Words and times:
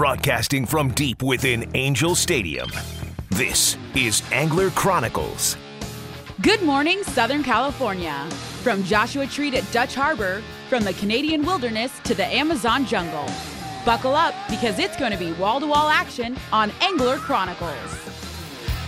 Broadcasting 0.00 0.64
from 0.64 0.92
deep 0.92 1.22
within 1.22 1.70
Angel 1.74 2.14
Stadium. 2.14 2.70
This 3.32 3.76
is 3.94 4.22
Angler 4.32 4.70
Chronicles. 4.70 5.58
Good 6.40 6.62
morning, 6.62 7.02
Southern 7.02 7.42
California. 7.42 8.26
From 8.62 8.82
Joshua 8.82 9.26
Tree 9.26 9.50
to 9.50 9.60
Dutch 9.72 9.94
Harbor, 9.94 10.42
from 10.70 10.84
the 10.84 10.94
Canadian 10.94 11.44
wilderness 11.44 11.92
to 12.04 12.14
the 12.14 12.24
Amazon 12.24 12.86
jungle. 12.86 13.26
Buckle 13.84 14.14
up 14.14 14.32
because 14.48 14.78
it's 14.78 14.96
going 14.96 15.12
to 15.12 15.18
be 15.18 15.32
wall 15.32 15.60
to 15.60 15.66
wall 15.66 15.90
action 15.90 16.34
on 16.50 16.72
Angler 16.80 17.18
Chronicles. 17.18 18.10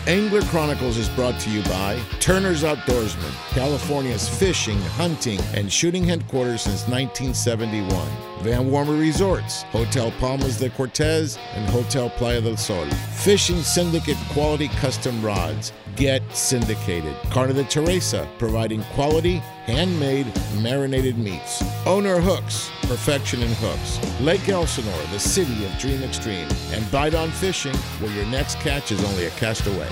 Angler 0.06 0.40
Chronicles 0.44 0.96
is 0.96 1.10
brought 1.10 1.38
to 1.40 1.50
you 1.50 1.62
by 1.64 2.00
Turner's 2.20 2.62
Outdoorsman, 2.62 3.50
California's 3.50 4.30
fishing, 4.30 4.80
hunting, 4.96 5.40
and 5.52 5.70
shooting 5.70 6.04
headquarters 6.04 6.62
since 6.62 6.88
1971. 6.88 8.31
Van 8.42 8.70
Wormer 8.70 8.98
Resorts, 8.98 9.62
Hotel 9.70 10.10
Palmas 10.18 10.58
de 10.58 10.68
Cortez, 10.70 11.38
and 11.54 11.68
Hotel 11.70 12.10
Playa 12.10 12.40
del 12.40 12.56
Sol. 12.56 12.86
Fishing 13.14 13.62
Syndicate 13.62 14.16
quality 14.30 14.66
custom 14.68 15.22
rods. 15.24 15.72
Get 15.94 16.22
syndicated. 16.34 17.14
Carne 17.30 17.54
de 17.54 17.64
Teresa, 17.64 18.26
providing 18.38 18.82
quality, 18.94 19.36
handmade, 19.66 20.26
marinated 20.60 21.18
meats. 21.18 21.62
Owner 21.86 22.18
Hooks, 22.18 22.70
perfection 22.82 23.42
in 23.42 23.52
hooks. 23.56 24.00
Lake 24.20 24.48
Elsinore, 24.48 25.06
the 25.12 25.20
city 25.20 25.64
of 25.64 25.78
Dream 25.78 26.02
Extreme. 26.02 26.48
And 26.72 26.90
Bite 26.90 27.14
on 27.14 27.30
Fishing, 27.30 27.76
where 28.00 28.12
your 28.12 28.26
next 28.26 28.58
catch 28.58 28.90
is 28.90 29.04
only 29.04 29.26
a 29.26 29.30
cast 29.30 29.66
away. 29.66 29.88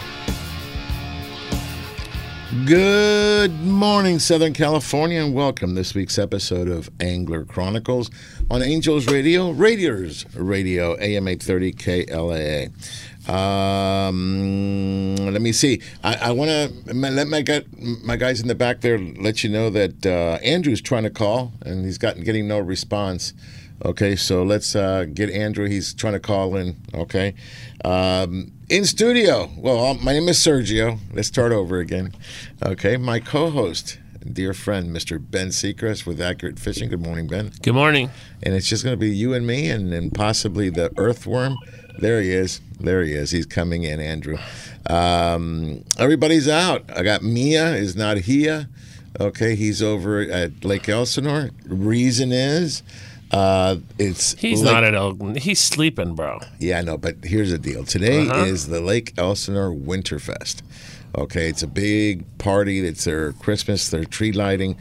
Good 2.51 3.63
morning, 3.63 4.19
Southern 4.19 4.55
California, 4.55 5.23
and 5.23 5.33
welcome 5.33 5.69
to 5.69 5.75
this 5.77 5.95
week's 5.95 6.19
episode 6.19 6.67
of 6.67 6.91
Angler 6.99 7.45
Chronicles 7.45 8.11
on 8.51 8.61
Angels 8.61 9.07
Radio, 9.07 9.53
Radiators 9.53 10.27
Radio, 10.35 10.97
AM 10.99 11.29
830 11.29 11.73
KLAA. 11.75 13.31
Um, 13.31 15.15
let 15.15 15.41
me 15.41 15.53
see. 15.53 15.81
I, 16.03 16.17
I 16.17 16.31
want 16.33 16.51
to 16.51 16.93
let 16.93 17.29
my 17.29 17.43
guy, 17.43 17.63
my 18.03 18.17
guys 18.17 18.41
in 18.41 18.49
the 18.49 18.57
back 18.57 18.81
there 18.81 18.99
let 18.99 19.45
you 19.45 19.51
know 19.51 19.71
that 19.71 20.05
uh, 20.05 20.43
Andrew's 20.43 20.81
trying 20.81 21.05
to 21.05 21.11
call 21.11 21.53
and 21.63 21.85
he's 21.85 21.99
gotten 21.99 22.25
getting 22.25 22.49
no 22.49 22.59
response. 22.59 23.33
Okay, 23.85 24.17
so 24.17 24.43
let's 24.43 24.75
uh, 24.75 25.05
get 25.15 25.31
Andrew. 25.31 25.69
He's 25.69 25.95
trying 25.95 26.15
to 26.15 26.21
call 26.21 26.57
in. 26.57 26.77
Okay, 26.95 27.35
um, 27.85 28.51
in 28.71 28.85
studio. 28.85 29.51
Well, 29.57 29.95
my 29.95 30.13
name 30.13 30.29
is 30.29 30.39
Sergio. 30.39 30.99
Let's 31.13 31.27
start 31.27 31.51
over 31.51 31.81
again. 31.81 32.15
Okay, 32.65 32.97
my 32.97 33.19
co-host, 33.19 33.99
dear 34.33 34.55
friend, 34.55 34.95
Mr. 34.95 35.21
Ben 35.21 35.49
Seacrest 35.49 36.07
with 36.07 36.21
Accurate 36.21 36.61
Fishing. 36.61 36.89
Good 36.89 37.05
morning, 37.05 37.27
Ben. 37.27 37.51
Good 37.63 37.75
morning. 37.75 38.11
And 38.45 38.55
it's 38.55 38.69
just 38.69 38.85
going 38.85 38.93
to 38.93 39.01
be 39.01 39.11
you 39.11 39.35
and 39.35 39.45
me, 39.45 39.69
and, 39.69 39.93
and 39.93 40.15
possibly 40.15 40.71
the 40.71 40.93
earthworm. 40.97 41.57
There 41.99 42.21
he 42.23 42.31
is. 42.31 42.61
There 42.79 43.03
he 43.03 43.13
is. 43.13 43.33
He's 43.33 43.45
coming 43.45 43.83
in, 43.83 43.99
Andrew. 43.99 44.39
Um, 44.87 45.85
everybody's 45.99 46.49
out. 46.49 46.85
I 46.97 47.03
got 47.03 47.25
Mia 47.25 47.75
is 47.75 47.97
not 47.97 48.19
here. 48.19 48.69
Okay, 49.19 49.57
he's 49.57 49.83
over 49.83 50.21
at 50.21 50.65
Lake 50.65 50.89
Elsinore. 50.89 51.51
Reason 51.67 52.31
is, 52.31 52.85
uh, 53.31 53.77
it's 53.99 54.35
He's 54.35 54.63
Lake- 54.63 54.73
not 54.73 54.85
at 54.85 54.95
Oakland. 54.95 55.39
He's 55.39 55.61
sleeping, 55.61 56.15
bro. 56.15 56.39
Yeah, 56.59 56.79
I 56.79 56.83
know, 56.83 56.97
but 56.99 57.17
here's 57.25 57.51
the 57.51 57.59
deal. 57.59 57.85
Today 57.85 58.27
Uh-huh. 58.29 58.45
is 58.45 58.67
the 58.69 58.81
Lake 58.81 59.13
Elsinore 59.17 59.71
Winterfest. 59.73 60.63
Okay, 61.17 61.49
it's 61.49 61.63
a 61.63 61.67
big 61.67 62.25
party. 62.39 62.87
It's 62.87 63.05
their 63.05 63.33
Christmas, 63.33 63.89
their 63.89 64.05
tree 64.05 64.33
lighting, 64.33 64.77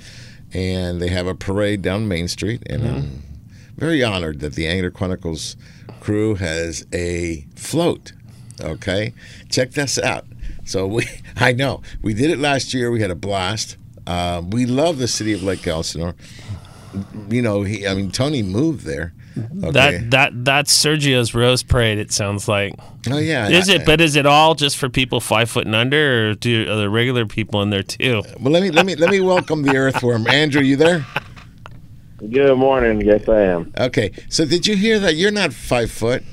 and 0.53 1.01
they 1.01 1.09
have 1.09 1.27
a 1.27 1.35
parade 1.35 1.81
down 1.81 2.07
Main 2.07 2.27
Street. 2.27 2.61
And 2.67 2.87
I'm 2.87 3.23
very 3.77 4.03
honored 4.03 4.39
that 4.41 4.53
the 4.53 4.67
Angler 4.67 4.91
Chronicles 4.91 5.55
crew 5.99 6.35
has 6.35 6.85
a 6.93 7.45
float. 7.55 8.13
Okay, 8.61 9.13
check 9.49 9.71
this 9.71 9.97
out. 9.97 10.25
So 10.65 10.85
we, 10.85 11.07
I 11.35 11.51
know 11.51 11.81
we 12.01 12.13
did 12.13 12.29
it 12.29 12.37
last 12.39 12.73
year. 12.73 12.91
We 12.91 13.01
had 13.01 13.11
a 13.11 13.15
blast. 13.15 13.77
Um, 14.05 14.49
we 14.49 14.65
love 14.65 14.97
the 14.97 15.07
city 15.07 15.33
of 15.33 15.41
Lake 15.43 15.65
Elsinore. 15.67 16.15
You 17.29 17.41
know, 17.41 17.63
he, 17.63 17.87
I 17.87 17.93
mean, 17.93 18.11
Tony 18.11 18.41
moved 18.43 18.85
there. 18.85 19.13
Okay. 19.37 19.71
That 19.71 20.11
that 20.11 20.45
that's 20.45 20.73
Sergio's 20.85 21.33
Rose 21.33 21.63
Parade. 21.63 21.97
It 21.97 22.11
sounds 22.11 22.47
like. 22.47 22.73
oh 23.09 23.17
yeah, 23.19 23.47
Is 23.47 23.69
I- 23.69 23.75
it? 23.75 23.85
But 23.85 24.01
is 24.01 24.15
it 24.15 24.25
all 24.25 24.55
just 24.55 24.77
for 24.77 24.89
people 24.89 25.19
five 25.21 25.49
foot 25.49 25.65
and 25.65 25.75
under, 25.75 26.29
or 26.31 26.33
do 26.33 26.63
are 26.69 26.75
there 26.75 26.89
regular 26.89 27.25
people 27.25 27.61
in 27.61 27.69
there 27.69 27.83
too? 27.83 28.23
Well, 28.39 28.51
let 28.51 28.63
me 28.63 28.71
let 28.71 28.85
me 28.85 28.95
let 28.95 29.09
me 29.11 29.19
welcome 29.21 29.61
the 29.61 29.77
earthworm. 29.77 30.27
Andrew, 30.27 30.61
you 30.61 30.75
there? 30.75 31.05
Good 32.17 32.55
morning. 32.57 32.99
Yes, 33.01 33.29
I 33.29 33.41
am. 33.41 33.71
Okay. 33.77 34.11
So 34.29 34.45
did 34.45 34.67
you 34.67 34.75
hear 34.75 34.99
that? 34.99 35.15
You're 35.15 35.31
not 35.31 35.53
five 35.53 35.89
foot. 35.91 36.23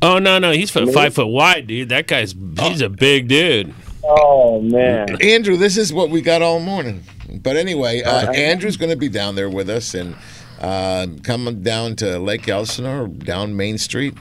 Oh 0.00 0.18
no, 0.18 0.38
no, 0.38 0.52
he's 0.52 0.70
fi- 0.70 0.86
five 0.92 1.14
foot 1.14 1.26
wide, 1.26 1.66
dude. 1.66 1.88
That 1.90 2.06
guy's 2.06 2.34
he's 2.60 2.80
a 2.80 2.88
big 2.88 3.28
dude. 3.28 3.74
Oh 4.04 4.60
man. 4.62 5.20
Andrew, 5.20 5.56
this 5.56 5.76
is 5.76 5.92
what 5.92 6.08
we 6.10 6.22
got 6.22 6.40
all 6.42 6.60
morning. 6.60 7.02
But 7.28 7.56
anyway, 7.56 8.02
uh, 8.02 8.32
Andrew's 8.32 8.76
going 8.76 8.90
to 8.90 8.96
be 8.96 9.08
down 9.08 9.34
there 9.34 9.50
with 9.50 9.68
us 9.68 9.94
and 9.94 10.16
uh, 10.60 11.06
coming 11.22 11.62
down 11.62 11.96
to 11.96 12.18
Lake 12.18 12.48
Elsinore, 12.48 13.08
down 13.08 13.56
Main 13.56 13.78
Street. 13.78 14.14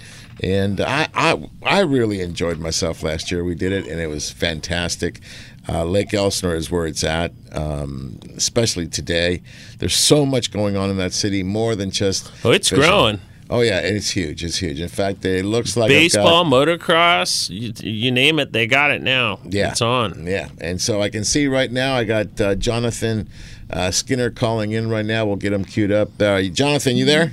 And 0.43 0.81
I, 0.81 1.07
I, 1.13 1.49
I 1.63 1.79
really 1.81 2.21
enjoyed 2.21 2.59
myself 2.59 3.03
last 3.03 3.31
year. 3.31 3.43
We 3.43 3.55
did 3.55 3.71
it, 3.71 3.87
and 3.87 4.01
it 4.01 4.07
was 4.07 4.31
fantastic. 4.31 5.21
Uh, 5.67 5.85
Lake 5.85 6.13
Elsinore 6.13 6.55
is 6.55 6.69
where 6.69 6.85
it's 6.85 7.03
at, 7.03 7.31
um, 7.53 8.19
especially 8.35 8.87
today. 8.87 9.41
There's 9.79 9.95
so 9.95 10.25
much 10.25 10.51
going 10.51 10.75
on 10.75 10.89
in 10.89 10.97
that 10.97 11.13
city, 11.13 11.41
more 11.41 11.75
than 11.75 11.89
just. 11.89 12.31
Oh, 12.43 12.51
it's 12.51 12.69
fishing. 12.69 12.83
growing. 12.83 13.21
Oh 13.49 13.61
yeah, 13.61 13.79
it's 13.79 14.09
huge. 14.09 14.43
It's 14.43 14.57
huge. 14.57 14.79
In 14.79 14.87
fact, 14.89 15.23
it 15.23 15.45
looks 15.45 15.77
like 15.77 15.91
I've 15.91 15.95
got- 15.95 15.99
Baseball, 15.99 16.45
motocross, 16.45 17.49
you, 17.49 17.73
you 17.87 18.11
name 18.11 18.39
it, 18.39 18.51
they 18.51 18.65
got 18.65 18.89
it 18.91 19.01
now. 19.03 19.39
Yeah. 19.43 19.69
it's 19.71 19.81
on. 19.81 20.25
Yeah, 20.25 20.49
and 20.59 20.81
so 20.81 21.01
I 21.01 21.09
can 21.09 21.23
see 21.23 21.47
right 21.47 21.71
now 21.71 21.95
I 21.95 22.05
got 22.05 22.41
uh, 22.41 22.55
Jonathan 22.55 23.29
uh, 23.69 23.91
Skinner 23.91 24.31
calling 24.31 24.71
in 24.71 24.89
right 24.89 25.05
now. 25.05 25.25
We'll 25.27 25.35
get 25.35 25.53
him 25.53 25.63
queued 25.63 25.91
up. 25.91 26.09
Uh, 26.19 26.41
Jonathan, 26.43 26.97
you 26.97 27.05
there? 27.05 27.29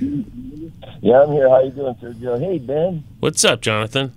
Yeah, 1.01 1.23
I'm 1.23 1.31
here. 1.31 1.49
How 1.49 1.63
you 1.63 1.71
doing, 1.71 1.95
Sergio? 1.95 2.39
Hey, 2.39 2.59
Ben. 2.59 3.03
What's 3.19 3.43
up, 3.43 3.61
Jonathan? 3.61 4.13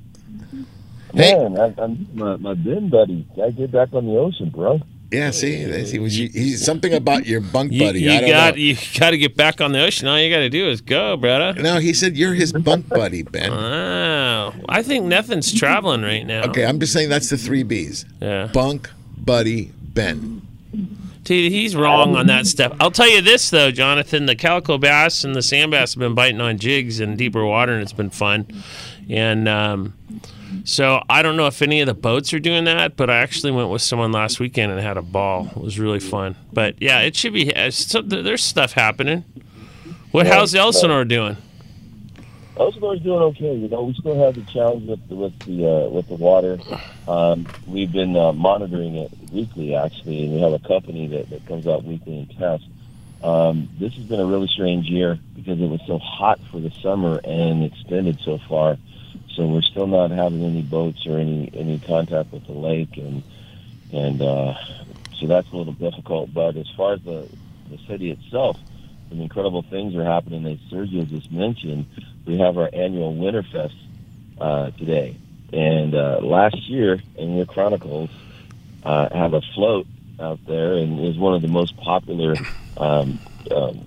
Hey. 1.14 1.34
Man, 1.34 1.58
I, 1.58 1.82
I'm 1.82 2.06
my, 2.12 2.36
my 2.36 2.54
Ben 2.54 2.90
buddy. 2.90 3.26
I 3.42 3.50
get 3.50 3.72
back 3.72 3.94
on 3.94 4.04
the 4.06 4.18
ocean, 4.18 4.50
bro. 4.50 4.80
Yeah, 5.16 5.30
see, 5.30 5.56
he 5.84 5.98
was. 5.98 6.12
He's 6.14 6.62
something 6.64 6.92
about 6.92 7.24
your 7.24 7.40
bunk 7.40 7.70
buddy. 7.70 8.02
you 8.02 8.10
I 8.12 8.20
don't 8.20 8.28
got 8.30 8.54
know. 8.54 8.60
you 8.60 8.76
got 9.00 9.10
to 9.10 9.18
get 9.18 9.34
back 9.34 9.62
on 9.62 9.72
the 9.72 9.82
ocean. 9.82 10.06
All 10.08 10.20
you 10.20 10.28
got 10.30 10.40
to 10.40 10.50
do 10.50 10.68
is 10.68 10.82
go, 10.82 11.16
brother. 11.16 11.60
No, 11.60 11.78
he 11.78 11.94
said 11.94 12.16
you're 12.18 12.34
his 12.34 12.52
bunk 12.52 12.88
buddy, 12.88 13.22
Ben. 13.22 13.50
Oh, 13.50 14.52
I 14.68 14.82
think 14.82 15.06
nothing's 15.06 15.52
traveling 15.58 16.02
right 16.02 16.26
now. 16.26 16.42
Okay, 16.44 16.66
I'm 16.66 16.78
just 16.78 16.92
saying 16.92 17.08
that's 17.08 17.30
the 17.30 17.38
three 17.38 17.62
B's: 17.62 18.04
Yeah. 18.20 18.48
bunk, 18.48 18.90
buddy, 19.16 19.72
Ben. 19.80 20.42
Dude, 21.24 21.50
he's 21.50 21.74
wrong 21.74 22.14
on 22.14 22.26
that 22.26 22.46
stuff. 22.46 22.76
I'll 22.78 22.90
tell 22.92 23.08
you 23.10 23.20
this 23.22 23.48
though, 23.50 23.70
Jonathan, 23.70 24.26
the 24.26 24.36
calico 24.36 24.76
bass 24.78 25.24
and 25.24 25.34
the 25.34 25.42
sand 25.42 25.70
bass 25.72 25.94
have 25.94 25.98
been 26.00 26.14
biting 26.14 26.40
on 26.42 26.58
jigs 26.58 27.00
in 27.00 27.16
deeper 27.16 27.44
water, 27.44 27.72
and 27.72 27.82
it's 27.82 27.92
been 27.94 28.10
fun. 28.10 28.46
And 29.08 29.48
um, 29.48 29.94
so 30.64 31.02
I 31.08 31.22
don't 31.22 31.36
know 31.36 31.46
if 31.46 31.62
any 31.62 31.80
of 31.80 31.86
the 31.86 31.94
boats 31.94 32.32
are 32.34 32.38
doing 32.38 32.64
that, 32.64 32.96
but 32.96 33.10
I 33.10 33.18
actually 33.18 33.52
went 33.52 33.70
with 33.70 33.82
someone 33.82 34.12
last 34.12 34.40
weekend 34.40 34.72
and 34.72 34.80
had 34.80 34.96
a 34.96 35.02
ball. 35.02 35.48
It 35.54 35.62
was 35.62 35.78
really 35.78 36.00
fun. 36.00 36.36
But 36.52 36.80
yeah, 36.80 37.00
it 37.00 37.16
should 37.16 37.32
be. 37.32 37.54
uh, 37.54 37.70
So, 37.70 38.02
there's 38.02 38.42
stuff 38.44 38.72
happening. 38.72 39.24
What? 40.12 40.26
How's 40.26 40.54
Elsinore 40.54 41.04
doing? 41.04 41.36
Elsinore's 42.58 43.00
doing 43.00 43.20
okay. 43.20 43.54
You 43.54 43.68
know, 43.68 43.82
we 43.82 43.94
still 43.94 44.18
have 44.24 44.34
the 44.34 44.42
challenge 44.50 44.88
with 44.88 45.08
the, 45.08 45.14
with 45.14 45.38
the 45.40 45.66
uh, 45.66 45.88
with 45.90 46.08
the 46.08 46.14
water. 46.14 46.58
Um, 47.06 47.46
we've 47.66 47.92
been 47.92 48.16
uh, 48.16 48.32
monitoring 48.32 48.96
it 48.96 49.12
weekly, 49.30 49.74
actually, 49.74 50.24
and 50.24 50.32
we 50.34 50.40
have 50.40 50.52
a 50.54 50.58
company 50.60 51.06
that, 51.08 51.28
that 51.30 51.46
comes 51.46 51.66
out 51.66 51.84
weekly 51.84 52.18
and 52.20 52.38
tests. 52.38 52.66
Um, 53.22 53.68
this 53.78 53.94
has 53.94 54.04
been 54.04 54.20
a 54.20 54.26
really 54.26 54.48
strange 54.48 54.86
year 54.86 55.18
because 55.34 55.60
it 55.60 55.66
was 55.68 55.80
so 55.86 55.98
hot 55.98 56.40
for 56.50 56.60
the 56.60 56.70
summer 56.82 57.20
and 57.24 57.62
extended 57.64 58.20
so 58.20 58.38
far. 58.48 58.78
So 59.36 59.46
we're 59.46 59.62
still 59.62 59.86
not 59.86 60.10
having 60.10 60.42
any 60.42 60.62
boats 60.62 61.06
or 61.06 61.18
any 61.18 61.50
any 61.54 61.78
contact 61.78 62.32
with 62.32 62.46
the 62.46 62.54
lake, 62.54 62.96
and 62.96 63.22
and 63.92 64.22
uh, 64.22 64.54
so 65.20 65.26
that's 65.26 65.50
a 65.52 65.56
little 65.56 65.74
difficult. 65.74 66.32
But 66.32 66.56
as 66.56 66.68
far 66.74 66.94
as 66.94 67.02
the 67.02 67.28
the 67.70 67.78
city 67.86 68.10
itself, 68.10 68.56
some 69.10 69.20
incredible 69.20 69.62
things 69.62 69.94
are 69.94 70.04
happening. 70.04 70.46
As 70.46 70.58
Sergio 70.70 71.06
just 71.06 71.30
mentioned, 71.30 71.86
we 72.24 72.38
have 72.38 72.56
our 72.56 72.70
annual 72.72 73.14
Winterfest 73.14 73.76
uh, 74.40 74.70
today, 74.70 75.18
and 75.52 75.94
uh, 75.94 76.20
last 76.22 76.56
year 76.68 77.02
in 77.16 77.36
your 77.36 77.46
chronicles 77.46 78.08
uh, 78.84 79.14
have 79.14 79.34
a 79.34 79.42
float 79.54 79.86
out 80.18 80.40
there, 80.46 80.74
and 80.74 81.04
is 81.04 81.18
one 81.18 81.34
of 81.34 81.42
the 81.42 81.48
most 81.48 81.76
popular 81.76 82.36
um, 82.78 83.18
um, 83.54 83.86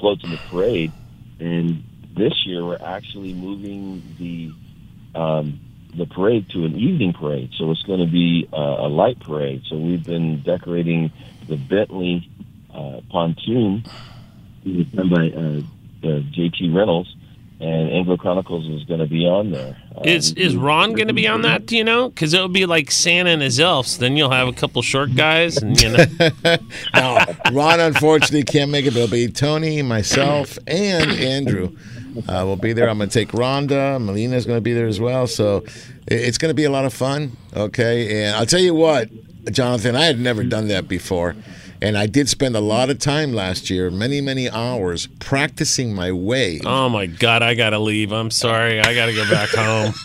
floats 0.00 0.24
in 0.24 0.30
the 0.30 0.40
parade. 0.50 0.92
And 1.38 1.84
this 2.16 2.46
year, 2.46 2.64
we're 2.64 2.82
actually 2.82 3.34
moving 3.34 4.02
the 4.18 4.52
um, 5.18 5.60
the 5.96 6.06
parade 6.06 6.48
to 6.50 6.64
an 6.64 6.76
evening 6.76 7.12
parade, 7.14 7.50
so 7.56 7.70
it's 7.70 7.82
going 7.82 8.00
to 8.00 8.10
be 8.10 8.48
uh, 8.52 8.56
a 8.56 8.88
light 8.88 9.18
parade. 9.20 9.62
So 9.68 9.76
we've 9.76 10.04
been 10.04 10.42
decorating 10.42 11.10
the 11.48 11.56
Bentley 11.56 12.28
uh, 12.74 13.00
pontoon 13.10 13.84
it 14.66 14.76
was 14.76 14.86
done 14.88 15.08
by 15.08 15.28
uh, 15.28 16.10
uh, 16.10 16.20
JT 16.20 16.74
Reynolds, 16.74 17.14
and 17.60 17.88
Angler 17.90 18.16
Chronicles 18.16 18.66
is 18.68 18.84
going 18.84 19.00
to 19.00 19.06
be 19.06 19.24
on 19.26 19.52
there. 19.52 19.76
Is 20.04 20.32
Um, 20.32 20.38
is 20.38 20.56
Ron 20.56 20.92
going 20.94 21.08
to 21.08 21.14
be 21.14 21.28
on 21.28 21.42
that? 21.42 21.66
Do 21.66 21.76
you 21.76 21.84
know? 21.84 22.08
Because 22.08 22.34
it 22.34 22.42
would 22.42 22.52
be 22.52 22.66
like 22.66 22.90
Santa 22.90 23.30
and 23.30 23.40
his 23.42 23.60
elves. 23.60 23.98
Then 23.98 24.16
you'll 24.16 24.30
have 24.30 24.48
a 24.48 24.52
couple 24.52 24.82
short 24.82 25.14
guys, 25.14 25.56
and 25.58 25.80
you 25.80 25.90
know. 25.90 26.04
No, 26.94 27.24
Ron 27.52 27.78
unfortunately 27.80 28.42
can't 28.44 28.70
make 28.70 28.86
it, 28.86 28.90
but 28.94 29.00
it'll 29.00 29.10
be 29.10 29.28
Tony, 29.28 29.82
myself, 29.82 30.58
and 30.66 31.10
Andrew. 31.12 31.76
Uh, 32.28 32.44
will 32.44 32.56
be 32.56 32.72
there. 32.72 32.88
I'm 32.88 32.98
going 32.98 33.10
to 33.10 33.18
take 33.18 33.30
Rhonda. 33.30 34.02
Melina's 34.02 34.46
going 34.46 34.56
to 34.56 34.62
be 34.62 34.72
there 34.72 34.86
as 34.86 35.00
well. 35.00 35.26
So 35.26 35.64
it's 36.06 36.38
going 36.38 36.50
to 36.50 36.54
be 36.54 36.64
a 36.64 36.70
lot 36.70 36.84
of 36.84 36.92
fun. 36.92 37.36
Okay. 37.54 38.24
And 38.24 38.36
I'll 38.36 38.46
tell 38.46 38.60
you 38.60 38.74
what, 38.74 39.08
Jonathan, 39.52 39.96
I 39.96 40.04
had 40.04 40.18
never 40.18 40.44
done 40.44 40.68
that 40.68 40.88
before. 40.88 41.36
And 41.82 41.96
I 41.98 42.06
did 42.06 42.28
spend 42.28 42.56
a 42.56 42.60
lot 42.60 42.90
of 42.90 42.98
time 42.98 43.32
last 43.34 43.68
year, 43.70 43.90
many, 43.90 44.20
many 44.20 44.48
hours, 44.48 45.06
practicing 45.18 45.94
my 45.94 46.10
wave. 46.12 46.62
Oh 46.64 46.88
my 46.88 47.06
God, 47.06 47.42
I 47.42 47.54
gotta 47.54 47.78
leave. 47.78 48.12
I'm 48.12 48.30
sorry. 48.30 48.80
I 48.80 48.94
gotta 48.94 49.12
go 49.14 49.28
back 49.30 49.50
home. 49.50 49.92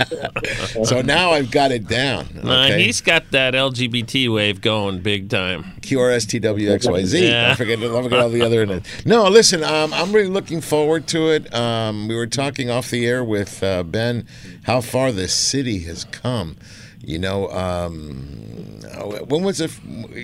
So 0.85 1.01
now 1.01 1.31
I've 1.31 1.51
got 1.51 1.71
it 1.71 1.87
down. 1.87 2.27
Nah, 2.43 2.65
Okay. 2.65 2.83
he's 2.83 3.01
got 3.01 3.31
that 3.31 3.53
LGBT 3.53 4.33
wave 4.33 4.61
going 4.61 4.99
big 4.99 5.29
time. 5.29 5.63
QRSTWXYZ. 5.81 7.21
Yeah. 7.21 7.47
Don't 7.47 7.55
forget, 7.57 7.79
don't 7.79 8.03
forget 8.03 8.19
all 8.19 8.29
the 8.29 8.41
other. 8.41 8.61
No, 9.05 9.27
listen, 9.27 9.63
um, 9.63 9.93
I'm 9.93 10.11
really 10.11 10.27
looking 10.29 10.61
forward 10.61 11.07
to 11.07 11.29
it. 11.29 11.53
Um, 11.53 12.07
we 12.07 12.15
were 12.15 12.27
talking 12.27 12.69
off 12.69 12.89
the 12.89 13.05
air 13.07 13.23
with 13.23 13.61
uh, 13.63 13.83
Ben 13.83 14.27
how 14.63 14.81
far 14.81 15.11
this 15.11 15.33
city 15.33 15.79
has 15.79 16.03
come. 16.05 16.55
You 17.03 17.17
know, 17.19 17.49
um, 17.49 18.80
when 19.27 19.43
was 19.43 19.61
it? 19.61 19.71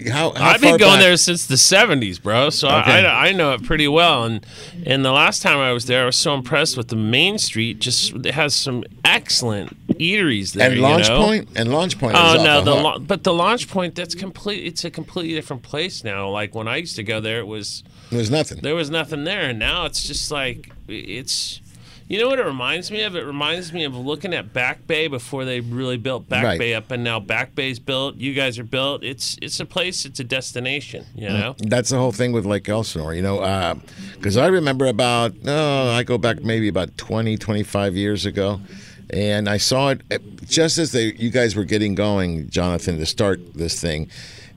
How, 0.09 0.31
how 0.31 0.49
I've 0.51 0.61
been 0.61 0.77
going 0.77 0.93
back- 0.93 0.99
there 1.01 1.17
since 1.17 1.45
the 1.47 1.55
'70s, 1.55 2.21
bro. 2.21 2.49
So 2.49 2.67
Okay. 2.67 3.05
I, 3.05 3.29
I, 3.29 3.31
know 3.31 3.53
it 3.53 3.63
pretty 3.63 3.87
well. 3.87 4.23
And 4.25 4.45
and 4.85 5.03
the 5.05 5.11
last 5.11 5.41
time 5.41 5.57
I 5.57 5.71
was 5.73 5.85
there, 5.85 6.03
I 6.03 6.05
was 6.05 6.15
so 6.17 6.33
impressed 6.33 6.77
with 6.77 6.89
the 6.89 6.95
main 6.95 7.37
street. 7.37 7.79
Just 7.79 8.13
it 8.13 8.33
has 8.33 8.53
some 8.55 8.83
excellent 9.05 9.75
eateries 9.97 10.53
there. 10.53 10.67
And 10.67 10.75
you 10.75 10.81
Launch 10.81 11.07
know? 11.09 11.23
Point? 11.23 11.49
And 11.55 11.71
Launch 11.71 11.97
Point. 11.99 12.15
Oh 12.17 12.43
no, 12.43 12.61
the 12.61 12.73
hook. 12.75 12.83
la- 12.83 12.99
but 12.99 13.23
the 13.23 13.33
launch 13.33 13.67
point 13.69 13.95
that's 13.95 14.15
complete. 14.15 14.65
It's 14.65 14.83
a 14.85 14.91
completely 14.91 15.33
different 15.33 15.63
place 15.63 16.03
now. 16.03 16.29
Like 16.29 16.53
when 16.53 16.67
I 16.67 16.77
used 16.77 16.95
to 16.97 17.03
go 17.03 17.19
there, 17.19 17.39
it 17.39 17.47
was 17.47 17.83
There's 18.11 18.29
nothing. 18.31 18.59
there 18.61 18.75
was 18.75 18.89
nothing 18.89 19.23
there, 19.23 19.41
and 19.49 19.59
now 19.59 19.85
it's 19.85 20.03
just 20.05 20.31
like 20.31 20.71
it's. 20.87 21.61
You 22.07 22.19
know 22.19 22.29
what 22.29 22.39
it 22.39 22.45
reminds 22.45 22.89
me 22.89 23.01
of? 23.01 23.17
It 23.17 23.25
reminds 23.25 23.73
me 23.73 23.83
of 23.83 23.93
looking 23.93 24.33
at 24.33 24.53
Back 24.53 24.87
Bay 24.87 25.07
before 25.07 25.43
they 25.43 25.59
really 25.59 25.97
built 25.97 26.29
Back 26.29 26.43
Right. 26.43 26.59
Bay 26.59 26.73
up, 26.73 26.89
and 26.89 27.03
now 27.03 27.19
Back 27.19 27.53
Bay's 27.53 27.79
built. 27.79 28.15
You 28.15 28.33
guys 28.33 28.57
are 28.57 28.63
built. 28.63 29.03
It's 29.03 29.37
it's 29.41 29.59
a 29.59 29.65
place. 29.65 30.05
It's 30.05 30.19
a 30.21 30.23
destination. 30.23 31.05
You 31.15 31.27
mm. 31.27 31.39
know. 31.39 31.55
That's 31.57 31.89
the 31.89 31.97
whole 31.97 32.13
thing 32.13 32.31
with 32.31 32.45
Lake 32.45 32.69
Elsinore, 32.69 33.13
you 33.13 33.21
know, 33.21 33.39
uh, 33.39 33.75
because 34.13 34.37
I 34.37 34.47
remember 34.47 34.85
about, 34.85 35.33
oh, 35.45 35.89
I 35.89 36.03
go 36.03 36.17
back 36.17 36.41
maybe 36.43 36.69
about 36.69 36.97
20, 36.97 37.37
25 37.37 37.95
years 37.95 38.25
ago, 38.25 38.61
and 39.09 39.49
I 39.49 39.57
saw 39.57 39.89
it 39.89 40.01
just 40.45 40.77
as 40.77 40.93
they, 40.93 41.13
you 41.13 41.29
guys 41.29 41.55
were 41.55 41.65
getting 41.65 41.93
going, 41.93 42.49
Jonathan, 42.49 42.97
to 42.99 43.05
start 43.05 43.53
this 43.53 43.81
thing. 43.81 44.09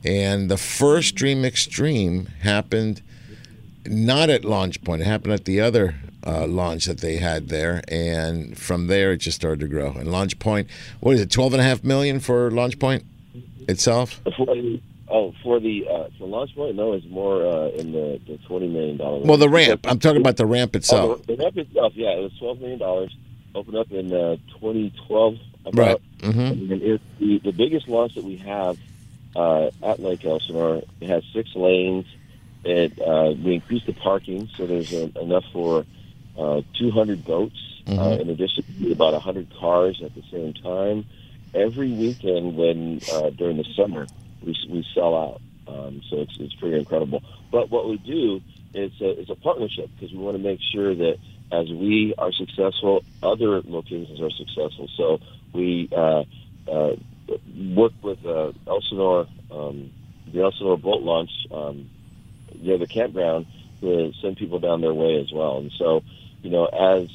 And 0.04 0.50
the 0.50 0.56
first 0.56 1.16
Dream 1.16 1.44
Extreme 1.44 2.26
happened 2.42 3.02
not 3.86 4.30
at 4.30 4.44
Launch 4.44 4.82
Point, 4.84 5.02
it 5.02 5.06
happened 5.06 5.32
at 5.32 5.46
the 5.46 5.60
other 5.60 5.96
uh, 6.26 6.46
launch 6.46 6.86
that 6.86 6.98
they 6.98 7.16
had 7.16 7.48
there. 7.48 7.82
And 7.88 8.56
from 8.56 8.86
there, 8.86 9.12
it 9.12 9.18
just 9.18 9.36
started 9.36 9.60
to 9.60 9.68
grow. 9.68 9.92
And 9.92 10.10
Launch 10.10 10.38
Point, 10.38 10.68
what 11.00 11.14
is 11.14 11.20
it, 11.20 11.30
12 11.30 11.54
and 11.54 11.60
a 11.60 11.64
half 11.64 11.84
million 11.84 12.20
for 12.20 12.50
Launch 12.50 12.78
Point 12.78 13.04
itself? 13.68 14.20
Oh, 15.12 15.34
for 15.42 15.58
the 15.58 15.88
uh, 15.88 16.08
for 16.18 16.28
launch 16.28 16.54
point, 16.54 16.76
no, 16.76 16.92
it's 16.92 17.04
more 17.06 17.44
uh, 17.44 17.68
in 17.70 17.90
the, 17.90 18.20
the 18.28 18.38
twenty 18.46 18.68
million 18.68 18.96
dollar. 18.96 19.18
Well, 19.18 19.38
the 19.38 19.48
ramp. 19.48 19.84
I'm 19.88 19.98
talking 19.98 20.20
about 20.20 20.36
the 20.36 20.46
ramp 20.46 20.76
itself. 20.76 21.10
Oh, 21.10 21.16
the, 21.16 21.34
the 21.34 21.42
ramp 21.42 21.58
itself, 21.58 21.94
yeah, 21.96 22.10
it 22.10 22.22
was 22.22 22.38
twelve 22.38 22.60
million 22.60 22.78
dollars. 22.78 23.16
Opened 23.52 23.76
up 23.76 23.90
in 23.90 24.12
uh, 24.12 24.36
2012. 24.60 25.36
About. 25.66 25.74
Right. 25.76 25.98
Mm-hmm. 26.18 26.38
And 26.38 26.72
it's 26.82 27.02
the, 27.18 27.38
the 27.40 27.50
biggest 27.50 27.88
launch 27.88 28.14
that 28.14 28.22
we 28.22 28.36
have 28.36 28.78
uh, 29.34 29.70
at 29.82 29.98
Lake 29.98 30.24
Elsinore. 30.24 30.82
It 31.00 31.10
has 31.10 31.24
six 31.32 31.56
lanes. 31.56 32.06
It 32.62 33.00
uh, 33.00 33.34
we 33.42 33.54
increased 33.54 33.86
the 33.86 33.94
parking, 33.94 34.48
so 34.56 34.66
there's 34.66 34.92
uh 34.92 35.08
enough 35.20 35.44
for 35.52 35.84
uh, 36.38 36.62
200 36.78 37.24
boats. 37.24 37.56
Uh, 37.86 37.92
Mhm. 37.92 38.20
in 38.20 38.30
addition 38.30 38.62
to 38.82 38.92
about 38.92 39.14
100 39.14 39.48
cars 39.58 40.00
at 40.04 40.14
the 40.14 40.22
same 40.30 40.52
time. 40.52 41.04
Every 41.54 41.90
weekend, 41.90 42.56
when 42.56 43.00
uh, 43.10 43.30
during 43.30 43.56
the 43.56 43.64
summer, 43.74 44.06
we 44.44 44.54
we 44.68 44.84
sell 44.94 45.16
out. 45.16 45.40
Um, 45.66 46.02
so 46.08 46.18
it's 46.20 46.36
it's 46.38 46.54
pretty 46.54 46.76
incredible. 46.78 47.22
But 47.50 47.70
what 47.70 47.88
we 47.88 47.96
do 47.96 48.42
is 48.74 48.92
a, 49.00 49.18
is 49.20 49.30
a 49.30 49.34
partnership 49.34 49.88
because 49.94 50.12
we 50.14 50.18
want 50.22 50.36
to 50.36 50.42
make 50.42 50.60
sure 50.72 50.94
that 50.94 51.16
as 51.50 51.68
we 51.68 52.14
are 52.18 52.30
successful, 52.32 53.02
other 53.22 53.60
locations 53.62 54.20
are 54.20 54.30
successful. 54.30 54.88
So 54.96 55.18
we 55.52 55.88
uh, 55.90 56.24
uh, 56.70 56.94
work 57.74 57.92
with 58.02 58.24
uh, 58.24 58.52
Elsinore, 58.68 59.26
um, 59.50 59.90
the 60.32 60.42
Elsinore 60.42 60.78
boat 60.78 61.02
launch, 61.02 61.30
um, 61.50 61.88
near 62.60 62.78
the 62.78 62.86
campground 62.86 63.46
to 63.80 64.12
send 64.20 64.36
people 64.36 64.58
down 64.58 64.80
their 64.80 64.94
way 64.94 65.20
as 65.20 65.32
well. 65.32 65.58
And 65.58 65.72
so, 65.78 66.02
you 66.42 66.50
know, 66.50 66.66
as 66.66 67.08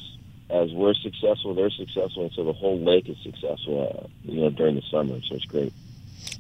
as 0.50 0.72
we're 0.72 0.94
successful, 0.94 1.56
they're 1.56 1.72
successful, 1.72 2.24
and 2.24 2.32
so 2.34 2.44
the 2.44 2.54
whole 2.54 2.80
lake 2.80 3.10
is 3.10 3.18
successful. 3.24 4.04
Uh, 4.04 4.08
you 4.24 4.42
know, 4.42 4.50
during 4.50 4.76
the 4.76 4.84
summer, 4.92 5.20
so 5.28 5.36
it's 5.36 5.46
great. 5.46 5.74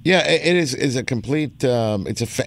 Yeah, 0.04 0.28
it 0.28 0.56
is 0.56 0.74
is 0.74 0.96
a 0.96 1.04
complete. 1.04 1.64
Um, 1.66 2.06
it's 2.08 2.22
a. 2.22 2.28
Fa- 2.28 2.46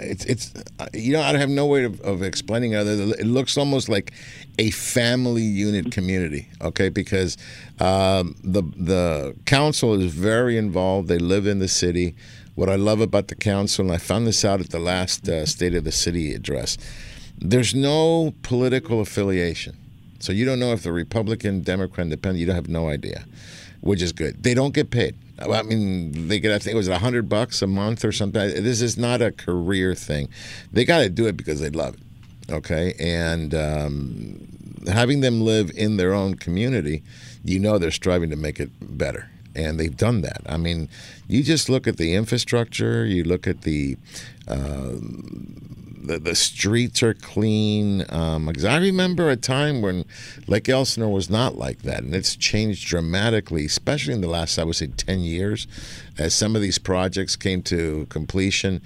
it's 0.00 0.24
it's 0.24 0.52
you 0.92 1.12
know 1.12 1.20
I 1.20 1.36
have 1.36 1.48
no 1.48 1.66
way 1.66 1.84
of, 1.84 2.00
of 2.00 2.22
explaining 2.22 2.72
it 2.72 2.76
other 2.76 2.96
than 2.96 3.10
it 3.10 3.26
looks 3.26 3.56
almost 3.56 3.88
like 3.88 4.12
a 4.58 4.70
family 4.70 5.42
unit 5.42 5.92
community. 5.92 6.48
Okay, 6.60 6.88
because 6.88 7.36
um, 7.80 8.34
the 8.42 8.62
the 8.76 9.36
council 9.44 10.00
is 10.00 10.12
very 10.12 10.56
involved. 10.56 11.08
They 11.08 11.18
live 11.18 11.46
in 11.46 11.58
the 11.58 11.68
city. 11.68 12.14
What 12.54 12.68
I 12.68 12.76
love 12.76 13.00
about 13.00 13.28
the 13.28 13.34
council, 13.34 13.86
and 13.86 13.94
I 13.94 13.98
found 13.98 14.26
this 14.26 14.44
out 14.44 14.60
at 14.60 14.70
the 14.70 14.78
last 14.78 15.28
uh, 15.28 15.46
State 15.46 15.74
of 15.74 15.84
the 15.84 15.92
City 15.92 16.34
address, 16.34 16.76
there's 17.38 17.74
no 17.74 18.34
political 18.42 19.00
affiliation. 19.00 19.76
So 20.20 20.32
you 20.32 20.44
don't 20.44 20.60
know 20.60 20.72
if 20.72 20.82
the 20.82 20.92
Republican, 20.92 21.62
Democrat, 21.62 22.06
Independent. 22.06 22.38
You 22.38 22.46
don't 22.46 22.54
have 22.54 22.68
no 22.68 22.88
idea, 22.88 23.24
which 23.80 24.00
is 24.00 24.12
good. 24.12 24.42
They 24.42 24.54
don't 24.54 24.72
get 24.72 24.90
paid. 24.90 25.16
I 25.40 25.62
mean, 25.62 26.28
they 26.28 26.38
get. 26.38 26.52
I 26.52 26.58
think 26.58 26.74
it 26.74 26.76
was 26.76 26.88
a 26.88 26.98
hundred 26.98 27.28
bucks 27.28 27.62
a 27.62 27.66
month 27.66 28.04
or 28.04 28.12
something. 28.12 28.40
This 28.62 28.80
is 28.80 28.96
not 28.96 29.20
a 29.20 29.32
career 29.32 29.94
thing. 29.94 30.28
They 30.72 30.84
got 30.84 30.98
to 30.98 31.08
do 31.08 31.26
it 31.26 31.36
because 31.36 31.60
they 31.60 31.70
love 31.70 31.94
it. 31.94 32.52
Okay, 32.52 32.94
and 33.00 33.54
um, 33.54 34.46
having 34.86 35.20
them 35.20 35.40
live 35.40 35.70
in 35.74 35.96
their 35.96 36.12
own 36.12 36.34
community, 36.34 37.02
you 37.44 37.58
know 37.58 37.78
they're 37.78 37.90
striving 37.90 38.30
to 38.30 38.36
make 38.36 38.60
it 38.60 38.70
better, 38.80 39.28
and 39.54 39.78
they've 39.78 39.96
done 39.96 40.22
that. 40.22 40.42
I 40.46 40.56
mean, 40.56 40.88
you 41.28 41.42
just 41.42 41.68
look 41.68 41.86
at 41.86 41.96
the 41.96 42.14
infrastructure. 42.14 43.04
You 43.04 43.24
look 43.24 43.46
at 43.46 43.62
the. 43.62 43.96
the, 46.02 46.18
the 46.18 46.34
streets 46.34 47.02
are 47.02 47.14
clean. 47.14 48.04
Um, 48.08 48.46
because 48.46 48.64
I 48.64 48.76
remember 48.78 49.30
a 49.30 49.36
time 49.36 49.82
when 49.82 50.04
Lake 50.46 50.68
Elsinore 50.68 51.12
was 51.12 51.30
not 51.30 51.56
like 51.56 51.82
that, 51.82 52.02
and 52.02 52.14
it's 52.14 52.36
changed 52.36 52.86
dramatically, 52.88 53.64
especially 53.64 54.14
in 54.14 54.20
the 54.20 54.28
last, 54.28 54.58
I 54.58 54.64
would 54.64 54.76
say, 54.76 54.88
10 54.88 55.20
years. 55.20 55.66
As 56.18 56.34
some 56.34 56.54
of 56.56 56.62
these 56.62 56.78
projects 56.78 57.36
came 57.36 57.62
to 57.62 58.06
completion, 58.10 58.82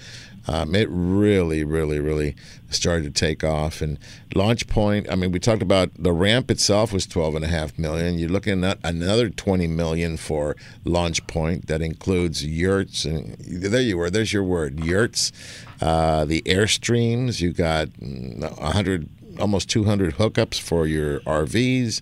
um, 0.49 0.75
it 0.75 0.89
really, 0.91 1.65
really, 1.65 1.99
really 1.99 2.37
started 2.71 3.05
to 3.05 3.11
take 3.11 3.43
off. 3.43 3.81
And 3.81 3.99
Launch 4.35 4.67
Point, 4.69 5.11
I 5.11 5.17
mean, 5.17 5.33
we 5.33 5.39
talked 5.39 5.63
about 5.63 5.91
the 5.99 6.13
ramp 6.13 6.51
itself 6.51 6.93
was 6.93 7.07
12 7.07 7.37
and 7.37 7.45
a 7.45 7.49
half 7.49 7.79
million. 7.79 8.19
You're 8.19 8.29
looking 8.29 8.65
at 8.65 8.79
another 8.85 9.29
20 9.29 9.67
million 9.67 10.17
for 10.17 10.57
Launch 10.85 11.27
Point. 11.27 11.67
That 11.67 11.83
includes 11.83 12.45
yurts, 12.45 13.05
and 13.05 13.37
there 13.39 13.81
you 13.81 13.99
were. 13.99 14.11
There's 14.11 14.33
your 14.33 14.45
word, 14.45 14.85
yurts. 14.85 15.33
Uh, 15.81 16.25
the 16.25 16.43
airstreams. 16.43 17.41
You 17.41 17.53
got 17.53 17.89
mm, 17.89 18.41
100, 18.61 19.09
almost 19.41 19.69
200 19.71 20.15
hookups 20.15 20.61
for 20.61 20.87
your 20.87 21.21
RVs. 21.21 22.01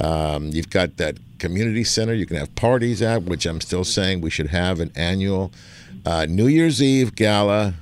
Um, 0.00 0.48
you've 0.48 0.70
got 0.70 0.96
that 0.96 1.18
community 1.38 1.84
center 1.84 2.14
you 2.14 2.24
can 2.24 2.36
have 2.36 2.54
parties 2.54 3.02
at, 3.02 3.24
which 3.24 3.46
I'm 3.46 3.60
still 3.60 3.84
saying 3.84 4.20
we 4.20 4.30
should 4.30 4.48
have 4.48 4.80
an 4.80 4.92
annual 4.94 5.52
uh, 6.04 6.26
New 6.28 6.46
Year's 6.46 6.82
Eve 6.82 7.14
gala 7.14 7.74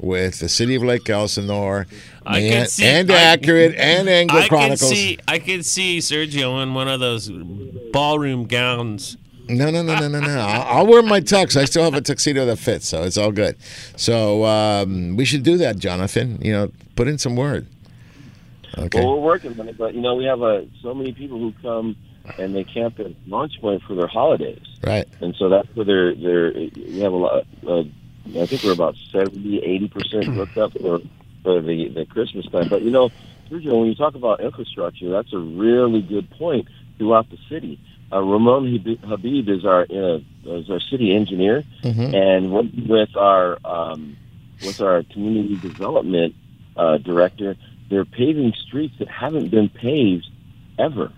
with 0.00 0.38
the 0.40 0.48
city 0.48 0.74
of 0.74 0.82
Lake 0.82 1.08
Elsinore 1.08 1.86
I 2.26 2.40
can 2.40 2.52
and, 2.62 2.68
see- 2.68 2.84
and 2.84 3.10
I- 3.10 3.14
Accurate 3.22 3.74
and 3.76 4.08
Angler 4.08 4.38
I 4.38 4.40
can 4.42 4.48
Chronicles. 4.48 4.90
see 4.90 5.18
I 5.28 5.38
can 5.38 5.62
see 5.62 5.98
Sergio 5.98 6.62
in 6.62 6.74
one 6.74 6.88
of 6.88 7.00
those 7.00 7.28
ballroom 7.92 8.46
gowns. 8.46 9.16
No, 9.48 9.68
no, 9.68 9.82
no, 9.82 9.98
no, 9.98 10.06
no, 10.06 10.20
no. 10.20 10.38
I'll, 10.38 10.78
I'll 10.78 10.86
wear 10.86 11.02
my 11.02 11.20
tux. 11.20 11.56
I 11.56 11.64
still 11.64 11.82
have 11.82 11.94
a 11.94 12.00
tuxedo 12.00 12.46
that 12.46 12.58
fits, 12.58 12.86
so 12.86 13.02
it's 13.02 13.16
all 13.18 13.32
good. 13.32 13.56
So 13.96 14.44
um, 14.44 15.16
we 15.16 15.24
should 15.24 15.42
do 15.42 15.56
that, 15.58 15.76
Jonathan. 15.78 16.38
You 16.40 16.52
know, 16.52 16.72
put 16.94 17.08
in 17.08 17.18
some 17.18 17.34
word. 17.34 17.66
Okay. 18.78 19.00
Well, 19.00 19.14
we're 19.16 19.26
working 19.26 19.58
on 19.58 19.68
it, 19.68 19.76
but 19.76 19.94
you 19.94 20.00
know, 20.02 20.14
we 20.14 20.24
have 20.26 20.40
uh, 20.40 20.60
so 20.82 20.94
many 20.94 21.12
people 21.12 21.38
who 21.38 21.52
come 21.62 21.96
and 22.38 22.54
they 22.54 22.62
camp 22.62 23.00
at 23.00 23.10
Launch 23.26 23.60
Point 23.60 23.82
for 23.82 23.94
their 23.96 24.06
holidays, 24.06 24.62
Right. 24.84 25.08
and 25.20 25.34
so 25.36 25.48
that's 25.48 25.66
where 25.74 25.84
they're 25.84 26.14
they're. 26.14 26.52
We 26.52 27.00
have 27.00 27.12
a 27.12 27.16
lot. 27.16 27.44
Uh, 27.66 27.82
I 28.36 28.46
think 28.46 28.62
we're 28.62 28.72
about 28.72 28.96
70, 29.12 29.58
80 29.62 29.88
percent 29.88 30.34
booked 30.34 30.56
up 30.58 30.72
for 30.72 31.00
for 31.42 31.60
the 31.62 31.88
the 31.88 32.04
Christmas 32.06 32.46
time. 32.46 32.68
But 32.68 32.82
you 32.82 32.90
know, 32.90 33.10
Sergio, 33.50 33.78
when 33.78 33.88
you 33.88 33.94
talk 33.94 34.14
about 34.14 34.40
infrastructure, 34.40 35.10
that's 35.10 35.32
a 35.32 35.38
really 35.38 36.02
good 36.02 36.30
point 36.30 36.68
throughout 36.98 37.30
the 37.30 37.38
city. 37.48 37.80
Uh, 38.12 38.20
Ramon 38.22 38.66
Habib 39.04 39.48
is 39.48 39.64
our 39.64 39.82
uh, 39.82 40.18
is 40.44 40.68
our 40.70 40.80
city 40.80 41.14
engineer, 41.14 41.62
Mhm. 41.84 42.14
and 42.14 42.88
with 42.88 43.16
our 43.16 43.58
um, 43.64 44.16
with 44.64 44.80
our 44.80 45.02
community 45.04 45.56
development 45.56 46.34
uh, 46.76 46.98
director, 46.98 47.56
they're 47.88 48.04
paving 48.04 48.52
streets 48.66 48.94
that 48.98 49.08
haven't 49.08 49.48
been 49.50 49.68
paved 49.68 50.26
ever, 50.78 51.12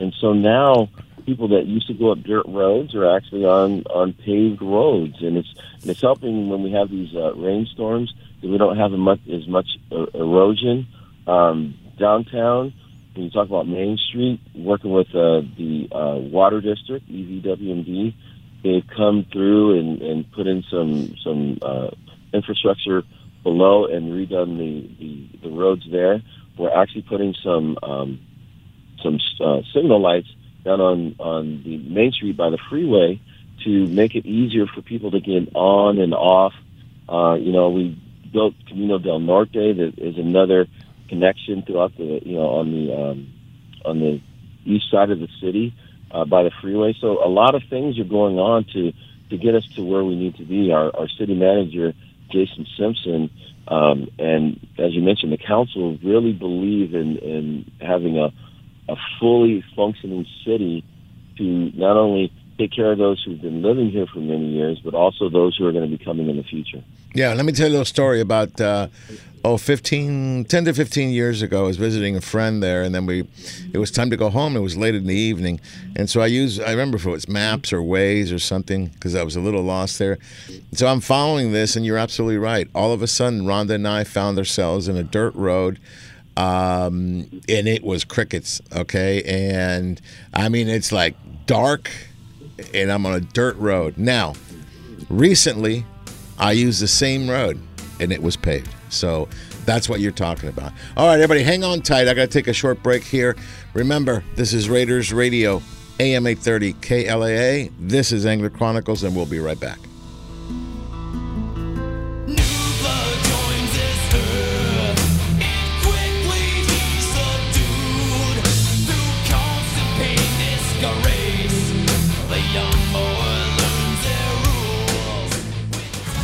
and 0.00 0.14
so 0.20 0.32
now 0.32 0.88
people 1.26 1.48
that 1.48 1.66
used 1.66 1.88
to 1.88 1.94
go 1.94 2.12
up 2.12 2.22
dirt 2.22 2.46
roads 2.46 2.94
are 2.94 3.16
actually 3.16 3.44
on 3.44 3.82
on 3.86 4.12
paved 4.12 4.62
roads, 4.62 5.16
and 5.20 5.36
it's 5.36 5.52
and 5.82 5.90
it's 5.90 6.00
helping 6.00 6.48
when 6.48 6.62
we 6.62 6.70
have 6.72 6.88
these 6.88 7.14
uh, 7.14 7.34
rainstorms 7.34 8.14
that 8.40 8.48
we 8.48 8.56
don't 8.56 8.78
have 8.78 8.92
as 8.92 8.98
much 8.98 9.20
as 9.30 9.46
much 9.48 9.66
uh, 9.92 10.06
erosion 10.14 10.86
um, 11.26 11.74
downtown. 11.98 12.72
When 13.14 13.24
you 13.24 13.30
talk 13.30 13.48
about 13.48 13.66
Main 13.66 13.98
Street, 14.08 14.40
working 14.54 14.92
with 14.92 15.08
uh, 15.08 15.40
the 15.56 15.88
uh, 15.90 16.16
Water 16.16 16.60
District, 16.60 17.06
EVMWD, 17.08 18.14
they've 18.62 18.86
come 18.94 19.26
through 19.32 19.80
and, 19.80 20.02
and 20.02 20.32
put 20.32 20.46
in 20.46 20.62
some 20.70 21.16
some 21.24 21.58
uh, 21.60 21.90
infrastructure 22.32 23.02
below 23.42 23.86
and 23.86 24.12
redone 24.12 24.58
the, 24.58 24.90
the, 24.98 25.48
the 25.48 25.56
roads 25.56 25.82
there. 25.90 26.20
We're 26.58 26.74
actually 26.74 27.02
putting 27.02 27.34
some 27.42 27.78
um, 27.82 28.20
some 29.02 29.18
uh, 29.40 29.60
signal 29.74 30.00
lights 30.00 30.28
down 30.66 30.80
on 30.80 31.16
on 31.18 31.62
the 31.64 31.78
Main 31.78 32.12
Street 32.12 32.36
by 32.36 32.50
the 32.50 32.58
freeway 32.68 33.20
to 33.64 33.86
make 33.86 34.14
it 34.14 34.26
easier 34.26 34.66
for 34.66 34.82
people 34.82 35.10
to 35.12 35.20
get 35.20 35.54
on 35.54 35.98
and 35.98 36.12
off. 36.12 36.52
Uh, 37.08 37.34
you 37.34 37.52
know, 37.52 37.70
we 37.70 37.98
built 38.32 38.54
Camino 38.68 38.98
del 38.98 39.20
Norte 39.20 39.52
that 39.52 39.94
is 39.96 40.18
another 40.18 40.66
connection 41.08 41.62
throughout 41.62 41.96
the 41.96 42.20
you 42.24 42.34
know 42.34 42.48
on 42.60 42.72
the 42.72 42.94
um, 42.94 43.32
on 43.84 44.00
the 44.00 44.20
east 44.64 44.90
side 44.90 45.10
of 45.10 45.20
the 45.20 45.28
city 45.40 45.74
uh, 46.10 46.24
by 46.24 46.42
the 46.42 46.50
freeway. 46.60 46.94
So 47.00 47.24
a 47.24 47.30
lot 47.30 47.54
of 47.54 47.62
things 47.70 47.98
are 47.98 48.04
going 48.04 48.38
on 48.38 48.66
to 48.74 48.92
to 49.30 49.36
get 49.38 49.54
us 49.54 49.64
to 49.76 49.82
where 49.82 50.04
we 50.04 50.16
need 50.16 50.36
to 50.36 50.44
be. 50.44 50.72
Our, 50.72 50.94
our 50.96 51.08
city 51.08 51.34
manager 51.34 51.94
Jason 52.30 52.66
Simpson 52.76 53.30
um, 53.68 54.08
and 54.18 54.64
as 54.78 54.92
you 54.92 55.02
mentioned, 55.02 55.32
the 55.32 55.38
council 55.38 55.98
really 56.02 56.32
believe 56.32 56.94
in 56.94 57.16
in 57.18 57.70
having 57.80 58.18
a 58.18 58.32
a 58.88 58.96
fully 59.18 59.64
functioning 59.74 60.26
city 60.44 60.84
to 61.38 61.42
not 61.74 61.96
only 61.96 62.32
take 62.58 62.72
care 62.72 62.92
of 62.92 62.98
those 62.98 63.22
who've 63.22 63.40
been 63.40 63.62
living 63.62 63.90
here 63.90 64.06
for 64.06 64.20
many 64.20 64.46
years, 64.46 64.80
but 64.80 64.94
also 64.94 65.28
those 65.28 65.56
who 65.56 65.66
are 65.66 65.72
going 65.72 65.88
to 65.88 65.96
be 65.96 66.02
coming 66.02 66.28
in 66.28 66.36
the 66.36 66.42
future. 66.42 66.82
Yeah, 67.14 67.32
let 67.34 67.44
me 67.44 67.52
tell 67.52 67.70
you 67.70 67.80
a 67.80 67.84
story 67.84 68.20
about 68.20 68.60
uh, 68.60 68.88
oh 69.44 69.56
15 69.56 70.44
10 70.46 70.64
to 70.64 70.74
15 70.74 71.10
years 71.10 71.40
ago 71.40 71.64
I 71.64 71.66
was 71.68 71.76
visiting 71.76 72.16
a 72.16 72.20
friend 72.20 72.60
there 72.60 72.82
and 72.82 72.92
then 72.94 73.06
we 73.06 73.28
it 73.72 73.78
was 73.78 73.90
time 73.90 74.10
to 74.10 74.16
go 74.16 74.28
home. 74.28 74.56
It 74.56 74.60
was 74.60 74.76
late 74.76 74.94
in 74.94 75.06
the 75.06 75.14
evening 75.14 75.60
and 75.94 76.10
so 76.10 76.20
I 76.20 76.26
use, 76.26 76.60
I 76.60 76.70
remember 76.70 76.96
if 76.96 77.06
it 77.06 77.10
was 77.10 77.28
maps 77.28 77.72
or 77.72 77.80
Waze 77.80 78.34
or 78.34 78.38
something 78.38 78.88
because 78.88 79.14
I 79.14 79.22
was 79.22 79.36
a 79.36 79.40
little 79.40 79.62
lost 79.62 79.98
there. 79.98 80.18
So 80.72 80.86
I'm 80.86 81.00
following 81.00 81.52
this 81.52 81.76
and 81.76 81.86
you're 81.86 81.96
absolutely 81.96 82.38
right. 82.38 82.68
All 82.74 82.92
of 82.92 83.02
a 83.02 83.06
sudden 83.06 83.42
Rhonda 83.42 83.76
and 83.76 83.88
I 83.88 84.04
found 84.04 84.36
ourselves 84.38 84.88
in 84.88 84.96
a 84.96 85.04
dirt 85.04 85.34
road 85.34 85.78
um, 86.36 87.28
and 87.48 87.68
it 87.68 87.82
was 87.82 88.04
crickets 88.04 88.60
okay 88.74 89.22
and 89.22 90.00
I 90.34 90.48
mean 90.48 90.68
it's 90.68 90.92
like 90.92 91.16
dark 91.46 91.90
and 92.74 92.90
I'm 92.90 93.06
on 93.06 93.14
a 93.14 93.20
dirt 93.20 93.56
road 93.56 93.96
now 93.98 94.34
recently 95.08 95.84
I 96.38 96.52
used 96.52 96.82
the 96.82 96.88
same 96.88 97.28
road 97.28 97.60
and 98.00 98.12
it 98.12 98.22
was 98.22 98.36
paved. 98.36 98.74
So 98.88 99.28
that's 99.64 99.88
what 99.88 100.00
you're 100.00 100.12
talking 100.12 100.48
about. 100.48 100.72
All 100.96 101.06
right, 101.06 101.14
everybody, 101.14 101.42
hang 101.42 101.64
on 101.64 101.80
tight. 101.80 102.08
I 102.08 102.14
got 102.14 102.22
to 102.22 102.26
take 102.28 102.48
a 102.48 102.52
short 102.52 102.82
break 102.82 103.02
here. 103.02 103.36
Remember, 103.74 104.22
this 104.34 104.52
is 104.52 104.68
Raiders 104.68 105.12
Radio, 105.12 105.62
AM 105.98 106.26
830 106.26 106.72
KLAA. 106.74 107.72
This 107.80 108.12
is 108.12 108.26
Angler 108.26 108.50
Chronicles, 108.50 109.02
and 109.02 109.14
we'll 109.16 109.26
be 109.26 109.40
right 109.40 109.58
back. 109.58 109.78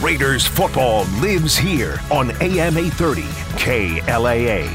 Raiders 0.02 0.44
football 0.44 1.04
lives 1.20 1.56
here 1.56 1.96
on 2.10 2.32
AM 2.42 2.76
830 2.76 3.22
KLAA. 3.56 4.68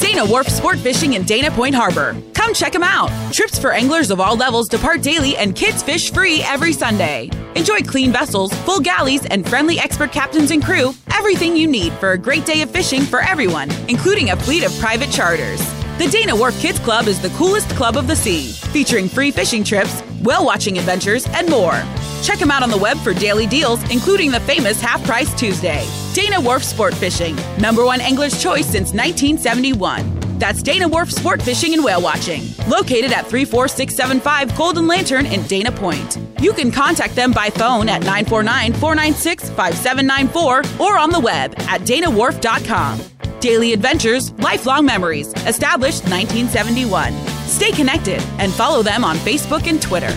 Dana 0.00 0.26
Wharf 0.26 0.48
Sport 0.48 0.80
Fishing 0.80 1.12
in 1.12 1.22
Dana 1.22 1.48
Point 1.52 1.76
Harbor. 1.76 2.20
Come 2.34 2.52
check 2.52 2.72
them 2.72 2.82
out. 2.82 3.08
Trips 3.32 3.56
for 3.56 3.70
anglers 3.70 4.10
of 4.10 4.18
all 4.18 4.34
levels 4.36 4.68
depart 4.68 5.02
daily 5.02 5.36
and 5.36 5.54
kids 5.54 5.84
fish 5.84 6.12
free 6.12 6.42
every 6.42 6.72
Sunday. 6.72 7.30
Enjoy 7.54 7.78
clean 7.82 8.10
vessels, 8.10 8.52
full 8.64 8.80
galleys, 8.80 9.24
and 9.26 9.48
friendly 9.48 9.78
expert 9.78 10.10
captains 10.10 10.50
and 10.50 10.64
crew. 10.64 10.92
Everything 11.14 11.56
you 11.56 11.68
need 11.68 11.92
for 11.94 12.10
a 12.10 12.18
great 12.18 12.44
day 12.44 12.62
of 12.62 12.70
fishing 12.70 13.02
for 13.02 13.20
everyone, 13.20 13.70
including 13.88 14.30
a 14.30 14.36
fleet 14.36 14.64
of 14.64 14.76
private 14.80 15.12
charters. 15.12 15.60
The 15.98 16.08
Dana 16.08 16.34
Wharf 16.34 16.58
Kids 16.60 16.80
Club 16.80 17.06
is 17.06 17.22
the 17.22 17.28
coolest 17.30 17.68
club 17.76 17.96
of 17.96 18.08
the 18.08 18.16
sea, 18.16 18.50
featuring 18.72 19.08
free 19.08 19.30
fishing 19.30 19.62
trips, 19.62 20.02
whale 20.20 20.44
watching 20.44 20.78
adventures, 20.78 21.26
and 21.28 21.48
more. 21.48 21.82
Check 22.22 22.38
them 22.38 22.50
out 22.50 22.62
on 22.62 22.70
the 22.70 22.78
web 22.78 22.98
for 22.98 23.12
daily 23.14 23.46
deals, 23.46 23.82
including 23.90 24.30
the 24.30 24.40
famous 24.40 24.80
Half 24.80 25.04
Price 25.04 25.32
Tuesday. 25.38 25.86
Dana 26.12 26.40
Wharf 26.40 26.62
Sport 26.62 26.94
Fishing, 26.94 27.36
number 27.58 27.84
one 27.84 28.00
angler's 28.00 28.40
choice 28.42 28.66
since 28.66 28.92
1971. 28.92 30.29
That's 30.40 30.62
Dana 30.62 30.88
Wharf 30.88 31.12
Sport 31.12 31.42
Fishing 31.42 31.74
and 31.74 31.84
Whale 31.84 32.00
Watching, 32.00 32.42
located 32.66 33.12
at 33.12 33.26
34675 33.26 34.56
Golden 34.56 34.86
Lantern 34.86 35.26
in 35.26 35.42
Dana 35.42 35.70
Point. 35.70 36.16
You 36.40 36.54
can 36.54 36.72
contact 36.72 37.14
them 37.14 37.30
by 37.30 37.50
phone 37.50 37.90
at 37.90 38.00
949 38.00 38.72
496 38.72 39.50
5794 39.50 40.62
or 40.80 40.98
on 40.98 41.10
the 41.10 41.20
web 41.20 41.54
at 41.68 41.82
danawharf.com. 41.82 43.00
Daily 43.40 43.74
adventures, 43.74 44.32
lifelong 44.38 44.86
memories, 44.86 45.28
established 45.46 46.04
1971. 46.04 47.12
Stay 47.46 47.70
connected 47.72 48.22
and 48.38 48.50
follow 48.50 48.82
them 48.82 49.04
on 49.04 49.16
Facebook 49.16 49.68
and 49.68 49.80
Twitter. 49.80 50.16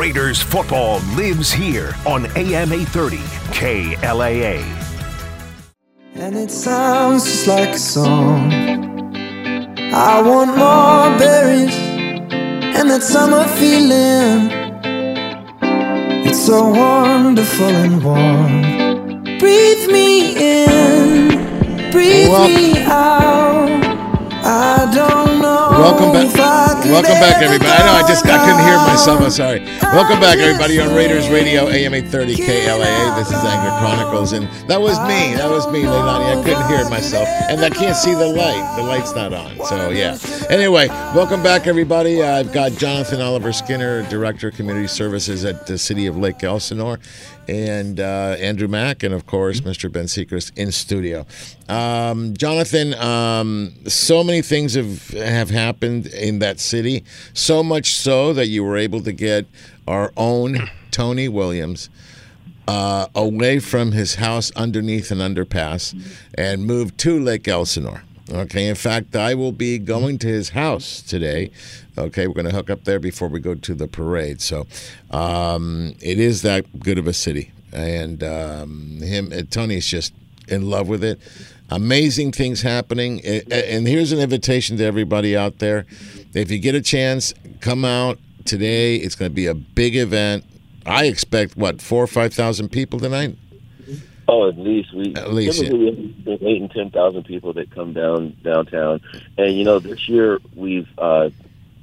Raiders 0.00 0.40
football 0.40 1.00
lives 1.14 1.52
here 1.52 1.94
on 2.06 2.24
AM 2.34 2.72
830 2.72 3.18
KLAA. 3.52 4.62
And 6.14 6.34
it 6.36 6.50
sounds 6.50 7.24
just 7.24 7.46
like 7.46 7.68
a 7.68 7.78
song. 7.78 8.50
I 9.92 10.22
want 10.22 10.56
more 10.56 11.18
berries 11.18 11.76
and 12.78 12.88
that 12.88 13.02
summer 13.02 13.44
feeling. 13.58 14.48
It's 16.26 16.46
so 16.46 16.70
wonderful 16.70 17.66
and 17.66 18.02
warm. 18.02 19.38
Breathe 19.38 19.86
me 19.92 20.32
in, 20.64 21.90
breathe 21.92 22.30
Wel- 22.30 22.48
me 22.48 22.82
out. 22.84 23.89
I 24.42 24.90
don't 24.94 25.40
know. 25.40 25.68
Welcome 25.70 26.12
back. 26.12 26.26
if 26.26 26.40
I 26.40 26.80
could 26.82 26.90
Welcome 26.90 27.20
back, 27.20 27.42
everybody. 27.42 27.70
I 27.70 27.84
know 27.84 27.92
I 27.92 28.08
just 28.08 28.24
I 28.24 28.38
couldn't 28.44 28.64
hear 28.64 28.76
myself. 28.76 29.20
I'm 29.20 29.30
sorry. 29.30 29.60
Welcome 29.92 30.18
back, 30.18 30.38
everybody, 30.38 30.80
on 30.80 30.94
Raiders 30.94 31.28
Radio, 31.28 31.68
AM 31.68 31.94
830 31.94 32.36
KLAA. 32.36 33.16
This 33.18 33.28
is 33.28 33.44
Angler 33.44 33.78
Chronicles, 33.80 34.32
and 34.32 34.48
that 34.68 34.80
was 34.80 34.98
me. 35.00 35.34
That 35.34 35.50
was 35.50 35.66
me, 35.70 35.82
Leilani. 35.82 36.40
I 36.40 36.42
couldn't 36.42 36.66
hear 36.68 36.88
myself, 36.88 37.28
and 37.50 37.60
I 37.60 37.70
can't 37.70 37.96
see 37.96 38.14
the 38.14 38.26
light. 38.26 38.76
The 38.76 38.82
light's 38.82 39.14
not 39.14 39.32
on. 39.32 39.56
So 39.66 39.90
yeah. 39.90 40.16
Anyway, 40.48 40.88
welcome 41.14 41.42
back, 41.42 41.66
everybody. 41.66 42.22
I've 42.22 42.52
got 42.52 42.72
Jonathan 42.72 43.20
Oliver 43.20 43.52
Skinner, 43.52 44.08
Director 44.08 44.48
of 44.48 44.54
Community 44.54 44.88
Services 44.88 45.44
at 45.44 45.66
the 45.66 45.76
City 45.76 46.06
of 46.06 46.16
Lake 46.16 46.42
Elsinore, 46.42 46.98
and 47.46 48.00
uh, 48.00 48.36
Andrew 48.38 48.68
Mack, 48.68 49.02
and 49.02 49.12
of 49.12 49.26
course, 49.26 49.60
Mr. 49.60 49.90
Ben 49.90 50.06
Sechrist 50.06 50.56
in 50.56 50.72
studio. 50.72 51.26
Um, 51.70 52.36
Jonathan, 52.36 52.94
um, 52.94 53.72
so 53.86 54.24
many 54.24 54.42
things 54.42 54.74
have 54.74 55.10
have 55.10 55.50
happened 55.50 56.06
in 56.06 56.40
that 56.40 56.58
city. 56.58 57.04
So 57.32 57.62
much 57.62 57.94
so 57.94 58.32
that 58.32 58.48
you 58.48 58.64
were 58.64 58.76
able 58.76 59.00
to 59.02 59.12
get 59.12 59.46
our 59.86 60.12
own 60.16 60.68
Tony 60.90 61.28
Williams 61.28 61.88
uh, 62.66 63.06
away 63.14 63.60
from 63.60 63.92
his 63.92 64.16
house 64.16 64.50
underneath 64.56 65.12
an 65.12 65.18
underpass 65.18 65.94
and 66.34 66.64
moved 66.64 66.98
to 66.98 67.20
Lake 67.20 67.46
Elsinore. 67.46 68.02
Okay, 68.32 68.68
in 68.68 68.76
fact, 68.76 69.14
I 69.14 69.34
will 69.34 69.52
be 69.52 69.78
going 69.78 70.18
to 70.18 70.28
his 70.28 70.50
house 70.50 71.02
today. 71.02 71.50
Okay, 71.98 72.26
we're 72.26 72.34
going 72.34 72.46
to 72.46 72.54
hook 72.54 72.70
up 72.70 72.84
there 72.84 73.00
before 73.00 73.28
we 73.28 73.40
go 73.40 73.54
to 73.54 73.74
the 73.74 73.88
parade. 73.88 74.40
So 74.40 74.66
um, 75.10 75.94
it 76.00 76.18
is 76.18 76.42
that 76.42 76.80
good 76.80 76.98
of 76.98 77.06
a 77.06 77.12
city. 77.12 77.52
And 77.72 78.22
um, 78.22 78.98
him, 79.02 79.32
uh, 79.32 79.42
Tony's 79.50 79.86
just 79.86 80.12
in 80.46 80.68
love 80.68 80.88
with 80.88 81.02
it. 81.02 81.20
Amazing 81.70 82.32
things 82.32 82.62
happening. 82.62 83.20
And 83.24 83.86
here's 83.86 84.12
an 84.12 84.18
invitation 84.18 84.76
to 84.78 84.84
everybody 84.84 85.36
out 85.36 85.58
there. 85.58 85.86
If 86.34 86.50
you 86.50 86.58
get 86.58 86.74
a 86.74 86.80
chance, 86.80 87.32
come 87.60 87.84
out 87.84 88.18
today. 88.44 88.96
It's 88.96 89.14
going 89.14 89.30
to 89.30 89.34
be 89.34 89.46
a 89.46 89.54
big 89.54 89.94
event. 89.96 90.44
I 90.84 91.04
expect, 91.04 91.56
what, 91.56 91.80
four 91.80 92.02
or 92.02 92.08
5,000 92.08 92.70
people 92.70 92.98
tonight? 92.98 93.36
Oh, 94.26 94.48
at 94.48 94.58
least 94.58 94.94
we 94.94 95.14
At 95.16 95.32
least, 95.32 95.58
typically 95.58 96.14
we 96.24 96.30
have 96.30 96.42
eight 96.42 96.60
and 96.62 96.70
ten 96.70 96.90
thousand 96.90 97.24
people 97.24 97.52
that 97.54 97.74
come 97.74 97.92
down 97.92 98.36
downtown, 98.44 99.00
and 99.36 99.56
you 99.56 99.64
know 99.64 99.80
this 99.80 100.08
year 100.08 100.38
we've 100.54 100.86
uh, 100.98 101.30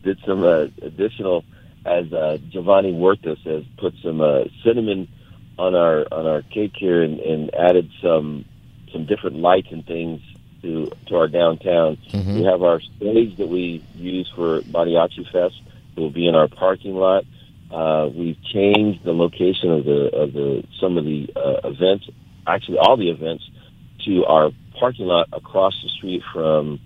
did 0.02 0.18
some 0.26 0.46
uh, 0.46 0.68
additional 0.82 1.44
as 1.86 2.12
uh, 2.14 2.38
Giovanni 2.50 2.94
Huertas 2.94 3.40
has 3.44 3.66
put 3.78 3.96
some 4.02 4.22
uh, 4.22 4.46
cinnamon 4.64 5.10
on 5.60 5.76
our 5.76 6.06
on 6.10 6.26
our 6.26 6.42
cake 6.44 6.72
here 6.78 7.04
and, 7.04 7.20
and 7.20 7.54
added 7.54 7.90
some 8.02 8.46
some 8.92 9.06
different 9.06 9.38
lights 9.38 9.68
and 9.72 9.86
things 9.86 10.22
to 10.62 10.92
to 11.08 11.16
our 11.16 11.28
downtown. 11.28 11.98
We 12.36 12.44
have 12.44 12.64
our 12.64 12.82
stage 12.82 13.38
that 13.38 13.48
we 13.48 13.84
use 13.96 14.32
for 14.36 14.62
Mariachi 14.62 15.30
Fest. 15.32 15.56
It 15.96 16.00
will 16.00 16.10
be 16.10 16.28
in 16.28 16.36
our 16.36 16.48
parking 16.48 16.96
lot. 16.96 17.26
Uh, 17.72 18.10
we've 18.14 18.42
changed 18.54 19.04
the 19.04 19.14
location 19.14 19.72
of 19.72 19.86
the 19.86 20.16
of 20.16 20.34
the 20.34 20.64
some 20.80 20.98
of 20.98 21.06
the 21.06 21.30
uh, 21.36 21.68
events, 21.68 22.08
actually 22.46 22.78
all 22.78 22.98
the 22.98 23.10
events, 23.10 23.44
to 24.06 24.26
our 24.26 24.52
parking 24.80 25.06
lot 25.06 25.28
across 25.34 25.74
the 25.84 25.90
street 25.90 26.24
from 26.34 26.80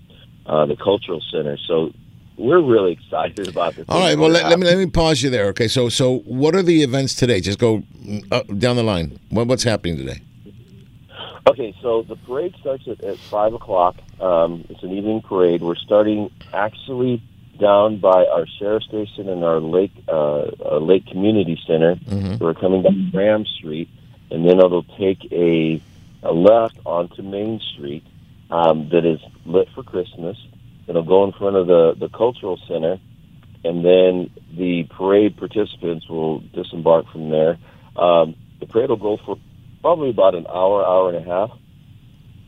uh, 0.46 0.66
the 0.66 0.76
cultural 0.76 1.22
center. 1.30 1.56
So 1.68 1.92
we're 2.36 2.60
really 2.60 2.92
excited 2.92 3.48
about 3.48 3.76
this. 3.76 3.84
All 3.88 4.00
right. 4.00 4.18
Well, 4.18 4.30
let, 4.30 4.46
let 4.46 4.58
me 4.58 4.66
let 4.66 4.78
me 4.78 4.86
pause 4.86 5.22
you 5.22 5.30
there. 5.30 5.46
Okay. 5.48 5.68
So 5.68 5.88
so 5.88 6.18
what 6.20 6.54
are 6.54 6.62
the 6.62 6.82
events 6.82 7.14
today? 7.14 7.40
Just 7.40 7.58
go 7.58 7.82
up, 8.30 8.46
down 8.58 8.76
the 8.76 8.82
line. 8.82 9.18
What, 9.30 9.46
what's 9.46 9.62
happening 9.62 9.96
today? 9.96 10.22
Okay, 11.44 11.74
so 11.82 12.02
the 12.02 12.14
parade 12.14 12.54
starts 12.60 12.86
at, 12.86 13.02
at 13.02 13.18
five 13.18 13.52
o'clock. 13.52 13.96
Um, 14.20 14.64
it's 14.68 14.82
an 14.82 14.92
evening 14.92 15.22
parade. 15.22 15.60
We're 15.60 15.74
starting 15.74 16.30
actually 16.52 17.20
down 17.58 17.98
by 17.98 18.26
our 18.26 18.46
sheriff 18.58 18.84
station 18.84 19.28
and 19.28 19.42
our 19.44 19.58
lake 19.58 19.92
uh, 20.08 20.50
uh, 20.64 20.78
lake 20.78 21.06
community 21.06 21.60
center. 21.66 21.96
We're 22.38 22.54
coming 22.54 22.82
down 22.82 23.10
Graham 23.10 23.44
Street, 23.44 23.88
and 24.30 24.48
then 24.48 24.58
it'll 24.58 24.84
take 24.84 25.30
a, 25.32 25.82
a 26.22 26.32
left 26.32 26.78
onto 26.86 27.22
Main 27.22 27.60
Street 27.74 28.04
um, 28.50 28.88
that 28.90 29.04
is 29.04 29.20
lit 29.44 29.68
for 29.74 29.82
Christmas. 29.82 30.36
It'll 30.86 31.02
go 31.02 31.24
in 31.24 31.32
front 31.32 31.56
of 31.56 31.66
the 31.66 31.94
the 31.98 32.08
cultural 32.08 32.56
center, 32.68 33.00
and 33.64 33.84
then 33.84 34.30
the 34.56 34.84
parade 34.84 35.36
participants 35.36 36.08
will 36.08 36.38
disembark 36.38 37.10
from 37.10 37.30
there. 37.30 37.58
Um, 37.96 38.36
the 38.60 38.66
parade 38.66 38.90
will 38.90 38.96
go 38.96 39.16
for 39.16 39.38
probably 39.82 40.10
about 40.10 40.34
an 40.34 40.46
hour, 40.46 40.86
hour 40.86 41.12
and 41.12 41.18
a 41.18 41.28
half. 41.28 41.50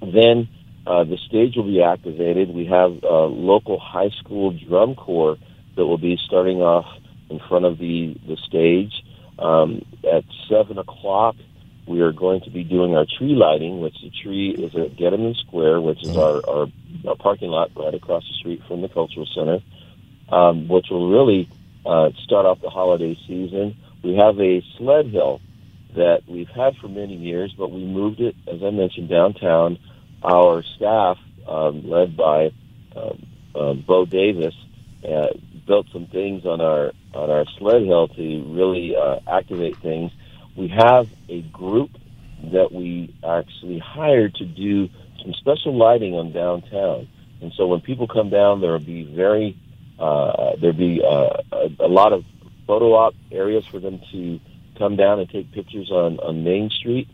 Then 0.00 0.49
uh, 0.87 1.05
the 1.05 1.19
stage 1.19 1.57
will 1.57 1.67
be 1.67 1.83
activated. 1.83 2.55
We 2.55 2.67
have 2.67 3.03
a 3.03 3.26
local 3.26 3.79
high 3.79 4.11
school 4.21 4.57
drum 4.69 4.95
corps 4.95 5.37
that 5.76 5.85
will 5.85 5.99
be 5.99 6.19
starting 6.25 6.62
off 6.62 6.87
in 7.29 7.41
front 7.49 7.64
of 7.64 7.79
the, 7.79 8.17
the 8.26 8.37
stage. 8.37 8.93
Um, 9.38 9.85
at 10.11 10.25
7 10.49 10.79
o'clock, 10.79 11.37
we 11.87 12.00
are 12.00 12.12
going 12.12 12.41
to 12.43 12.50
be 12.50 12.64
doing 12.64 12.95
our 12.97 13.05
tree 13.19 13.35
lighting, 13.35 13.81
which 13.81 13.97
the 14.03 14.11
tree 14.11 14.50
is 14.50 14.75
at 14.75 14.97
Getterman 14.97 15.37
Square, 15.37 15.81
which 15.81 16.03
is 16.03 16.16
our, 16.16 16.40
our, 16.49 16.66
our 17.07 17.16
parking 17.16 17.51
lot 17.51 17.70
right 17.77 17.94
across 17.94 18.23
the 18.23 18.35
street 18.35 18.62
from 18.68 18.81
the 18.81 18.88
Cultural 18.88 19.27
Center, 19.35 19.59
um, 20.31 20.68
which 20.68 20.87
will 20.90 21.11
really 21.11 21.49
uh, 21.85 22.11
start 22.23 22.47
off 22.47 22.61
the 22.62 22.70
holiday 22.70 23.18
season. 23.27 23.77
We 24.03 24.16
have 24.16 24.38
a 24.38 24.62
sled 24.79 25.09
hill 25.09 25.40
that 25.94 26.22
we've 26.28 26.48
had 26.48 26.76
for 26.76 26.88
many 26.88 27.14
years, 27.14 27.54
but 27.57 27.70
we 27.70 27.85
moved 27.85 28.20
it, 28.20 28.35
as 28.46 28.62
I 28.62 28.70
mentioned, 28.70 29.09
downtown. 29.09 29.78
Our 30.22 30.62
staff, 30.76 31.18
um, 31.48 31.88
led 31.88 32.16
by 32.16 32.50
um, 32.96 33.26
uh, 33.54 33.72
Bo 33.74 34.04
Davis, 34.04 34.54
uh, 35.09 35.28
built 35.66 35.87
some 35.92 36.07
things 36.07 36.44
on 36.46 36.61
our 36.61 36.92
on 37.14 37.30
our 37.30 37.44
sled 37.59 37.83
hill 37.83 38.09
to 38.09 38.44
really 38.48 38.96
uh, 38.96 39.20
activate 39.26 39.76
things. 39.76 40.11
We 40.57 40.68
have 40.68 41.09
a 41.28 41.42
group 41.42 41.90
that 42.52 42.72
we 42.72 43.14
actually 43.26 43.78
hired 43.78 44.35
to 44.37 44.44
do 44.44 44.88
some 45.22 45.33
special 45.35 45.76
lighting 45.76 46.14
on 46.14 46.33
downtown, 46.33 47.09
and 47.40 47.52
so 47.57 47.66
when 47.66 47.80
people 47.80 48.09
come 48.09 48.30
down, 48.30 48.61
there 48.61 48.72
will 48.72 48.78
be 48.78 49.04
very 49.04 49.59
uh, 49.98 50.57
there'll 50.61 50.76
be 50.76 51.02
uh, 51.02 51.42
a, 51.52 51.85
a 51.85 51.88
lot 51.88 52.12
of 52.12 52.24
photo 52.66 52.94
op 52.94 53.14
areas 53.30 53.64
for 53.66 53.78
them 53.78 54.00
to 54.11 54.40
come 54.79 54.97
down 54.97 55.21
and 55.21 55.29
take 55.29 55.51
pictures 55.53 55.91
on, 55.91 56.19
on 56.21 56.45
Main 56.45 56.71
Street. 56.71 57.09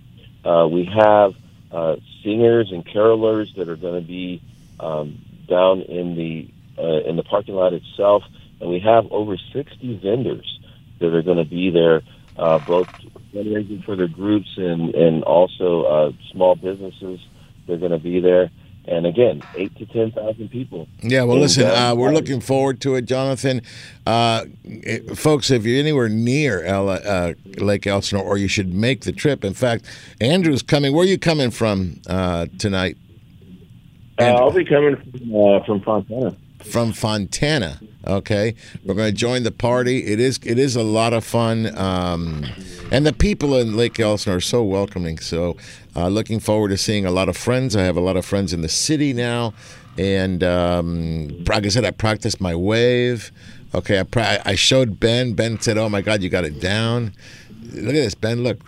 Uh, 0.44 0.68
we 0.70 0.84
have 0.84 1.34
uh, 1.70 1.96
singers 2.22 2.72
and 2.72 2.84
carolers 2.84 3.54
that 3.56 3.68
are 3.68 3.76
going 3.76 4.00
to 4.00 4.06
be 4.06 4.42
um, 4.78 5.18
down 5.48 5.82
in 5.82 6.16
the 6.16 6.48
uh, 6.78 7.08
in 7.08 7.16
the 7.16 7.22
parking 7.22 7.54
lot 7.54 7.72
itself, 7.74 8.22
and 8.60 8.70
we 8.70 8.80
have 8.80 9.10
over 9.12 9.36
60 9.36 9.98
vendors 9.98 10.58
that 10.98 11.14
are 11.14 11.22
going 11.22 11.36
to 11.36 11.44
be 11.44 11.70
there, 11.70 12.02
uh, 12.38 12.58
both 12.60 12.88
fundraising 13.34 13.84
for 13.84 13.96
their 13.96 14.08
groups 14.08 14.48
and 14.56 14.94
and 14.94 15.22
also 15.24 15.82
uh, 15.82 16.12
small 16.32 16.54
businesses. 16.54 17.20
They're 17.66 17.76
going 17.76 17.92
to 17.92 17.98
be 17.98 18.20
there. 18.20 18.50
And 18.90 19.06
again, 19.06 19.40
eight 19.54 19.74
to 19.78 19.86
ten 19.86 20.10
thousand 20.10 20.50
people. 20.50 20.88
Yeah, 21.00 21.22
well, 21.22 21.38
listen, 21.38 21.64
uh, 21.64 21.94
we're 21.94 22.12
looking 22.12 22.40
forward 22.40 22.80
to 22.80 22.96
it, 22.96 23.02
Jonathan. 23.02 23.62
Uh, 24.04 24.46
it- 24.64 25.16
folks, 25.16 25.48
if 25.52 25.64
you're 25.64 25.78
anywhere 25.78 26.08
near 26.08 26.64
El, 26.64 26.88
uh, 26.88 27.34
Lake 27.58 27.86
Elsinore, 27.86 28.24
or 28.24 28.36
you 28.36 28.48
should 28.48 28.74
make 28.74 29.02
the 29.02 29.12
trip. 29.12 29.44
In 29.44 29.54
fact, 29.54 29.84
Andrew's 30.20 30.62
coming. 30.62 30.92
Where 30.92 31.04
are 31.04 31.08
you 31.08 31.18
coming 31.18 31.52
from 31.52 32.00
uh, 32.08 32.46
tonight? 32.58 32.96
Uh, 34.18 34.24
I'll 34.24 34.50
be 34.50 34.64
coming 34.64 34.96
from, 34.96 35.36
uh, 35.36 35.64
from 35.64 35.80
Fontana. 35.82 36.36
From 36.64 36.92
Fontana. 36.92 37.80
Okay, 38.06 38.54
we're 38.84 38.94
going 38.94 39.10
to 39.10 39.16
join 39.16 39.42
the 39.42 39.50
party. 39.50 40.06
It 40.06 40.20
is 40.20 40.40
it 40.42 40.58
is 40.58 40.74
a 40.74 40.82
lot 40.82 41.12
of 41.12 41.24
fun, 41.24 41.76
um, 41.76 42.46
and 42.90 43.04
the 43.04 43.12
people 43.12 43.56
in 43.56 43.76
Lake 43.76 44.00
Elsinore 44.00 44.38
are 44.38 44.40
so 44.40 44.62
welcoming. 44.62 45.18
So, 45.18 45.56
uh, 45.94 46.08
looking 46.08 46.40
forward 46.40 46.68
to 46.68 46.78
seeing 46.78 47.04
a 47.04 47.10
lot 47.10 47.28
of 47.28 47.36
friends. 47.36 47.76
I 47.76 47.82
have 47.82 47.96
a 47.96 48.00
lot 48.00 48.16
of 48.16 48.24
friends 48.24 48.54
in 48.54 48.62
the 48.62 48.70
city 48.70 49.12
now, 49.12 49.52
and 49.98 50.42
um, 50.42 51.44
like 51.44 51.66
I 51.66 51.68
said, 51.68 51.84
I 51.84 51.90
practiced 51.90 52.40
my 52.40 52.54
wave. 52.54 53.32
Okay, 53.74 54.00
I 54.00 54.02
pra- 54.04 54.42
I 54.46 54.54
showed 54.54 54.98
Ben. 54.98 55.34
Ben 55.34 55.60
said, 55.60 55.76
"Oh 55.76 55.90
my 55.90 56.00
God, 56.00 56.22
you 56.22 56.30
got 56.30 56.44
it 56.44 56.58
down." 56.58 57.12
Look 57.72 57.94
at 57.94 58.00
this, 58.00 58.14
Ben. 58.14 58.42
Look, 58.42 58.60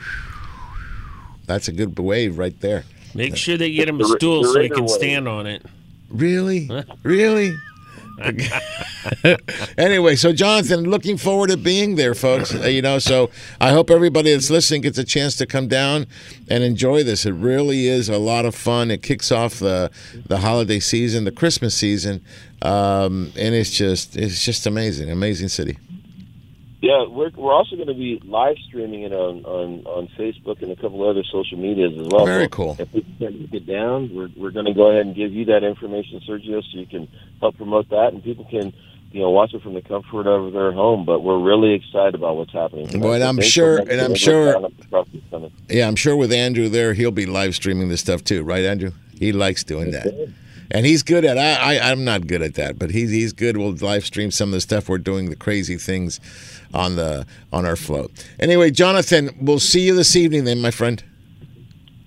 that's 1.46 1.68
a 1.68 1.72
good 1.72 1.98
wave 1.98 2.38
right 2.38 2.58
there. 2.60 2.84
Make 3.14 3.36
sure 3.36 3.56
they 3.56 3.72
get 3.72 3.88
him 3.88 4.00
a 4.00 4.04
stool 4.04 4.44
so 4.44 4.60
he 4.60 4.68
can 4.68 4.88
stand 4.88 5.26
on 5.26 5.46
it. 5.46 5.64
Really? 6.10 6.70
really? 7.02 7.54
anyway, 9.78 10.16
so 10.16 10.32
Jonathan, 10.32 10.84
looking 10.84 11.16
forward 11.16 11.50
to 11.50 11.56
being 11.56 11.96
there, 11.96 12.14
folks. 12.14 12.54
Uh, 12.54 12.66
you 12.66 12.82
know, 12.82 12.98
so 12.98 13.30
I 13.60 13.70
hope 13.70 13.90
everybody 13.90 14.32
that's 14.32 14.50
listening 14.50 14.82
gets 14.82 14.98
a 14.98 15.04
chance 15.04 15.36
to 15.36 15.46
come 15.46 15.68
down 15.68 16.06
and 16.48 16.62
enjoy 16.62 17.02
this. 17.02 17.26
It 17.26 17.32
really 17.32 17.86
is 17.88 18.08
a 18.08 18.18
lot 18.18 18.44
of 18.44 18.54
fun. 18.54 18.90
It 18.90 19.02
kicks 19.02 19.32
off 19.32 19.58
the 19.58 19.90
the 20.26 20.38
holiday 20.38 20.80
season, 20.80 21.24
the 21.24 21.32
Christmas 21.32 21.74
season, 21.74 22.24
um, 22.62 23.32
and 23.36 23.54
it's 23.54 23.70
just 23.70 24.16
it's 24.16 24.44
just 24.44 24.66
amazing, 24.66 25.10
amazing 25.10 25.48
city. 25.48 25.78
Yeah, 26.82 27.06
we're 27.08 27.30
we're 27.36 27.52
also 27.54 27.76
going 27.76 27.86
to 27.88 27.94
be 27.94 28.20
live 28.24 28.56
streaming 28.66 29.04
it 29.04 29.12
on, 29.12 29.44
on, 29.44 29.86
on 29.86 30.08
Facebook 30.18 30.62
and 30.62 30.72
a 30.72 30.76
couple 30.76 31.08
other 31.08 31.22
social 31.30 31.56
medias 31.56 31.92
as 31.96 32.08
well. 32.10 32.26
Very 32.26 32.44
So 32.46 32.48
cool. 32.48 32.76
If 32.76 32.92
we 32.92 33.02
can 33.20 33.46
get 33.46 33.66
down, 33.66 34.10
we're 34.12 34.28
we're 34.36 34.50
going 34.50 34.66
to 34.66 34.74
go 34.74 34.90
ahead 34.90 35.06
and 35.06 35.14
give 35.14 35.32
you 35.32 35.44
that 35.44 35.62
information, 35.62 36.20
Sergio, 36.28 36.60
so 36.60 36.78
you 36.78 36.86
can 36.86 37.06
help 37.40 37.56
promote 37.56 37.88
that, 37.90 38.08
and 38.12 38.22
people 38.22 38.44
can 38.50 38.72
you 39.12 39.20
know 39.20 39.30
watch 39.30 39.54
it 39.54 39.62
from 39.62 39.74
the 39.74 39.82
comfort 39.82 40.26
of 40.26 40.52
their 40.52 40.72
home. 40.72 41.04
But 41.04 41.20
we're 41.20 41.38
really 41.38 41.74
excited 41.74 42.16
about 42.16 42.36
what's 42.36 42.52
happening. 42.52 42.98
Well, 43.00 43.12
and 43.12 43.22
I'm 43.22 43.40
sure- 43.40 43.78
and 43.78 44.00
I'm 44.00 44.16
sure- 44.16 44.54
down 44.54 44.64
at 44.64 44.76
the 44.76 44.84
Crossing 44.88 45.52
Yeah, 45.68 45.86
I'm 45.86 45.94
sure 45.96 46.16
with 46.16 46.32
Andrew 46.32 46.68
there, 46.68 46.94
he'll 46.94 47.12
be 47.12 47.26
live 47.26 47.54
streaming 47.54 47.90
this 47.90 48.00
stuff 48.00 48.24
too, 48.24 48.42
right, 48.42 48.64
Andrew? 48.64 48.90
He 49.16 49.30
likes 49.30 49.62
doing 49.62 49.92
that. 49.92 50.32
And 50.74 50.86
he's 50.86 51.02
good 51.02 51.24
at 51.26 51.36
I, 51.36 51.76
I 51.76 51.90
I'm 51.90 52.02
not 52.02 52.26
good 52.26 52.40
at 52.40 52.54
that, 52.54 52.78
but 52.78 52.90
he's 52.90 53.10
he's 53.10 53.32
good. 53.34 53.58
We'll 53.58 53.74
live 53.74 54.06
stream 54.06 54.30
some 54.30 54.48
of 54.48 54.52
the 54.54 54.60
stuff 54.62 54.88
we're 54.88 54.98
doing, 54.98 55.28
the 55.28 55.36
crazy 55.36 55.76
things 55.76 56.18
on 56.72 56.96
the 56.96 57.26
on 57.52 57.66
our 57.66 57.76
float. 57.76 58.10
Anyway, 58.40 58.70
Jonathan, 58.70 59.30
we'll 59.40 59.60
see 59.60 59.80
you 59.80 59.94
this 59.94 60.16
evening 60.16 60.44
then, 60.44 60.60
my 60.60 60.70
friend. 60.70 61.02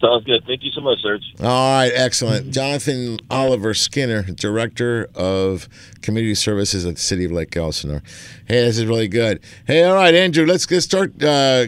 Sounds 0.02 0.26
good. 0.26 0.44
Thank 0.46 0.64
you 0.64 0.72
so 0.72 0.82
much, 0.82 1.02
Serge. 1.02 1.24
All 1.40 1.48
right, 1.48 1.92
excellent. 1.94 2.52
Jonathan 2.52 3.18
Oliver 3.32 3.74
Skinner, 3.74 4.24
Director 4.24 5.08
of 5.16 5.70
Community 6.02 6.36
Services 6.36 6.86
at 6.86 6.96
the 6.96 7.02
City 7.02 7.26
of 7.26 7.32
Lake 7.32 7.56
Elsinore. 7.56 8.04
Hey, 8.46 8.66
this 8.66 8.78
is 8.78 8.86
really 8.86 9.08
good. 9.08 9.42
Hey, 9.66 9.84
all 9.84 9.96
right, 9.96 10.14
Andrew, 10.14 10.46
let's 10.46 10.66
get 10.66 10.82
start 10.82 11.24
uh, 11.24 11.68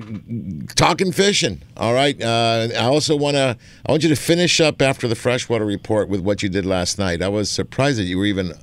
talking 0.76 1.12
fishing. 1.12 1.62
All 1.78 1.94
right. 1.94 2.22
Uh, 2.22 2.68
I 2.78 2.86
also 2.86 3.16
want 3.16 3.36
to. 3.36 3.58
I 3.86 3.92
want 3.92 4.04
you 4.04 4.10
to 4.10 4.16
finish 4.16 4.60
up 4.60 4.82
after 4.82 5.08
the 5.08 5.16
freshwater 5.16 5.66
report 5.66 6.10
with 6.10 6.20
what 6.20 6.44
you 6.44 6.50
did 6.50 6.66
last 6.66 7.00
night. 7.00 7.22
I 7.22 7.30
was 7.30 7.50
surprised 7.50 7.98
that 7.98 8.04
you 8.04 8.18
were 8.18 8.26
even 8.26 8.54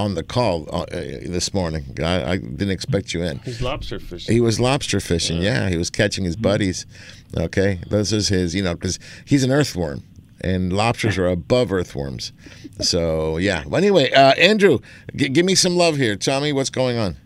on 0.00 0.14
the 0.14 0.22
call 0.22 0.66
uh, 0.74 0.86
this 0.90 1.52
morning. 1.54 1.84
I, 2.02 2.32
I 2.32 2.36
didn't 2.38 2.70
expect 2.70 3.14
you 3.14 3.22
in. 3.22 3.38
He's 3.40 3.60
lobster 3.60 3.98
fishing. 3.98 4.34
He 4.34 4.40
was 4.40 4.58
lobster 4.58 5.00
fishing. 5.00 5.40
Yeah, 5.42 5.68
he 5.68 5.76
was 5.76 5.90
catching 5.90 6.24
his 6.24 6.36
buddies. 6.36 6.86
Okay, 7.36 7.80
this 7.88 8.12
is 8.12 8.28
his. 8.28 8.54
You 8.54 8.62
know, 8.62 8.74
because 8.74 8.98
he's 9.24 9.44
an 9.44 9.50
earthworm, 9.52 10.02
and 10.40 10.72
lobsters 10.72 11.18
are 11.18 11.26
above 11.28 11.72
earthworms. 11.72 12.32
So 12.80 13.36
yeah. 13.36 13.64
Well, 13.66 13.76
anyway, 13.76 14.10
uh, 14.12 14.32
Andrew, 14.32 14.78
g- 15.14 15.28
give 15.28 15.46
me 15.46 15.54
some 15.54 15.76
love 15.76 15.96
here. 15.96 16.16
Tell 16.16 16.40
me 16.40 16.52
what's 16.52 16.70
going 16.70 16.96
on. 16.96 17.16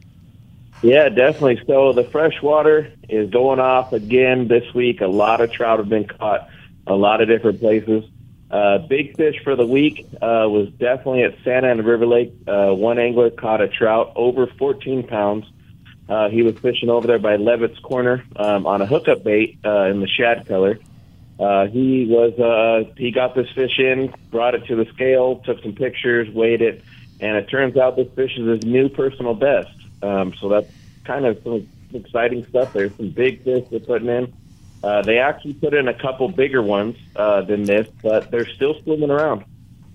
Yeah, 0.83 1.09
definitely. 1.09 1.63
So 1.67 1.95
the 1.95 2.05
freshwater 2.05 2.93
is 3.09 3.31
going 3.31 3.59
off 3.59 3.93
again 3.95 4.49
this 4.49 4.75
week. 4.75 5.01
A 5.01 5.07
lot 5.07 5.41
of 5.41 5.51
trout 5.51 5.79
have 5.79 5.89
been 5.89 6.07
caught, 6.07 6.47
a 6.87 6.95
lot 6.95 7.23
of 7.23 7.29
different 7.29 7.61
places. 7.61 8.05
Uh, 8.55 8.79
big 8.79 9.17
fish 9.17 9.35
for 9.43 9.57
the 9.57 9.67
week 9.67 10.07
uh, 10.23 10.47
was 10.47 10.69
definitely 10.79 11.25
at 11.25 11.35
Santa 11.43 11.67
Ana 11.71 11.83
River 11.83 12.07
Lake. 12.07 12.33
Uh, 12.47 12.73
one 12.73 13.01
angler 13.01 13.29
caught 13.29 13.61
a 13.61 13.67
trout 13.67 14.13
over 14.15 14.47
14 14.47 15.09
pounds. 15.09 15.45
Uh, 16.09 16.29
he 16.29 16.43
was 16.43 16.57
fishing 16.59 16.89
over 16.89 17.05
there 17.09 17.19
by 17.19 17.35
Levitt's 17.35 17.81
Corner 17.81 18.25
um, 18.37 18.65
on 18.65 18.81
a 18.81 18.87
hookup 18.87 19.25
bait 19.25 19.59
uh, 19.65 19.87
in 19.87 19.99
the 19.99 20.07
shad 20.07 20.47
color. 20.47 20.79
Uh, 21.41 21.67
he 21.67 22.07
was 22.07 22.39
uh, 22.39 22.89
he 22.97 23.11
got 23.11 23.35
this 23.35 23.51
fish 23.57 23.77
in, 23.81 24.15
brought 24.31 24.55
it 24.55 24.65
to 24.67 24.77
the 24.77 24.85
scale, 24.93 25.43
took 25.45 25.61
some 25.61 25.75
pictures, 25.75 26.33
weighed 26.33 26.63
it, 26.63 26.85
and 27.19 27.37
it 27.37 27.49
turns 27.49 27.77
out 27.77 27.97
this 27.97 28.07
fish 28.15 28.39
is 28.39 28.47
his 28.47 28.65
new 28.65 28.89
personal 28.89 29.35
best. 29.35 29.75
Um, 30.01 30.33
so 30.41 30.49
that's 30.49 30.71
kind 31.03 31.27
of 31.27 31.43
some 31.43 31.69
exciting 31.93 32.47
stuff. 32.47 32.73
There's 32.73 32.95
some 32.95 33.11
big 33.11 33.43
fish 33.43 33.65
they're 33.69 33.81
putting 33.81 34.09
in. 34.09 34.33
Uh, 34.85 35.01
they 35.01 35.19
actually 35.19 35.55
put 35.55 35.73
in 35.73 35.89
a 35.89 35.95
couple 35.95 36.29
bigger 36.29 36.61
ones 36.61 36.95
uh, 37.17 37.41
than 37.41 37.63
this, 37.63 37.89
but 38.03 38.31
they're 38.31 38.47
still 38.47 38.75
swimming 38.83 39.11
around. 39.11 39.43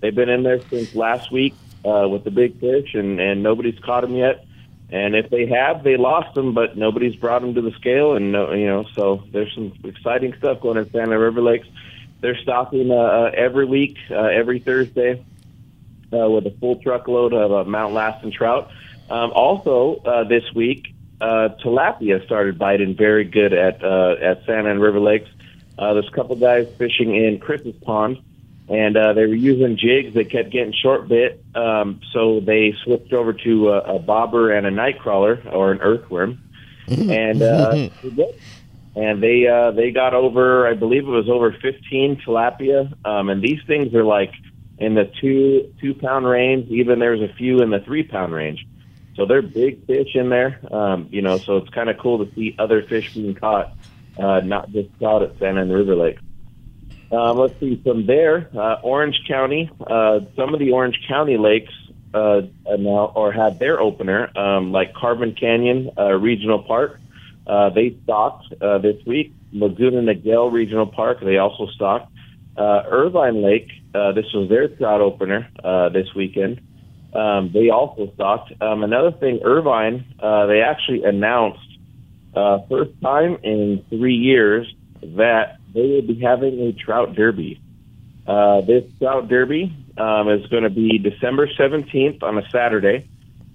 They've 0.00 0.14
been 0.14 0.28
in 0.28 0.42
there 0.42 0.60
since 0.62 0.96
last 0.96 1.30
week 1.30 1.54
uh, 1.84 2.08
with 2.08 2.24
the 2.24 2.32
big 2.32 2.58
fish, 2.58 2.94
and, 2.94 3.20
and 3.20 3.40
nobody's 3.40 3.78
caught 3.78 4.00
them 4.00 4.16
yet. 4.16 4.44
And 4.90 5.14
if 5.14 5.30
they 5.30 5.46
have, 5.46 5.84
they 5.84 5.96
lost 5.96 6.34
them, 6.34 6.54
but 6.54 6.76
nobody's 6.76 7.14
brought 7.14 7.42
them 7.42 7.54
to 7.54 7.62
the 7.62 7.70
scale. 7.72 8.16
And 8.16 8.32
no, 8.32 8.52
you 8.52 8.66
know, 8.66 8.84
so 8.96 9.22
there's 9.30 9.54
some 9.54 9.72
exciting 9.84 10.34
stuff 10.38 10.60
going 10.60 10.76
on 10.76 10.86
in 10.86 10.90
Santa 10.90 11.16
River 11.16 11.40
Lakes. 11.40 11.68
They're 12.20 12.38
stocking 12.38 12.90
uh, 12.90 12.96
uh, 12.96 13.30
every 13.32 13.66
week, 13.66 13.96
uh, 14.10 14.16
every 14.16 14.58
Thursday, 14.58 15.24
uh, 16.12 16.28
with 16.28 16.46
a 16.46 16.54
full 16.58 16.82
truckload 16.82 17.32
of 17.32 17.52
uh, 17.52 17.62
Mount 17.62 17.94
Lassen 17.94 18.32
trout. 18.32 18.72
Um, 19.08 19.30
also, 19.30 20.02
uh, 20.04 20.24
this 20.24 20.52
week, 20.52 20.89
uh, 21.20 21.50
tilapia 21.62 22.24
started 22.24 22.58
biting 22.58 22.96
very 22.96 23.24
good 23.24 23.52
at 23.52 23.82
uh, 23.84 24.16
at 24.20 24.44
Santa 24.46 24.70
Ana 24.70 24.80
River 24.80 25.00
Lakes. 25.00 25.28
Uh, 25.78 25.94
there's 25.94 26.08
a 26.08 26.14
couple 26.14 26.36
guys 26.36 26.68
fishing 26.78 27.14
in 27.14 27.38
Chris's 27.38 27.74
pond, 27.82 28.18
and 28.68 28.96
uh, 28.96 29.12
they 29.12 29.26
were 29.26 29.34
using 29.34 29.76
jigs. 29.76 30.14
They 30.14 30.24
kept 30.24 30.50
getting 30.50 30.72
short 30.72 31.08
bit, 31.08 31.42
um, 31.54 32.00
so 32.12 32.40
they 32.40 32.74
switched 32.84 33.12
over 33.12 33.32
to 33.32 33.70
a, 33.70 33.96
a 33.96 33.98
bobber 33.98 34.52
and 34.52 34.66
a 34.66 34.70
night 34.70 34.98
crawler 34.98 35.42
or 35.50 35.72
an 35.72 35.80
earthworm, 35.80 36.40
and 36.88 37.42
uh, 37.42 37.88
and 38.96 39.22
they 39.22 39.46
uh, 39.46 39.70
they 39.72 39.90
got 39.90 40.14
over. 40.14 40.66
I 40.66 40.74
believe 40.74 41.04
it 41.04 41.10
was 41.10 41.28
over 41.28 41.52
15 41.52 42.22
tilapia, 42.26 42.92
um, 43.06 43.28
and 43.28 43.42
these 43.42 43.60
things 43.66 43.94
are 43.94 44.04
like 44.04 44.32
in 44.78 44.94
the 44.94 45.10
two 45.20 45.72
two 45.80 45.94
pound 45.94 46.26
range. 46.26 46.70
Even 46.70 46.98
there's 46.98 47.20
a 47.20 47.32
few 47.34 47.60
in 47.60 47.70
the 47.70 47.80
three 47.80 48.02
pound 48.02 48.32
range. 48.32 48.66
So 49.16 49.26
they're 49.26 49.42
big 49.42 49.86
fish 49.86 50.14
in 50.14 50.30
there, 50.30 50.60
um, 50.72 51.08
you 51.10 51.22
know. 51.22 51.38
So 51.38 51.58
it's 51.58 51.70
kind 51.70 51.90
of 51.90 51.98
cool 51.98 52.24
to 52.24 52.34
see 52.34 52.54
other 52.58 52.82
fish 52.82 53.12
being 53.14 53.34
caught, 53.34 53.72
uh, 54.18 54.40
not 54.40 54.70
just 54.70 54.88
caught 54.98 55.22
at 55.22 55.38
Santa 55.38 55.62
Ana 55.62 55.76
River 55.76 55.96
Lake. 55.96 56.18
Um, 57.12 57.38
let's 57.38 57.58
see. 57.58 57.80
From 57.82 58.06
there, 58.06 58.48
uh, 58.56 58.76
Orange 58.82 59.20
County, 59.26 59.68
uh, 59.84 60.20
some 60.36 60.54
of 60.54 60.60
the 60.60 60.70
Orange 60.70 60.98
County 61.08 61.36
lakes 61.36 61.72
uh, 62.14 62.42
now 62.66 63.12
or 63.14 63.32
had 63.32 63.58
their 63.58 63.80
opener, 63.80 64.36
um, 64.38 64.72
like 64.72 64.94
Carbon 64.94 65.34
Canyon 65.34 65.90
uh, 65.98 66.12
Regional 66.12 66.62
Park. 66.62 67.00
Uh, 67.46 67.70
they 67.70 67.96
stocked 68.04 68.52
uh, 68.62 68.78
this 68.78 69.04
week. 69.06 69.32
Laguna 69.52 70.02
Niguel 70.02 70.52
Regional 70.52 70.86
Park. 70.86 71.18
They 71.20 71.38
also 71.38 71.66
stocked. 71.74 72.12
Uh, 72.56 72.82
Irvine 72.86 73.42
Lake. 73.42 73.70
Uh, 73.94 74.12
this 74.12 74.26
was 74.32 74.48
their 74.48 74.68
trout 74.68 75.00
opener 75.00 75.48
uh, 75.64 75.88
this 75.88 76.14
weekend. 76.14 76.60
Um, 77.12 77.50
they 77.52 77.70
also 77.70 78.12
stocked. 78.14 78.52
Um, 78.60 78.84
another 78.84 79.12
thing, 79.12 79.40
Irvine. 79.44 80.04
Uh, 80.20 80.46
they 80.46 80.60
actually 80.62 81.04
announced 81.04 81.66
uh, 82.34 82.60
first 82.68 82.92
time 83.02 83.38
in 83.42 83.84
three 83.88 84.14
years 84.14 84.72
that 85.02 85.58
they 85.74 85.80
will 85.80 86.02
be 86.02 86.20
having 86.20 86.60
a 86.60 86.72
trout 86.72 87.14
derby. 87.14 87.60
Uh, 88.26 88.60
this 88.60 88.84
trout 88.98 89.28
derby 89.28 89.74
um, 89.96 90.28
is 90.28 90.46
going 90.46 90.62
to 90.62 90.70
be 90.70 90.98
December 90.98 91.48
17th 91.48 92.22
on 92.22 92.38
a 92.38 92.48
Saturday. 92.50 93.08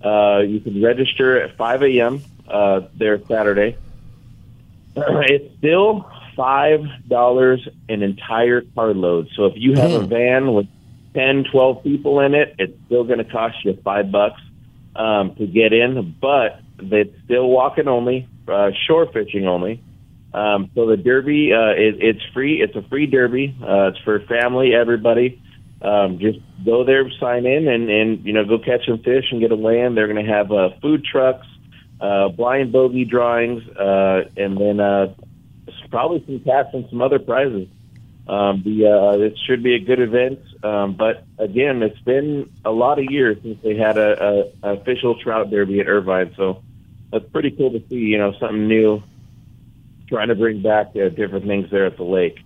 Uh, 0.03 0.39
you 0.39 0.59
can 0.59 0.83
register 0.83 1.41
at 1.41 1.55
5 1.55 1.83
a.m. 1.83 2.21
Uh, 2.47 2.81
there 2.95 3.19
Saturday. 3.25 3.77
it's 4.95 5.57
still 5.57 6.09
five 6.35 6.81
dollars 7.07 7.67
an 7.89 8.03
entire 8.03 8.61
carload. 8.75 9.29
So 9.35 9.45
if 9.45 9.53
you 9.55 9.73
have 9.73 9.91
a 9.91 10.05
van 10.05 10.53
with 10.53 10.67
10, 11.15 11.45
12 11.51 11.83
people 11.83 12.19
in 12.19 12.35
it, 12.35 12.55
it's 12.59 12.77
still 12.85 13.03
going 13.03 13.17
to 13.17 13.25
cost 13.25 13.55
you 13.63 13.77
five 13.83 14.11
bucks 14.11 14.39
um, 14.95 15.35
to 15.35 15.47
get 15.47 15.73
in, 15.73 16.15
but 16.21 16.59
it's 16.77 17.15
still 17.23 17.47
walking 17.47 17.87
only, 17.87 18.27
uh, 18.47 18.69
shore 18.87 19.07
fishing 19.11 19.47
only. 19.47 19.81
Um, 20.33 20.69
so 20.75 20.85
the 20.85 20.97
derby, 20.97 21.53
uh, 21.53 21.71
it, 21.71 21.95
it's 21.99 22.21
free. 22.33 22.61
It's 22.61 22.75
a 22.75 22.87
free 22.89 23.07
derby. 23.07 23.55
Uh, 23.61 23.87
it's 23.87 23.99
for 23.99 24.19
family, 24.27 24.75
everybody. 24.75 25.41
Um, 25.81 26.19
just 26.19 26.39
go 26.65 26.83
there, 26.83 27.09
sign 27.19 27.45
in, 27.45 27.67
and 27.67 27.89
and 27.89 28.25
you 28.25 28.33
know 28.33 28.43
go 28.43 28.57
catch 28.57 28.85
some 28.85 28.97
fish 28.99 29.25
and 29.31 29.39
get 29.39 29.51
a 29.51 29.55
land. 29.55 29.95
They're 29.95 30.11
going 30.11 30.25
to 30.25 30.31
have 30.31 30.51
uh, 30.51 30.69
food 30.81 31.05
trucks, 31.05 31.47
uh, 32.01 32.29
blind 32.29 32.73
bogey 32.73 33.05
drawings, 33.05 33.63
uh, 33.77 34.23
and 34.35 34.57
then 34.57 34.79
uh, 34.79 35.13
probably 35.89 36.23
some 36.25 36.39
cash 36.39 36.65
and 36.73 36.85
some 36.89 37.01
other 37.01 37.19
prizes. 37.19 37.67
Um, 38.27 38.63
the 38.63 38.87
uh, 38.87 39.19
it 39.19 39.37
should 39.45 39.61
be 39.61 39.75
a 39.75 39.79
good 39.79 39.99
event. 39.99 40.39
Um, 40.63 40.95
but 40.95 41.25
again, 41.37 41.83
it's 41.83 41.99
been 41.99 42.49
a 42.63 42.71
lot 42.71 42.97
of 42.97 43.05
years 43.05 43.37
since 43.43 43.61
they 43.61 43.75
had 43.75 43.97
a, 43.97 44.51
a, 44.63 44.69
a 44.69 44.73
official 44.73 45.19
trout 45.19 45.51
derby 45.51 45.79
at 45.79 45.87
Irvine, 45.87 46.33
so 46.35 46.63
that's 47.11 47.25
pretty 47.29 47.51
cool 47.51 47.71
to 47.71 47.83
see. 47.87 47.95
You 47.95 48.17
know, 48.17 48.33
something 48.39 48.67
new, 48.67 49.03
trying 50.07 50.29
to 50.29 50.35
bring 50.35 50.63
back 50.63 50.95
uh, 50.95 51.09
different 51.09 51.45
things 51.45 51.69
there 51.69 51.85
at 51.85 51.97
the 51.97 52.03
lake. 52.03 52.39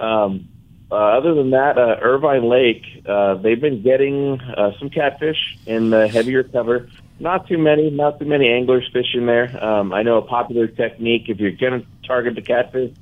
Um, 0.00 0.48
uh, 0.90 1.18
other 1.18 1.34
than 1.34 1.50
that, 1.50 1.78
uh, 1.78 1.96
Irvine 2.02 2.48
Lake, 2.48 2.84
uh, 3.08 3.34
they've 3.34 3.60
been 3.60 3.82
getting 3.82 4.40
uh, 4.40 4.72
some 4.78 4.90
catfish 4.90 5.38
in 5.66 5.90
the 5.90 6.08
heavier 6.08 6.42
cover. 6.42 6.88
Not 7.18 7.48
too 7.48 7.58
many, 7.58 7.90
not 7.90 8.18
too 8.18 8.26
many 8.26 8.48
anglers 8.48 8.88
fishing 8.92 9.26
there. 9.26 9.64
Um, 9.64 9.92
I 9.92 10.02
know 10.02 10.18
a 10.18 10.22
popular 10.22 10.66
technique 10.66 11.28
if 11.28 11.38
you're 11.38 11.52
going 11.52 11.80
to 11.80 11.86
target 12.06 12.34
the 12.34 12.42
catfish, 12.42 12.92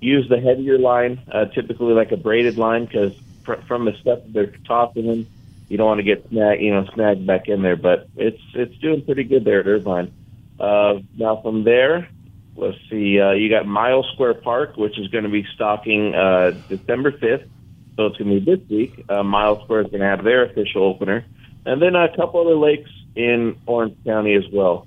use 0.00 0.28
the 0.28 0.40
heavier 0.40 0.78
line, 0.78 1.20
uh, 1.30 1.46
typically 1.46 1.92
like 1.92 2.12
a 2.12 2.16
braided 2.16 2.58
line, 2.58 2.86
because 2.86 3.12
fr- 3.44 3.62
from 3.66 3.84
the 3.84 3.92
stuff 4.00 4.20
they're 4.28 4.52
tossing 4.66 5.06
in, 5.06 5.26
you 5.68 5.76
don't 5.76 5.86
want 5.86 5.98
to 5.98 6.04
get 6.04 6.28
snag, 6.28 6.60
you 6.60 6.72
know, 6.72 6.86
snagged 6.94 7.26
back 7.26 7.48
in 7.48 7.62
there. 7.62 7.76
But 7.76 8.08
it's 8.16 8.42
it's 8.54 8.76
doing 8.78 9.04
pretty 9.04 9.24
good 9.24 9.44
there 9.44 9.60
at 9.60 9.66
Irvine. 9.66 10.12
Uh, 10.58 11.00
now 11.16 11.40
from 11.40 11.64
there, 11.64 12.08
let's 12.56 12.76
see, 12.90 13.20
uh, 13.20 13.32
you 13.32 13.48
got 13.48 13.66
Mile 13.66 14.04
Square 14.14 14.34
Park, 14.34 14.76
which 14.76 14.98
is 14.98 15.08
going 15.08 15.24
to 15.24 15.30
be 15.30 15.46
stocking 15.54 16.14
uh, 16.14 16.50
December 16.68 17.12
5th. 17.12 17.48
So 17.96 18.06
it's 18.06 18.16
going 18.16 18.30
to 18.30 18.40
be 18.40 18.56
this 18.56 18.68
week. 18.68 19.04
Uh, 19.08 19.22
Mile 19.22 19.62
Square 19.64 19.82
is 19.82 19.86
going 19.88 20.00
to 20.00 20.06
have 20.06 20.24
their 20.24 20.44
official 20.44 20.84
opener. 20.84 21.24
And 21.66 21.80
then 21.80 21.94
a 21.94 22.14
couple 22.16 22.40
other 22.40 22.56
lakes 22.56 22.90
in 23.14 23.58
Orange 23.66 23.96
County 24.04 24.34
as 24.34 24.44
well. 24.52 24.86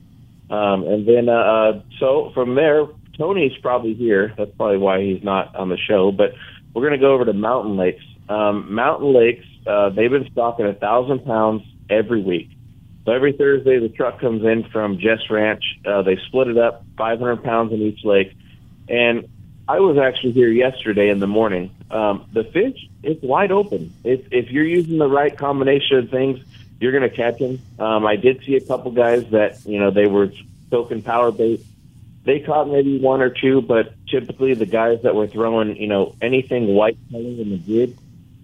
Um, 0.49 0.83
and 0.83 1.07
then, 1.07 1.29
uh, 1.29 1.33
uh, 1.33 1.81
so 1.99 2.31
from 2.33 2.55
there, 2.55 2.85
Tony's 3.17 3.55
probably 3.61 3.93
here. 3.93 4.33
That's 4.37 4.51
probably 4.55 4.77
why 4.77 5.01
he's 5.01 5.23
not 5.23 5.55
on 5.55 5.69
the 5.69 5.77
show. 5.77 6.11
But 6.11 6.33
we're 6.73 6.81
going 6.81 6.99
to 6.99 7.05
go 7.05 7.13
over 7.13 7.25
to 7.25 7.33
Mountain 7.33 7.77
Lakes. 7.77 8.03
Um, 8.29 8.73
Mountain 8.73 9.13
Lakes, 9.13 9.45
uh, 9.67 9.89
they've 9.89 10.09
been 10.09 10.29
stocking 10.31 10.65
a 10.65 10.73
thousand 10.73 11.25
pounds 11.25 11.63
every 11.89 12.21
week. 12.21 12.49
So 13.05 13.11
every 13.11 13.33
Thursday, 13.33 13.79
the 13.79 13.89
truck 13.89 14.19
comes 14.19 14.43
in 14.43 14.63
from 14.71 14.97
Jess 14.97 15.29
Ranch. 15.29 15.63
Uh, 15.85 16.01
they 16.03 16.17
split 16.27 16.47
it 16.47 16.57
up, 16.57 16.85
500 16.97 17.43
pounds 17.43 17.73
in 17.73 17.81
each 17.81 18.03
lake. 18.05 18.33
And 18.87 19.27
I 19.67 19.79
was 19.79 19.97
actually 19.97 20.31
here 20.31 20.49
yesterday 20.49 21.09
in 21.09 21.19
the 21.19 21.27
morning. 21.27 21.75
Um, 21.91 22.29
the 22.33 22.43
fish, 22.45 22.77
it's 23.03 23.21
wide 23.21 23.51
open. 23.51 23.93
If, 24.03 24.21
if 24.31 24.49
you're 24.49 24.65
using 24.65 24.97
the 24.97 25.07
right 25.07 25.37
combination 25.37 25.97
of 25.97 26.09
things, 26.09 26.39
you're 26.79 26.91
going 26.91 27.09
to 27.09 27.15
catch 27.15 27.39
them. 27.39 27.61
Um, 27.77 28.05
I 28.05 28.15
did 28.15 28.43
see 28.45 28.55
a 28.55 28.61
couple 28.61 28.91
guys 28.91 29.29
that, 29.31 29.65
you 29.65 29.79
know, 29.79 29.91
they 29.91 30.07
were 30.07 30.31
soaking 30.69 31.01
power 31.01 31.31
bait 31.31 31.63
they 32.25 32.39
caught 32.39 32.69
maybe 32.69 32.99
one 32.99 33.21
or 33.21 33.29
two, 33.29 33.61
but 33.61 33.93
typically 34.07 34.53
the 34.53 34.65
guys 34.65 34.99
that 35.03 35.15
were 35.15 35.27
throwing, 35.27 35.75
you 35.75 35.87
know, 35.87 36.15
anything 36.21 36.67
white 36.67 36.97
color 37.11 37.23
in 37.23 37.49
the 37.49 37.57
jig, 37.57 37.97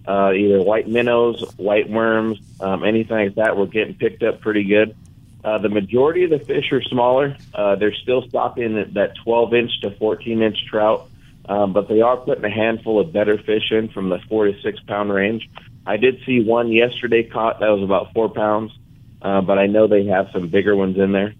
uh, 0.07 0.33
either 0.33 0.61
white 0.61 0.87
minnows, 0.87 1.41
white 1.57 1.89
worms, 1.89 2.39
um, 2.59 2.83
anything 2.83 3.17
like 3.17 3.35
that, 3.35 3.55
were 3.55 3.67
getting 3.67 3.93
picked 3.93 4.23
up 4.23 4.41
pretty 4.41 4.65
good. 4.65 4.95
Uh, 5.43 5.57
the 5.57 5.69
majority 5.69 6.25
of 6.25 6.29
the 6.29 6.39
fish 6.39 6.71
are 6.73 6.81
smaller. 6.81 7.37
Uh, 7.53 7.75
they're 7.75 7.93
still 7.93 8.27
stocking 8.27 8.77
at 8.77 8.93
that 8.95 9.15
12 9.23 9.53
inch 9.53 9.81
to 9.81 9.91
14 9.91 10.41
inch 10.41 10.57
trout, 10.69 11.09
um, 11.47 11.71
but 11.71 11.87
they 11.87 12.01
are 12.01 12.17
putting 12.17 12.43
a 12.43 12.49
handful 12.49 12.99
of 12.99 13.13
better 13.13 13.37
fish 13.37 13.71
in 13.71 13.87
from 13.87 14.09
the 14.09 14.19
four 14.27 14.45
to 14.45 14.61
six 14.61 14.79
pound 14.81 15.13
range. 15.13 15.49
I 15.85 15.95
did 15.95 16.21
see 16.25 16.41
one 16.41 16.71
yesterday 16.71 17.23
caught 17.23 17.61
that 17.61 17.69
was 17.69 17.83
about 17.83 18.13
four 18.13 18.27
pounds, 18.27 18.73
uh, 19.21 19.39
but 19.39 19.57
I 19.57 19.67
know 19.67 19.87
they 19.87 20.05
have 20.07 20.29
some 20.33 20.49
bigger 20.49 20.75
ones 20.75 20.97
in 20.97 21.13
there. 21.13 21.33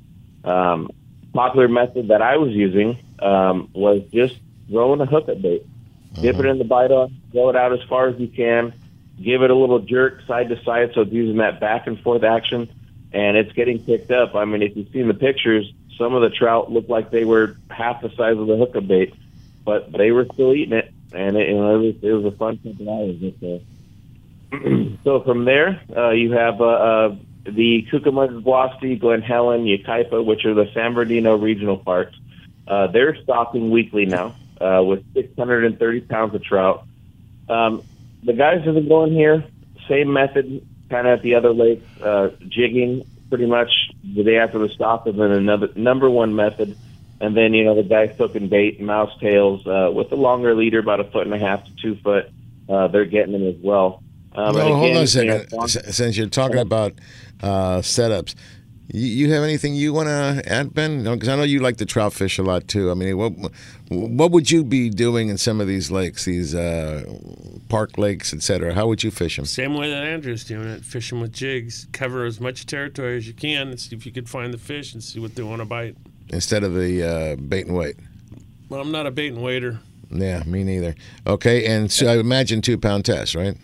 Um, 0.46 0.90
popular 1.34 1.68
method 1.68 2.10
that 2.10 2.22
I 2.22 2.38
was 2.38 2.52
using 2.52 2.98
um, 3.20 3.70
was 3.74 4.02
just 4.12 4.36
throwing 4.70 5.02
a 5.02 5.06
hook 5.06 5.30
at 5.30 5.42
bait, 5.42 5.66
dip 6.14 6.36
it 6.38 6.46
in 6.46 6.58
the 6.58 6.64
bite 6.64 6.92
on, 6.92 7.16
throw 7.32 7.50
it 7.50 7.56
out 7.56 7.74
as 7.74 7.82
far 7.88 8.08
as 8.08 8.20
you 8.20 8.28
can, 8.28 8.74
give 9.22 9.42
it 9.42 9.52
a 9.52 9.56
little 9.56 9.80
jerk 9.80 10.22
side 10.28 10.50
to 10.50 10.64
side, 10.64 10.92
so 10.94 11.02
it's 11.02 11.12
using 11.12 11.38
that 11.38 11.60
back 11.60 11.88
and 11.88 12.00
forth 12.02 12.24
action, 12.24 12.70
and 13.12 13.38
it's 13.38 13.52
getting 13.54 13.80
picked 13.80 14.12
up. 14.12 14.36
I 14.36 14.46
mean, 14.46 14.62
if 14.62 14.76
you've 14.76 14.92
seen 14.92 15.08
the 15.08 15.14
pictures, 15.14 15.72
some 15.98 16.14
of 16.16 16.22
the 16.22 16.30
trout 16.30 16.72
looked 16.72 16.90
like 16.90 17.12
they 17.12 17.26
were 17.26 17.58
half 17.70 18.02
the 18.02 18.10
size 18.10 18.38
of 18.38 18.48
the 18.48 18.58
hook 18.58 18.76
bait, 18.88 19.14
but 19.66 19.92
they 19.92 20.12
were 20.12 20.26
still 20.34 20.54
eating 20.54 20.78
it, 20.78 20.92
and 21.14 21.38
it, 21.38 21.50
you 21.50 21.56
know, 21.56 21.76
it 21.76 21.86
was 21.86 21.96
it 22.02 22.12
was 22.12 22.26
a 22.26 22.38
fun 22.38 22.58
couple 22.58 22.90
hours. 22.90 23.18
But, 23.18 23.48
uh, 23.48 24.96
so 25.04 25.22
from 25.22 25.46
there, 25.46 25.82
uh, 25.96 26.12
you 26.12 26.32
have 26.32 26.62
uh, 26.62 26.66
uh, 26.66 27.16
the 27.44 27.88
Cucamonga, 27.92 28.44
Guasti, 28.44 29.00
Glen 29.00 29.22
Helen, 29.22 29.66
Yucaipa, 29.66 30.24
which 30.24 30.46
are 30.46 30.54
the 30.54 30.70
San 30.74 30.94
Bernardino 30.94 31.38
regional 31.38 31.78
parks. 31.78 32.16
Uh, 32.68 32.88
they're 32.88 33.16
stocking 33.24 33.72
weekly 33.72 34.06
now 34.06 34.36
uh, 34.62 34.84
with 34.84 35.04
630 35.14 36.02
pounds 36.02 36.36
of 36.36 36.44
trout. 36.44 36.86
Um, 37.48 37.84
the 38.24 38.34
guys 38.34 38.64
have 38.66 38.76
been 38.76 38.88
going 38.88 39.14
here, 39.14 39.44
same 39.88 40.14
method, 40.14 40.66
kind 40.90 41.08
of 41.08 41.20
at 41.20 41.24
the 41.24 41.36
other 41.36 41.54
lakes, 41.54 41.86
uh, 42.02 42.32
jigging 42.48 43.06
pretty 43.30 43.46
much 43.46 43.70
the 44.04 44.24
day 44.24 44.38
after 44.38 44.60
the 44.60 44.70
stop, 44.70 45.08
and 45.08 45.20
then 45.20 45.32
another 45.32 45.70
number 45.76 46.10
one 46.10 46.36
method. 46.36 46.78
And 47.22 47.36
then, 47.36 47.54
you 47.54 47.66
know, 47.66 47.76
the 47.76 47.84
guys 47.84 48.16
hooking 48.18 48.48
bait, 48.48 48.80
mouse 48.80 49.12
tails, 49.20 49.66
uh, 49.68 49.92
with 49.94 50.12
a 50.12 50.16
longer 50.16 50.56
leader, 50.56 50.80
about 50.80 51.00
a 51.00 51.04
foot 51.04 51.26
and 51.26 51.34
a 51.34 51.40
half 51.40 51.66
to 51.66 51.72
two 51.82 51.96
foot. 51.96 52.30
Uh, 52.68 52.88
they're 52.88 53.06
getting 53.06 53.34
them 53.34 53.48
as 53.48 53.56
well. 53.62 54.04
Um, 54.48 54.56
no, 54.56 54.62
and 54.68 54.76
hold 54.76 54.98
on 54.98 55.04
a 55.04 55.08
second. 55.08 55.48
you 55.52 55.58
know, 55.58 55.68
Since 55.68 56.18
you're 56.18 56.28
talking 56.28 56.60
about 56.60 56.94
uh, 57.42 57.80
setups, 57.80 58.36
you, 58.92 59.06
you 59.06 59.34
have 59.34 59.44
anything 59.44 59.76
you 59.76 59.94
want 59.94 60.08
to 60.08 60.42
add, 60.52 60.74
Ben? 60.74 61.04
Because 61.04 61.28
I 61.30 61.36
know 61.36 61.44
you 61.44 61.60
like 61.60 61.78
to 61.78 61.86
trout 61.86 62.14
fish 62.14 62.38
a 62.40 62.44
lot 62.44 62.68
too. 62.68 62.90
I 62.92 62.94
mean, 62.96 63.18
what 63.18 63.34
what 63.90 64.32
would 64.32 64.50
you 64.52 64.64
be 64.64 64.90
doing 64.90 65.30
in 65.30 65.38
some 65.38 65.60
of 65.62 65.68
these 65.68 65.90
lakes, 65.92 66.26
these 66.26 66.54
uh, 66.56 67.04
park 67.70 67.98
lakes, 67.98 68.34
etc.? 68.34 68.74
How 68.74 68.88
would 68.88 69.04
you 69.04 69.12
fish 69.12 69.36
them? 69.36 69.46
Same 69.46 69.74
way 69.76 69.90
that 69.90 70.04
Andrew's 70.04 70.44
doing 70.44 70.68
it, 70.68 70.84
fishing 70.86 71.20
with 71.22 71.34
jigs. 71.34 71.88
Cover 71.92 72.26
as 72.26 72.40
much 72.40 72.66
territory 72.66 73.18
as 73.18 73.28
you 73.28 73.34
can 73.34 73.68
and 73.70 73.80
see 73.80 73.96
if 73.96 74.06
you 74.06 74.12
could 74.12 74.30
find 74.30 74.54
the 74.54 74.58
fish 74.58 74.94
and 74.94 75.04
see 75.04 75.20
what 75.20 75.36
they 75.36 75.44
want 75.44 75.62
to 75.62 75.66
bite. 75.66 75.96
instead 76.30 76.64
of 76.64 76.74
the 76.76 77.04
uh, 77.04 77.36
bait 77.36 77.66
and 77.68 77.76
wait. 77.76 77.96
Well, 78.70 78.82
I'm 78.82 78.92
not 78.92 79.06
a 79.08 79.12
bait 79.12 79.34
and 79.34 79.42
waiter. 79.44 79.80
Yeah, 80.12 80.42
me 80.46 80.64
neither. 80.64 80.96
Okay, 81.28 81.66
and 81.68 81.92
so 81.92 82.08
I 82.08 82.18
imagine 82.18 82.62
two 82.62 82.78
pound 82.80 83.06
test, 83.06 83.36
right? 83.36 83.56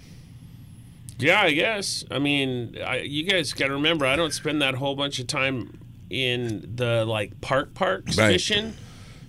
Yeah, 1.17 1.41
I 1.41 1.53
guess. 1.53 2.03
I 2.11 2.19
mean, 2.19 2.77
I, 2.85 2.99
you 2.99 3.23
guys 3.23 3.53
got 3.53 3.67
to 3.67 3.73
remember, 3.73 4.05
I 4.05 4.15
don't 4.15 4.33
spend 4.33 4.61
that 4.61 4.75
whole 4.75 4.95
bunch 4.95 5.19
of 5.19 5.27
time 5.27 5.79
in 6.09 6.73
the 6.75 7.05
like 7.05 7.41
park 7.41 7.73
parks 7.73 8.17
Right. 8.17 8.33
fishing. 8.33 8.73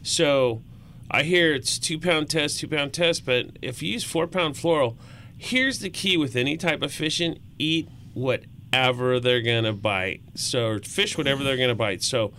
So 0.03 0.63
I 1.11 1.23
hear 1.23 1.55
it's 1.55 1.79
two 1.79 1.99
pound 1.99 2.29
test, 2.29 2.59
two 2.61 2.69
pound 2.69 2.93
test, 2.93 3.25
but 3.25 3.59
if 3.63 3.83
you 3.83 3.93
use 3.93 4.05
four 4.05 4.27
pound 4.27 4.55
fluoro, 4.55 4.97
here's 5.37 5.79
the 5.81 5.91
key 5.91 6.17
with 6.17 6.37
any 6.37 6.57
type 6.57 6.83
of 6.83 6.93
fishing: 6.93 7.39
eat 7.59 7.89
whatever 8.15 9.21
they're 9.21 9.43
gonna 9.43 9.73
bite. 9.73 10.23
So 10.35 10.79
fish 10.81 11.17
whatever 11.17 11.45
they're 11.45 11.57
gonna 11.57 11.75
bite. 11.75 12.03
So 12.03 12.33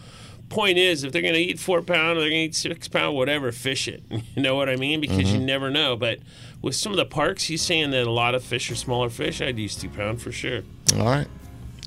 point 0.49 0.77
is, 0.77 1.03
if 1.03 1.11
they're 1.11 1.21
gonna 1.21 1.35
eat 1.35 1.59
four 1.59 1.81
pound 1.81 2.17
or 2.17 2.21
they're 2.21 2.29
gonna 2.29 2.41
eat 2.41 2.55
six 2.55 2.87
pound, 2.87 3.15
whatever, 3.15 3.51
fish 3.51 3.87
it. 3.87 4.03
You 4.35 4.43
know 4.43 4.55
what 4.55 4.69
I 4.69 4.75
mean? 4.75 5.01
Because 5.01 5.31
you 5.31 5.37
mm-hmm. 5.37 5.45
never 5.45 5.71
know. 5.71 5.95
But 5.95 6.19
with 6.61 6.75
some 6.75 6.91
of 6.91 6.97
the 6.97 7.05
parks, 7.05 7.43
he's 7.43 7.61
saying 7.61 7.91
that 7.91 8.07
a 8.07 8.11
lot 8.11 8.35
of 8.35 8.43
fish 8.43 8.69
are 8.71 8.75
smaller 8.75 9.09
fish. 9.09 9.41
I'd 9.41 9.57
use 9.57 9.75
two 9.75 9.89
pound 9.89 10.21
for 10.21 10.31
sure. 10.31 10.61
All 10.95 11.05
right. 11.05 11.27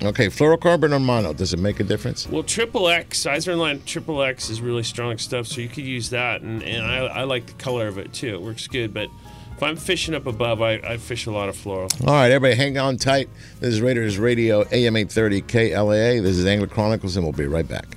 Okay, 0.03 0.27
fluorocarbon 0.27 0.93
or 0.93 0.99
mono? 0.99 1.31
Does 1.31 1.53
it 1.53 1.59
make 1.59 1.79
a 1.79 1.83
difference? 1.83 2.27
Well, 2.27 2.41
triple 2.41 2.87
X, 2.89 3.25
Izorline 3.25 3.85
Triple 3.85 4.23
X 4.23 4.49
is 4.49 4.59
really 4.59 4.81
strong 4.81 5.17
stuff, 5.19 5.45
so 5.45 5.61
you 5.61 5.67
could 5.67 5.83
use 5.83 6.09
that, 6.09 6.41
and, 6.41 6.63
and 6.63 6.83
I, 6.83 6.97
I 7.05 7.23
like 7.23 7.45
the 7.45 7.53
color 7.53 7.87
of 7.87 7.99
it 7.99 8.11
too. 8.11 8.33
It 8.33 8.41
works 8.41 8.67
good, 8.67 8.95
but 8.95 9.09
if 9.55 9.61
I'm 9.61 9.75
fishing 9.75 10.15
up 10.15 10.25
above, 10.25 10.59
I, 10.59 10.73
I 10.77 10.97
fish 10.97 11.27
a 11.27 11.31
lot 11.31 11.49
of 11.49 11.55
fluoro. 11.55 12.07
All 12.07 12.15
right, 12.15 12.31
everybody, 12.31 12.55
hang 12.55 12.79
on 12.79 12.97
tight. 12.97 13.29
This 13.59 13.75
is 13.75 13.81
Raiders 13.81 14.17
Radio, 14.17 14.61
AM 14.71 14.97
830 14.97 15.41
KLAA. 15.43 16.23
This 16.23 16.35
is 16.35 16.47
Angler 16.47 16.65
Chronicles, 16.65 17.15
and 17.15 17.23
we'll 17.23 17.33
be 17.33 17.45
right 17.45 17.67
back. 17.67 17.95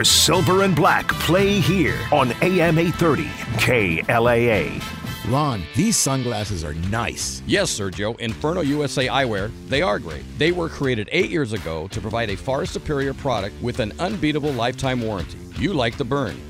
Your 0.00 0.04
silver 0.06 0.62
and 0.62 0.74
black 0.74 1.06
play 1.08 1.60
here 1.60 2.00
on 2.10 2.32
AM 2.40 2.78
830 2.78 3.24
KLAA. 3.58 4.82
Ron, 5.30 5.62
these 5.76 5.94
sunglasses 5.94 6.64
are 6.64 6.72
nice. 6.88 7.42
Yes, 7.46 7.78
Sergio, 7.78 8.18
Inferno 8.18 8.62
USA 8.62 9.08
Eyewear, 9.08 9.50
they 9.68 9.82
are 9.82 9.98
great. 9.98 10.22
They 10.38 10.52
were 10.52 10.70
created 10.70 11.10
eight 11.12 11.28
years 11.28 11.52
ago 11.52 11.86
to 11.88 12.00
provide 12.00 12.30
a 12.30 12.34
far 12.34 12.64
superior 12.64 13.12
product 13.12 13.60
with 13.60 13.78
an 13.78 13.92
unbeatable 13.98 14.52
lifetime 14.52 15.02
warranty. 15.02 15.36
You 15.56 15.74
like 15.74 15.98
the 15.98 16.04
burns. 16.06 16.49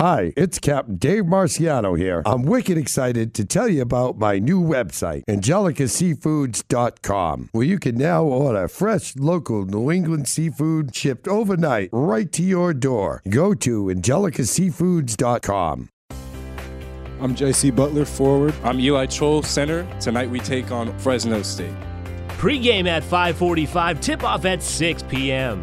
Hi, 0.00 0.32
it's 0.34 0.58
Captain 0.58 0.96
Dave 0.96 1.24
Marciano 1.24 1.94
here. 1.94 2.22
I'm 2.24 2.44
wicked 2.44 2.78
excited 2.78 3.34
to 3.34 3.44
tell 3.44 3.68
you 3.68 3.82
about 3.82 4.16
my 4.16 4.38
new 4.38 4.58
website, 4.58 5.24
angelicaseafoods.com, 5.28 7.50
where 7.52 7.66
you 7.66 7.78
can 7.78 7.98
now 7.98 8.24
order 8.24 8.66
fresh, 8.66 9.14
local 9.16 9.66
New 9.66 9.92
England 9.92 10.26
seafood 10.26 10.96
shipped 10.96 11.28
overnight 11.28 11.90
right 11.92 12.32
to 12.32 12.42
your 12.42 12.72
door. 12.72 13.20
Go 13.28 13.52
to 13.52 13.88
angelicaseafoods.com. 13.88 15.90
I'm 17.20 17.36
JC 17.36 17.76
Butler, 17.76 18.06
forward. 18.06 18.54
I'm 18.64 18.80
Eli 18.80 19.04
Chol, 19.04 19.44
center. 19.44 19.86
Tonight 20.00 20.30
we 20.30 20.40
take 20.40 20.70
on 20.70 20.98
Fresno 20.98 21.42
State. 21.42 21.76
Pre-game 22.38 22.86
at 22.86 23.02
5:45, 23.02 24.00
tip-off 24.00 24.46
at 24.46 24.62
6 24.62 25.02
p.m. 25.10 25.62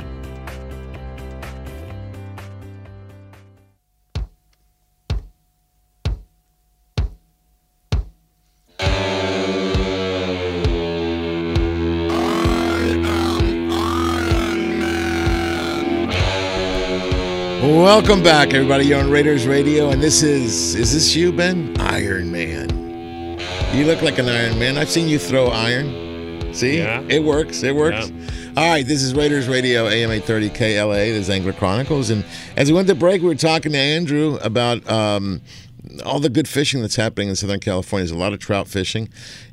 Welcome 17.67 18.23
back, 18.23 18.53
everybody. 18.53 18.85
You're 18.85 18.99
on 19.01 19.11
Raiders 19.11 19.45
Radio, 19.45 19.89
and 19.89 20.01
this 20.01 20.23
is 20.23 20.73
is 20.75 20.93
this 20.93 21.13
you, 21.13 21.33
Ben? 21.33 21.75
Iron 21.81 22.31
Man. 22.31 23.37
You 23.73 23.83
look 23.83 24.01
like 24.01 24.17
an 24.19 24.29
Iron 24.29 24.57
Man. 24.57 24.77
I've 24.77 24.89
seen 24.89 25.09
you 25.09 25.19
throw 25.19 25.47
iron. 25.47 26.53
See, 26.53 26.77
Yeah. 26.77 27.03
it 27.09 27.21
works. 27.21 27.63
It 27.63 27.75
works. 27.75 28.09
All 28.55 28.69
right, 28.69 28.87
this 28.87 29.03
is 29.03 29.13
Raiders 29.13 29.49
Radio, 29.49 29.85
AM 29.89 30.11
830 30.11 30.49
KLA. 30.51 31.11
This 31.11 31.23
is 31.25 31.29
Angler 31.29 31.51
Chronicles, 31.51 32.09
and 32.09 32.23
as 32.55 32.69
we 32.69 32.73
went 32.73 32.87
to 32.87 32.95
break, 32.95 33.21
we 33.21 33.27
were 33.27 33.35
talking 33.35 33.73
to 33.73 33.77
Andrew 33.77 34.37
about 34.41 34.89
um, 34.89 35.41
all 36.05 36.21
the 36.21 36.29
good 36.29 36.47
fishing 36.47 36.79
that's 36.79 36.95
happening 36.95 37.27
in 37.27 37.35
Southern 37.35 37.59
California. 37.59 38.05
There's 38.05 38.15
a 38.15 38.17
lot 38.17 38.31
of 38.31 38.39
trout 38.39 38.69
fishing, 38.69 39.09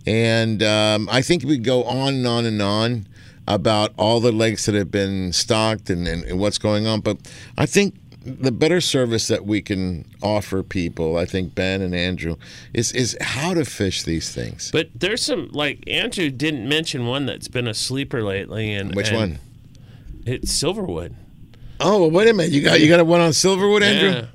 and 0.06 0.62
um, 0.62 1.08
I 1.10 1.20
think 1.20 1.42
we 1.42 1.58
go 1.58 1.82
on 1.82 2.14
and 2.14 2.26
on 2.28 2.44
and 2.46 2.62
on 2.62 3.06
about 3.46 3.92
all 3.98 4.20
the 4.20 4.32
lakes 4.32 4.64
that 4.66 4.74
have 4.74 4.90
been 4.90 5.30
stocked 5.32 5.90
and, 5.90 6.08
and, 6.08 6.24
and 6.24 6.38
what's 6.38 6.56
going 6.56 6.86
on. 6.86 7.00
But 7.00 7.18
I 7.58 7.66
think 7.66 7.94
the 8.24 8.52
better 8.52 8.80
service 8.80 9.28
that 9.28 9.44
we 9.44 9.60
can 9.60 10.06
offer 10.22 10.62
people, 10.62 11.16
I 11.16 11.26
think 11.26 11.54
Ben 11.54 11.82
and 11.82 11.94
Andrew, 11.94 12.36
is 12.72 12.92
is 12.92 13.16
how 13.20 13.54
to 13.54 13.64
fish 13.64 14.02
these 14.02 14.32
things. 14.32 14.70
But 14.72 14.88
there's 14.94 15.22
some 15.22 15.48
like 15.52 15.84
Andrew 15.86 16.30
didn't 16.30 16.68
mention 16.68 17.06
one 17.06 17.26
that's 17.26 17.48
been 17.48 17.68
a 17.68 17.74
sleeper 17.74 18.22
lately, 18.22 18.72
and 18.72 18.94
Which 18.94 19.08
and 19.08 19.16
one? 19.16 19.38
It's 20.26 20.52
Silverwood. 20.52 21.14
Oh, 21.80 22.00
well, 22.00 22.10
wait 22.10 22.28
a 22.28 22.32
minute. 22.32 22.52
You 22.52 22.62
got 22.62 22.80
you 22.80 22.88
got 22.88 23.00
a 23.00 23.04
one 23.04 23.20
on 23.20 23.30
Silverwood, 23.30 23.82
Andrew? 23.82 24.10
Yeah. 24.10 24.26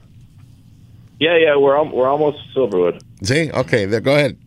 Yeah, 1.19 1.35
yeah, 1.35 1.55
we're 1.57 1.75
al- 1.75 1.89
we're 1.89 2.07
almost 2.07 2.37
Silverwood. 2.55 3.01
See, 3.23 3.51
okay, 3.51 3.85
there. 3.85 3.99
Go 3.99 4.15
ahead. 4.15 4.37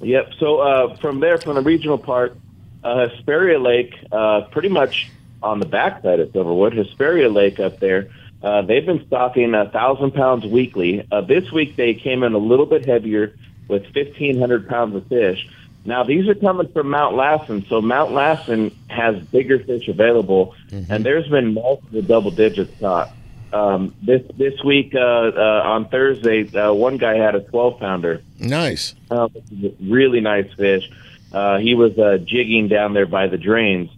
Yep. 0.00 0.32
So 0.38 0.58
uh, 0.58 0.96
from 0.96 1.20
there, 1.20 1.36
from 1.36 1.54
the 1.56 1.60
regional 1.60 1.98
part, 1.98 2.36
uh, 2.82 3.08
Hesperia 3.08 3.58
Lake, 3.58 3.94
uh, 4.12 4.42
pretty 4.50 4.68
much 4.68 5.10
on 5.42 5.60
the 5.60 5.66
backside 5.66 6.20
of 6.20 6.30
Silverwood, 6.30 6.74
Hesperia 6.76 7.28
Lake 7.28 7.60
up 7.60 7.78
there, 7.80 8.08
uh, 8.46 8.62
they've 8.62 8.86
been 8.86 9.04
stocking 9.08 9.54
a 9.54 9.68
thousand 9.70 10.12
pounds 10.12 10.44
weekly. 10.46 10.92
Uh, 11.10 11.20
this 11.20 11.50
week 11.50 11.74
they 11.74 11.94
came 11.94 12.22
in 12.22 12.32
a 12.32 12.38
little 12.38 12.66
bit 12.66 12.86
heavier 12.86 13.34
with 13.66 13.84
fifteen 13.92 14.38
hundred 14.38 14.68
pounds 14.68 14.94
of 14.94 15.04
fish. 15.08 15.48
Now 15.84 16.04
these 16.04 16.28
are 16.28 16.34
coming 16.34 16.68
from 16.68 16.90
Mount 16.90 17.16
Lassen, 17.16 17.66
so 17.68 17.80
Mount 17.80 18.12
Lassen 18.12 18.70
has 18.88 19.14
bigger 19.36 19.58
fish 19.58 19.88
available, 19.88 20.54
and 20.88 21.04
there's 21.04 21.28
been 21.28 21.54
multiple 21.54 22.02
double 22.02 22.30
digits 22.30 22.72
caught. 22.78 23.10
Um, 23.52 23.94
this 24.02 24.22
this 24.36 24.54
week 24.64 24.94
uh, 24.94 24.98
uh, 24.98 25.62
on 25.64 25.88
Thursday, 25.88 26.48
uh, 26.56 26.72
one 26.72 26.98
guy 26.98 27.16
had 27.16 27.34
a 27.34 27.40
twelve 27.40 27.80
pounder. 27.80 28.22
Nice. 28.38 28.94
Uh, 29.10 29.26
which 29.28 29.44
is 29.50 29.64
a 29.64 29.74
really 29.92 30.20
nice 30.20 30.52
fish. 30.54 30.84
Uh, 31.32 31.58
he 31.58 31.74
was 31.74 31.98
uh, 31.98 32.18
jigging 32.18 32.68
down 32.68 32.94
there 32.94 33.06
by 33.06 33.26
the 33.26 33.38
drains. 33.38 33.90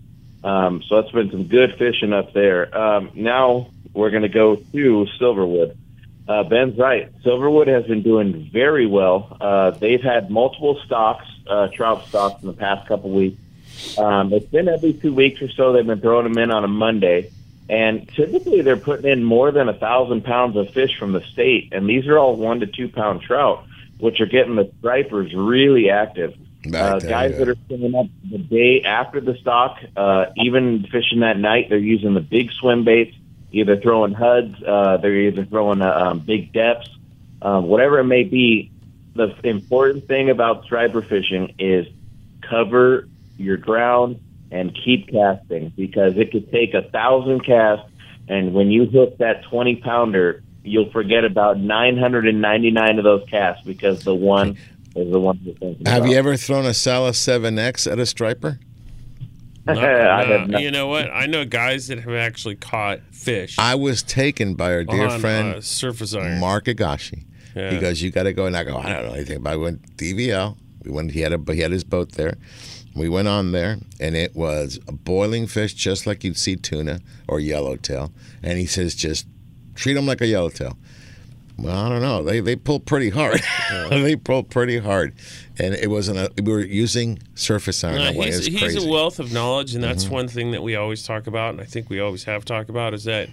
Um, 0.45 0.83
so 0.87 1.01
that's 1.01 1.13
been 1.13 1.31
some 1.31 1.49
good 1.49 1.77
fishing 1.79 2.13
up 2.13 2.33
there. 2.33 2.77
Um, 2.77 3.11
now 3.15 3.71
we're 3.99 4.11
going 4.11 4.23
to 4.23 4.29
go 4.29 4.57
to 4.57 5.07
Silverwood. 5.21 5.77
Uh, 6.29 6.45
Ben's 6.45 6.79
right. 6.79 7.11
Silverwood 7.23 7.67
has 7.67 7.85
been 7.87 8.03
doing 8.03 8.49
very 8.53 8.87
well. 8.87 9.37
Uh, 9.41 9.73
they've 9.73 10.03
had 10.03 10.31
multiple 10.31 10.81
stocks, 10.87 11.27
uh, 11.49 11.69
trout 11.75 12.07
stocks, 12.07 12.41
in 12.43 12.47
the 12.47 12.55
past 12.55 12.87
couple 12.87 13.11
weeks. 13.11 13.41
Um, 13.99 14.33
it's 14.33 14.47
been 14.47 14.69
every 14.69 14.93
two 14.93 15.13
weeks 15.13 15.43
or 15.43 15.49
so. 15.49 15.73
They've 15.73 15.87
been 15.87 16.01
throwing 16.01 16.33
them 16.33 16.39
in 16.39 16.51
on 16.53 16.65
a 16.65 16.69
Monday, 16.69 17.33
and 17.69 18.09
typically 18.15 18.63
they're 18.63 18.77
putting 18.77 19.11
in 19.11 19.25
more 19.25 19.51
than 19.51 19.69
a 19.69 19.75
thousand 19.75 20.25
pounds 20.25 20.57
of 20.57 20.71
fish 20.71 20.97
from 20.97 21.13
the 21.13 21.23
state, 21.23 21.73
and 21.73 21.89
these 21.89 22.07
are 22.07 22.19
all 22.19 22.37
one 22.37 22.61
to 22.61 22.67
two 22.67 22.89
pound 22.89 23.23
trout, 23.23 23.65
which 23.99 24.21
are 24.21 24.27
getting 24.27 24.55
the 24.55 24.71
stripers 24.79 25.35
really 25.35 25.91
active. 25.91 26.35
Uh, 26.67 26.99
guys 26.99 27.33
yeah. 27.33 27.39
that 27.39 27.49
are 27.49 27.57
swimming 27.67 27.95
up 27.95 28.07
the 28.31 28.39
day 28.39 28.83
after 28.83 29.21
the 29.21 29.35
stock, 29.41 29.79
uh, 29.97 30.27
even 30.37 30.87
fishing 30.91 31.21
that 31.21 31.39
night, 31.39 31.69
they're 31.69 31.79
using 31.79 32.15
the 32.15 32.21
big 32.21 32.51
swim 32.53 32.85
baits, 32.85 33.17
either 33.53 33.81
throwing 33.81 34.13
HUDs, 34.13 34.63
uh, 34.67 34.97
they're 34.99 35.15
either 35.17 35.45
throwing 35.45 35.83
uh, 35.83 35.91
um, 35.91 36.19
big 36.21 36.53
depths, 36.53 36.91
um, 37.43 37.67
whatever 37.67 37.99
it 37.99 38.05
may 38.05 38.25
be. 38.25 38.71
The 39.15 39.35
important 39.43 40.07
thing 40.07 40.31
about 40.31 40.65
striper 40.65 41.03
fishing 41.03 41.55
is 41.59 41.87
cover 42.43 43.09
your 43.37 43.57
ground 43.57 44.21
and 44.51 44.75
keep 44.85 45.11
casting 45.11 45.71
because 45.71 46.17
it 46.17 46.31
could 46.31 46.51
take 46.53 46.75
a 46.75 46.83
thousand 46.83 47.45
casts, 47.45 47.91
and 48.29 48.55
when 48.55 48.71
you 48.71 48.87
hook 48.87 49.19
that 49.19 49.43
twenty 49.45 49.77
pounder, 49.77 50.43
you'll 50.63 50.91
forget 50.91 51.25
about 51.25 51.59
nine 51.59 51.99
hundred 51.99 52.29
and 52.29 52.41
ninety 52.41 52.71
nine 52.71 52.99
of 52.99 53.05
those 53.05 53.29
casts 53.29 53.65
because 53.65 54.05
the 54.05 54.15
one 54.15 54.57
is 54.95 55.11
the 55.11 55.21
one 55.21 55.39
you're 55.43 55.55
thinking 55.57 55.87
Have 55.87 56.03
about. 56.03 56.11
you 56.11 56.17
ever 56.17 56.37
thrown 56.37 56.65
a 56.67 56.75
Salas 56.75 57.19
7X 57.19 57.91
at 57.91 57.99
a 57.99 58.07
striper? 58.07 58.59
No, 59.74 59.81
I 59.81 60.24
no, 60.24 60.38
have 60.38 60.61
you 60.61 60.70
know 60.70 60.87
what? 60.87 61.11
I 61.11 61.26
know 61.26 61.44
guys 61.44 61.88
that 61.88 62.00
have 62.00 62.14
actually 62.14 62.57
caught 62.57 63.00
fish. 63.11 63.57
I 63.59 63.74
was 63.74 64.02
taken 64.02 64.54
by 64.54 64.72
our 64.72 64.85
dear 64.85 65.09
on, 65.09 65.20
friend 65.20 65.54
uh, 65.57 65.61
surface 65.61 66.14
iron. 66.14 66.40
Mark 66.40 66.64
Agashi. 66.64 67.24
Yeah. 67.54 67.70
He 67.70 67.78
goes, 67.78 68.02
"You 68.02 68.11
got 68.11 68.24
to 68.24 68.33
go," 68.33 68.46
and 68.46 68.57
I 68.57 68.64
go, 68.64 68.76
"I 68.76 68.92
don't 68.92 69.07
know 69.07 69.14
anything 69.14 69.37
about." 69.38 69.54
it. 69.54 69.59
We 69.59 69.64
went 69.64 69.96
DVL. 69.96 70.57
We 70.85 70.90
went. 70.90 71.12
He 71.12 71.20
had 71.20 71.33
a 71.33 71.52
he 71.52 71.61
had 71.61 71.72
his 71.72 71.85
boat 71.85 72.12
there. 72.12 72.35
We 72.94 73.09
went 73.09 73.28
on 73.28 73.52
there, 73.52 73.78
and 74.00 74.16
it 74.16 74.35
was 74.35 74.78
a 74.88 74.92
boiling 74.92 75.46
fish, 75.46 75.74
just 75.74 76.07
like 76.07 76.24
you'd 76.24 76.37
see 76.37 76.57
tuna 76.57 77.00
or 77.28 77.40
yellowtail. 77.40 78.12
And 78.42 78.59
he 78.59 78.66
says, 78.66 78.94
"Just 78.94 79.26
treat 79.74 79.94
them 79.94 80.07
like 80.07 80.20
a 80.20 80.26
yellowtail." 80.26 80.76
Well, 81.59 81.77
I 81.77 81.88
don't 81.88 82.01
know. 82.03 82.23
They 82.23 82.40
they 82.40 82.55
pull 82.57 82.79
pretty 82.81 83.11
hard. 83.11 83.40
they 83.90 84.14
pull 84.16 84.44
pretty 84.44 84.79
hard, 84.79 85.14
and 85.59 85.75
it 85.75 85.90
wasn't 85.90 86.18
a. 86.18 86.31
We 86.42 86.53
were 86.53 86.61
using 86.64 87.18
surface 87.35 87.83
iron 87.83 87.97
No, 87.97 88.12
he's, 88.23 88.47
he's 88.47 88.61
crazy. 88.61 88.87
a 88.87 88.90
wealth 88.90 89.18
of 89.18 89.33
knowledge, 89.33 89.75
and 89.75 89.83
that's 89.83 90.05
Mhm. 90.05 90.11
one 90.11 90.29
thing 90.29 90.53
that 90.53 90.62
we 90.62 90.77
always 90.77 91.03
talk 91.03 91.27
about, 91.27 91.55
and 91.55 91.61
I 91.61 91.64
think 91.64 91.90
we 91.90 91.99
always 91.99 92.25
have 92.25 92.44
talked 92.44 92.71
about 92.71 92.94
is 92.94 93.05
that 93.05 93.29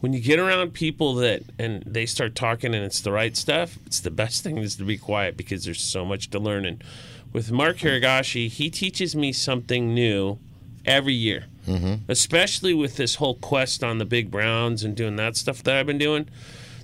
when 0.00 0.12
you 0.12 0.20
get 0.20 0.38
around 0.38 0.74
people 0.74 1.14
that 1.14 1.42
and 1.58 1.82
they 1.86 2.04
start 2.04 2.34
talking 2.34 2.74
and 2.74 2.84
it's 2.84 3.00
the 3.00 3.10
right 3.10 3.34
stuff, 3.34 3.78
it's 3.86 4.00
the 4.00 4.10
best 4.10 4.42
thing 4.44 4.58
is 4.58 4.76
to 4.76 4.84
be 4.84 4.98
quiet 4.98 5.38
because 5.38 5.64
there's 5.64 5.80
so 5.80 6.04
much 6.04 6.28
to 6.30 6.38
learn. 6.38 6.66
And 6.66 6.84
with 7.32 7.50
Mark 7.50 7.78
Hiragashi, 7.78 8.48
he 8.50 8.68
teaches 8.68 9.16
me 9.16 9.32
something 9.32 9.94
new 9.94 10.38
every 10.84 11.14
year, 11.14 11.46
mm-hmm. 11.66 11.94
especially 12.10 12.74
with 12.74 12.96
this 12.96 13.14
whole 13.14 13.36
quest 13.36 13.82
on 13.82 13.96
the 13.96 14.04
big 14.04 14.30
browns 14.30 14.84
and 14.84 14.94
doing 14.94 15.16
that 15.16 15.36
stuff 15.36 15.62
that 15.62 15.74
I've 15.74 15.86
been 15.86 15.98
doing. 15.98 16.28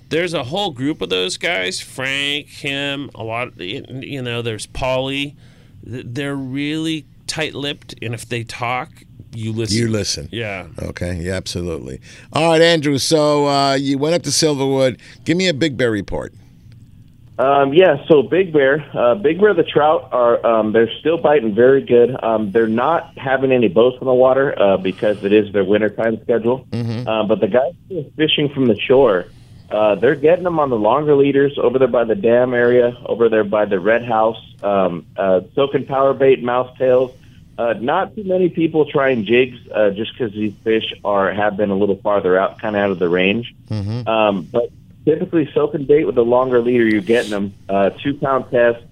There's 0.09 0.33
a 0.33 0.43
whole 0.43 0.71
group 0.71 1.01
of 1.01 1.09
those 1.09 1.37
guys, 1.37 1.79
Frank, 1.79 2.47
him, 2.47 3.09
a 3.15 3.23
lot. 3.23 3.59
You 3.59 4.21
know, 4.21 4.41
there's 4.41 4.67
polly 4.67 5.35
They're 5.83 6.35
really 6.35 7.05
tight-lipped, 7.27 7.95
and 8.01 8.13
if 8.13 8.27
they 8.27 8.43
talk, 8.43 8.89
you 9.33 9.51
listen. 9.51 9.77
You 9.77 9.87
listen. 9.89 10.29
Yeah. 10.31 10.67
Okay. 10.79 11.15
Yeah. 11.15 11.33
Absolutely. 11.33 11.99
All 12.31 12.51
right, 12.51 12.61
Andrew. 12.61 12.97
So 12.99 13.47
uh, 13.47 13.73
you 13.73 13.97
went 13.97 14.15
up 14.15 14.21
to 14.23 14.29
Silverwood. 14.29 14.99
Give 15.25 15.35
me 15.35 15.47
a 15.47 15.53
Big 15.53 15.75
Bear 15.75 15.91
report. 15.91 16.33
Um, 17.39 17.73
yeah, 17.73 18.05
so 18.07 18.21
Big 18.21 18.53
Bear, 18.53 18.87
uh, 18.95 19.15
Big 19.15 19.41
Bear, 19.41 19.55
the 19.55 19.63
trout 19.63 20.09
are 20.11 20.45
um, 20.45 20.71
they're 20.71 20.91
still 20.99 21.17
biting 21.17 21.55
very 21.55 21.81
good. 21.81 22.15
Um, 22.23 22.51
they're 22.51 22.67
not 22.67 23.17
having 23.17 23.51
any 23.51 23.69
boats 23.69 23.97
in 23.99 24.05
the 24.05 24.13
water 24.13 24.53
uh, 24.61 24.77
because 24.77 25.23
it 25.23 25.33
is 25.33 25.51
their 25.51 25.63
wintertime 25.63 26.21
schedule. 26.21 26.67
Mm-hmm. 26.69 27.07
Uh, 27.07 27.25
but 27.25 27.39
the 27.39 27.47
guys 27.47 27.73
who 27.89 28.01
are 28.01 28.11
fishing 28.15 28.49
from 28.49 28.67
the 28.67 28.79
shore, 28.79 29.25
uh, 29.69 29.95
they're 29.95 30.15
getting 30.15 30.43
them 30.43 30.59
on 30.59 30.69
the 30.69 30.77
longer 30.77 31.15
leaders 31.15 31.57
over 31.57 31.79
there 31.79 31.87
by 31.87 32.03
the 32.03 32.15
dam 32.15 32.53
area, 32.53 32.97
over 33.05 33.29
there 33.29 33.43
by 33.43 33.65
the 33.65 33.79
red 33.79 34.05
house, 34.05 34.37
um, 34.61 35.05
uh, 35.17 35.41
soaking 35.55 35.85
power 35.85 36.13
bait, 36.13 36.43
mouse 36.43 36.75
tails. 36.77 37.11
Uh, 37.57 37.73
not 37.73 38.15
too 38.15 38.23
many 38.23 38.49
people 38.49 38.89
trying 38.89 39.25
jigs 39.25 39.57
uh, 39.71 39.91
just 39.91 40.11
because 40.13 40.33
these 40.33 40.53
fish 40.63 40.91
are 41.05 41.31
have 41.31 41.55
been 41.55 41.69
a 41.69 41.75
little 41.75 41.97
farther 41.97 42.37
out, 42.37 42.59
kind 42.59 42.75
of 42.75 42.81
out 42.81 42.89
of 42.89 42.99
the 42.99 43.07
range. 43.07 43.53
Mm-hmm. 43.69 44.07
Um, 44.07 44.43
but 44.51 44.71
typically, 45.05 45.49
soaking 45.53 45.85
bait 45.85 46.05
with 46.05 46.17
a 46.17 46.23
longer 46.23 46.61
leader, 46.61 46.85
you're 46.87 47.01
getting 47.01 47.29
them 47.29 47.53
uh, 47.69 47.91
two 47.91 48.15
pound 48.15 48.49
test, 48.49 48.83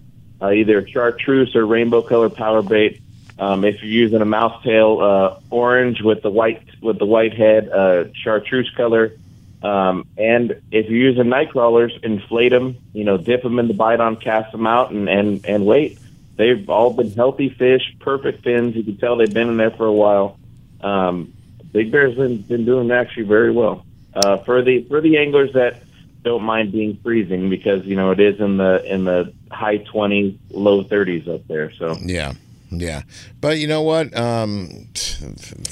uh, 0.41 0.51
either 0.51 0.88
chartreuse 0.88 1.55
or 1.55 1.65
rainbow 1.65 2.01
color 2.01 2.30
power 2.30 2.61
bait. 2.61 3.01
Um, 3.39 3.65
if 3.65 3.82
you're 3.82 3.91
using 3.91 4.22
a 4.22 4.26
mouse 4.26 4.63
tail, 4.63 4.99
uh, 5.01 5.39
orange 5.49 6.01
with 6.01 6.22
the 6.22 6.30
white 6.30 6.61
with 6.82 6.99
the 6.99 7.05
white 7.05 7.34
head, 7.34 7.69
uh, 7.69 8.05
chartreuse 8.13 8.72
color. 8.78 9.13
Um, 9.62 10.07
and 10.18 10.62
if 10.72 10.89
you're 10.89 11.12
using 11.12 11.30
night 11.30 11.51
crawlers, 11.51 11.97
inflate 12.01 12.51
them, 12.51 12.78
you 12.93 13.03
know, 13.03 13.18
dip 13.18 13.43
them 13.43 13.59
in 13.59 13.68
the 13.68 13.74
bite 13.74 13.99
on, 13.99 14.16
cast 14.16 14.51
them 14.51 14.66
out, 14.66 14.91
and, 14.91 15.07
and, 15.07 15.45
and 15.45 15.66
wait. 15.66 15.99
They've 16.36 16.68
all 16.70 16.93
been 16.93 17.12
healthy 17.12 17.49
fish, 17.49 17.95
perfect 17.99 18.43
fins. 18.43 18.76
You 18.76 18.84
can 18.84 18.97
tell 18.97 19.18
they've 19.18 19.32
been 19.32 19.49
in 19.49 19.57
there 19.57 19.72
for 19.72 19.86
a 19.86 19.93
while. 19.93 20.39
Um, 20.82 21.34
Big 21.72 21.91
Bear's 21.91 22.16
been, 22.16 22.41
been 22.41 22.66
doing 22.66 22.91
actually 22.91 23.24
very 23.24 23.51
well. 23.51 23.86
Uh, 24.14 24.38
for 24.38 24.62
the 24.62 24.84
for 24.84 24.99
the 24.99 25.18
anglers 25.18 25.53
that 25.53 25.84
don't 26.24 26.43
mind 26.43 26.72
being 26.72 26.97
freezing 27.01 27.49
because 27.49 27.86
you 27.86 27.95
know 27.95 28.12
it 28.12 28.20
is 28.20 28.39
in 28.39 28.57
the 28.57 28.84
in 28.91 29.05
the 29.05 29.34
high 29.49 29.78
20s, 29.78 30.38
low 30.49 30.84
30s 30.84 31.28
up 31.28 31.47
there. 31.47 31.72
So 31.72 31.97
Yeah, 32.01 32.34
yeah. 32.72 33.03
But 33.39 33.59
you 33.59 33.67
know 33.67 33.82
what? 33.82 34.15
Um, 34.17 34.88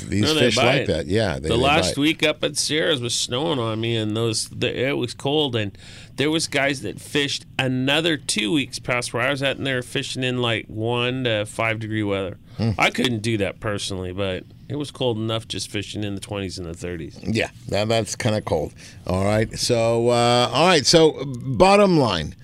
these 0.07 0.21
No, 0.21 0.35
fish 0.39 0.57
like 0.57 0.65
bite. 0.65 0.87
that. 0.87 1.07
Yeah, 1.07 1.35
they, 1.35 1.47
the 1.47 1.47
they 1.49 1.55
last 1.55 1.97
week 1.97 2.23
up 2.23 2.43
at 2.43 2.57
Sierras 2.57 3.01
was 3.01 3.15
snowing 3.15 3.57
on 3.59 3.79
me, 3.79 3.95
and 3.95 4.15
those 4.15 4.49
the, 4.49 4.87
it 4.87 4.97
was 4.97 5.13
cold, 5.13 5.55
and 5.55 5.77
there 6.17 6.29
was 6.29 6.47
guys 6.47 6.81
that 6.81 6.99
fished 6.99 7.45
another 7.57 8.17
two 8.17 8.51
weeks 8.51 8.79
past 8.79 9.13
where 9.13 9.23
I 9.23 9.29
was 9.29 9.41
at, 9.41 9.57
and 9.57 9.65
they 9.65 9.73
were 9.73 9.81
fishing 9.81 10.23
in 10.23 10.41
like 10.41 10.65
one 10.67 11.23
to 11.23 11.45
five 11.45 11.79
degree 11.79 12.03
weather. 12.03 12.37
Hmm. 12.57 12.71
I 12.77 12.89
couldn't 12.89 13.21
do 13.21 13.37
that 13.37 13.61
personally, 13.61 14.11
but 14.11 14.43
it 14.67 14.75
was 14.75 14.91
cold 14.91 15.17
enough 15.17 15.47
just 15.47 15.71
fishing 15.71 16.03
in 16.03 16.15
the 16.15 16.21
twenties 16.21 16.59
and 16.59 16.67
the 16.67 16.73
thirties. 16.73 17.17
Yeah, 17.23 17.49
that, 17.69 17.87
that's 17.87 18.15
kind 18.17 18.35
of 18.35 18.43
cold. 18.43 18.73
All 19.07 19.23
right. 19.23 19.57
So, 19.57 20.09
uh, 20.09 20.49
all 20.51 20.67
right. 20.67 20.85
So, 20.85 21.23
bottom 21.25 21.97
line, 21.97 22.35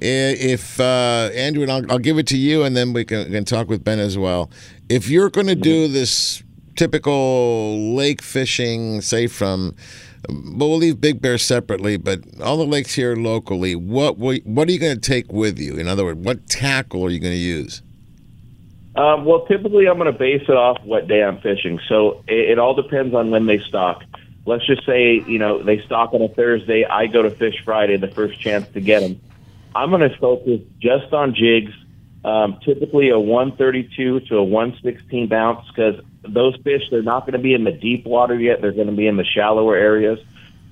if 0.00 0.80
uh, 0.80 1.30
Andrew, 1.34 1.62
and 1.62 1.72
I'll, 1.72 1.92
I'll 1.92 1.98
give 1.98 2.18
it 2.18 2.26
to 2.28 2.36
you, 2.36 2.62
and 2.62 2.76
then 2.76 2.92
we 2.92 3.04
can, 3.04 3.30
can 3.30 3.44
talk 3.44 3.68
with 3.68 3.84
Ben 3.84 3.98
as 3.98 4.16
well. 4.16 4.50
If 4.88 5.08
you're 5.08 5.30
going 5.30 5.46
to 5.48 5.54
do 5.54 5.88
this 5.88 6.42
typical 6.76 7.94
lake 7.94 8.22
fishing, 8.22 9.00
say 9.00 9.26
from, 9.26 9.74
but 10.28 10.66
we'll 10.66 10.78
leave 10.78 11.00
Big 11.00 11.20
Bear 11.20 11.38
separately, 11.38 11.96
but 11.96 12.20
all 12.40 12.56
the 12.56 12.66
lakes 12.66 12.94
here 12.94 13.16
locally, 13.16 13.74
what 13.74 14.18
what 14.18 14.40
what 14.44 14.68
are 14.68 14.72
you 14.72 14.78
going 14.78 14.94
to 14.94 15.00
take 15.00 15.32
with 15.32 15.58
you? 15.58 15.76
In 15.76 15.88
other 15.88 16.04
words, 16.04 16.20
what 16.20 16.48
tackle 16.48 17.04
are 17.04 17.10
you 17.10 17.18
going 17.18 17.34
to 17.34 17.38
use? 17.38 17.82
Um, 18.94 19.24
well, 19.24 19.46
typically 19.46 19.86
I'm 19.88 19.98
going 19.98 20.12
to 20.12 20.18
base 20.18 20.42
it 20.42 20.56
off 20.56 20.78
what 20.84 21.08
day 21.08 21.22
I'm 21.22 21.40
fishing. 21.40 21.80
So 21.88 22.22
it, 22.28 22.50
it 22.50 22.58
all 22.58 22.74
depends 22.74 23.14
on 23.14 23.30
when 23.30 23.46
they 23.46 23.58
stock. 23.58 24.02
Let's 24.44 24.66
just 24.66 24.84
say, 24.84 25.22
you 25.26 25.38
know, 25.38 25.62
they 25.62 25.80
stock 25.82 26.12
on 26.12 26.20
a 26.20 26.28
Thursday. 26.28 26.84
I 26.84 27.06
go 27.06 27.22
to 27.22 27.30
fish 27.30 27.62
Friday, 27.64 27.96
the 27.96 28.08
first 28.08 28.40
chance 28.40 28.68
to 28.74 28.80
get 28.80 29.00
them. 29.00 29.20
I'm 29.74 29.90
going 29.90 30.08
to 30.08 30.16
focus 30.18 30.60
just 30.78 31.12
on 31.12 31.34
jigs, 31.34 31.72
um, 32.24 32.58
typically 32.64 33.10
a 33.10 33.18
132 33.18 34.20
to 34.20 34.36
a 34.36 34.44
116 34.44 35.32
ounce, 35.32 35.66
because 35.68 36.00
those 36.22 36.56
fish, 36.62 36.82
they're 36.90 37.02
not 37.02 37.20
going 37.20 37.32
to 37.32 37.38
be 37.38 37.54
in 37.54 37.64
the 37.64 37.72
deep 37.72 38.04
water 38.04 38.38
yet. 38.38 38.60
They're 38.60 38.72
going 38.72 38.88
to 38.88 38.96
be 38.96 39.06
in 39.06 39.16
the 39.16 39.24
shallower 39.24 39.76
areas. 39.76 40.18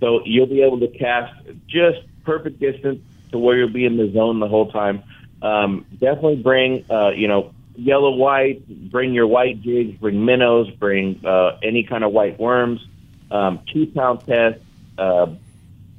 So 0.00 0.22
you'll 0.24 0.46
be 0.46 0.62
able 0.62 0.80
to 0.80 0.88
cast 0.88 1.34
just 1.66 1.98
perfect 2.24 2.60
distance 2.60 3.00
to 3.32 3.38
where 3.38 3.58
you'll 3.58 3.72
be 3.72 3.84
in 3.84 3.96
the 3.96 4.10
zone 4.12 4.40
the 4.40 4.48
whole 4.48 4.70
time. 4.70 5.02
Um, 5.42 5.86
definitely 5.92 6.36
bring, 6.36 6.84
uh, 6.90 7.10
you 7.10 7.28
know, 7.28 7.54
yellow 7.76 8.10
white, 8.10 8.66
bring 8.90 9.14
your 9.14 9.26
white 9.26 9.62
jigs, 9.62 9.98
bring 9.98 10.24
minnows, 10.24 10.70
bring 10.70 11.24
uh, 11.24 11.58
any 11.62 11.82
kind 11.84 12.04
of 12.04 12.12
white 12.12 12.38
worms, 12.38 12.84
um, 13.30 13.60
two 13.72 13.86
pound 13.86 14.20
test, 14.26 14.60
a 14.98 15.02
uh, 15.02 15.34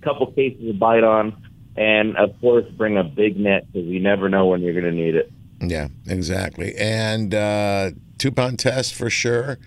couple 0.01 0.27
cases 0.31 0.69
of 0.69 0.79
bite 0.79 1.03
on, 1.03 1.40
and 1.75 2.15
of 2.17 2.39
course 2.41 2.65
bring 2.77 2.97
a 2.97 3.03
big 3.03 3.37
net 3.37 3.71
because 3.71 3.87
you 3.87 3.99
never 3.99 4.29
know 4.29 4.47
when 4.47 4.61
you're 4.61 4.73
going 4.73 4.85
to 4.85 4.91
need 4.91 5.15
it. 5.15 5.31
Yeah, 5.61 5.89
exactly. 6.07 6.75
And 6.75 7.33
uh, 7.33 7.91
two 8.17 8.31
pound 8.31 8.59
test 8.59 8.95
for 8.95 9.09
sure. 9.09 9.59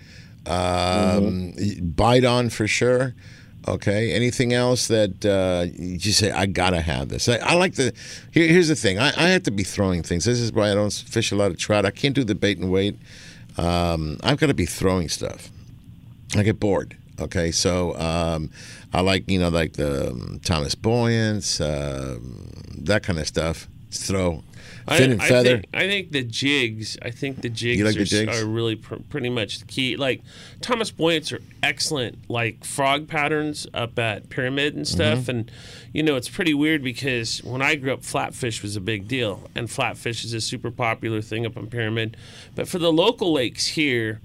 Um, 0.45 1.53
Bite 1.81 2.25
on 2.25 2.49
for 2.49 2.67
sure. 2.67 3.15
Okay. 3.67 4.11
Anything 4.11 4.53
else 4.53 4.87
that 4.87 5.25
uh, 5.25 5.65
you 5.75 6.11
say, 6.11 6.31
I 6.31 6.45
gotta 6.45 6.81
have 6.81 7.09
this? 7.09 7.27
I, 7.27 7.37
I 7.37 7.53
like 7.55 7.75
the. 7.75 7.93
Here, 8.31 8.47
here's 8.47 8.67
the 8.67 8.75
thing. 8.75 8.99
I, 8.99 9.07
I 9.17 9.29
have 9.29 9.43
to 9.43 9.51
be 9.51 9.63
throwing 9.63 10.03
things. 10.03 10.25
This 10.25 10.39
is 10.39 10.51
why 10.51 10.71
I 10.71 10.75
don't 10.75 10.93
fish 10.93 11.31
a 11.31 11.35
lot 11.35 11.49
of 11.49 11.57
trout. 11.57 11.85
I 11.85 11.91
can't 11.91 12.13
do 12.13 12.23
the 12.23 12.35
bait 12.35 12.59
and 12.59 12.71
wait. 12.71 12.99
Um, 13.57 14.19
I've 14.23 14.37
got 14.37 14.47
to 14.47 14.53
be 14.53 14.65
throwing 14.65 15.09
stuff. 15.09 15.49
I 16.35 16.43
get 16.43 16.59
bored. 16.59 16.97
Okay, 17.19 17.51
so 17.51 17.95
um, 17.97 18.51
I 18.93 19.01
like 19.01 19.29
you 19.29 19.39
know 19.39 19.49
like 19.49 19.73
the 19.73 20.11
um, 20.11 20.39
Thomas 20.43 20.75
Buoyants, 20.75 21.61
um 21.61 22.51
that 22.77 23.03
kind 23.03 23.19
of 23.19 23.27
stuff. 23.27 23.67
Throw 23.91 24.43
fin 24.87 25.11
and 25.11 25.21
I, 25.21 25.27
feather. 25.27 25.49
think, 25.57 25.67
I 25.73 25.87
think 25.87 26.11
the 26.11 26.23
jigs. 26.23 26.97
I 27.01 27.11
think 27.11 27.41
the 27.41 27.49
jigs, 27.49 27.81
like 27.81 27.95
are, 27.95 27.99
the 27.99 28.05
jigs? 28.05 28.41
are 28.41 28.45
really 28.45 28.75
pr- 28.75 28.95
pretty 29.09 29.29
much 29.29 29.59
the 29.59 29.65
key. 29.65 29.97
Like 29.97 30.21
Thomas 30.61 30.91
Buoyants 30.91 31.31
are 31.31 31.41
excellent, 31.63 32.29
like 32.29 32.63
frog 32.63 33.07
patterns 33.07 33.67
up 33.73 33.97
at 33.97 34.29
Pyramid 34.29 34.75
and 34.75 34.87
stuff. 34.87 35.19
Mm-hmm. 35.19 35.31
And 35.31 35.51
you 35.93 36.03
know, 36.03 36.15
it's 36.15 36.29
pretty 36.29 36.53
weird 36.53 36.83
because 36.83 37.43
when 37.43 37.61
I 37.61 37.75
grew 37.75 37.93
up, 37.93 38.01
flatfish 38.01 38.61
was 38.61 38.75
a 38.75 38.81
big 38.81 39.07
deal, 39.07 39.49
and 39.55 39.67
flatfish 39.67 40.23
is 40.23 40.33
a 40.33 40.41
super 40.41 40.71
popular 40.71 41.21
thing 41.21 41.45
up 41.45 41.57
on 41.57 41.67
Pyramid. 41.67 42.17
But 42.55 42.67
for 42.67 42.79
the 42.79 42.91
local 42.91 43.33
lakes 43.33 43.67
here. 43.67 44.21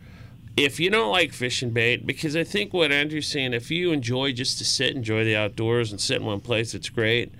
If 0.56 0.78
you 0.78 0.90
don't 0.90 1.10
like 1.10 1.32
fishing 1.32 1.70
bait, 1.70 2.06
because 2.06 2.36
I 2.36 2.44
think 2.44 2.74
what 2.74 2.92
Andrew's 2.92 3.28
saying, 3.28 3.54
if 3.54 3.70
you 3.70 3.92
enjoy 3.92 4.32
just 4.32 4.58
to 4.58 4.64
sit, 4.64 4.94
enjoy 4.94 5.24
the 5.24 5.36
outdoors, 5.36 5.90
and 5.90 6.00
sit 6.00 6.18
in 6.18 6.24
one 6.24 6.40
place, 6.40 6.74
it's 6.74 6.88
great 6.88 7.32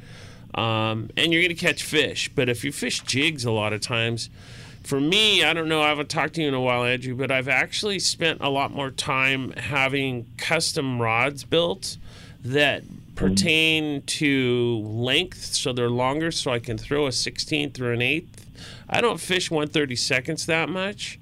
um, 0.55 1.11
and 1.17 1.33
you're 1.33 1.43
going 1.43 1.55
to 1.55 1.61
catch 1.61 1.83
fish. 1.83 2.31
But 2.35 2.49
if 2.49 2.65
you 2.65 2.73
fish 2.73 3.01
jigs 3.01 3.45
a 3.45 3.51
lot 3.51 3.73
of 3.73 3.81
times, 3.81 4.31
for 4.83 5.01
me, 5.01 5.45
I 5.45 5.53
don't 5.53 5.69
know, 5.69 5.83
I 5.83 5.89
haven't 5.89 6.09
talked 6.09 6.35
to 6.35 6.43
you 6.43 6.49
in 6.49 6.55
a 6.55 6.61
while, 6.61 6.85
Andrew, 6.85 7.15
but 7.15 7.31
I've 7.31 7.49
actually 7.49 7.99
spent 7.99 8.41
a 8.41 8.49
lot 8.49 8.73
more 8.73 8.91
time 8.91 9.53
having 9.53 10.27
custom 10.37 11.01
rods 11.01 11.45
built 11.45 11.99
that 12.43 12.83
pertain 13.15 14.03
to 14.03 14.79
length, 14.79 15.45
so 15.45 15.73
they're 15.73 15.91
longer, 15.91 16.31
so 16.31 16.51
I 16.51 16.59
can 16.59 16.79
throw 16.79 17.07
a 17.07 17.11
16th 17.11 17.79
or 17.81 17.93
an 17.93 18.01
8th. 18.01 18.29
I 18.89 19.01
don't 19.01 19.21
fish 19.21 19.51
130 19.51 19.95
seconds 19.97 20.47
that 20.47 20.69
much. 20.69 21.19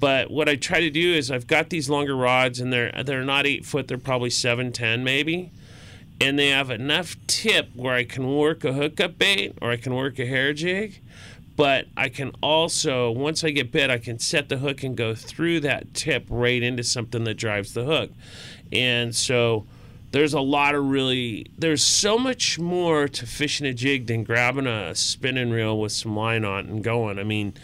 But 0.00 0.30
what 0.30 0.48
I 0.48 0.56
try 0.56 0.80
to 0.80 0.90
do 0.90 1.14
is 1.14 1.30
I've 1.30 1.46
got 1.46 1.70
these 1.70 1.88
longer 1.88 2.16
rods 2.16 2.60
and 2.60 2.72
they're 2.72 2.92
they're 3.04 3.24
not 3.24 3.46
eight 3.46 3.64
foot, 3.64 3.88
they're 3.88 3.98
probably 3.98 4.30
seven 4.30 4.72
ten 4.72 5.04
maybe 5.04 5.50
and 6.20 6.38
they 6.38 6.48
have 6.48 6.70
enough 6.70 7.16
tip 7.26 7.70
where 7.74 7.94
I 7.94 8.04
can 8.04 8.26
work 8.34 8.64
a 8.64 8.72
hookup 8.72 9.18
bait 9.18 9.58
or 9.60 9.70
I 9.70 9.76
can 9.76 9.94
work 9.94 10.18
a 10.18 10.26
hair 10.26 10.52
jig. 10.52 11.00
But 11.56 11.86
I 11.96 12.08
can 12.08 12.32
also, 12.42 13.12
once 13.12 13.44
I 13.44 13.50
get 13.50 13.70
bit, 13.70 13.88
I 13.88 13.98
can 13.98 14.18
set 14.18 14.48
the 14.48 14.56
hook 14.56 14.82
and 14.82 14.96
go 14.96 15.14
through 15.14 15.60
that 15.60 15.94
tip 15.94 16.26
right 16.28 16.60
into 16.60 16.82
something 16.82 17.22
that 17.24 17.34
drives 17.34 17.74
the 17.74 17.84
hook. 17.84 18.10
And 18.72 19.14
so 19.14 19.64
there's 20.10 20.34
a 20.34 20.40
lot 20.40 20.74
of 20.74 20.84
really, 20.84 21.46
there's 21.56 21.84
so 21.84 22.18
much 22.18 22.58
more 22.58 23.06
to 23.06 23.26
fishing 23.26 23.68
a 23.68 23.72
jig 23.72 24.08
than 24.08 24.24
grabbing 24.24 24.66
a 24.66 24.96
spinning 24.96 25.50
reel 25.50 25.78
with 25.78 25.92
some 25.92 26.16
line 26.16 26.44
on 26.44 26.64
it 26.64 26.70
and 26.70 26.82
going. 26.82 27.20
I 27.20 27.24
mean, 27.24 27.54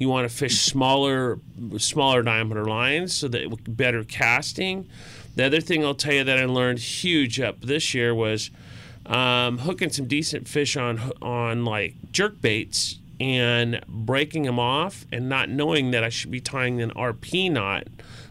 you 0.00 0.08
want 0.08 0.28
to 0.28 0.34
fish 0.34 0.62
smaller, 0.62 1.38
smaller 1.76 2.22
diameter 2.22 2.64
lines 2.64 3.12
so 3.12 3.28
that 3.28 3.76
better 3.76 4.02
casting. 4.02 4.88
The 5.36 5.44
other 5.44 5.60
thing 5.60 5.84
I'll 5.84 5.94
tell 5.94 6.14
you 6.14 6.24
that 6.24 6.38
I 6.38 6.46
learned 6.46 6.78
huge 6.78 7.38
up 7.38 7.60
this 7.60 7.92
year 7.92 8.14
was 8.14 8.50
um, 9.04 9.58
hooking 9.58 9.90
some 9.90 10.06
decent 10.06 10.48
fish 10.48 10.76
on 10.76 11.12
on 11.20 11.66
like 11.66 11.94
jerk 12.12 12.40
baits 12.40 12.98
and 13.20 13.84
breaking 13.86 14.44
them 14.44 14.58
off 14.58 15.04
and 15.12 15.28
not 15.28 15.50
knowing 15.50 15.90
that 15.90 16.02
I 16.02 16.08
should 16.08 16.30
be 16.30 16.40
tying 16.40 16.80
an 16.80 16.90
RP 16.92 17.52
knot 17.52 17.86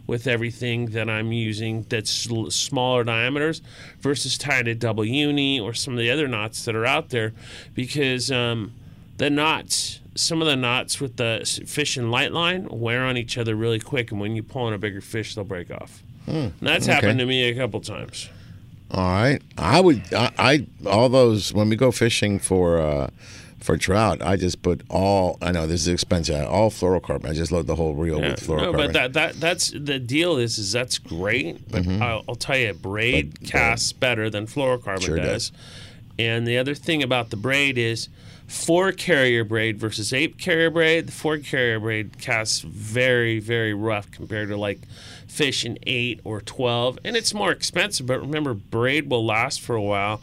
with 0.08 0.26
everything 0.26 0.88
that 0.88 1.08
I'm 1.08 1.32
using 1.32 1.86
that's 1.88 2.10
smaller 2.10 3.04
diameters 3.04 3.62
versus 4.00 4.40
tying 4.40 4.68
a 4.68 4.74
double 4.74 5.06
uni 5.06 5.60
or 5.60 5.76
some 5.76 5.94
of 5.94 6.00
the 6.00 6.10
other 6.10 6.28
knots 6.28 6.66
that 6.66 6.76
are 6.76 6.88
out 6.88 7.10
there 7.10 7.34
because 7.76 8.32
um, 8.32 8.74
the 9.18 9.30
knots 9.30 10.00
some 10.20 10.42
of 10.42 10.48
the 10.48 10.56
knots 10.56 11.00
with 11.00 11.16
the 11.18 11.42
fish 11.66 11.96
and 11.98 12.12
light 12.12 12.32
line 12.32 12.68
wear 12.70 13.04
on 13.06 13.16
each 13.18 13.38
other 13.38 13.56
really 13.56 13.80
quick 13.80 14.12
and 14.12 14.20
when 14.20 14.36
you 14.36 14.44
pull 14.44 14.68
in 14.68 14.74
a 14.74 14.78
bigger 14.78 15.02
fish 15.02 15.36
they'll 15.36 15.44
break 15.46 15.72
off 15.72 16.04
Hmm, 16.26 16.48
that's 16.62 16.86
okay. 16.86 16.94
happened 16.94 17.20
to 17.20 17.26
me 17.26 17.44
a 17.50 17.56
couple 17.56 17.80
times 17.82 18.30
All 18.92 19.04
right, 19.08 19.42
I 19.58 19.80
would. 19.82 20.02
I, 20.14 20.32
I 20.38 20.68
all 20.88 21.10
those 21.10 21.54
when 21.54 21.70
we 21.70 21.76
go 21.76 21.92
fishing 21.92 22.40
for 22.40 22.80
uh, 22.80 23.10
for 23.60 23.78
trout, 23.78 24.22
I 24.22 24.36
just 24.36 24.62
put 24.62 24.82
all. 24.90 25.38
I 25.42 25.52
know 25.52 25.68
this 25.68 25.82
is 25.82 25.90
expensive. 25.90 26.48
All 26.48 26.72
fluorocarbon. 26.72 27.30
I 27.30 27.34
just 27.34 27.52
load 27.52 27.68
the 27.68 27.76
whole 27.76 27.94
reel 27.94 28.20
Yeah, 28.20 28.30
with 28.32 28.48
no, 28.50 28.56
fluorocarbon. 28.56 28.78
but 28.78 28.94
that, 28.94 29.14
that 29.14 29.34
that's 29.40 29.70
the 29.72 30.00
deal 30.00 30.38
is 30.38 30.58
is 30.58 30.72
that's 30.72 30.98
great, 30.98 31.70
but 31.70 31.84
Mhm. 31.84 32.02
I'll, 32.02 32.24
I'll 32.28 32.36
tell 32.36 32.58
you, 32.58 32.72
a 32.72 32.74
braid 32.74 33.42
casts 33.46 33.92
better 33.94 34.30
than 34.30 34.48
fluorocarbon 34.48 35.02
Sure 35.06 35.18
does. 35.18 35.50
does. 35.50 35.52
And 36.18 36.48
the 36.48 36.58
other 36.58 36.74
thing 36.76 37.04
about 37.04 37.30
the 37.30 37.38
braid 37.38 37.78
is 37.78 38.10
four 38.50 38.92
carrier 38.92 39.44
braid 39.44 39.78
versus 39.78 40.12
eight 40.12 40.38
carrier 40.38 40.70
braid. 40.70 41.08
The 41.08 41.12
four 41.12 41.38
carrier 41.38 41.80
braid 41.80 42.20
casts 42.20 42.62
very 42.62 43.40
very 43.40 43.74
rough 43.74 44.10
compared 44.12 44.50
to 44.50 44.58
like 44.58 44.82
fish 45.28 45.64
in 45.64 45.78
eight 45.84 46.20
or 46.24 46.42
twelve, 46.42 46.98
and 47.06 47.16
it's 47.16 47.34
more 47.34 47.52
expensive. 47.52 48.08
But 48.08 48.20
remember, 48.20 48.54
braid 48.54 49.10
will 49.10 49.26
last 49.26 49.62
for 49.62 49.76
a 49.76 49.82
while, 49.82 50.22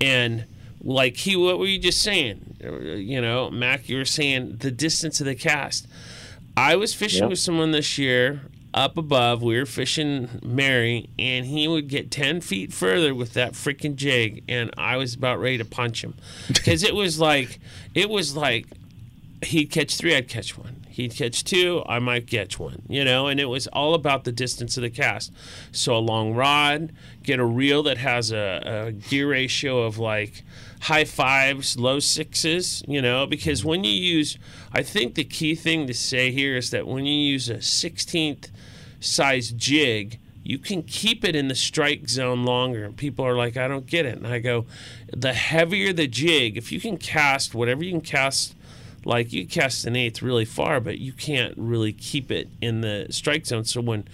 and 0.00 0.44
like 0.82 1.16
he, 1.18 1.36
what 1.36 1.58
were 1.58 1.66
you 1.66 1.78
just 1.78 2.02
saying? 2.02 2.56
You 2.60 3.20
know, 3.20 3.50
Mac, 3.50 3.88
you 3.88 3.98
were 3.98 4.04
saying 4.04 4.56
the 4.58 4.70
distance 4.70 5.20
of 5.20 5.26
the 5.26 5.34
cast. 5.34 5.86
I 6.56 6.76
was 6.76 6.94
fishing 6.94 7.22
Yep. 7.24 7.30
with 7.30 7.38
someone 7.38 7.72
this 7.72 7.98
year 7.98 8.40
up 8.76 8.98
above. 8.98 9.42
We 9.42 9.58
were 9.58 9.66
fishing 9.66 10.28
Mary, 10.44 11.08
and 11.18 11.46
he 11.46 11.66
would 11.66 11.88
get 11.88 12.10
10 12.10 12.42
feet 12.42 12.72
further 12.72 13.14
with 13.14 13.32
that 13.32 13.54
freaking 13.54 13.96
jig, 13.96 14.44
and 14.48 14.70
I 14.76 14.98
was 14.98 15.14
about 15.14 15.40
ready 15.40 15.58
to 15.58 15.64
punch 15.64 16.04
him. 16.04 16.14
Because 16.48 16.82
it 16.82 16.94
was 16.94 17.18
like, 17.20 17.60
it 17.94 18.10
was 18.10 18.36
like, 18.36 18.66
he'd 19.42 19.66
catch 19.66 19.96
three, 19.96 20.14
I'd 20.14 20.28
catch 20.28 20.58
one. 20.58 20.84
He'd 20.88 21.14
catch 21.14 21.44
two, 21.44 21.82
I 21.86 21.98
might 21.98 22.26
catch 22.26 22.58
one, 22.58 22.82
you 22.88 23.04
know, 23.04 23.26
and 23.26 23.38
it 23.38 23.44
was 23.44 23.66
all 23.68 23.94
about 23.94 24.24
the 24.24 24.32
distance 24.32 24.76
of 24.76 24.82
the 24.82 24.90
cast. 24.90 25.30
So 25.70 25.94
a 25.94 25.98
long 25.98 26.34
rod, 26.34 26.92
get 27.22 27.38
a 27.38 27.44
reel 27.44 27.82
that 27.84 27.98
has 27.98 28.32
a, 28.32 28.86
a 28.88 28.92
gear 28.92 29.30
ratio 29.30 29.82
of 29.82 29.98
like 29.98 30.42
high 30.80 31.04
fives, 31.04 31.78
low 31.78 32.00
sixes, 32.00 32.82
you 32.88 33.02
know, 33.02 33.26
because 33.26 33.64
when 33.64 33.84
you 33.84 33.92
use, 33.92 34.38
I 34.72 34.82
think 34.82 35.14
the 35.14 35.24
key 35.24 35.54
thing 35.54 35.86
to 35.86 35.94
say 35.94 36.30
here 36.30 36.56
is 36.56 36.70
that 36.70 36.86
when 36.86 37.04
you 37.04 37.14
use 37.14 37.50
a 37.50 37.56
16th 37.56 38.50
size 39.00 39.50
jig, 39.50 40.18
you 40.42 40.58
can 40.58 40.82
keep 40.82 41.24
it 41.24 41.34
in 41.34 41.48
the 41.48 41.54
strike 41.54 42.08
zone 42.08 42.44
longer. 42.44 42.84
And 42.84 42.96
people 42.96 43.24
are 43.26 43.36
like, 43.36 43.56
I 43.56 43.66
don't 43.66 43.86
get 43.86 44.06
it. 44.06 44.16
And 44.16 44.26
I 44.26 44.38
go, 44.38 44.66
the 45.12 45.32
heavier 45.32 45.92
the 45.92 46.06
jig, 46.06 46.56
if 46.56 46.70
you 46.70 46.80
can 46.80 46.98
cast 46.98 47.54
whatever 47.54 47.84
you 47.84 47.90
can 47.90 48.00
cast 48.00 48.54
like 49.06 49.32
you 49.32 49.46
cast 49.46 49.86
an 49.86 49.94
eighth 49.94 50.20
really 50.20 50.44
far, 50.44 50.80
but 50.80 50.98
you 50.98 51.12
can't 51.12 51.54
really 51.56 51.92
keep 51.92 52.32
it 52.32 52.48
in 52.60 52.80
the 52.80 53.06
strike 53.10 53.46
zone. 53.46 53.64
So 53.64 53.80
when 53.80 54.04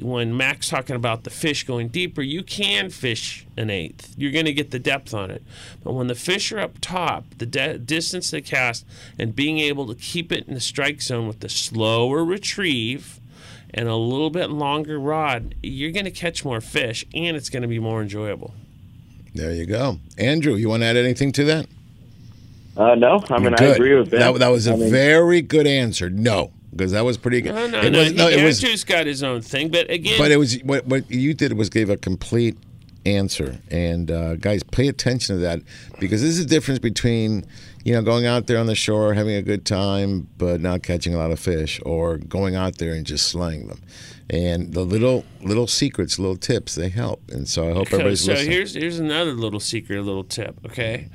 when 0.00 0.36
Mac's 0.36 0.68
talking 0.68 0.94
about 0.94 1.24
the 1.24 1.30
fish 1.30 1.64
going 1.64 1.88
deeper, 1.88 2.22
you 2.22 2.42
can 2.42 2.90
fish 2.90 3.44
an 3.56 3.70
eighth. 3.70 4.14
You're 4.16 4.32
going 4.32 4.44
to 4.44 4.52
get 4.52 4.70
the 4.70 4.78
depth 4.78 5.12
on 5.12 5.30
it. 5.30 5.42
But 5.82 5.94
when 5.94 6.06
the 6.06 6.14
fish 6.14 6.52
are 6.52 6.60
up 6.60 6.78
top, 6.80 7.24
the 7.38 7.46
de- 7.46 7.78
distance 7.78 8.30
they 8.30 8.40
cast 8.40 8.86
and 9.18 9.34
being 9.34 9.58
able 9.58 9.86
to 9.88 9.94
keep 9.94 10.30
it 10.30 10.46
in 10.46 10.54
the 10.54 10.60
strike 10.60 11.02
zone 11.02 11.26
with 11.26 11.40
the 11.40 11.48
slower 11.48 12.24
retrieve 12.24 13.20
and 13.74 13.88
a 13.88 13.96
little 13.96 14.30
bit 14.30 14.50
longer 14.50 14.98
rod, 14.98 15.54
you're 15.62 15.92
going 15.92 16.04
to 16.04 16.10
catch 16.10 16.44
more 16.44 16.60
fish 16.60 17.04
and 17.14 17.36
it's 17.36 17.48
going 17.48 17.62
to 17.62 17.68
be 17.68 17.78
more 17.78 18.02
enjoyable. 18.02 18.54
There 19.34 19.52
you 19.52 19.66
go. 19.66 19.98
Andrew, 20.16 20.54
you 20.54 20.68
want 20.68 20.82
to 20.82 20.86
add 20.86 20.96
anything 20.96 21.32
to 21.32 21.44
that? 21.44 21.66
Uh, 22.76 22.94
no, 22.94 23.22
I 23.30 23.38
mean 23.38 23.54
I 23.58 23.64
agree 23.64 23.94
with 23.94 24.10
Ben. 24.10 24.20
That, 24.20 24.38
that 24.38 24.48
was 24.48 24.66
a 24.66 24.74
I 24.74 24.76
mean, 24.76 24.90
very 24.90 25.40
good 25.40 25.66
answer. 25.66 26.10
No, 26.10 26.52
because 26.70 26.92
that 26.92 27.04
was 27.04 27.16
pretty 27.16 27.40
good. 27.40 27.54
No, 27.54 27.66
no, 27.66 27.80
it 27.80 27.90
no. 27.90 27.98
was, 28.00 28.12
no, 28.12 28.28
it 28.28 28.44
was, 28.44 28.62
Andrew's 28.62 28.84
got 28.84 29.06
his 29.06 29.22
own 29.22 29.40
thing, 29.40 29.70
but 29.70 29.90
again, 29.90 30.18
but 30.18 30.30
it 30.30 30.36
was 30.36 30.58
what 30.62 30.86
what 30.86 31.10
you 31.10 31.32
did 31.32 31.54
was 31.54 31.70
gave 31.70 31.88
a 31.88 31.96
complete 31.96 32.58
answer. 33.06 33.58
And 33.70 34.10
uh, 34.10 34.36
guys, 34.36 34.62
pay 34.62 34.88
attention 34.88 35.36
to 35.36 35.42
that 35.42 35.60
because 35.98 36.20
this 36.20 36.32
is 36.32 36.40
the 36.40 36.50
difference 36.50 36.78
between 36.78 37.46
you 37.86 37.92
know 37.92 38.02
going 38.02 38.26
out 38.26 38.48
there 38.48 38.58
on 38.58 38.66
the 38.66 38.74
shore 38.74 39.14
having 39.14 39.36
a 39.36 39.42
good 39.42 39.64
time 39.64 40.26
but 40.36 40.60
not 40.60 40.82
catching 40.82 41.14
a 41.14 41.18
lot 41.18 41.30
of 41.30 41.38
fish, 41.38 41.80
or 41.86 42.18
going 42.18 42.56
out 42.56 42.78
there 42.78 42.92
and 42.92 43.06
just 43.06 43.28
slaying 43.28 43.68
them. 43.68 43.80
And 44.28 44.74
the 44.74 44.82
little 44.82 45.24
little 45.40 45.68
secrets, 45.68 46.18
little 46.18 46.36
tips, 46.36 46.74
they 46.74 46.88
help. 46.88 47.30
And 47.30 47.48
so 47.48 47.70
I 47.70 47.72
hope 47.72 47.88
So, 47.88 47.94
everybody's 47.94 48.24
so 48.24 48.32
listening. 48.32 48.50
here's 48.50 48.74
here's 48.74 48.98
another 48.98 49.34
little 49.34 49.60
secret, 49.60 49.98
a 49.98 50.02
little 50.02 50.24
tip. 50.24 50.58
Okay, 50.66 51.10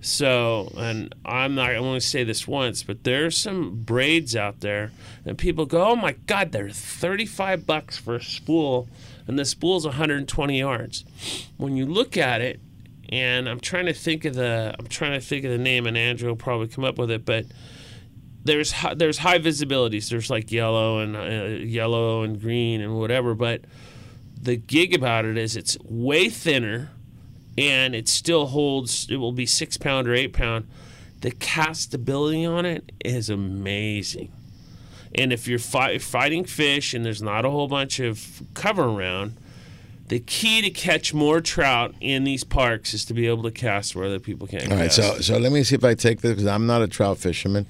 so 0.00 0.72
and 0.78 1.14
I'm 1.26 1.54
not. 1.54 1.72
I 1.72 1.78
to 1.78 2.00
say 2.00 2.24
this 2.24 2.48
once, 2.48 2.82
but 2.82 3.04
there's 3.04 3.36
some 3.36 3.82
braids 3.82 4.34
out 4.34 4.60
there, 4.60 4.92
and 5.26 5.36
people 5.36 5.66
go, 5.66 5.88
"Oh 5.88 5.96
my 5.96 6.12
God, 6.26 6.52
they're 6.52 6.70
35 6.70 7.66
bucks 7.66 7.98
for 7.98 8.14
a 8.14 8.24
spool, 8.24 8.88
and 9.26 9.38
the 9.38 9.44
spool's 9.44 9.84
120 9.84 10.58
yards." 10.58 11.04
When 11.58 11.76
you 11.76 11.84
look 11.84 12.16
at 12.16 12.40
it, 12.40 12.60
and 13.14 13.48
I'm 13.48 13.60
trying 13.60 13.86
to 13.86 13.92
think 13.92 14.24
of 14.24 14.34
the 14.34 14.74
I'm 14.76 14.88
trying 14.88 15.12
to 15.12 15.24
think 15.24 15.44
of 15.44 15.52
the 15.52 15.58
name, 15.58 15.86
and 15.86 15.96
Andrew 15.96 16.28
will 16.28 16.36
probably 16.36 16.66
come 16.66 16.84
up 16.84 16.98
with 16.98 17.10
it, 17.12 17.24
but 17.24 17.46
there's 18.42 18.72
hi- 18.72 18.94
there's 18.94 19.18
high 19.18 19.38
visibilities. 19.38 20.10
There's 20.10 20.30
like 20.30 20.50
yellow 20.50 20.98
and 20.98 21.16
uh, 21.16 21.64
yellow 21.64 22.22
and 22.22 22.40
green 22.40 22.80
and 22.80 22.98
whatever, 22.98 23.34
but 23.34 23.62
the 24.40 24.56
gig 24.56 24.94
about 24.94 25.24
it 25.24 25.38
is 25.38 25.56
it's 25.56 25.78
way 25.84 26.28
thinner 26.28 26.90
and 27.56 27.94
it 27.94 28.08
still 28.08 28.46
holds 28.46 29.08
it 29.08 29.16
will 29.16 29.32
be 29.32 29.46
six 29.46 29.76
pound 29.76 30.08
or 30.08 30.12
eight 30.12 30.32
pound 30.32 30.68
the 31.20 31.30
castability 31.30 32.46
on 32.46 32.66
it 32.66 32.92
is 33.04 33.30
amazing 33.30 34.30
and 35.14 35.32
if 35.32 35.48
you're 35.48 35.58
fi- 35.58 35.96
fighting 35.96 36.44
fish 36.44 36.92
and 36.92 37.06
there's 37.06 37.22
not 37.22 37.46
a 37.46 37.50
whole 37.50 37.68
bunch 37.68 38.00
of 38.00 38.42
cover 38.52 38.82
around 38.82 39.34
the 40.08 40.20
key 40.20 40.60
to 40.62 40.70
catch 40.70 41.14
more 41.14 41.40
trout 41.40 41.94
in 42.00 42.24
these 42.24 42.44
parks 42.44 42.92
is 42.94 43.04
to 43.06 43.14
be 43.14 43.26
able 43.26 43.42
to 43.44 43.50
cast 43.50 43.96
where 43.96 44.04
other 44.04 44.20
people 44.20 44.46
can't 44.46 44.70
All 44.70 44.76
right, 44.78 44.90
cast. 44.90 44.96
so 44.96 45.20
so 45.20 45.38
let 45.38 45.52
me 45.52 45.62
see 45.62 45.74
if 45.74 45.84
I 45.84 45.94
take 45.94 46.20
this 46.20 46.32
because 46.32 46.46
I'm 46.46 46.66
not 46.66 46.82
a 46.82 46.88
trout 46.88 47.18
fisherman. 47.18 47.66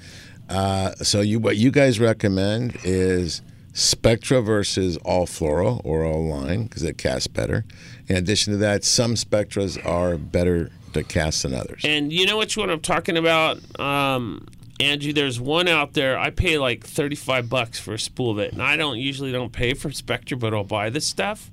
Uh, 0.48 0.92
so 0.96 1.20
you 1.20 1.38
what 1.38 1.56
you 1.56 1.70
guys 1.70 1.98
recommend 2.00 2.78
is 2.84 3.40
Spectra 3.72 4.40
versus 4.42 4.96
all 4.98 5.26
fluoro 5.26 5.80
or 5.84 6.04
all 6.04 6.24
line 6.28 6.64
because 6.64 6.82
it 6.82 6.98
casts 6.98 7.26
better. 7.26 7.64
In 8.08 8.16
addition 8.16 8.52
to 8.52 8.58
that, 8.58 8.84
some 8.84 9.16
Spectras 9.16 9.78
are 9.78 10.16
better 10.16 10.70
to 10.92 11.02
cast 11.02 11.42
than 11.42 11.54
others. 11.54 11.82
And 11.84 12.12
you 12.12 12.26
know 12.26 12.38
which 12.38 12.56
one 12.56 12.70
I'm 12.70 12.80
talking 12.80 13.16
about, 13.16 13.58
um, 13.80 14.46
Andrew? 14.78 15.12
There's 15.12 15.40
one 15.40 15.66
out 15.66 15.94
there. 15.94 16.18
I 16.18 16.30
pay 16.30 16.58
like 16.58 16.86
35 16.86 17.48
bucks 17.48 17.80
for 17.80 17.94
a 17.94 17.98
spool 17.98 18.30
of 18.30 18.38
it, 18.38 18.52
and 18.52 18.62
I 18.62 18.76
don't 18.76 18.98
usually 18.98 19.32
don't 19.32 19.52
pay 19.52 19.74
for 19.74 19.90
Spectra, 19.90 20.36
but 20.36 20.52
I'll 20.54 20.62
buy 20.64 20.90
this 20.90 21.06
stuff. 21.06 21.50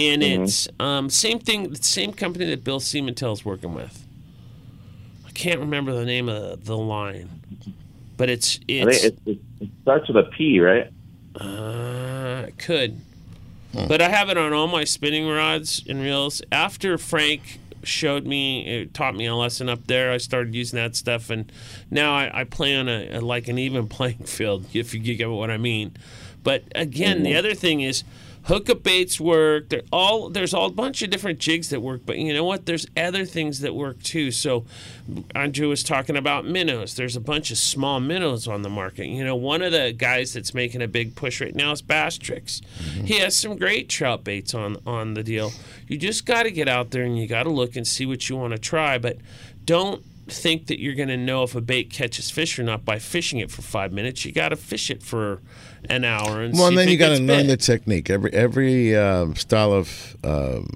And 0.00 0.22
Mhm. 0.22 0.44
it's 0.44 0.68
um, 0.80 1.10
same 1.10 1.38
thing, 1.38 1.70
the 1.70 1.82
same 1.82 2.12
company 2.14 2.46
that 2.46 2.64
Bill 2.64 2.80
Siemantel's 2.80 3.44
working 3.44 3.74
with. 3.74 4.06
I 5.26 5.30
can't 5.30 5.60
remember 5.60 5.92
the 5.92 6.06
name 6.06 6.28
of 6.28 6.64
the 6.64 6.76
line, 6.76 7.28
but 8.16 8.30
it's 8.30 8.58
I 8.80 8.84
it's 8.84 9.00
think 9.00 9.04
it, 9.04 9.18
it, 9.26 9.38
it 9.60 9.70
starts 9.82 10.08
with 10.08 10.16
a 10.16 10.30
P, 10.36 10.58
right? 10.60 10.90
uh, 11.38 12.46
it 12.48 12.58
could. 12.58 13.00
But 13.88 14.00
I 14.02 14.08
have 14.08 14.30
it 14.30 14.38
on 14.38 14.52
all 14.52 14.66
my 14.68 14.84
spinning 14.84 15.28
rods 15.28 15.82
and 15.88 16.00
reels. 16.00 16.42
After 16.50 16.98
Frank 16.98 17.58
showed 17.82 18.26
me, 18.26 18.66
it 18.66 18.94
taught 18.94 19.14
me 19.14 19.26
a 19.26 19.34
lesson 19.34 19.68
up 19.68 19.86
there, 19.86 20.10
I 20.12 20.18
started 20.18 20.54
using 20.54 20.76
that 20.78 20.96
stuff, 20.96 21.30
and 21.30 21.50
now 21.90 22.14
I, 22.14 22.40
I 22.40 22.44
play 22.44 22.74
on 22.76 22.88
a, 22.88 23.18
a 23.18 23.20
like 23.20 23.48
an 23.48 23.58
even 23.58 23.88
playing 23.98 24.24
field, 24.24 24.66
if 24.74 24.94
you 24.94 25.00
get 25.14 25.30
what 25.30 25.50
I 25.50 25.56
mean. 25.58 25.96
But 26.42 26.64
again, 26.74 27.22
the 27.22 27.32
Mhm. 27.32 27.38
other 27.38 27.54
thing 27.54 27.80
is 27.80 28.02
hookup 28.44 28.82
baits 28.82 29.20
work. 29.20 29.68
They're 29.68 29.82
all 29.92 30.30
there's 30.30 30.54
all 30.54 30.66
a 30.66 30.72
bunch 30.72 31.02
of 31.02 31.10
different 31.10 31.38
jigs 31.38 31.70
that 31.70 31.80
work, 31.80 32.02
but 32.06 32.18
you 32.18 32.32
know 32.32 32.44
what? 32.44 32.66
There's 32.66 32.86
other 32.96 33.24
things 33.24 33.60
that 33.60 33.74
work 33.74 34.02
too. 34.02 34.30
So 34.30 34.64
Andrew 35.34 35.68
was 35.68 35.82
talking 35.82 36.16
about 36.16 36.46
minnows. 36.46 36.94
There's 36.94 37.16
a 37.16 37.20
bunch 37.20 37.50
of 37.50 37.58
small 37.58 38.00
minnows 38.00 38.48
on 38.48 38.62
the 38.62 38.70
market. 38.70 39.06
You 39.06 39.24
know, 39.24 39.36
one 39.36 39.62
of 39.62 39.72
the 39.72 39.92
guys 39.92 40.32
that's 40.32 40.54
making 40.54 40.82
a 40.82 40.88
big 40.88 41.14
push 41.14 41.40
right 41.40 41.54
now 41.54 41.72
is 41.72 41.82
Bass 41.82 42.18
Tricks. 42.18 42.60
Mm-hmm. 42.82 43.04
He 43.04 43.18
has 43.18 43.36
some 43.36 43.56
great 43.56 43.88
trout 43.88 44.24
baits 44.24 44.54
on 44.54 44.78
on 44.86 45.14
the 45.14 45.22
deal. 45.22 45.52
You 45.86 45.98
just 45.98 46.26
got 46.26 46.44
to 46.44 46.50
get 46.50 46.68
out 46.68 46.90
there 46.90 47.02
and 47.04 47.18
you 47.18 47.26
got 47.26 47.44
to 47.44 47.50
look 47.50 47.76
and 47.76 47.86
see 47.86 48.06
what 48.06 48.28
you 48.28 48.36
want 48.36 48.52
to 48.52 48.58
try, 48.58 48.98
but 48.98 49.18
don't 49.64 50.04
think 50.26 50.68
that 50.68 50.80
you're 50.80 50.94
going 50.94 51.08
to 51.08 51.16
know 51.16 51.42
if 51.42 51.54
a 51.54 51.60
bait 51.60 51.90
catches 51.90 52.30
fish 52.30 52.58
or 52.58 52.62
not 52.62 52.84
by 52.84 52.98
fishing 52.98 53.40
it 53.40 53.50
for 53.50 53.62
five 53.62 53.92
minutes. 53.92 54.24
You 54.24 54.32
got 54.32 54.50
to 54.50 54.56
fish 54.56 54.90
it 54.90 55.02
for 55.02 55.40
an 55.88 56.04
hour 56.04 56.42
and 56.42 56.54
Well, 56.54 56.68
and 56.68 56.78
then 56.78 56.88
you 56.88 56.96
got 56.96 57.16
to 57.16 57.22
learn 57.22 57.46
the 57.46 57.56
technique. 57.56 58.10
Every 58.10 58.32
every 58.32 58.96
um, 58.96 59.34
style 59.36 59.72
of 59.72 60.16
um, 60.24 60.68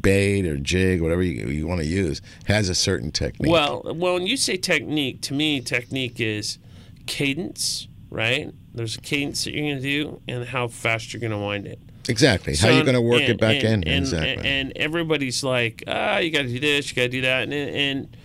bait 0.00 0.46
or 0.46 0.56
jig, 0.56 1.00
whatever 1.00 1.22
you, 1.22 1.46
you 1.46 1.66
want 1.66 1.80
to 1.80 1.86
use, 1.86 2.20
has 2.46 2.68
a 2.68 2.74
certain 2.74 3.10
technique. 3.10 3.50
Well, 3.50 3.82
well, 3.84 4.14
when 4.14 4.26
you 4.26 4.36
say 4.36 4.56
technique, 4.56 5.22
to 5.22 5.34
me, 5.34 5.60
technique 5.60 6.20
is 6.20 6.58
cadence, 7.06 7.88
right? 8.10 8.52
There's 8.74 8.96
a 8.96 9.00
cadence 9.00 9.44
that 9.44 9.52
you're 9.54 9.62
going 9.62 9.76
to 9.76 9.82
do, 9.82 10.20
and 10.28 10.44
how 10.44 10.68
fast 10.68 11.12
you're 11.12 11.20
going 11.20 11.32
to 11.32 11.38
wind 11.38 11.66
it. 11.66 11.78
exactly. 12.08 12.54
How 12.56 12.68
you 12.70 12.82
going 12.82 12.94
to 12.94 13.00
work 13.00 13.22
and- 13.22 13.30
it 13.30 13.40
back 13.40 13.56
and- 13.64 13.84
in? 13.84 13.88
And, 13.88 14.04
exactly. 14.04 14.46
And, 14.46 14.72
everybody's 14.76 15.42
like, 15.42 15.84
ah, 15.86 16.18
you 16.18 16.30
got 16.30 16.42
to 16.42 16.48
do 16.48 16.60
this, 16.60 16.90
you 16.90 16.96
got 16.96 17.02
to 17.02 17.08
do 17.08 17.20
that, 17.22 17.44
and 17.44 17.52
and 17.52 18.16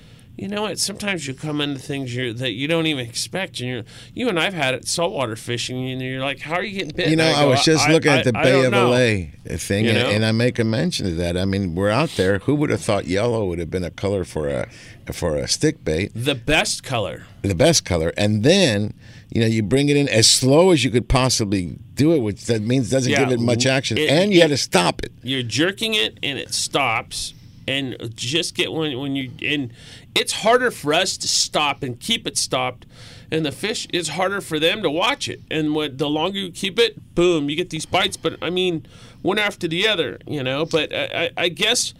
you 0.42 0.48
know 0.48 0.62
what? 0.62 0.80
Sometimes 0.80 1.28
you 1.28 1.34
come 1.34 1.60
into 1.62 1.80
things 1.80 2.16
you 2.16 2.34
that 2.34 2.52
you 2.54 2.68
don't 2.68 2.88
even 2.88 3.06
expect, 3.06 3.60
and 3.60 3.70
you're 3.70 3.84
you 4.14 4.30
and 4.30 4.40
I've 4.40 4.54
had 4.54 4.74
it 4.74 4.88
saltwater 4.88 5.36
fishing, 5.36 5.90
and 5.90 6.02
you're 6.02 6.22
like, 6.22 6.40
how 6.40 6.54
are 6.56 6.64
you 6.64 6.72
getting 6.80 6.96
bit? 6.96 7.10
You 7.10 7.16
know, 7.18 7.26
And 7.26 7.36
I, 7.38 7.42
go, 7.44 7.50
was 7.50 7.64
just 7.64 7.88
I- 7.88 7.92
looking 7.92 8.12
I- 8.12 8.18
at 8.20 8.24
the 8.26 8.38
I 8.38 8.44
Bay 8.44 8.66
of 8.66 8.72
know. 8.72 8.90
LA 8.92 9.56
thing, 9.58 9.86
You 9.86 9.92
and, 9.92 10.00
know? 10.00 10.10
and 10.10 10.26
I 10.26 10.32
make 10.32 10.58
a 10.60 10.64
mention 10.64 11.08
of 11.08 11.18
that. 11.18 11.36
I 11.38 11.46
mean, 11.46 11.76
we're 11.76 11.90
out 11.90 12.12
there. 12.16 12.40
Who 12.40 12.56
would 12.56 12.70
have 12.70 12.82
thought 12.82 13.06
yellow 13.06 13.46
would 13.48 13.60
have 13.60 13.70
been 13.70 13.84
a 13.84 13.92
color 13.92 14.24
for 14.24 14.48
a 14.48 14.68
for 15.12 15.36
a 15.36 15.48
stick 15.48 15.84
bait? 15.84 16.12
The 16.16 16.36
best 16.36 16.84
color. 16.84 17.26
The 17.42 17.56
best 17.56 17.84
color, 17.86 18.14
and 18.18 18.44
then 18.44 18.94
you 19.32 19.42
know 19.42 19.48
you 19.48 19.62
bring 19.64 19.90
it 19.90 19.98
in 19.98 20.08
as 20.10 20.30
slow 20.30 20.72
as 20.72 20.84
you 20.84 20.90
could 20.92 21.10
possibly 21.10 21.78
do 21.96 22.14
it, 22.14 22.20
which 22.20 22.46
that 22.46 22.62
means 22.62 22.90
doesn't 22.90 23.12
Yeah, 23.12 23.26
give 23.26 23.32
it 23.34 23.40
much 23.42 23.66
action, 23.66 23.98
it- 23.98 24.10
and 24.10 24.32
you 24.32 24.40
it- 24.40 24.44
had 24.44 24.50
to 24.52 24.58
stop 24.58 25.04
it. 25.04 25.12
you're 25.22 25.44
jerking 25.44 25.94
it 25.96 26.18
and 26.24 26.40
it 26.40 26.54
stops 26.54 27.34
and 27.68 27.96
just 28.16 28.56
get 28.56 28.72
when 28.72 28.98
when 29.00 29.16
you 29.16 29.32
and 29.46 29.72
it's 30.20 30.34
harder 30.34 30.70
for 30.70 30.94
us 30.94 31.16
to 31.18 31.28
stop 31.28 31.82
and 31.82 32.00
keep 32.00 32.28
it 32.28 32.38
stopped 32.38 32.86
and 33.32 33.46
the 33.46 33.52
fish 33.52 33.88
it's 33.94 34.10
harder 34.10 34.42
for 34.42 34.60
them 34.60 34.82
to 34.84 34.90
watch 34.90 35.30
it 35.30 35.42
and 35.50 35.76
the 35.98 36.10
longer 36.10 36.38
you 36.38 36.52
keep 36.52 36.78
it 36.78 37.16
boom 37.16 37.50
you 37.50 37.56
get 37.56 37.70
these 37.70 37.86
bites 37.86 38.18
but 38.18 38.36
i 38.42 38.50
mean 38.50 38.86
one 39.22 39.40
after 39.40 39.68
the 39.68 39.88
other 39.88 40.20
you 40.28 40.44
know 40.44 40.66
but 40.66 40.94
i, 40.94 41.06
I, 41.38 41.44
I 41.46 41.50
guess 41.50 41.94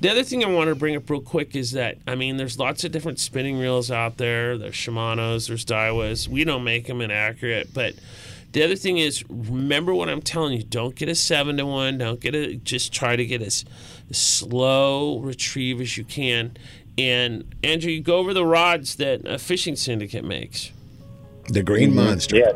the 0.00 0.10
other 0.10 0.22
thing 0.24 0.44
I 0.44 0.48
want 0.48 0.68
to 0.68 0.74
bring 0.74 0.96
up 0.96 1.08
real 1.08 1.20
quick 1.20 1.56
is 1.56 1.72
that 1.72 1.96
I 2.06 2.14
mean, 2.14 2.36
there's 2.36 2.58
lots 2.58 2.84
of 2.84 2.92
different 2.92 3.18
spinning 3.18 3.58
reels 3.58 3.90
out 3.90 4.18
there. 4.18 4.58
There's 4.58 4.74
Shimano's, 4.74 5.46
there's 5.46 5.64
Daiwas. 5.64 6.28
We 6.28 6.44
don't 6.44 6.64
make 6.64 6.88
them 6.88 7.00
inaccurate, 7.00 7.72
but 7.72 7.94
The 8.52 8.62
other 8.62 8.76
thing 8.76 8.98
is, 8.98 9.24
remember 9.28 9.94
what 9.94 10.08
I'm 10.08 10.20
telling 10.20 10.52
you. 10.52 10.62
Don't 10.62 10.94
get 10.94 11.08
a 11.08 11.14
seven 11.14 11.56
to 11.56 11.66
one. 11.66 11.98
Don't 11.98 12.20
get 12.20 12.34
a. 12.34 12.54
Just 12.56 12.92
try 12.92 13.16
to 13.16 13.24
get 13.24 13.40
as 13.42 13.64
slow 14.12 15.18
retrieve 15.18 15.80
as 15.80 15.96
you 15.96 16.04
can. 16.04 16.56
And 16.96 17.44
Andrew, 17.64 17.90
you 17.90 18.00
go 18.02 18.18
over 18.18 18.32
the 18.32 18.44
rods 18.46 18.96
that 18.96 19.26
a 19.26 19.38
fishing 19.38 19.76
syndicate 19.76 20.24
makes. 20.24 20.70
The 21.48 21.62
Green 21.62 21.90
Mhm. 21.90 21.94
Monster. 21.94 22.36
Yeah, 22.36 22.52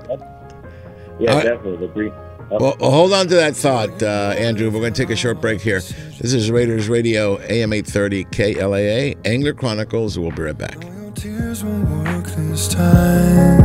yeah, 1.19 1.35
Uh, 1.35 1.43
definitely 1.43 1.87
the 1.87 1.93
green. 1.93 2.13
oh, 2.51 2.57
Well, 2.61 2.77
well, 2.81 2.91
hold 2.93 3.13
on 3.13 3.27
to 3.29 3.35
that 3.35 3.57
thought, 3.57 4.03
uh, 4.03 4.35
Andrew. 4.39 4.71
We're 4.71 4.81
going 4.81 4.93
to 4.93 5.03
take 5.03 5.11
a 5.11 5.17
short 5.17 5.41
break 5.41 5.61
here. 5.61 5.81
This 6.21 6.33
is 6.33 6.51
Raiders 6.51 6.89
Radio, 6.89 7.39
AM 7.49 7.73
830 7.73 8.25
KLAA, 8.27 9.17
Angler 9.25 9.53
Chronicles. 9.55 10.19
We'll 10.19 10.31
be 10.31 10.43
right 10.43 10.57
back. 10.57 10.79
Tears 11.17 11.65
won't 11.65 11.89
work 12.07 12.27
this 12.37 12.69
time. 12.69 13.59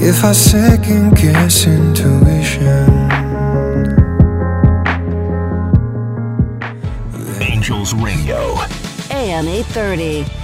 If 0.00 0.24
I 0.24 0.32
second 0.32 1.16
guess 1.16 1.66
intuition, 1.66 2.98
Radio. 8.02 8.56
AM 9.10 9.46
830. 9.46 10.43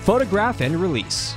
photograph, 0.00 0.60
and 0.60 0.76
release. 0.76 1.36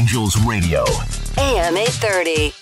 Angels 0.00 0.34
Radio. 0.46 0.82
AM 1.36 1.76
830. 1.76 2.54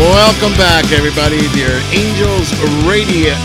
Welcome 0.00 0.58
back, 0.58 0.90
everybody, 0.90 1.38
to 1.38 1.56
your 1.56 1.70
Angels 1.92 2.52
Radio. 2.84 3.36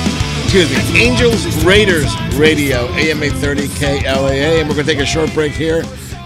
Excuse 0.45 0.71
me, 0.71 0.99
Angels 0.99 1.63
Raiders 1.63 2.11
Radio, 2.33 2.87
AM 2.95 3.21
830 3.21 3.67
KLAA. 3.67 4.61
And 4.61 4.67
we're 4.67 4.73
going 4.73 4.87
to 4.87 4.93
take 4.93 4.99
a 4.99 5.05
short 5.05 5.31
break 5.35 5.51
here. 5.51 5.83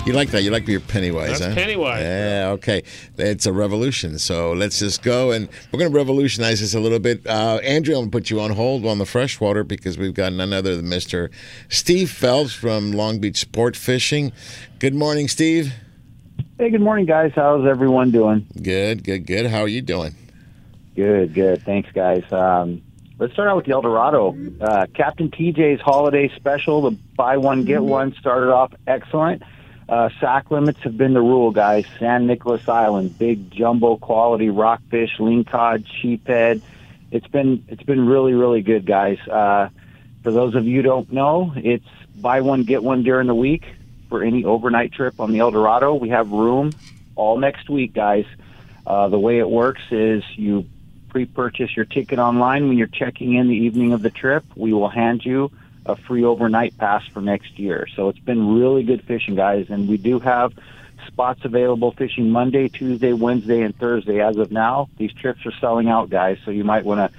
You 0.07 0.13
like 0.13 0.31
that? 0.31 0.41
You 0.41 0.51
like 0.51 0.65
your 0.69 0.79
Pennywise, 0.79 1.39
That's 1.39 1.53
huh? 1.53 1.53
Pennywise. 1.53 2.01
Yeah, 2.01 2.51
okay. 2.53 2.81
It's 3.17 3.45
a 3.45 3.51
revolution. 3.51 4.17
So 4.19 4.53
let's 4.53 4.79
just 4.79 5.03
go 5.03 5.31
and 5.31 5.49
we're 5.69 5.79
going 5.79 5.91
to 5.91 5.97
revolutionize 5.97 6.61
this 6.61 6.73
a 6.73 6.79
little 6.79 6.99
bit. 6.99 7.27
Uh, 7.27 7.59
Andrew, 7.61 7.93
I'm 7.93 8.03
going 8.03 8.11
to 8.11 8.17
put 8.17 8.29
you 8.29 8.39
on 8.39 8.51
hold 8.51 8.85
on 8.85 8.99
the 8.99 9.05
freshwater 9.05 9.65
because 9.65 9.97
we've 9.97 10.13
got 10.13 10.31
none 10.31 10.53
other 10.53 10.77
than 10.77 10.85
Mr. 10.85 11.29
Steve 11.67 12.09
Phelps 12.09 12.53
from 12.53 12.93
Long 12.93 13.19
Beach 13.19 13.35
Sport 13.35 13.75
Fishing. 13.75 14.31
Good 14.79 14.95
morning, 14.95 15.27
Steve. 15.27 15.73
Hey, 16.57 16.69
good 16.69 16.79
morning, 16.79 17.05
guys. 17.05 17.33
How's 17.35 17.67
everyone 17.67 18.11
doing? 18.11 18.47
Good, 18.61 19.03
good, 19.03 19.27
good. 19.27 19.47
How 19.47 19.59
are 19.59 19.67
you 19.67 19.81
doing? 19.81 20.15
Good, 20.95 21.33
good. 21.33 21.63
Thanks, 21.63 21.91
guys. 21.91 22.23
Um, 22.31 22.81
let's 23.19 23.33
start 23.33 23.49
out 23.49 23.57
with 23.57 23.65
the 23.65 23.73
El 23.73 23.81
Dorado. 23.81 24.37
Uh, 24.61 24.85
Captain 24.93 25.29
TJ's 25.29 25.81
holiday 25.81 26.31
special, 26.33 26.89
the 26.89 26.91
buy 27.17 27.35
one, 27.35 27.65
get 27.65 27.83
one, 27.83 28.15
started 28.15 28.53
off 28.53 28.71
excellent. 28.87 29.43
Uh, 29.89 30.09
sack 30.19 30.51
limits 30.51 30.79
have 30.81 30.97
been 30.97 31.13
the 31.13 31.21
rule, 31.21 31.51
guys. 31.51 31.85
San 31.97 32.27
Nicolas 32.27 32.67
Island, 32.67 33.17
big 33.17 33.51
jumbo 33.51 33.95
quality 33.95 34.49
rockfish, 34.49 35.11
lingcod, 35.17 35.85
sheephead. 36.01 36.61
It's 37.09 37.27
been 37.27 37.63
it's 37.69 37.83
been 37.83 38.05
really 38.05 38.33
really 38.33 38.61
good, 38.61 38.85
guys. 38.85 39.17
Uh, 39.27 39.69
for 40.23 40.31
those 40.31 40.55
of 40.55 40.65
you 40.65 40.77
who 40.77 40.81
don't 40.81 41.11
know, 41.11 41.53
it's 41.55 41.87
buy 42.17 42.41
one 42.41 42.63
get 42.63 42.83
one 42.83 43.03
during 43.03 43.27
the 43.27 43.35
week 43.35 43.63
for 44.09 44.23
any 44.23 44.43
overnight 44.43 44.91
trip 44.91 45.19
on 45.19 45.31
the 45.31 45.39
El 45.39 45.51
Dorado. 45.51 45.93
We 45.93 46.09
have 46.09 46.31
room 46.31 46.71
all 47.15 47.37
next 47.37 47.69
week, 47.69 47.93
guys. 47.93 48.25
Uh, 48.85 49.07
the 49.07 49.19
way 49.19 49.39
it 49.39 49.49
works 49.49 49.81
is 49.91 50.23
you 50.35 50.65
pre-purchase 51.09 51.75
your 51.75 51.85
ticket 51.85 52.19
online 52.19 52.67
when 52.67 52.77
you're 52.77 52.87
checking 52.87 53.35
in 53.35 53.47
the 53.47 53.55
evening 53.55 53.93
of 53.93 54.01
the 54.01 54.09
trip. 54.09 54.43
We 54.55 54.73
will 54.73 54.89
hand 54.89 55.25
you 55.25 55.51
a 55.87 55.95
free 55.95 56.23
overnight 56.23 56.77
pass 56.77 57.05
for 57.07 57.21
next 57.21 57.57
year. 57.57 57.87
So 57.95 58.09
it's 58.09 58.19
been 58.19 58.59
really 58.59 58.83
good 58.83 59.03
fishing, 59.03 59.35
guys, 59.35 59.67
and 59.69 59.87
we 59.87 59.97
do 59.97 60.19
have 60.19 60.53
spots 61.07 61.45
available 61.45 61.91
fishing 61.91 62.29
Monday, 62.29 62.67
Tuesday, 62.67 63.13
Wednesday, 63.13 63.61
and 63.61 63.75
Thursday. 63.77 64.19
As 64.19 64.37
of 64.37 64.51
now, 64.51 64.89
these 64.97 65.13
trips 65.13 65.45
are 65.45 65.53
selling 65.59 65.87
out, 65.89 66.09
guys. 66.09 66.37
So 66.45 66.51
you 66.51 66.63
might 66.63 66.85
want 66.85 66.99
to 66.99 67.17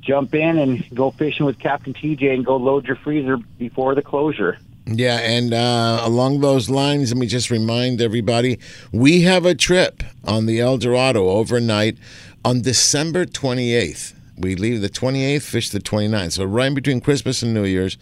jump 0.00 0.34
in 0.34 0.58
and 0.58 0.88
go 0.94 1.10
fishing 1.10 1.44
with 1.44 1.58
Captain 1.58 1.92
TJ 1.92 2.32
and 2.32 2.46
go 2.46 2.56
load 2.56 2.86
your 2.86 2.96
freezer 2.96 3.36
before 3.58 3.94
the 3.94 4.02
closure. 4.02 4.58
Yeah, 4.86 5.18
and 5.18 5.52
uh, 5.52 6.00
along 6.02 6.40
those 6.40 6.70
lines, 6.70 7.12
let 7.12 7.18
me 7.18 7.26
just 7.26 7.50
remind 7.50 8.00
everybody 8.00 8.60
we 8.92 9.22
have 9.22 9.44
a 9.44 9.54
trip 9.54 10.04
on 10.24 10.46
the 10.46 10.60
El 10.60 10.78
Dorado 10.78 11.28
overnight 11.28 11.98
on 12.44 12.62
December 12.62 13.26
28th. 13.26 14.15
We 14.38 14.54
leave 14.54 14.82
the 14.82 14.88
28th, 14.88 15.42
fish 15.42 15.70
the 15.70 15.80
29th. 15.80 16.32
So, 16.32 16.44
right 16.44 16.66
in 16.66 16.74
between 16.74 17.00
Christmas 17.00 17.42
and 17.42 17.54
New 17.54 17.64
Year's, 17.64 17.96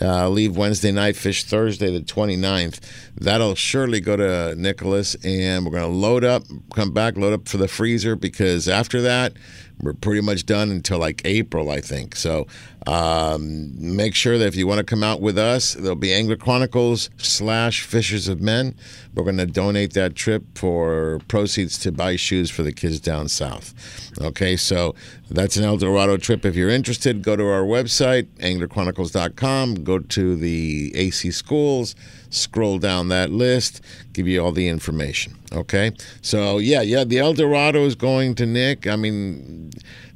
uh, 0.00 0.28
leave 0.28 0.56
Wednesday 0.56 0.92
night, 0.92 1.16
fish 1.16 1.44
Thursday 1.44 1.90
the 1.92 2.04
29th. 2.04 2.78
That'll 3.16 3.54
surely 3.54 4.00
go 4.00 4.16
to 4.16 4.54
Nicolas, 4.56 5.14
and 5.24 5.64
we're 5.64 5.72
going 5.72 5.90
to 5.90 5.98
load 5.98 6.24
up, 6.24 6.44
come 6.74 6.92
back, 6.92 7.16
load 7.16 7.32
up 7.32 7.48
for 7.48 7.56
the 7.56 7.68
freezer 7.68 8.16
because 8.16 8.68
after 8.68 9.00
that, 9.02 9.32
we're 9.82 9.94
pretty 9.94 10.20
much 10.20 10.46
done 10.46 10.70
until 10.70 10.98
like 10.98 11.22
April, 11.24 11.70
I 11.70 11.80
think. 11.80 12.14
So 12.14 12.46
um, 12.86 13.72
make 13.76 14.14
sure 14.14 14.38
that 14.38 14.46
if 14.46 14.56
you 14.56 14.66
want 14.66 14.78
to 14.78 14.84
come 14.84 15.02
out 15.02 15.20
with 15.20 15.36
us, 15.36 15.74
there'll 15.74 15.96
be 15.96 16.12
Angler 16.12 16.36
Chronicles 16.36 17.10
slash 17.16 17.82
Fishers 17.82 18.28
of 18.28 18.40
Men. 18.40 18.74
We're 19.14 19.24
going 19.24 19.38
to 19.38 19.46
donate 19.46 19.92
that 19.94 20.14
trip 20.14 20.44
for 20.56 21.20
proceeds 21.28 21.78
to 21.80 21.92
buy 21.92 22.16
shoes 22.16 22.50
for 22.50 22.62
the 22.62 22.72
kids 22.72 23.00
down 23.00 23.28
south. 23.28 23.74
Okay, 24.20 24.56
so 24.56 24.94
that's 25.30 25.56
an 25.56 25.64
El 25.64 25.76
Dorado 25.76 26.16
trip. 26.16 26.44
If 26.44 26.54
you're 26.54 26.70
interested, 26.70 27.22
go 27.22 27.34
to 27.34 27.44
our 27.44 27.64
website, 27.64 28.26
anglerchronicles.com, 28.38 29.84
go 29.84 29.98
to 29.98 30.36
the 30.36 30.92
AC 30.94 31.30
schools, 31.32 31.94
scroll 32.30 32.78
down 32.78 33.08
that 33.08 33.30
list, 33.30 33.80
give 34.12 34.28
you 34.28 34.42
all 34.42 34.52
the 34.52 34.68
information. 34.68 35.41
Okay, 35.52 35.92
so 36.22 36.58
yeah, 36.58 36.80
yeah, 36.80 37.04
the 37.04 37.18
El 37.18 37.34
Dorado 37.34 37.84
is 37.84 37.94
going 37.94 38.34
to 38.36 38.46
Nick. 38.46 38.86
I 38.86 38.96
mean, 38.96 39.70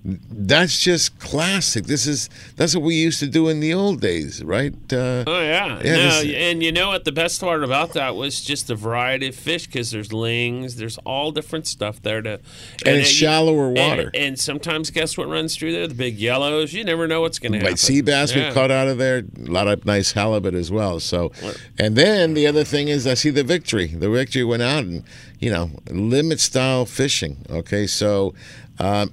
That's 0.09 0.79
just 0.79 1.19
classic. 1.19 1.87
This 1.87 2.07
is 2.07 2.31
that's 2.55 2.77
what 2.77 2.85
we 2.85 2.95
used 2.95 3.19
to 3.19 3.27
do 3.27 3.49
in 3.49 3.59
the 3.59 3.75
old 3.75 4.01
days, 4.01 4.41
right? 4.45 4.73
Uh, 4.93 5.25
Oh 5.27 5.41
yeah, 5.41 5.81
Yeah, 5.83 5.97
no, 5.97 6.23
this- 6.23 6.33
and 6.37 6.63
you 6.63 6.71
know 6.71 6.89
what? 6.91 7.05
The 7.05 7.11
best 7.11 7.41
part 7.41 7.65
about 7.65 7.93
that 7.95 8.15
was 8.15 8.41
just 8.41 8.69
the 8.69 8.77
variety 8.77 9.27
of 9.29 9.35
fish 9.35 9.67
because 9.67 9.91
there's 9.91 10.13
lings, 10.13 10.77
there's 10.77 10.97
all 10.99 11.33
different 11.33 11.67
stuff 11.67 12.01
there 12.03 12.23
to, 12.23 12.35
and, 12.35 12.97
it's 12.99 13.11
it- 13.11 13.13
shallower 13.15 13.69
water. 13.71 14.13
And, 14.15 14.39
sometimes, 14.39 14.91
guess 14.91 15.19
what 15.19 15.29
runs 15.29 15.57
through 15.57 15.73
there? 15.73 15.89
The 15.89 15.95
big 15.95 16.19
yellows. 16.19 16.73
You 16.73 16.85
never 16.85 17.09
know 17.09 17.23
what's 17.23 17.41
going 17.41 17.53
to 17.53 17.59
happen. 17.59 17.73
Like 17.73 17.79
sea 17.79 18.01
bass 18.01 18.33
we 18.33 18.43
Yeah. 18.43 18.53
caught 18.53 18.71
out 18.71 18.87
of 18.87 18.99
there, 18.99 19.25
a 19.45 19.51
lot 19.51 19.67
of 19.67 19.85
nice 19.87 20.13
halibut 20.13 20.55
as 20.55 20.71
well. 20.71 21.01
So, 21.01 21.33
and 21.81 21.97
then 21.97 22.35
the 22.35 22.47
other 22.47 22.63
thing 22.63 22.87
is 22.87 23.09
I 23.09 23.15
see 23.15 23.31
the 23.31 23.43
victory. 23.43 23.89
The 23.89 24.09
victory 24.09 24.45
went 24.45 24.63
out 24.63 24.85
and 24.85 25.03
you 25.41 25.51
know 25.51 25.71
limit 25.91 26.39
style 26.39 26.87
fishing. 26.87 27.39
Okay, 27.51 27.87
so 27.89 28.35
um, 28.79 29.13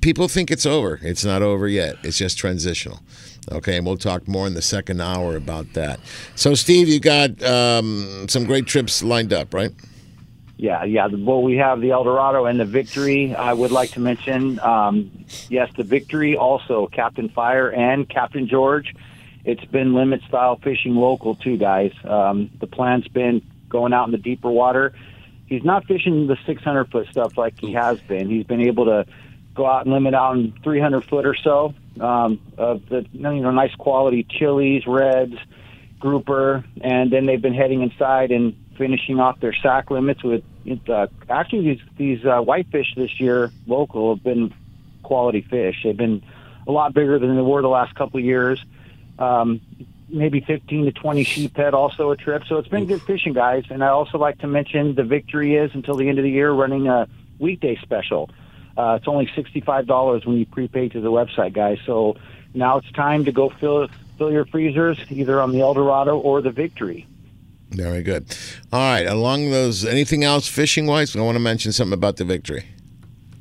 people 0.00 0.28
think 0.28 0.50
it's 0.50 0.66
over. 0.66 0.98
It's 1.02 1.24
not 1.24 1.42
over 1.42 1.68
yet. 1.68 1.96
It's 2.02 2.18
just 2.18 2.38
transitional. 2.38 3.00
Okay, 3.52 3.76
and 3.76 3.86
we'll 3.86 3.96
talk 3.96 4.26
more 4.26 4.46
in 4.46 4.54
the 4.54 4.62
second 4.62 5.00
hour 5.00 5.36
about 5.36 5.72
that. 5.74 6.00
So, 6.34 6.54
Steve, 6.54 6.88
you 6.88 6.98
got 6.98 7.40
um, 7.44 8.26
some 8.28 8.44
great 8.44 8.66
trips 8.66 9.02
lined 9.02 9.32
up, 9.32 9.54
right? 9.54 9.72
Yeah, 10.56 10.84
yeah. 10.84 11.06
Well, 11.06 11.42
we 11.42 11.56
have 11.56 11.80
the 11.80 11.90
Eldorado 11.90 12.46
and 12.46 12.58
the 12.58 12.64
Victory. 12.64 13.34
I 13.34 13.52
would 13.52 13.70
like 13.70 13.90
to 13.90 14.00
mention, 14.00 14.58
um, 14.60 15.10
yes, 15.48 15.70
the 15.76 15.84
Victory, 15.84 16.36
also 16.36 16.86
Captain 16.86 17.28
Fire 17.28 17.70
and 17.70 18.08
Captain 18.08 18.48
George. 18.48 18.94
It's 19.44 19.64
been 19.66 19.94
limit 19.94 20.22
style 20.26 20.56
fishing 20.56 20.96
local 20.96 21.36
too, 21.36 21.56
guys. 21.56 21.92
Um, 22.04 22.50
the 22.58 22.66
plan's 22.66 23.06
been 23.06 23.42
going 23.68 23.92
out 23.92 24.06
in 24.06 24.12
the 24.12 24.18
deeper 24.18 24.50
water. 24.50 24.92
He's 25.46 25.62
not 25.62 25.84
fishing 25.84 26.26
the 26.26 26.36
600 26.46 26.90
foot 26.90 27.06
stuff 27.10 27.38
like 27.38 27.60
he 27.60 27.72
has 27.74 28.00
been. 28.00 28.28
He's 28.28 28.44
been 28.44 28.62
able 28.62 28.86
to 28.86 29.06
go 29.56 29.66
out 29.66 29.84
and 29.84 29.94
limit 29.94 30.14
out 30.14 30.36
in 30.36 30.52
300 30.62 31.04
foot 31.04 31.26
or 31.26 31.34
so 31.34 31.74
um, 32.00 32.40
of 32.58 32.88
the 32.88 33.06
you 33.12 33.20
know 33.20 33.50
nice 33.50 33.74
quality 33.74 34.24
chilies, 34.24 34.86
reds, 34.86 35.36
grouper, 35.98 36.64
and 36.80 37.10
then 37.10 37.26
they've 37.26 37.42
been 37.42 37.54
heading 37.54 37.82
inside 37.82 38.30
and 38.30 38.56
finishing 38.76 39.18
off 39.18 39.40
their 39.40 39.54
sack 39.54 39.90
limits 39.90 40.22
with 40.22 40.44
uh, 40.88 41.06
actually 41.28 41.74
these 41.74 41.80
these 41.96 42.24
uh, 42.24 42.40
whitefish 42.40 42.94
this 42.96 43.18
year 43.18 43.50
local 43.66 44.14
have 44.14 44.22
been 44.22 44.52
quality 45.02 45.40
fish. 45.40 45.76
They've 45.82 45.96
been 45.96 46.22
a 46.66 46.72
lot 46.72 46.94
bigger 46.94 47.18
than 47.18 47.34
they 47.36 47.42
were 47.42 47.62
the 47.62 47.68
last 47.68 47.94
couple 47.94 48.18
of 48.18 48.24
years. 48.24 48.62
Um, 49.18 49.60
maybe 50.08 50.40
15 50.40 50.86
to 50.86 50.92
20 50.92 51.24
sheephead 51.24 51.72
also 51.72 52.10
a 52.10 52.16
trip. 52.16 52.44
So 52.46 52.58
it's 52.58 52.68
been 52.68 52.86
good 52.86 53.02
fishing, 53.02 53.32
guys. 53.32 53.64
And 53.70 53.82
I 53.82 53.88
also 53.88 54.18
like 54.18 54.38
to 54.38 54.46
mention 54.46 54.94
the 54.94 55.04
victory 55.04 55.56
is 55.56 55.70
until 55.74 55.96
the 55.96 56.08
end 56.08 56.18
of 56.18 56.24
the 56.24 56.30
year 56.30 56.50
running 56.50 56.88
a 56.88 57.08
weekday 57.38 57.76
special. 57.82 58.30
Uh, 58.76 58.98
it's 58.98 59.08
only 59.08 59.26
$65 59.26 60.26
when 60.26 60.36
you 60.36 60.46
prepay 60.46 60.88
to 60.90 61.00
the 61.00 61.10
website, 61.10 61.52
guys. 61.52 61.78
So 61.86 62.16
now 62.54 62.78
it's 62.78 62.90
time 62.92 63.24
to 63.24 63.32
go 63.32 63.48
fill 63.48 63.88
fill 64.18 64.32
your 64.32 64.46
freezers 64.46 64.98
either 65.10 65.40
on 65.40 65.52
the 65.52 65.60
Eldorado 65.60 66.18
or 66.18 66.40
the 66.40 66.50
Victory. 66.50 67.06
Very 67.70 68.02
good. 68.02 68.34
All 68.72 68.80
right. 68.80 69.06
Along 69.06 69.50
those, 69.50 69.84
anything 69.84 70.24
else 70.24 70.48
fishing 70.48 70.86
wise? 70.86 71.14
I 71.14 71.20
want 71.20 71.36
to 71.36 71.40
mention 71.40 71.72
something 71.72 71.92
about 71.92 72.16
the 72.16 72.24
victory. 72.24 72.64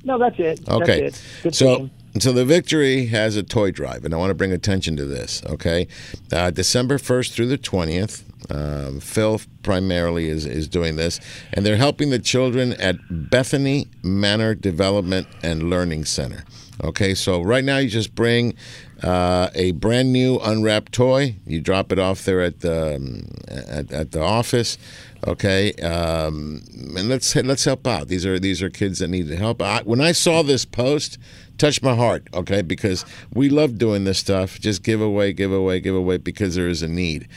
No, 0.06 0.18
that's 0.18 0.40
it. 0.40 0.68
Okay. 0.70 1.02
That's 1.02 1.44
it. 1.44 1.56
So 1.56 1.90
so 2.18 2.32
the 2.32 2.46
victory 2.46 3.08
has 3.08 3.36
a 3.36 3.44
toy 3.44 3.72
drive, 3.72 4.06
and 4.06 4.14
I 4.14 4.18
want 4.18 4.30
to 4.30 4.36
bring 4.36 4.54
attention 4.54 4.96
to 4.98 5.06
this. 5.06 5.44
Okay, 5.46 5.88
uh, 6.32 6.50
December 6.52 6.98
first 6.98 7.34
through 7.34 7.48
the 7.48 7.58
twentieth. 7.58 8.24
Um, 8.50 9.00
Phil 9.00 9.42
primarily 9.64 10.30
is, 10.30 10.46
is 10.46 10.68
doing 10.68 10.98
this, 10.98 11.20
and 11.52 11.66
they're 11.66 11.78
helping 11.78 12.12
the 12.12 12.20
children 12.20 12.74
at 12.74 12.96
Bethany 13.10 13.88
Manor 14.04 14.54
Development 14.54 15.28
and 15.42 15.70
Learning 15.70 16.06
Center. 16.06 16.46
Okay, 16.84 17.14
so 17.14 17.42
right 17.42 17.64
now 17.64 17.78
you 17.78 17.90
just 17.90 18.16
bring 18.16 18.54
uh, 19.02 19.50
a 19.56 19.72
brand 19.72 20.12
new 20.12 20.40
unwrapped 20.40 20.92
toy. 20.92 21.36
You 21.46 21.62
drop 21.62 21.92
it 21.92 22.00
off 22.00 22.26
there 22.26 22.42
at 22.42 22.60
the 22.60 22.96
um, 22.96 23.28
at, 23.48 23.92
at 23.92 24.12
the 24.12 24.22
office. 24.22 24.78
Okay, 25.26 25.72
um, 25.82 26.62
and 26.98 27.10
let's 27.10 27.36
let's 27.36 27.64
help 27.64 27.88
out. 27.88 28.10
These 28.10 28.26
are 28.26 28.40
these 28.40 28.62
are 28.62 28.70
kids 28.70 29.00
that 29.00 29.08
need 29.08 29.30
help. 29.30 29.62
I, 29.62 29.82
when 29.84 30.02
I 30.02 30.12
saw 30.12 30.44
this 30.44 30.66
post, 30.66 31.18
touched 31.58 31.82
my 31.82 31.96
heart. 31.96 32.28
Okay, 32.34 32.62
because 32.62 33.06
we 33.34 33.50
love 33.50 33.78
doing 33.78 34.04
this 34.04 34.20
stuff. 34.20 34.60
Just 34.60 34.84
give 34.84 35.02
away, 35.02 35.34
give 35.34 35.54
away, 35.54 35.80
give 35.80 35.96
away 35.96 36.18
because 36.18 36.56
there 36.56 36.68
is 36.68 36.84
a 36.84 36.88
need. 36.88 37.28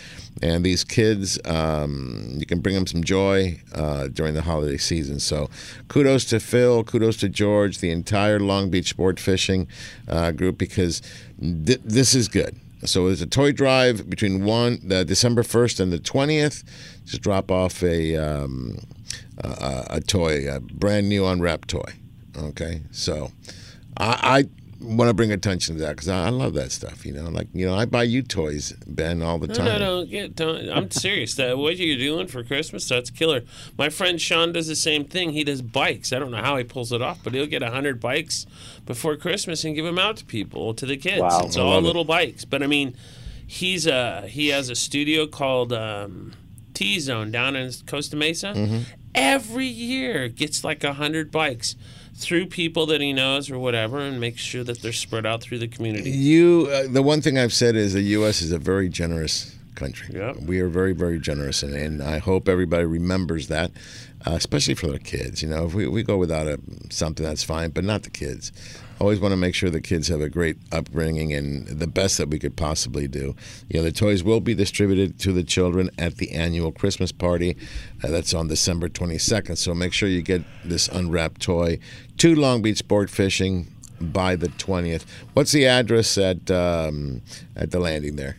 And 0.40 0.64
these 0.64 0.84
kids, 0.84 1.38
um, 1.44 2.34
you 2.38 2.46
can 2.46 2.60
bring 2.60 2.74
them 2.74 2.86
some 2.86 3.02
joy 3.02 3.60
uh, 3.74 4.08
during 4.08 4.34
the 4.34 4.42
holiday 4.42 4.76
season. 4.76 5.18
So, 5.18 5.50
kudos 5.88 6.24
to 6.26 6.38
Phil, 6.38 6.84
kudos 6.84 7.16
to 7.18 7.28
George, 7.28 7.78
the 7.78 7.90
entire 7.90 8.38
Long 8.38 8.70
Beach 8.70 8.90
Sport 8.90 9.18
Fishing 9.18 9.66
uh, 10.06 10.30
group 10.30 10.56
because 10.56 11.02
th- 11.40 11.80
this 11.84 12.14
is 12.14 12.28
good. 12.28 12.56
So 12.84 13.06
there's 13.06 13.20
a 13.20 13.26
toy 13.26 13.50
drive 13.50 14.08
between 14.08 14.44
one 14.44 14.78
December 14.86 15.42
first 15.42 15.80
and 15.80 15.92
the 15.92 15.98
twentieth. 15.98 16.62
Just 17.04 17.22
drop 17.22 17.50
off 17.50 17.82
a 17.82 18.16
um, 18.16 18.78
a, 19.38 19.86
a 19.90 20.00
toy, 20.00 20.48
a 20.48 20.60
brand 20.60 21.08
new 21.08 21.26
unwrapped 21.26 21.68
toy. 21.68 21.92
Okay, 22.36 22.82
so 22.92 23.32
I 23.96 24.44
want 24.80 25.08
to 25.08 25.14
bring 25.14 25.32
attention 25.32 25.76
to 25.76 25.82
that 25.82 25.96
because 25.96 26.08
I, 26.08 26.26
I 26.26 26.28
love 26.30 26.54
that 26.54 26.70
stuff. 26.72 27.04
You 27.04 27.12
know, 27.12 27.24
like 27.30 27.48
you 27.52 27.66
know, 27.66 27.74
I 27.74 27.84
buy 27.84 28.04
you 28.04 28.22
toys, 28.22 28.72
Ben, 28.86 29.22
all 29.22 29.38
the 29.38 29.48
No, 29.48 29.54
time. 29.54 29.64
no, 29.66 29.78
no. 29.78 30.04
Get, 30.06 30.36
don't, 30.36 30.68
I'm 30.70 30.90
serious. 30.90 31.34
That 31.34 31.58
what 31.58 31.76
you're 31.76 31.98
doing 31.98 32.26
for 32.28 32.42
Christmas, 32.44 32.88
that's 32.88 33.10
killer. 33.10 33.42
My 33.76 33.88
friend 33.88 34.20
Sean 34.20 34.52
does 34.52 34.68
the 34.68 34.76
same 34.76 35.04
thing. 35.04 35.30
He 35.30 35.44
does 35.44 35.62
bikes. 35.62 36.12
I 36.12 36.18
don't 36.18 36.30
know 36.30 36.42
how 36.42 36.56
he 36.56 36.64
pulls 36.64 36.92
it 36.92 37.02
off, 37.02 37.18
but 37.24 37.34
he'll 37.34 37.46
get 37.46 37.62
hundred 37.62 38.00
bikes 38.00 38.46
before 38.86 39.16
Christmas 39.16 39.64
and 39.64 39.74
give 39.74 39.84
them 39.84 39.98
out 39.98 40.16
to 40.18 40.24
people, 40.24 40.74
to 40.74 40.86
the 40.86 40.96
kids. 40.96 41.20
Wow. 41.20 41.42
It's 41.46 41.56
I 41.56 41.60
all 41.60 41.70
love 41.70 41.82
it. 41.82 41.86
little 41.86 42.04
bikes. 42.04 42.44
But 42.44 42.62
I 42.62 42.66
mean, 42.66 42.96
he's 43.46 43.86
a 43.86 44.26
he 44.28 44.48
has 44.48 44.70
a 44.70 44.74
studio 44.76 45.26
called 45.26 45.72
um, 45.72 46.32
T 46.74 47.00
Zone 47.00 47.30
down 47.30 47.56
in 47.56 47.70
Costa 47.86 48.16
Mesa. 48.16 48.52
Mm-hmm. 48.54 48.78
Every 49.14 49.66
year 49.66 50.28
gets 50.28 50.62
like 50.62 50.82
hundred 50.84 51.30
bikes 51.32 51.74
through 52.18 52.46
people 52.46 52.84
that 52.86 53.00
he 53.00 53.12
knows 53.12 53.48
or 53.50 53.58
whatever, 53.58 54.00
and 54.00 54.20
make 54.20 54.38
sure 54.38 54.64
that 54.64 54.82
they're 54.82 54.92
spread 54.92 55.24
out 55.24 55.40
through 55.40 55.58
the 55.58 55.68
community. 55.68 56.10
You, 56.10 56.68
uh, 56.70 56.88
the 56.90 57.02
one 57.02 57.20
thing 57.20 57.38
I've 57.38 57.52
said 57.52 57.76
is 57.76 57.94
the 57.94 58.02
U.S. 58.02 58.42
is 58.42 58.50
a 58.50 58.58
very 58.58 58.88
generous 58.88 59.56
country. 59.76 60.18
Yep. 60.18 60.38
We 60.38 60.60
are 60.60 60.68
very, 60.68 60.92
very 60.92 61.20
generous, 61.20 61.62
and, 61.62 61.74
and 61.74 62.02
I 62.02 62.18
hope 62.18 62.48
everybody 62.48 62.84
remembers 62.84 63.46
that, 63.48 63.70
uh, 64.26 64.32
especially 64.32 64.74
for 64.74 64.88
their 64.88 64.98
kids. 64.98 65.42
You 65.42 65.48
know, 65.48 65.66
if 65.66 65.74
we, 65.74 65.86
we 65.86 66.02
go 66.02 66.16
without 66.16 66.48
a, 66.48 66.58
something, 66.90 67.24
that's 67.24 67.44
fine, 67.44 67.70
but 67.70 67.84
not 67.84 68.02
the 68.02 68.10
kids. 68.10 68.50
Always 69.00 69.20
want 69.20 69.32
to 69.32 69.36
make 69.36 69.54
sure 69.54 69.70
the 69.70 69.80
kids 69.80 70.08
have 70.08 70.20
a 70.20 70.28
great 70.28 70.56
upbringing 70.72 71.32
and 71.32 71.66
the 71.68 71.86
best 71.86 72.18
that 72.18 72.28
we 72.28 72.38
could 72.38 72.56
possibly 72.56 73.06
do. 73.06 73.36
You 73.68 73.78
know, 73.78 73.84
the 73.84 73.92
toys 73.92 74.24
will 74.24 74.40
be 74.40 74.54
distributed 74.54 75.20
to 75.20 75.32
the 75.32 75.44
children 75.44 75.90
at 75.98 76.16
the 76.16 76.32
annual 76.32 76.72
Christmas 76.72 77.12
party. 77.12 77.56
Uh, 78.02 78.08
that's 78.08 78.34
on 78.34 78.48
December 78.48 78.88
22nd. 78.88 79.56
So 79.56 79.72
make 79.72 79.92
sure 79.92 80.08
you 80.08 80.22
get 80.22 80.42
this 80.64 80.88
unwrapped 80.88 81.40
toy 81.40 81.78
to 82.18 82.34
Long 82.34 82.60
Beach 82.60 82.78
Sport 82.78 83.08
Fishing 83.08 83.68
by 84.00 84.36
the 84.36 84.48
20th. 84.48 85.04
What's 85.34 85.52
the 85.52 85.66
address 85.66 86.18
at 86.18 86.50
um, 86.50 87.22
at 87.54 87.70
the 87.70 87.78
landing 87.78 88.16
there? 88.16 88.38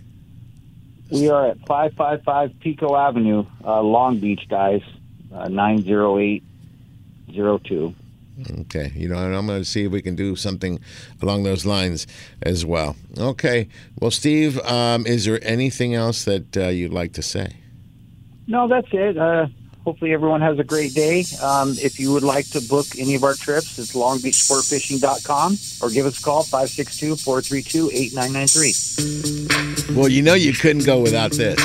We 1.12 1.30
are 1.30 1.48
at 1.48 1.58
555 1.68 2.60
Pico 2.60 2.96
Avenue, 2.96 3.46
uh, 3.64 3.82
Long 3.82 4.20
Beach, 4.20 4.48
guys, 4.48 4.84
uh, 5.34 5.48
90802. 5.48 7.96
Okay, 8.62 8.92
you 8.96 9.10
know, 9.10 9.18
and 9.18 9.36
I'm 9.36 9.48
going 9.48 9.62
to 9.62 9.66
see 9.66 9.86
if 9.86 9.92
we 9.92 10.02
can 10.02 10.16
do 10.16 10.36
something 10.36 10.80
along 11.22 11.44
those 11.44 11.66
lines 11.66 12.08
as 12.42 12.66
well. 12.66 12.96
Okay, 13.18 13.68
well, 14.00 14.12
Steve, 14.12 14.60
um, 14.62 15.06
is 15.06 15.26
there 15.26 15.40
anything 15.44 15.94
else 15.94 16.24
that 16.26 16.58
uh, 16.58 16.68
you'd 16.68 16.94
like 16.94 17.14
to 17.14 17.22
say? 17.22 17.58
No, 18.48 18.68
that's 18.68 18.88
it. 18.92 19.18
Uh, 19.18 19.48
hopefully, 19.84 20.14
everyone 20.14 20.42
has 20.42 20.58
a 20.60 20.64
great 20.64 20.94
day. 20.94 21.24
Um, 21.42 21.76
if 21.82 22.00
you 22.00 22.14
would 22.14 22.24
like 22.24 22.50
to 22.52 22.62
book 22.62 22.88
any 22.98 23.16
of 23.16 23.24
our 23.24 23.36
trips, 23.36 23.78
it's 23.78 23.94
longbeachsportfishing.com 23.94 25.58
or 25.82 25.90
give 25.92 26.06
us 26.06 26.20
a 26.20 26.24
call 26.24 26.44
562 26.44 27.18
432 27.18 27.92
8993. 27.94 29.96
Well, 29.96 30.10
you 30.10 30.22
know, 30.22 30.34
you 30.34 30.54
couldn't 30.54 30.86
go 30.86 31.02
without 31.02 31.32
this. 31.32 31.60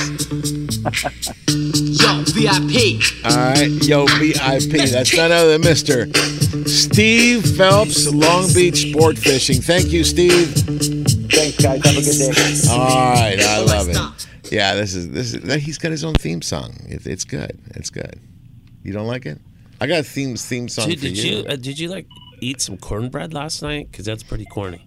Yo, 2.04 2.22
VIP. 2.26 3.00
All 3.24 3.36
right, 3.36 3.68
yo, 3.82 4.06
VIP. 4.06 4.90
That's 4.90 5.16
none 5.16 5.32
other 5.32 5.56
than 5.56 5.62
Mister 5.62 6.06
Steve 6.68 7.56
Phelps, 7.56 8.12
Long 8.12 8.52
Beach 8.52 8.90
Sport 8.90 9.16
Fishing. 9.16 9.60
Thank 9.62 9.86
you, 9.90 10.04
Steve. 10.04 10.48
Thanks, 10.54 11.56
guys. 11.56 11.82
Have 11.84 11.96
a 11.96 12.02
good 12.02 12.34
day. 12.34 12.68
All 12.70 13.14
right, 13.14 13.40
I 13.40 13.60
love 13.60 13.88
it. 13.88 14.52
Yeah, 14.52 14.74
this 14.74 14.94
is 14.94 15.10
this 15.10 15.32
is. 15.34 15.64
He's 15.64 15.78
got 15.78 15.90
his 15.90 16.04
own 16.04 16.14
theme 16.14 16.42
song. 16.42 16.76
It, 16.86 17.06
it's 17.06 17.24
good. 17.24 17.58
It's 17.74 17.90
good. 17.90 18.20
You 18.82 18.92
don't 18.92 19.06
like 19.06 19.24
it? 19.24 19.40
I 19.80 19.86
got 19.86 20.00
a 20.00 20.04
theme 20.04 20.36
theme 20.36 20.68
song 20.68 20.88
Dude, 20.88 20.98
for 20.98 21.06
did 21.06 21.18
you 21.18 21.44
uh, 21.48 21.56
did 21.56 21.78
you 21.78 21.88
like 21.88 22.06
eat 22.40 22.60
some 22.60 22.76
cornbread 22.76 23.32
last 23.32 23.62
night? 23.62 23.90
Because 23.90 24.04
that's 24.04 24.22
pretty 24.22 24.44
corny. 24.44 24.86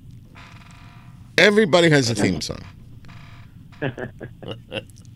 Everybody 1.37 1.89
has 1.89 2.09
a 2.09 2.15
theme 2.15 2.41
song. 2.41 2.59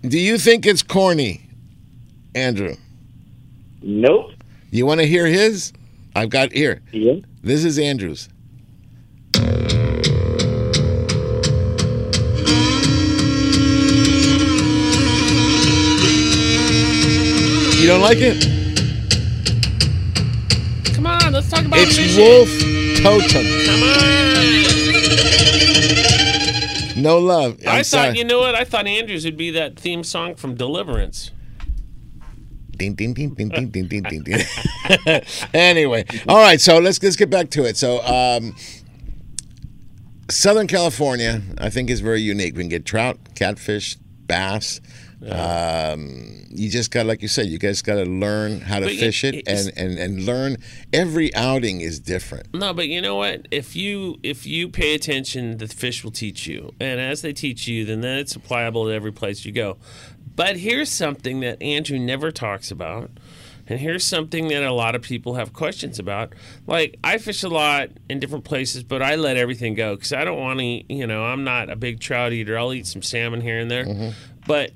Do 0.04 0.20
you 0.20 0.38
think 0.38 0.66
it's 0.66 0.84
corny, 0.84 1.49
Andrew? 2.34 2.76
Nope. 3.82 4.32
You 4.70 4.86
want 4.86 5.02
to 5.02 5.08
hear 5.08 5.26
his? 5.26 5.74
I've 6.16 6.30
got 6.30 6.54
here. 6.54 6.82
Yeah. 6.92 7.16
This 7.42 7.66
is 7.66 7.78
Andrew's. 7.78 8.30
You 17.82 17.88
don't 17.88 18.02
like 18.02 18.20
it? 18.20 18.46
Come 20.94 21.08
on, 21.08 21.34
let's 21.34 21.50
talk 21.50 21.66
about 21.66 21.80
it's. 21.82 21.98
Wolf 22.16 22.48
Totem. 23.02 23.46
Come 23.66 23.84
on. 23.84 24.12
No 27.02 27.18
love. 27.18 27.58
I'm 27.62 27.68
i 27.68 27.78
thought 27.78 27.86
sorry. 27.86 28.18
you 28.18 28.24
know 28.24 28.40
what? 28.40 28.54
I 28.54 28.64
thought 28.64 28.86
Andrews 28.86 29.26
would 29.26 29.38
be 29.38 29.50
that 29.52 29.80
theme 29.80 30.04
song 30.04 30.36
from 30.36 30.54
Deliverance. 30.56 31.32
Ding 32.82 32.96
ding 32.96 33.14
ding 33.14 33.30
ding 33.36 33.50
ding 33.50 33.70
ding 33.70 33.88
ding 33.88 34.02
ding 34.04 34.24
ding. 34.24 35.22
anyway, 35.54 36.04
all 36.28 36.38
right. 36.40 36.60
So 36.60 36.80
let's 36.80 37.02
let's 37.04 37.16
get 37.16 37.30
back 37.30 37.52
to 37.52 37.64
it. 37.64 37.78
So, 37.78 38.04
um, 38.04 38.56
Southern 40.32 40.66
California, 40.66 41.44
I 41.60 41.70
think, 41.70 41.92
is 41.92 42.00
very 42.00 42.22
unique. 42.22 42.56
We 42.56 42.64
can 42.64 42.70
get 42.70 42.84
trout, 42.84 43.20
catfish, 43.36 43.98
bass. 44.26 44.82
Um, 45.30 46.46
you 46.50 46.72
just 46.72 46.90
got, 46.90 47.06
like 47.06 47.22
you 47.22 47.28
said, 47.28 47.46
you 47.46 47.60
guys 47.60 47.84
got 47.84 47.96
to 47.96 48.06
learn 48.06 48.62
how 48.62 48.80
to 48.80 48.88
But 48.88 48.96
fish 48.96 49.24
it, 49.24 49.36
it's- 49.36 49.68
and, 49.68 49.78
and 49.78 50.00
and 50.00 50.26
learn. 50.26 50.58
Every 50.92 51.32
outing 51.36 51.82
is 51.82 52.00
different. 52.00 52.52
No, 52.56 52.74
but 52.74 52.88
you 52.88 53.00
know 53.00 53.16
what? 53.16 53.48
If 53.52 53.76
you 53.76 54.18
if 54.24 54.48
you 54.48 54.70
pay 54.70 54.96
attention, 54.96 55.58
the 55.58 55.68
fish 55.68 56.04
will 56.04 56.10
teach 56.10 56.48
you, 56.48 56.74
and 56.80 57.00
as 57.00 57.22
they 57.22 57.34
teach 57.34 57.68
you, 57.68 57.86
then 57.86 58.02
then 58.02 58.18
it's 58.18 58.36
applicable 58.36 58.86
to 58.86 58.92
every 58.92 59.12
place 59.14 59.46
you 59.46 59.52
go. 59.52 59.78
But 60.42 60.58
here's 60.58 60.92
something 60.92 61.42
that 61.42 61.62
Andrew 61.62 62.00
never 62.00 62.32
talks 62.32 62.72
about, 62.72 63.12
and 63.68 63.80
here's 63.80 64.04
something 64.04 64.48
that 64.48 64.64
a 64.64 64.74
lot 64.74 64.96
of 64.96 65.04
people 65.04 65.36
have 65.36 65.54
questions 65.54 66.00
about. 66.00 66.34
Like 66.66 66.98
I 67.04 67.20
fish 67.20 67.44
a 67.44 67.48
lot 67.48 67.89
in 68.10 68.20
different 68.20 68.44
places, 68.44 68.82
but 68.82 69.04
I 69.04 69.18
let 69.18 69.38
everything 69.38 69.76
go 69.76 69.94
because 69.94 70.14
I 70.14 70.26
don't 70.26 70.39
want 70.39 70.58
to. 70.58 70.66
eat 70.66 70.88
You 70.89 71.06
know, 71.06 71.26
I'm 71.26 71.44
not 71.44 71.70
a 71.70 71.76
big 71.76 72.00
trout 72.00 72.34
eater. 72.34 72.58
I'll 72.58 72.74
eat 72.74 72.88
some 72.88 73.04
salmon 73.04 73.42
here 73.42 73.60
and 73.60 73.70
there, 73.70 73.86
mm-hmm. 73.86 74.10
but 74.48 74.72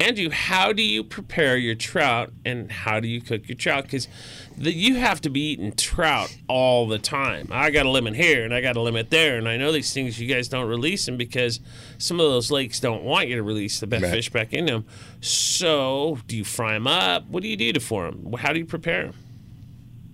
Andrew, 0.00 0.30
how 0.30 0.72
do 0.72 0.82
you 0.82 1.04
prepare 1.04 1.58
your 1.58 1.74
trout 1.74 2.32
and 2.46 2.72
how 2.72 3.00
do 3.00 3.06
you 3.06 3.20
cook 3.20 3.46
your 3.46 3.56
trout? 3.56 3.82
Because 3.84 4.08
you 4.56 4.94
have 4.96 5.20
to 5.20 5.28
be 5.28 5.50
eating 5.52 5.72
trout 5.72 6.34
all 6.48 6.88
the 6.88 6.98
time. 6.98 7.48
I 7.50 7.70
got 7.70 7.84
a 7.84 7.90
limit 7.90 8.14
here 8.16 8.42
and 8.42 8.54
I 8.54 8.62
got 8.62 8.76
a 8.76 8.80
limit 8.80 9.10
there, 9.10 9.36
and 9.36 9.46
I 9.46 9.58
know 9.58 9.70
these 9.72 9.92
things 9.92 10.18
you 10.18 10.26
guys 10.26 10.48
don't 10.48 10.66
release 10.66 11.04
them 11.04 11.18
because 11.18 11.60
some 11.98 12.18
of 12.18 12.30
those 12.30 12.50
lakes 12.50 12.80
don't 12.80 13.02
want 13.04 13.28
you 13.28 13.36
to 13.36 13.42
release 13.42 13.78
the 13.78 13.86
best 13.86 14.04
Right. 14.04 14.12
fish 14.12 14.30
back 14.30 14.54
in 14.54 14.64
them. 14.64 14.86
So, 15.20 16.18
do 16.26 16.34
you 16.34 16.44
fry 16.44 16.72
them 16.72 16.86
up? 16.86 17.28
What 17.28 17.42
do 17.42 17.48
you 17.50 17.56
do 17.56 17.70
to 17.74 17.80
for 17.80 18.10
them? 18.10 18.32
How 18.38 18.54
do 18.54 18.58
you 18.58 18.64
prepare 18.64 19.04
them? 19.04 19.14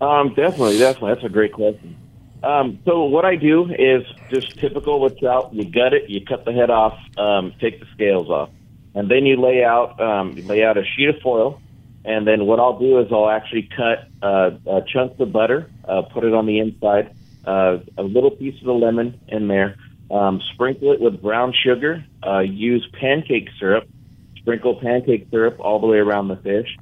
Um, 0.00 0.28
definitely, 0.34 0.78
definitely. 0.78 1.14
That's 1.14 1.24
a 1.26 1.28
great 1.28 1.52
question. 1.52 1.96
Um, 2.42 2.80
so 2.84 3.04
what 3.04 3.24
I 3.24 3.36
do 3.36 3.70
is 3.72 4.04
just 4.30 4.58
typical 4.58 5.00
with 5.00 5.18
trout. 5.20 5.54
You 5.54 5.64
gut 5.64 5.94
it, 5.94 6.10
you 6.10 6.24
cut 6.24 6.44
the 6.44 6.52
head 6.52 6.70
off, 6.70 6.98
um, 7.16 7.52
take 7.60 7.80
the 7.80 7.86
scales 7.94 8.28
off, 8.28 8.50
and 8.96 9.10
then 9.10 9.26
you 9.26 9.40
lay 9.40 9.62
out 9.62 10.00
um, 10.00 10.36
you 10.36 10.42
lay 10.42 10.64
out 10.64 10.76
a 10.76 10.84
sheet 10.84 11.08
of 11.10 11.20
foil. 11.22 11.60
And 12.04 12.26
then 12.26 12.46
what 12.46 12.60
I'll 12.60 12.78
do 12.78 13.00
is 13.00 13.08
I'll 13.10 13.28
actually 13.28 13.68
cut 13.76 14.08
uh, 14.22 14.50
uh, 14.68 14.80
chunks 14.82 15.20
of 15.20 15.32
butter, 15.32 15.68
uh, 15.88 16.02
put 16.02 16.22
it 16.22 16.32
on 16.32 16.46
the 16.46 16.60
inside, 16.60 17.14
uh, 17.44 17.78
a 17.98 18.02
little 18.02 18.30
piece 18.30 18.58
of 18.60 18.66
the 18.66 18.72
lemon 18.72 19.20
in 19.26 19.48
there, 19.48 19.76
um, 20.08 20.40
sprinkle 20.54 20.92
it 20.92 21.00
with 21.00 21.20
brown 21.20 21.52
sugar, 21.52 22.04
uh, 22.24 22.38
use 22.38 22.88
pancake 23.00 23.48
syrup, 23.58 23.88
sprinkle 24.36 24.76
pancake 24.80 25.26
syrup 25.32 25.58
all 25.58 25.80
the 25.80 25.86
way 25.88 25.98
around 25.98 26.28
the 26.28 26.36
fish, 26.36 26.76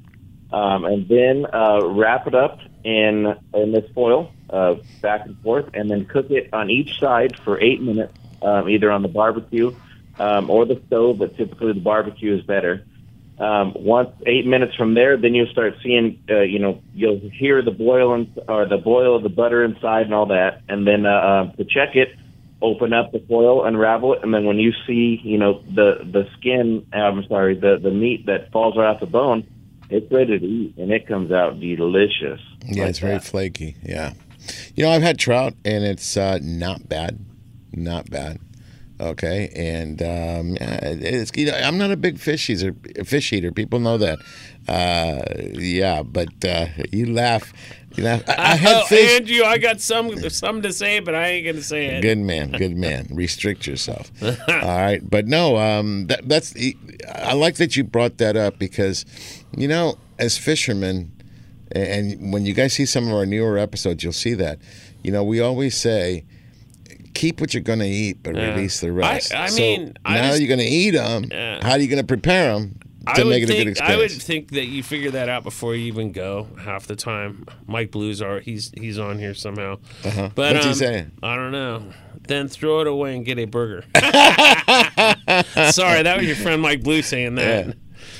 um, 0.53 0.85
and 0.85 1.07
then 1.07 1.47
uh, 1.51 1.83
wrap 1.83 2.27
it 2.27 2.35
up 2.35 2.59
in 2.83 3.35
in 3.55 3.71
this 3.71 3.89
foil 3.95 4.31
uh, 4.51 4.75
back 5.01 5.25
and 5.25 5.35
forth, 5.41 5.65
and 5.73 5.89
then 5.89 6.05
cook 6.05 6.29
it 6.29 6.53
on 6.53 6.69
each 6.69 6.99
side 6.99 7.35
for 7.43 7.59
eight 7.59 7.81
minutes, 7.81 8.13
um, 8.43 8.69
either 8.69 8.91
on 8.91 9.01
the 9.01 9.07
barbecue 9.07 9.75
um, 10.19 10.49
or 10.49 10.65
the 10.65 10.81
stove, 10.87 11.19
but 11.19 11.35
typically 11.37 11.73
the 11.73 11.79
barbecue 11.79 12.35
is 12.35 12.43
better. 12.43 12.85
Um, 13.37 13.73
once 13.75 14.11
eight 14.25 14.45
minutes 14.45 14.75
from 14.75 14.93
there, 14.93 15.17
then 15.17 15.35
you'll 15.35 15.51
start 15.51 15.75
seeing, 15.83 16.23
uh, 16.29 16.41
you 16.41 16.57
know, 16.57 16.81
you'll 16.93 17.19
hear 17.19 17.61
the 17.61 17.71
boil 17.71 18.13
and, 18.13 18.27
or 18.47 18.65
the 18.65 18.77
boil 18.77 19.17
of 19.17 19.23
the 19.23 19.29
butter 19.29 19.63
inside 19.63 20.05
and 20.05 20.13
all 20.13 20.27
that, 20.27 20.61
and 20.69 20.87
then 20.87 21.05
uh, 21.05 21.09
uh, 21.09 21.51
to 21.57 21.65
check 21.65 21.95
it, 21.95 22.15
open 22.61 22.93
up 22.93 23.11
the 23.11 23.19
foil, 23.27 23.65
unravel 23.65 24.13
it, 24.13 24.23
and 24.23 24.33
then 24.33 24.45
when 24.45 24.57
you 24.57 24.71
see, 24.87 25.19
you 25.23 25.37
know, 25.37 25.61
the 25.73 25.99
the 26.09 26.29
skin, 26.37 26.85
I'm 26.93 27.25
sorry, 27.27 27.55
the 27.55 27.77
the 27.77 27.91
meat 27.91 28.25
that 28.27 28.53
falls 28.53 28.77
right 28.77 28.87
off 28.87 29.01
the 29.01 29.05
bone, 29.05 29.45
it's 29.89 30.09
ready 30.11 30.39
to 30.39 30.45
eat, 30.45 30.77
and 30.77 30.91
it 30.91 31.05
comes 31.05 31.31
out 31.31 31.59
delicious. 31.59 32.39
Yeah, 32.63 32.83
like 32.83 32.89
it's 32.91 32.99
very 32.99 33.19
flaky. 33.19 33.75
Yeah. 33.83 34.13
You 34.75 34.83
know, 34.83 34.91
I've 34.91 35.01
had 35.01 35.17
trout 35.19 35.53
and 35.63 35.83
it's 35.83 36.17
uh, 36.17 36.39
not 36.41 36.87
bad. 36.87 37.19
Not 37.73 38.09
bad. 38.09 38.39
Okay. 38.99 39.49
And 39.55 40.01
um, 40.01 40.57
it's, 40.61 41.31
you 41.35 41.47
know, 41.47 41.57
I'm 41.57 41.77
not 41.77 41.91
a 41.91 41.97
big 41.97 42.19
fish 42.19 42.49
eater, 42.49 42.73
fish 43.03 43.33
eater. 43.33 43.51
People 43.51 43.79
know 43.79 43.97
that. 43.97 44.19
Uh, 44.67 45.21
yeah, 45.53 46.01
but 46.01 46.43
uh, 46.43 46.67
you 46.91 47.11
laugh. 47.11 47.53
You 47.95 48.03
laugh. 48.03 48.23
I, 48.27 48.33
I 48.33 48.55
had 48.55 48.75
oh, 48.83 48.85
fish. 48.85 49.19
Andrew, 49.19 49.43
I 49.43 49.57
got 49.57 49.79
some 49.79 50.17
something 50.29 50.63
to 50.63 50.73
say, 50.73 50.99
but 50.99 51.13
I 51.13 51.27
ain't 51.27 51.45
gonna 51.45 51.61
say 51.61 51.85
it. 51.87 52.01
Good 52.01 52.17
man, 52.17 52.51
good 52.51 52.75
man. 52.75 53.07
Restrict 53.11 53.67
yourself. 53.67 54.11
All 54.23 54.35
right, 54.47 55.01
but 55.07 55.27
no, 55.27 55.57
um, 55.57 56.07
that, 56.07 56.27
that's. 56.27 56.55
I 57.13 57.33
like 57.33 57.55
that 57.55 57.75
you 57.75 57.83
brought 57.83 58.17
that 58.17 58.35
up 58.35 58.57
because, 58.57 59.05
you 59.55 59.67
know, 59.67 59.97
as 60.17 60.37
fishermen, 60.37 61.11
and 61.71 62.33
when 62.33 62.45
you 62.45 62.53
guys 62.53 62.73
see 62.73 62.85
some 62.85 63.07
of 63.07 63.13
our 63.13 63.25
newer 63.25 63.57
episodes, 63.57 64.03
you'll 64.03 64.13
see 64.13 64.33
that. 64.33 64.57
You 65.03 65.11
know, 65.11 65.23
we 65.23 65.39
always 65.39 65.77
say, 65.77 66.25
keep 67.15 67.41
what 67.41 67.53
you're 67.55 67.63
going 67.63 67.79
to 67.79 67.87
eat, 67.87 68.17
but 68.21 68.35
Yeah. 68.35 68.51
release 68.53 68.79
the 68.81 68.91
rest. 68.91 69.33
I 69.33 69.47
So 69.47 69.57
mean, 69.61 69.93
I 70.05 70.15
now 70.15 70.27
just- 70.29 70.41
you're 70.41 70.47
going 70.49 70.59
to 70.59 70.65
eat 70.65 70.91
them, 70.91 71.25
Yeah. 71.31 71.59
how 71.63 71.71
are 71.71 71.79
you 71.79 71.87
going 71.87 72.01
to 72.01 72.05
prepare 72.05 72.53
them 72.53 72.77
I 73.07 73.13
to 73.13 73.25
make 73.25 73.43
it 73.43 73.49
a 73.49 73.53
think, 73.53 73.75
good 73.77 73.81
I 73.83 73.97
would 73.97 74.11
think 74.11 74.49
that 74.51 74.65
you 74.65 74.81
figure 74.83 75.11
that 75.11 75.29
out 75.29 75.43
before 75.43 75.75
you 75.75 75.85
even 75.85 76.11
go. 76.11 76.47
Half 76.63 76.87
the 76.87 76.95
time, 76.95 77.45
Mike 77.67 77.91
Blues 77.91 78.21
are 78.21 78.39
he's 78.39 78.71
he's 78.79 78.97
on 78.99 79.19
here 79.19 79.33
somehow. 79.35 79.77
Uh-huh. 80.03 80.29
But 80.35 80.53
What's 80.55 80.65
he 80.65 80.71
um, 80.71 80.75
saying? 80.77 81.11
I 81.21 81.35
don't 81.35 81.51
know. 81.51 81.83
Then 82.27 82.47
throw 82.47 82.81
it 82.81 82.87
away 82.87 83.15
and 83.15 83.23
get 83.23 83.37
a 83.37 83.45
burger. 83.45 83.83
Sorry, 85.71 86.01
that 86.03 86.15
was 86.17 86.25
your 86.25 86.35
friend 86.35 86.61
Mike 86.61 86.81
Blue 86.83 87.01
saying 87.03 87.35
that. 87.35 87.67
Yeah. 87.67 87.73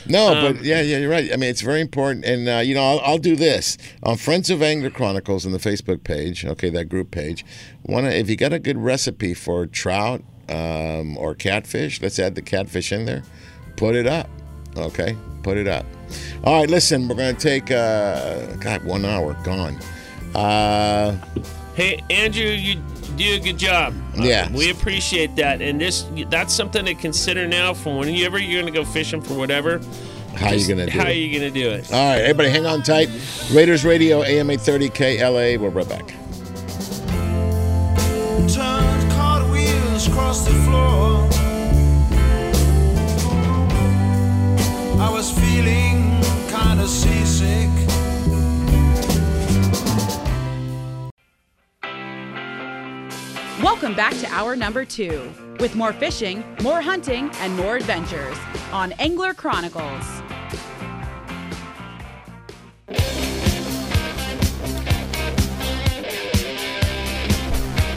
No, 0.07 0.33
Um, 0.33 0.53
but 0.53 0.63
yeah, 0.63 0.81
yeah, 0.81 0.97
you're 0.97 1.09
right. 1.09 1.31
I 1.33 1.35
mean, 1.35 1.49
it's 1.49 1.61
very 1.61 1.81
important. 1.81 2.25
And, 2.25 2.47
uh, 2.47 2.57
you 2.57 2.75
know, 2.75 2.83
I'll, 2.83 2.99
I'll 3.01 3.17
do 3.17 3.35
this 3.35 3.77
on 4.03 4.17
Friends 4.17 4.49
of 4.49 4.61
Angler 4.61 4.89
Chronicles 4.91 5.45
on 5.45 5.51
the 5.51 5.57
Facebook 5.57 6.03
page, 6.03 6.45
okay, 6.45 6.69
that 6.69 6.85
group 6.85 7.11
page. 7.11 7.45
Wanna, 7.83 8.09
if 8.09 8.29
you 8.29 8.35
got 8.35 8.53
a 8.53 8.59
good 8.59 8.77
recipe 8.77 9.33
for 9.33 9.65
trout 9.65 10.21
um, 10.49 11.17
or 11.17 11.33
catfish, 11.33 12.01
let's 12.01 12.19
add 12.19 12.35
the 12.35 12.41
catfish 12.41 12.91
in 12.91 13.05
there, 13.05 13.23
put 13.77 13.95
it 13.95 14.05
up, 14.05 14.29
okay? 14.77 15.15
Put 15.43 15.57
it 15.57 15.67
up. 15.67 15.85
All 16.43 16.59
right, 16.59 16.69
listen, 16.69 17.07
we're 17.07 17.15
going 17.15 17.35
to 17.35 17.41
take, 17.41 17.71
uh, 17.71 18.55
God, 18.57 18.83
one 18.83 19.05
hour 19.05 19.35
gone. 19.43 19.79
Uh, 20.35 21.17
Hey, 21.75 22.01
Andrew, 22.09 22.45
you 22.45 22.75
do 23.17 23.33
a 23.33 23.39
good 23.39 23.57
job. 23.57 23.93
Yeah. 24.15 24.47
Uh, 24.49 24.57
we 24.57 24.71
appreciate 24.71 25.35
that, 25.35 25.61
and 25.61 25.79
this 25.79 26.05
that's 26.29 26.53
something 26.53 26.85
to 26.85 26.95
consider 26.95 27.47
now. 27.47 27.73
For 27.73 27.97
whenever 27.99 28.39
you're 28.39 28.61
going 28.61 28.73
to 28.73 28.79
go 28.79 28.85
fishing 28.85 29.21
for 29.21 29.33
whatever, 29.33 29.81
How 30.35 30.51
you 30.51 30.67
gonna 30.67 30.85
do 30.85 30.91
it? 30.91 30.93
How 30.93 31.07
it? 31.09 31.17
you 31.17 31.37
going 31.37 31.53
to 31.53 31.59
do 31.59 31.69
it? 31.71 31.91
all 31.91 31.99
right, 32.13 32.21
everybody 32.21 32.49
hang 32.49 32.65
on 32.65 32.81
tight. 32.81 33.09
Raiders 33.51 33.83
Radio, 33.83 34.23
AM 34.23 34.49
830 34.49 34.89
KLA. 34.89 35.57
We're 35.61 35.69
right 35.69 35.89
back. 35.89 36.07
Turned 38.47 39.11
back 54.05 54.19
to 54.19 54.27
hour 54.27 54.55
number 54.55 54.85
two 54.85 55.33
with 55.59 55.75
more 55.75 55.91
fishing, 55.91 56.43
more 56.61 56.79
hunting, 56.79 57.27
and 57.39 57.55
more 57.57 57.75
adventures 57.75 58.37
on 58.71 58.91
Angler 58.99 59.33
Chronicles. 59.33 60.21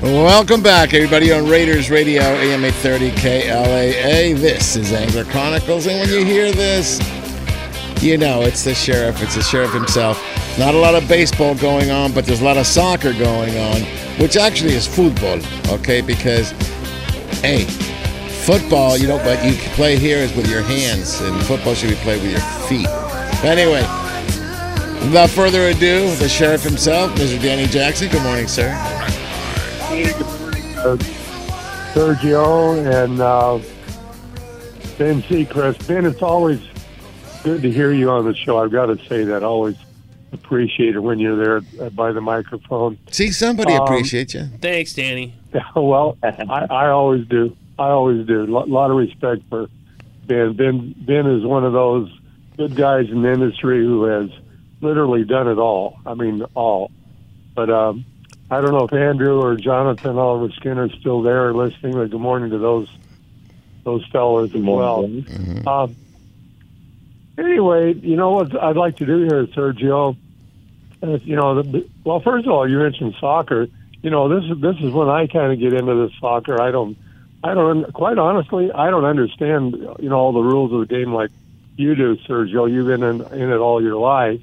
Welcome 0.01 0.63
back, 0.63 0.95
everybody, 0.95 1.31
on 1.31 1.47
Raiders 1.47 1.91
Radio, 1.91 2.23
AM 2.23 2.65
830 2.65 3.11
KLAA. 3.11 4.35
This 4.39 4.77
is 4.77 4.95
Angler 4.95 5.25
Chronicles, 5.25 5.87
and 5.87 6.01
when 6.01 6.09
you 6.09 6.25
hear 6.25 6.51
this, 6.53 6.99
you 8.03 8.17
know 8.17 8.41
it's 8.41 8.65
the 8.65 8.75
sheriff. 8.75 9.21
It's 9.23 9.35
the 9.35 9.43
sheriff 9.43 9.75
himself. 9.75 10.19
Not 10.59 10.75
a 10.75 10.79
lot 10.79 10.95
of 10.95 11.07
baseball 11.07 11.55
going 11.55 11.91
on, 11.91 12.13
but 12.13 12.25
there's 12.25 12.41
a 12.41 12.45
lot 12.45 12.57
of 12.57 12.67
soccer 12.67 13.13
going 13.13 13.59
on, 13.59 13.83
which 14.19 14.37
actually 14.37 14.75
is 14.75 14.87
football, 14.87 15.39
okay? 15.69 16.01
Because, 16.01 16.51
hey, 17.41 17.65
football, 18.45 18.97
you 18.97 19.07
know, 19.09 19.19
but 19.19 19.45
you 19.45 19.53
play 19.75 19.97
here 19.97 20.19
is 20.19 20.35
with 20.35 20.49
your 20.51 20.63
hands, 20.63 21.21
and 21.21 21.41
football 21.45 21.75
should 21.75 21.91
be 21.91 21.97
played 21.97 22.23
with 22.23 22.33
your 22.33 22.41
feet. 22.69 22.89
Anyway, 23.45 23.83
without 25.07 25.31
further 25.31 25.69
ado, 25.69 26.15
the 26.17 26.29
sheriff 26.29 26.63
himself, 26.63 27.13
Mr. 27.13 27.41
Danny 27.41 27.67
Jackson. 27.67 28.09
Good 28.11 28.23
morning, 28.23 28.49
sir. 28.49 28.71
uh, 30.79 30.97
Sergio 31.95 32.79
and 32.87 33.21
uh, 33.21 33.59
Ben 34.99 35.23
Seacrest. 35.23 35.87
Ben, 35.87 36.05
it's 36.05 36.23
always 36.23 36.61
good 37.45 37.63
to 37.63 37.71
hear 37.71 37.93
you 37.93 38.11
on 38.11 38.25
the 38.25 38.35
show. 38.35 38.59
I've 38.59 38.73
got 38.73 38.87
to 38.87 38.99
say 39.07 39.25
that. 39.25 39.43
Always 39.43 39.77
appreciate 40.33 40.95
it 40.95 41.01
when 41.01 41.19
you're 41.19 41.37
there 41.37 41.85
uh, 41.87 41.91
by 41.91 42.13
the 42.13 42.21
microphone. 42.21 42.99
See, 43.11 43.31
somebody 43.33 43.73
Um, 43.75 43.83
appreciates 43.83 44.35
you. 44.35 44.45
Thanks, 44.61 44.95
Danny. 44.95 45.35
well, 45.77 46.17
I, 46.23 46.67
I 46.71 46.89
always 46.89 47.27
do. 47.27 47.57
I 47.79 47.89
always 47.89 48.27
do. 48.27 48.43
A 48.45 48.47
lot 48.67 48.91
of 48.91 48.97
respect 48.97 49.43
for 49.49 49.69
Ben. 50.27 50.53
Ben. 50.55 50.95
Ben 50.99 51.27
is 51.27 51.45
one 51.45 51.65
of 51.65 51.73
those 51.73 52.11
good 52.57 52.75
guys 52.77 53.09
in 53.09 53.23
the 53.23 53.33
industry 53.33 53.85
who 53.85 54.05
has 54.05 54.31
literally 54.81 55.25
done 55.25 55.49
it 55.49 55.59
all. 55.59 55.99
I 56.05 56.15
mean, 56.15 56.43
all. 56.55 56.91
But 57.55 57.71
um, 57.71 58.05
I 58.51 58.61
don't 58.61 58.73
know 58.73 58.85
if 58.85 58.93
Andrew 58.93 59.41
or 59.41 59.57
Jonathan 59.57 60.19
Oliver 60.19 60.53
Skinner 60.55 60.87
is 60.87 60.93
still 61.01 61.23
there 61.23 61.53
listening. 61.55 61.95
But 61.95 62.11
good 62.11 62.21
morning 62.21 62.51
to 62.51 62.59
those 62.59 62.89
those 63.85 64.05
fellows 64.09 64.55
as 64.55 64.61
well. 64.63 65.05
Um, 65.67 65.97
anyway, 67.39 67.95
you 67.95 68.17
know 68.17 68.33
what 68.33 68.61
I'd 68.63 68.77
like 68.77 68.97
to 68.99 69.07
do 69.07 69.19
here, 69.25 69.47
Sergio. 69.47 70.17
is, 71.03 71.23
you 71.25 71.37
know, 71.37 71.63
the, 71.63 71.89
well, 72.05 72.21
first 72.21 72.47
of 72.47 72.53
all, 72.53 72.69
you 72.69 72.79
mentioned 72.79 73.15
soccer. 73.21 73.69
You 74.03 74.11
know, 74.11 74.29
this 74.29 74.51
is 74.51 74.61
this 74.61 74.77
is 74.81 74.93
when 74.93 75.09
I 75.09 75.27
kind 75.27 75.53
of 75.53 75.59
get 75.59 75.73
into 75.73 76.07
this 76.07 76.19
soccer. 76.21 76.61
I 76.61 76.71
don't, 76.71 76.97
I 77.43 77.55
don't, 77.55 77.93
quite 77.93 78.19
honestly, 78.19 78.71
I 78.73 78.91
don't 78.91 79.05
understand. 79.05 79.73
You 79.99 80.09
know, 80.09 80.17
all 80.19 80.33
the 80.33 80.41
rules 80.43 80.73
of 80.73 80.81
the 80.81 80.87
game 80.95 81.13
like 81.13 81.31
you 81.77 81.95
do, 81.95 82.17
Sergio. 82.19 82.71
You've 82.71 82.87
been 82.87 83.03
in, 83.03 83.21
in 83.41 83.51
it 83.53 83.57
all 83.59 83.83
your 83.83 83.97
life. 83.97 84.41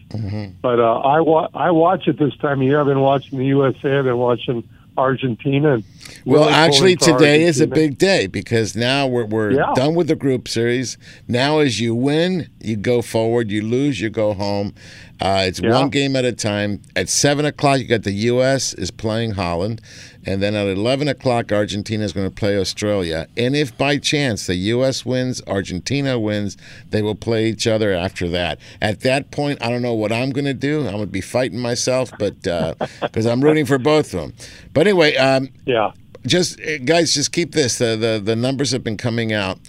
But 0.61 0.79
uh, 0.79 0.99
I 0.99 1.19
wa- 1.21 1.49
I 1.53 1.71
watch 1.71 2.07
it 2.07 2.17
this 2.17 2.35
time 2.37 2.61
of 2.61 2.67
year. 2.67 2.79
I've 2.79 2.85
been 2.85 2.99
watching 3.01 3.37
the 3.39 3.45
USA. 3.45 3.97
I've 3.97 4.05
been 4.05 4.17
watching 4.17 4.67
Argentina. 4.97 5.79
Well, 6.25 6.49
actually, 6.49 6.95
today 6.95 7.43
is 7.43 7.59
a 7.61 7.67
big 7.67 7.97
day 7.97 8.27
because 8.27 8.75
now 8.75 9.07
we're, 9.07 9.25
we're 9.25 9.51
Yeah. 9.51 9.73
done 9.75 9.95
with 9.95 10.07
the 10.07 10.15
group 10.15 10.47
series. 10.47 10.97
Now, 11.27 11.59
as 11.59 11.79
you 11.79 11.95
win, 11.95 12.47
you 12.61 12.75
go 12.75 13.01
forward. 13.01 13.51
You 13.51 13.61
lose, 13.61 13.99
you 14.01 14.09
go 14.09 14.33
home. 14.33 14.73
Uh, 15.21 15.45
it's 15.47 15.61
Yeah. 15.61 15.71
one 15.71 15.89
game 15.89 16.15
at 16.15 16.25
a 16.25 16.33
time. 16.33 16.81
At 16.95 17.07
7 17.07 17.45
o'clock, 17.45 17.79
you 17.79 17.85
got 17.85 18.03
the 18.03 18.11
U.S. 18.11 18.73
is 18.73 18.91
playing 18.91 19.31
Holland. 19.31 19.81
And 20.25 20.41
then 20.41 20.55
at 20.55 20.67
11 20.67 21.07
o'clock, 21.07 21.51
Argentina 21.51 22.03
is 22.03 22.11
going 22.11 22.27
to 22.27 22.33
play 22.35 22.57
Australia. 22.57 23.27
And 23.37 23.55
if 23.55 23.77
by 23.77 23.97
chance 23.97 24.45
the 24.47 24.55
U.S. 24.55 25.05
wins, 25.05 25.41
Argentina 25.47 26.19
wins, 26.19 26.57
they 26.89 27.01
will 27.01 27.15
play 27.15 27.47
each 27.47 27.65
other 27.67 27.93
after 27.93 28.27
that. 28.29 28.59
At 28.81 29.01
that 29.01 29.31
point, 29.31 29.61
I 29.61 29.69
don't 29.69 29.81
know 29.81 29.93
what 29.93 30.11
I'm 30.11 30.31
going 30.31 30.45
to 30.45 30.53
do. 30.53 30.79
I'm 30.79 30.93
going 30.93 30.99
to 31.01 31.07
be 31.07 31.21
fighting 31.21 31.59
myself, 31.59 32.11
but 32.19 32.41
because 33.01 33.25
I'm 33.25 33.41
rooting 33.41 33.65
for 33.65 33.77
both 33.77 34.13
of 34.13 34.21
them. 34.21 34.33
But 34.73 34.87
anyway, 34.87 35.15
um, 35.15 35.49
yeah. 35.65 35.91
Just 36.25 36.59
uh, 36.59 36.79
guys, 36.79 37.13
just 37.13 37.31
keep 37.31 37.51
this. 37.51 37.77
The 37.77 37.95
the, 37.95 38.19
the 38.23 38.35
numbers 38.35 38.71
have 38.71 38.83
been 38.83 38.97
coming 38.97 39.31
out. 39.31 39.59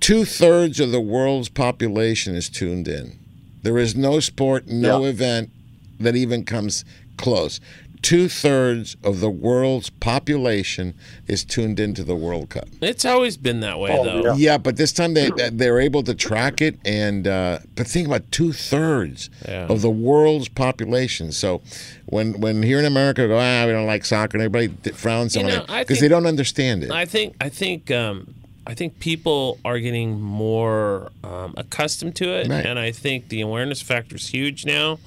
Two 0.00 0.24
thirds 0.24 0.80
of 0.80 0.90
the 0.90 1.00
world's 1.00 1.48
population 1.48 2.34
is 2.34 2.48
tuned 2.50 2.88
in. 2.88 3.16
There 3.64 3.78
is 3.78 3.96
no 3.96 4.20
sport, 4.20 4.68
no 4.68 5.02
Yeah. 5.04 5.08
event 5.10 5.50
that 5.98 6.14
even 6.14 6.44
comes 6.44 6.84
close. 7.16 7.60
Two 8.02 8.28
thirds 8.28 8.96
of 9.02 9.20
the 9.20 9.30
world's 9.30 9.88
population 9.88 10.92
is 11.26 11.42
tuned 11.42 11.80
into 11.80 12.04
the 12.04 12.14
World 12.14 12.50
Cup. 12.50 12.68
It's 12.82 13.06
always 13.06 13.38
been 13.38 13.60
that 13.60 13.78
way, 13.78 13.90
Oh, 13.98 14.04
though. 14.04 14.34
Yeah, 14.34 14.58
but 14.58 14.76
this 14.76 14.92
time 14.92 15.14
they 15.14 15.30
they're 15.50 15.80
able 15.80 16.02
to 16.02 16.14
track 16.14 16.60
it, 16.60 16.76
and 16.84 17.26
uh, 17.26 17.60
but 17.74 17.86
think 17.86 18.06
about 18.06 18.30
two 18.30 18.52
thirds 18.52 19.30
Yeah. 19.48 19.68
of 19.68 19.80
the 19.80 19.88
world's 19.88 20.48
population. 20.50 21.32
So 21.32 21.62
when 22.04 22.38
when 22.40 22.62
here 22.62 22.78
in 22.78 22.84
America 22.84 23.26
go 23.26 23.38
ah 23.38 23.64
we 23.64 23.72
don't 23.72 23.86
like 23.86 24.04
soccer, 24.04 24.36
and 24.36 24.44
everybody 24.44 24.92
frowns 24.92 25.34
You 25.34 25.40
on 25.40 25.46
know, 25.48 25.64
it 25.66 25.78
because 25.78 26.00
they 26.00 26.08
don't 26.08 26.26
understand 26.26 26.84
it. 26.84 26.90
I 26.90 27.06
think 27.06 27.34
I 27.40 27.48
think 27.48 27.90
um, 27.90 28.34
I 28.66 28.74
think 28.74 28.98
people 28.98 29.58
are 29.64 29.78
getting 29.78 30.20
more 30.20 31.10
um, 31.22 31.54
accustomed 31.56 32.16
to 32.16 32.28
it, 32.30 32.48
Right. 32.48 32.64
and 32.64 32.78
I 32.78 32.92
think 32.92 33.28
the 33.28 33.40
awareness 33.42 33.82
factor 33.82 34.16
is 34.16 34.28
huge 34.28 34.64
now. 34.64 34.98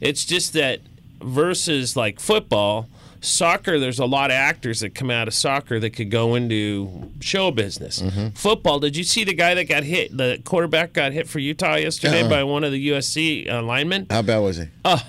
It's 0.00 0.24
just 0.24 0.52
that 0.54 0.80
versus 1.22 1.96
like 1.96 2.18
football, 2.20 2.88
soccer. 3.20 3.78
There's 3.78 3.98
a 4.00 4.04
lot 4.04 4.30
of 4.30 4.34
actors 4.34 4.80
that 4.80 4.94
come 4.94 5.10
out 5.10 5.28
of 5.28 5.34
soccer 5.34 5.78
that 5.80 5.90
could 5.90 6.10
go 6.10 6.34
into 6.34 7.10
show 7.20 7.50
business. 7.50 8.02
Mm-hmm. 8.02 8.28
Football. 8.30 8.80
Did 8.80 8.96
you 8.96 9.04
see 9.04 9.24
the 9.24 9.32
guy 9.32 9.54
that 9.54 9.64
got 9.68 9.84
hit? 9.84 10.14
The 10.16 10.40
quarterback 10.44 10.92
got 10.92 11.12
hit 11.12 11.28
for 11.28 11.38
Utah 11.38 11.76
yesterday 11.76 12.22
Uh-uh. 12.22 12.28
by 12.30 12.44
one 12.44 12.64
of 12.64 12.72
the 12.72 12.88
USC 12.90 13.50
uh, 13.50 13.62
linemen. 13.62 14.06
How 14.10 14.22
bad 14.22 14.38
was 14.38 14.56
he? 14.58 14.64
Oh. 14.84 15.02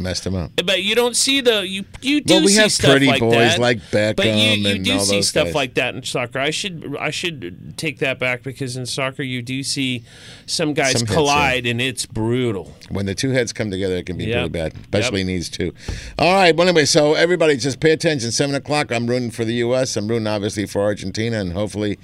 Messed 0.00 0.26
him 0.26 0.34
up. 0.34 0.50
But 0.64 0.82
you 0.82 0.94
don't 0.94 1.14
see 1.14 1.42
the 1.42 1.66
you 1.68 1.84
you 2.00 2.22
do 2.22 2.34
Well, 2.34 2.42
we 2.42 2.48
see 2.48 2.60
have 2.60 2.72
stuff 2.72 2.90
pretty 2.90 3.06
like 3.06 3.20
boys 3.20 3.32
that. 3.34 3.58
like 3.58 3.80
but 3.90 4.24
you, 4.26 4.32
you 4.32 4.78
do 4.78 4.98
see 5.00 5.20
stuff 5.20 5.48
guys. 5.48 5.54
like 5.54 5.74
that 5.74 5.94
in 5.94 6.02
soccer. 6.02 6.38
I 6.38 6.48
should 6.50 6.96
I 6.98 7.10
should 7.10 7.74
take 7.76 7.98
that 7.98 8.18
back 8.18 8.42
because 8.42 8.76
in 8.78 8.86
soccer 8.86 9.22
you 9.22 9.42
do 9.42 9.62
see 9.62 10.02
some 10.46 10.72
guys 10.72 10.98
Some 10.98 11.06
collide 11.06 11.66
and 11.66 11.82
it's 11.82 12.06
brutal. 12.06 12.74
When 12.88 13.04
the 13.04 13.14
two 13.14 13.30
heads 13.30 13.52
come 13.52 13.70
together, 13.70 13.96
it 13.96 14.06
can 14.06 14.16
be 14.16 14.24
Yep. 14.24 14.34
really 14.36 14.48
bad, 14.48 14.74
especially 14.80 15.22
knees 15.24 15.50
too. 15.50 15.74
All 16.18 16.34
right. 16.34 16.56
Well, 16.56 16.66
anyway, 16.66 16.86
so 16.86 17.12
everybody 17.14 17.56
just 17.58 17.78
pay 17.80 17.90
attention. 17.92 18.32
Seven 18.32 18.54
o'clock. 18.54 18.90
I'm 18.90 19.06
rooting 19.06 19.30
for 19.30 19.44
the 19.44 19.54
U.S. 19.56 19.96
I'm 19.98 20.08
rooting 20.08 20.26
obviously 20.26 20.64
for 20.64 20.80
Argentina, 20.80 21.40
and 21.40 21.52
hopefully, 21.52 21.98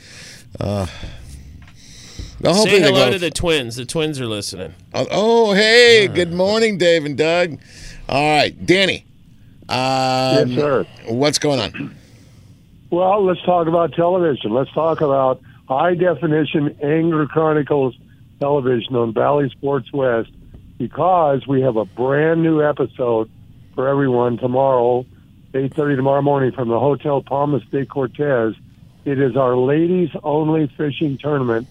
uh, 0.61 0.87
well, 2.41 2.55
Say 2.67 2.81
hello 2.81 3.11
to 3.11 3.19
the 3.19 3.31
twins. 3.31 3.77
The 3.77 3.87
twins 3.87 4.21
are 4.21 4.27
listening. 4.27 4.75
Oh, 4.93 5.07
oh, 5.11 5.53
hey, 5.55 6.07
good 6.07 6.33
morning, 6.35 6.77
Dave 6.77 7.07
and 7.07 7.17
Doug. 7.17 7.59
All 8.09 8.37
right, 8.37 8.67
Danny. 8.67 9.05
Um, 9.69 10.49
Yes, 10.49 10.51
sir. 10.55 10.87
What's 11.09 11.39
going 11.39 11.61
on? 11.61 11.95
Well, 12.91 13.25
let's 13.25 13.43
talk 13.43 13.67
about 13.67 13.93
television. 13.95 14.53
Let's 14.53 14.73
talk 14.73 15.01
about 15.01 15.41
high 15.69 15.95
definition 15.95 16.77
Angler 16.83 17.27
Chronicles 17.27 17.97
television 18.39 18.95
on 18.95 19.13
Valley 19.13 19.49
Sports 19.51 19.93
West 19.93 20.31
because 20.79 21.47
we 21.47 21.63
have 21.63 21.77
a 21.77 21.85
brand 21.85 22.43
new 22.43 22.63
episode 22.63 23.29
for 23.75 23.89
everyone 23.89 24.39
tomorrow, 24.39 25.05
8.30 25.53 25.97
tomorrow 25.97 26.23
morning 26.23 26.53
from 26.53 26.69
the 26.69 26.79
Hotel 26.79 27.23
Palmas 27.23 27.63
de 27.71 27.85
Cortez. 27.87 28.55
It 29.05 29.19
is 29.19 29.37
our 29.37 29.57
ladies 29.57 30.11
only 30.23 30.69
fishing 30.77 31.19
tournament. 31.19 31.67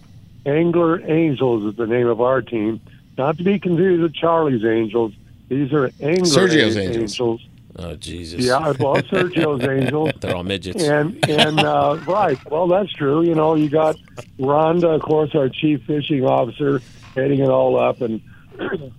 Angler 0.46 1.02
Angels 1.10 1.72
is 1.72 1.78
the 1.78 1.88
name 1.88 2.08
of 2.08 2.20
our 2.20 2.42
team. 2.42 2.82
Not 3.18 3.38
to 3.38 3.44
be 3.44 3.58
confused 3.60 4.02
with 4.02 4.14
Charlie's 4.14 4.66
Angels. 4.66 5.14
These 5.50 5.72
are 5.74 5.86
Angler 6.00 6.26
Sergio's 6.26 6.78
Angels. 6.78 6.98
Angels. 6.98 7.42
Oh 7.78 7.96
Jesus! 7.96 8.46
Yeah, 8.46 8.74
well, 8.80 8.96
Sergio's 8.96 9.64
Angels. 9.68 10.12
They're 10.22 10.36
all 10.36 10.44
midgets. 10.44 10.84
And 10.84 11.18
and 11.30 11.60
uh, 11.60 12.00
right, 12.08 12.38
well, 12.50 12.68
that's 12.68 12.92
true. 12.94 13.24
You 13.24 13.36
know, 13.36 13.56
you 13.56 13.70
got 13.70 13.98
Rhonda, 14.40 14.96
of 14.96 15.02
course, 15.02 15.36
our 15.36 15.50
chief 15.50 15.84
fishing 15.86 16.24
officer, 16.24 16.82
heading 17.16 17.40
it 17.40 17.50
all 17.50 17.78
up, 17.78 18.02
and 18.02 18.22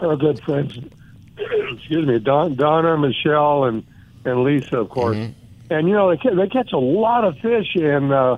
our 0.00 0.16
good 0.16 0.42
friends, 0.44 0.78
excuse 1.38 2.06
me, 2.06 2.18
Don, 2.18 2.54
Donna, 2.54 2.98
Michelle, 2.98 3.64
and 3.64 3.84
and 4.24 4.44
Lisa, 4.44 4.78
of 4.80 4.90
course. 4.90 5.16
Mm-hmm. 5.16 5.72
And 5.72 5.88
you 5.88 5.94
know, 5.94 6.14
they 6.14 6.34
they 6.34 6.48
catch 6.48 6.72
a 6.72 6.78
lot 6.78 7.24
of 7.24 7.38
fish 7.38 7.74
and 7.76 8.12
uh, 8.12 8.36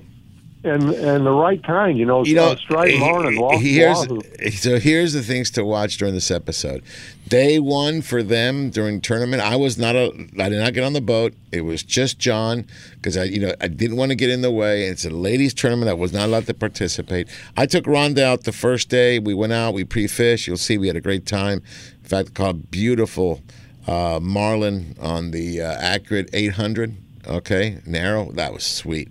and 0.63 0.83
and 0.91 1.27
the 1.27 1.31
right 1.31 1.63
kind. 1.63 1.99
You 1.99 2.07
know, 2.07 2.25
You 2.25 2.35
know, 2.35 2.55
striped 2.57 2.99
marlin 2.99 3.39
and 3.39 3.61
here's 3.63 4.07
wahoo. 4.09 4.21
so 4.51 4.79
here's 4.79 5.13
the 5.13 5.23
things 5.23 5.51
to 5.53 5.65
watch 5.65 5.97
during 5.97 6.15
this 6.15 6.31
episode. 6.31 6.83
Day 7.29 7.59
one 7.59 8.03
for 8.03 8.23
them 8.23 8.71
during 8.71 9.01
tournament. 9.01 9.43
I 9.43 9.57
was 9.57 9.79
not 9.79 9.97
a. 9.97 10.13
I 10.39 10.49
did 10.49 10.59
not 10.59 10.75
get 10.75 10.85
on 10.85 10.93
the 10.93 11.01
boat. 11.01 11.33
It 11.53 11.63
was 11.63 11.83
just 11.83 12.19
John 12.19 12.67
because 12.95 13.17
I, 13.17 13.25
you 13.25 13.41
know, 13.41 13.55
I 13.61 13.69
didn't 13.69 13.97
want 13.97 14.11
to 14.11 14.17
get 14.17 14.31
in 14.31 14.43
the 14.43 14.51
way. 14.51 14.85
It's 14.87 15.05
a 15.05 15.11
ladies 15.11 15.55
tournament. 15.55 15.89
I 15.91 15.95
was 15.95 16.13
not 16.13 16.25
allowed 16.27 16.47
to 16.47 16.55
participate. 16.55 17.29
I 17.57 17.67
took 17.67 17.85
Rhonda 17.85 18.23
out 18.23 18.45
the 18.45 18.53
first 18.53 18.89
day. 18.89 19.19
We 19.19 19.33
went 19.35 19.53
out. 19.53 19.75
We 19.75 19.85
pre-fished. 19.85 20.47
You'll 20.47 20.57
see 20.57 20.77
we 20.77 20.89
had 20.89 20.97
a 20.97 21.01
great 21.01 21.25
time. 21.27 21.63
In 22.03 22.09
fact, 22.09 22.35
caught 22.35 22.71
beautiful 22.71 23.41
uh, 23.87 24.19
marlin 24.21 24.97
on 25.01 25.31
the 25.31 25.61
uh, 25.61 25.73
accurate 25.79 26.29
800. 26.33 26.97
Okay, 27.31 27.78
narrow. 27.87 28.33
That 28.33 28.53
was 28.53 28.64
sweet. 28.64 29.09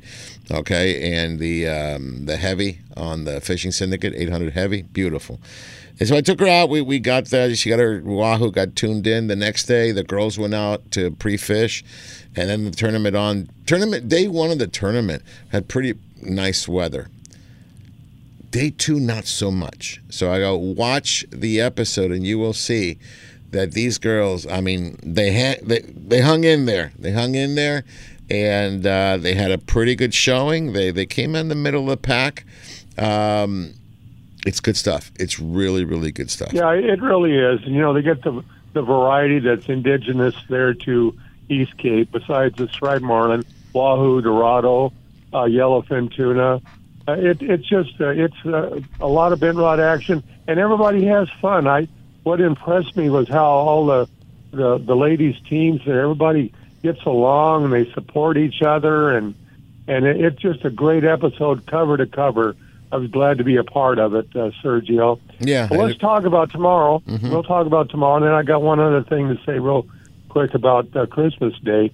Okay, 0.52 1.14
and 1.14 1.40
the 1.40 1.68
um, 1.68 2.26
the 2.26 2.36
heavy 2.36 2.82
on 2.98 3.24
the 3.24 3.40
fishing 3.40 3.72
syndicate 3.72 4.14
800 4.16 4.54
heavy, 4.54 4.82
beautiful. 4.82 5.40
And 6.00 6.08
so 6.08 6.16
I 6.16 6.22
took 6.22 6.40
her 6.40 6.48
out. 6.48 6.70
We, 6.70 6.82
we 6.82 7.00
got 7.00 7.26
that. 7.26 7.58
She 7.58 7.70
got 7.70 7.80
her 7.80 8.02
wahoo, 8.04 8.52
got 8.52 8.76
tuned 8.76 9.06
in. 9.08 9.28
The 9.28 9.36
next 9.36 9.66
day, 9.66 9.92
the 9.92 10.04
girls 10.04 10.38
went 10.38 10.54
out 10.54 10.92
to 10.92 11.12
pre-fish, 11.12 11.84
and 12.36 12.50
then 12.50 12.66
the 12.66 12.72
tournament 12.72 13.16
on 13.16 13.50
tournament 13.66 14.10
day 14.10 14.28
one 14.28 14.52
of 14.52 14.60
the 14.60 14.68
tournament 14.68 15.24
had 15.52 15.68
pretty 15.68 15.98
nice 16.22 16.68
weather. 16.68 17.08
Day 18.52 18.72
two, 18.72 19.00
not 19.00 19.28
so 19.28 19.52
much. 19.52 20.02
So 20.10 20.32
I 20.32 20.40
go 20.40 20.58
watch 20.58 21.26
the 21.32 21.62
episode, 21.62 22.12
and 22.12 22.26
you 22.26 22.38
will 22.38 22.54
see 22.54 22.98
that 23.52 23.72
these 23.72 23.98
girls. 23.98 24.46
I 24.48 24.62
mean, 24.62 24.98
they 25.04 25.34
ha- 25.34 25.60
they 25.64 25.80
they 25.80 26.22
hung 26.22 26.44
in 26.44 26.66
there. 26.66 26.92
They 26.98 27.12
hung 27.12 27.36
in 27.36 27.56
there, 27.56 27.84
and 28.30 28.86
uh, 28.86 29.18
they 29.18 29.34
had 29.34 29.52
a 29.52 29.58
pretty 29.58 29.96
good 29.96 30.14
showing. 30.14 30.74
They 30.74 30.92
they 30.92 31.06
came 31.06 31.36
in 31.36 31.48
the 31.50 31.56
middle 31.56 31.84
of 31.84 31.90
the 31.90 31.98
pack. 31.98 32.46
Um, 32.98 33.74
it's 34.46 34.60
good 34.60 34.78
stuff. 34.78 35.12
It's 35.20 35.40
really 35.40 35.84
really 35.84 36.12
good 36.12 36.30
stuff. 36.30 36.54
Yeah, 36.54 36.72
it 36.72 37.02
really 37.02 37.36
is. 37.36 37.64
And, 37.64 37.74
you 37.74 37.82
know, 37.82 37.94
they 37.94 38.02
get 38.02 38.24
the 38.24 38.44
the 38.74 38.82
variety 38.82 39.40
that's 39.40 39.68
indigenous 39.68 40.36
there 40.48 40.74
to 40.74 41.18
East 41.50 41.78
Cape, 41.78 42.12
besides 42.12 42.56
the 42.58 42.68
striped 42.68 43.04
marlin, 43.04 43.44
wahoo, 43.74 44.22
dorado, 44.22 44.94
uh, 45.34 45.44
yellowfin 45.44 46.14
tuna. 46.14 46.62
Uh, 47.08 47.14
it, 47.14 47.42
it's 47.42 47.68
just 47.68 48.00
uh, 48.00 48.10
it's 48.10 48.46
uh, 48.46 48.80
a 49.00 49.08
lot 49.08 49.34
of 49.34 49.40
bent 49.40 49.58
rod 49.58 49.80
action, 49.80 50.24
and 50.48 50.60
everybody 50.60 51.06
has 51.06 51.28
fun. 51.42 51.68
I 51.68 51.88
what 52.24 52.42
impressed 52.42 52.96
me 52.98 53.10
was 53.10 53.28
how 53.28 53.46
all 53.46 53.86
the 53.86 54.08
the, 54.52 54.78
the 54.80 54.96
ladies 54.96 55.36
teams 55.48 55.82
and 55.86 55.94
everybody 55.96 56.52
gets 56.82 57.04
along 57.06 57.66
and 57.66 57.74
they 57.74 57.92
support 57.94 58.36
each 58.38 58.62
other 58.64 59.12
and 59.16 59.36
and 59.88 60.06
it, 60.06 60.20
it's 60.22 60.42
just 60.42 60.66
a 60.66 60.70
great 60.70 61.04
episode 61.04 61.66
cover 61.68 61.98
to 61.98 62.06
cover. 62.06 62.56
I 62.92 62.98
was 62.98 63.12
glad 63.12 63.38
to 63.38 63.44
be 63.44 63.56
a 63.58 63.64
part 63.64 64.00
of 64.00 64.16
it, 64.16 64.28
uh, 64.36 64.50
Sergio. 64.64 65.20
Yeah. 65.40 65.68
Well, 65.70 65.86
let's 65.86 66.00
talk 66.00 66.24
about 66.26 66.52
tomorrow. 66.52 67.04
Mhm. 67.08 67.30
We'll 67.30 67.44
talk 67.44 67.68
about 67.68 67.90
tomorrow, 67.90 68.16
and 68.18 68.26
then 68.26 68.34
I 68.34 68.42
got 68.42 68.64
one 68.64 68.80
other 68.80 69.04
thing 69.04 69.28
to 69.30 69.40
say 69.46 69.60
real 69.60 69.86
quick 70.30 70.56
about 70.56 70.96
uh, 70.96 71.06
Christmas 71.06 71.54
Day. 71.60 71.92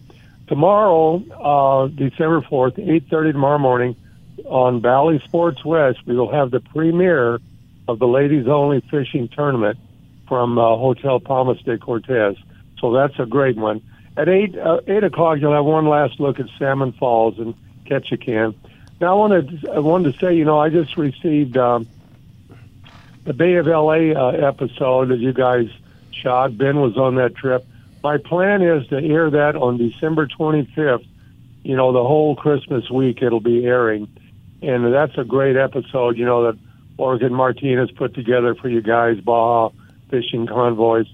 Tomorrow, 0.47 1.21
uh, 1.41 1.87
December 1.87 2.41
fourth, 2.41 2.77
eight 2.79 3.09
thirty 3.09 3.31
tomorrow 3.33 3.57
morning, 3.57 3.95
on 4.45 4.81
Valley 4.81 5.19
Sports 5.25 5.65
West, 5.65 5.99
we 6.05 6.15
will 6.15 6.31
have 6.31 6.51
the 6.51 6.59
premiere 6.61 7.39
of 7.87 7.99
the 7.99 8.07
ladies 8.07 8.47
only 8.47 8.81
fishing 8.91 9.27
tournament 9.27 9.77
from 10.27 10.57
uh, 10.57 10.75
Hotel 10.75 11.19
Palmas 11.19 11.61
de 11.63 11.77
Cortez. 11.77 12.35
So 12.79 12.91
that's 12.93 13.17
a 13.19 13.25
great 13.25 13.57
one. 13.57 13.81
At 14.17 14.29
eight 14.29 14.57
uh, 14.57 14.79
eight 14.87 15.03
o'clock, 15.03 15.39
you'll 15.39 15.53
have 15.53 15.65
one 15.65 15.87
last 15.87 16.19
look 16.19 16.39
at 16.39 16.47
Salmon 16.57 16.93
Falls 16.93 17.37
and 17.37 17.53
Ketchikan. 17.85 18.55
Now, 19.01 19.11
I 19.11 19.13
wanted 19.17 19.67
I 19.69 19.79
wanted 19.79 20.13
to 20.13 20.19
say, 20.19 20.35
you 20.35 20.45
know, 20.45 20.59
I 20.59 20.69
just 20.69 20.95
received 20.95 21.57
um, 21.57 21.87
the 23.25 23.33
Bay 23.33 23.55
of 23.55 23.67
LA 23.67 24.13
uh, 24.13 24.31
episode 24.31 25.09
that 25.09 25.19
you 25.19 25.33
guys 25.33 25.67
shot. 26.11 26.57
Ben 26.57 26.79
was 26.79 26.97
on 26.97 27.15
that 27.15 27.35
trip. 27.35 27.65
My 28.03 28.17
plan 28.17 28.61
is 28.61 28.87
to 28.87 28.97
air 28.97 29.29
that 29.31 29.55
on 29.55 29.77
December 29.77 30.27
25th. 30.27 31.05
You 31.63 31.75
know, 31.75 31.91
the 31.91 32.03
whole 32.03 32.35
Christmas 32.35 32.89
week 32.89 33.21
it'll 33.21 33.39
be 33.39 33.65
airing, 33.65 34.07
and 34.61 34.93
that's 34.93 35.17
a 35.17 35.23
great 35.25 35.57
episode. 35.57 36.17
You 36.17 36.25
know 36.25 36.43
that 36.43 36.59
Morgan 36.97 37.33
Martinez 37.33 37.91
put 37.91 38.13
together 38.13 38.55
for 38.55 38.69
you 38.69 38.81
guys, 38.81 39.19
Baja 39.19 39.71
Fishing 40.09 40.47
Convoys, 40.47 41.07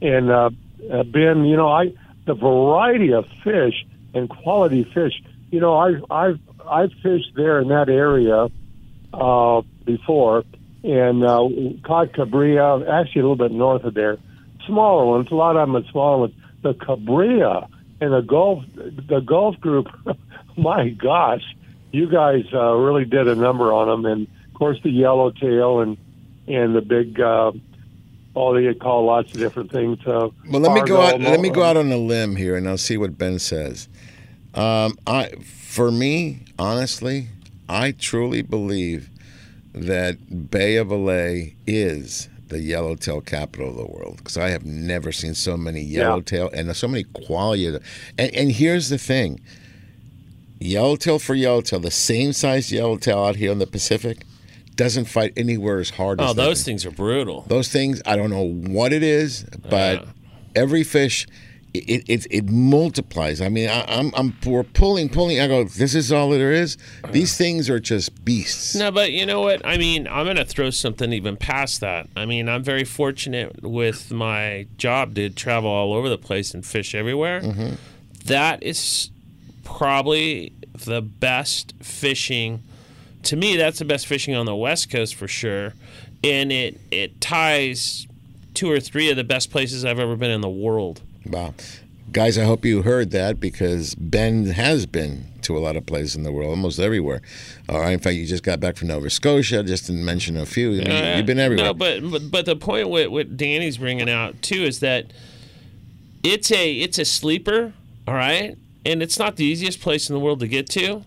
and 0.00 0.30
uh, 0.30 0.50
uh, 0.92 1.02
Ben. 1.04 1.44
You 1.44 1.56
know, 1.56 1.68
I 1.68 1.92
the 2.26 2.34
variety 2.34 3.12
of 3.12 3.26
fish 3.42 3.86
and 4.14 4.28
quality 4.28 4.84
fish. 4.84 5.22
You 5.50 5.60
know, 5.60 5.74
I 5.74 6.00
I've 6.10 6.40
I've 6.68 6.92
fished 7.02 7.32
there 7.34 7.60
in 7.60 7.68
that 7.68 7.88
area 7.88 8.48
uh, 9.12 9.62
before, 9.84 10.44
and 10.84 11.24
uh, 11.24 11.48
caught 11.84 12.12
cabrilla, 12.12 12.88
actually 12.88 13.20
a 13.20 13.24
little 13.28 13.36
bit 13.36 13.52
north 13.52 13.84
of 13.84 13.94
there. 13.94 14.18
Smaller 14.66 15.06
ones, 15.06 15.28
a 15.30 15.34
lot 15.34 15.56
of 15.56 15.68
them 15.68 15.76
are 15.76 15.90
smaller 15.90 16.18
ones. 16.18 16.34
The 16.62 16.74
cabrilla 16.74 17.68
and 18.00 18.12
the 18.12 18.20
Gulf, 18.20 18.64
the 18.74 19.20
Gulf 19.20 19.60
group, 19.60 19.86
my 20.56 20.88
gosh, 20.88 21.42
you 21.92 22.10
guys 22.10 22.44
uh, 22.52 22.74
really 22.74 23.04
did 23.04 23.28
a 23.28 23.34
number 23.34 23.72
on 23.72 23.88
them. 23.88 24.06
And 24.10 24.26
of 24.48 24.54
course, 24.54 24.78
the 24.82 24.90
yellowtail 24.90 25.80
and 25.80 25.96
and 26.48 26.76
the 26.76 26.80
big, 26.80 27.20
uh, 27.20 27.52
oh, 28.36 28.54
they 28.54 28.72
call 28.74 29.04
lots 29.06 29.32
of 29.32 29.38
different 29.38 29.72
things. 29.72 29.98
Uh, 30.06 30.28
Well, 30.48 30.60
let 30.60 30.72
me 30.72 30.82
go 30.82 31.00
out. 31.00 31.20
Let 31.20 31.40
me 31.40 31.50
go 31.50 31.62
out 31.62 31.76
on 31.76 31.90
a 31.90 31.96
limb 31.96 32.36
here, 32.36 32.54
and 32.54 32.68
I'll 32.68 32.78
see 32.78 32.96
what 32.96 33.18
Ben 33.18 33.38
says. 33.38 33.88
Um, 34.54 34.98
I, 35.06 35.30
for 35.44 35.90
me, 35.90 36.44
honestly, 36.58 37.28
I 37.68 37.92
truly 37.92 38.42
believe 38.42 39.10
that 39.74 40.50
Bay 40.50 40.76
of 40.76 40.90
LA 40.90 41.52
is 41.66 42.28
the 42.48 42.60
yellowtail 42.60 43.20
capital 43.20 43.70
of 43.70 43.76
the 43.76 43.86
world 43.86 44.18
because 44.18 44.38
I 44.38 44.50
have 44.50 44.64
never 44.64 45.10
seen 45.12 45.34
so 45.34 45.56
many 45.56 45.80
yellowtail 45.82 46.48
and 46.54 46.74
so 46.76 46.88
many 46.88 47.04
quality. 47.04 47.66
And, 47.66 47.80
and 48.18 48.52
here's 48.52 48.88
the 48.88 48.98
thing: 48.98 49.40
yellowtail 50.60 51.18
for 51.18 51.34
yellowtail, 51.34 51.80
the 51.80 51.90
same 51.90 52.32
size 52.32 52.70
yellowtail 52.72 53.18
out 53.24 53.36
here 53.36 53.52
in 53.52 53.58
the 53.58 53.66
Pacific, 53.66 54.24
doesn't 54.76 55.06
fight 55.06 55.32
anywhere 55.36 55.78
as 55.78 55.90
hard 55.90 56.20
as 56.20 56.30
Oh, 56.30 56.32
that 56.34 56.42
those 56.42 56.62
thing. 56.62 56.72
things 56.74 56.86
are 56.86 56.90
brutal. 56.90 57.42
Those 57.48 57.68
things, 57.68 58.00
I 58.06 58.16
don't 58.16 58.30
know 58.30 58.44
what 58.46 58.92
it 58.92 59.02
is, 59.02 59.44
but 59.68 60.06
every 60.54 60.84
fish, 60.84 61.26
it, 61.74 62.04
it 62.08 62.26
it 62.30 62.48
multiplies. 62.48 63.40
I 63.42 63.48
mean, 63.50 63.68
I, 63.68 63.84
I'm 63.86 64.10
I'm 64.14 64.36
we're 64.46 64.62
pulling 64.62 65.08
pulling. 65.10 65.40
I 65.40 65.46
go, 65.46 65.64
this 65.64 65.94
is 65.94 66.10
all 66.12 66.30
there 66.30 66.52
is. 66.52 66.78
These 67.10 67.36
things 67.36 67.68
are 67.68 67.78
just 67.80 68.24
beasts. 68.24 68.74
No, 68.74 68.90
but 68.90 69.12
you 69.12 69.26
know 69.26 69.40
what? 69.42 69.60
I 69.66 69.76
mean, 69.76 70.06
I'm 70.08 70.24
going 70.24 70.36
to 70.36 70.44
throw 70.46 70.70
something 70.70 71.12
even 71.12 71.36
past 71.36 71.80
that. 71.82 72.08
I 72.16 72.24
mean, 72.24 72.48
I'm 72.48 72.62
very 72.62 72.84
fortunate 72.84 73.62
with 73.62 74.10
my 74.10 74.66
job 74.78 75.14
to 75.16 75.28
travel 75.28 75.68
all 75.70 75.92
over 75.92 76.08
the 76.08 76.16
place 76.18 76.54
and 76.54 76.64
fish 76.64 76.94
everywhere. 76.94 77.42
Mhm. 77.42 77.76
That 78.24 78.62
is 78.62 79.10
probably 79.64 80.52
the 80.84 81.02
best 81.02 81.74
fishing. 81.82 82.62
To 83.26 83.36
me, 83.36 83.56
that's 83.56 83.78
the 83.78 83.84
best 83.84 84.06
fishing 84.06 84.34
on 84.34 84.46
the 84.46 84.54
West 84.54 84.90
Coast 84.90 85.14
for 85.14 85.26
sure, 85.28 85.74
and 86.22 86.52
it 86.52 86.80
it 86.90 87.20
ties 87.20 88.06
two 88.54 88.70
or 88.70 88.80
three 88.80 89.10
of 89.10 89.16
the 89.16 89.24
best 89.24 89.50
places 89.50 89.84
I've 89.84 89.98
ever 89.98 90.16
been 90.16 90.30
in 90.30 90.40
the 90.40 90.48
world. 90.48 91.02
Wow. 91.26 91.54
Guys, 92.12 92.38
I 92.38 92.44
hope 92.44 92.64
you 92.64 92.82
heard 92.82 93.10
that 93.10 93.40
because 93.40 93.94
Ben 93.96 94.46
has 94.46 94.86
been 94.86 95.26
to 95.42 95.58
a 95.58 95.60
lot 95.60 95.76
of 95.76 95.84
places 95.86 96.14
in 96.14 96.22
the 96.22 96.30
world, 96.32 96.50
almost 96.50 96.78
everywhere. 96.78 97.20
All 97.68 97.80
right, 97.80 97.90
in 97.92 97.98
fact, 97.98 98.14
you 98.14 98.26
just 98.26 98.44
got 98.44 98.60
back 98.60 98.76
from 98.76 98.88
Nova 98.88 99.10
Scotia, 99.10 99.62
just 99.64 99.86
to 99.86 99.92
mention 99.92 100.36
a 100.36 100.46
few. 100.46 100.80
I 100.80 100.84
mean, 100.84 100.90
Uh, 100.90 101.14
you've 101.16 101.26
been 101.26 101.40
everywhere. 101.40 101.66
No, 101.66 101.74
but, 101.74 102.08
but 102.08 102.30
but 102.30 102.46
the 102.46 102.56
point 102.56 102.88
what 102.88 103.10
what 103.10 103.36
Danny's 103.36 103.78
bringing 103.78 104.08
out 104.08 104.40
too 104.40 104.62
is 104.62 104.78
that 104.80 105.12
it's 106.22 106.50
a 106.52 106.72
it's 106.74 106.98
a 106.98 107.04
sleeper, 107.04 107.72
all 108.06 108.14
right, 108.14 108.56
and 108.84 109.02
it's 109.02 109.18
not 109.18 109.34
the 109.34 109.44
easiest 109.44 109.80
place 109.80 110.08
in 110.08 110.14
the 110.14 110.20
world 110.20 110.38
to 110.40 110.48
get 110.48 110.68
to. 110.70 111.02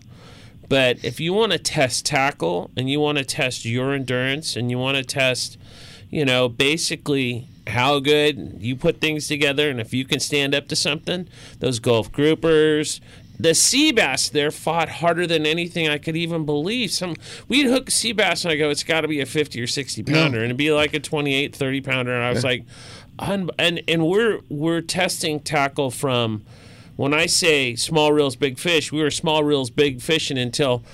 But 0.70 1.04
if 1.04 1.18
you 1.18 1.32
want 1.32 1.50
to 1.50 1.58
test 1.58 2.06
tackle 2.06 2.70
and 2.76 2.88
you 2.88 3.00
want 3.00 3.18
to 3.18 3.24
test 3.24 3.64
your 3.64 3.92
endurance 3.92 4.54
and 4.54 4.70
you 4.70 4.78
want 4.78 4.96
to 4.96 5.02
test, 5.02 5.58
you 6.10 6.24
know, 6.24 6.48
basically 6.48 7.48
how 7.66 7.98
good 7.98 8.58
you 8.60 8.76
put 8.76 9.00
things 9.00 9.26
together 9.26 9.68
and 9.68 9.80
if 9.80 9.92
you 9.92 10.04
can 10.04 10.20
stand 10.20 10.54
up 10.54 10.68
to 10.68 10.76
something, 10.76 11.28
those 11.58 11.80
Gulf 11.80 12.12
groupers, 12.12 13.00
the 13.36 13.52
sea 13.52 13.90
bass 13.90 14.28
there 14.28 14.52
fought 14.52 14.88
harder 14.88 15.26
than 15.26 15.44
anything 15.44 15.88
I 15.88 15.98
could 15.98 16.16
even 16.16 16.46
believe. 16.46 16.92
Some 16.92 17.16
we'd 17.48 17.66
hook 17.66 17.88
a 17.88 17.90
sea 17.90 18.12
bass 18.12 18.44
and 18.44 18.52
I 18.52 18.56
go, 18.56 18.70
it's 18.70 18.84
got 18.84 19.00
to 19.00 19.08
be 19.08 19.20
a 19.20 19.26
50 19.26 19.60
or 19.60 19.66
60 19.66 20.04
pounder, 20.04 20.38
and 20.38 20.46
it'd 20.46 20.56
be 20.56 20.70
like 20.70 20.94
a 20.94 21.00
28, 21.00 21.56
30 21.56 21.80
pounder, 21.80 22.14
and 22.14 22.22
I 22.22 22.30
was 22.30 22.44
like, 22.44 22.64
and 23.18 23.50
and 23.58 24.06
we're 24.06 24.40
we're 24.48 24.82
testing 24.82 25.40
tackle 25.40 25.90
from 25.90 26.44
when 27.00 27.14
I 27.14 27.24
say 27.24 27.76
small 27.76 28.12
reels, 28.12 28.36
big 28.36 28.58
fish, 28.58 28.92
we 28.92 29.02
were 29.02 29.10
small 29.10 29.42
reels, 29.42 29.70
big 29.70 30.02
fishing 30.02 30.36
until 30.36 30.84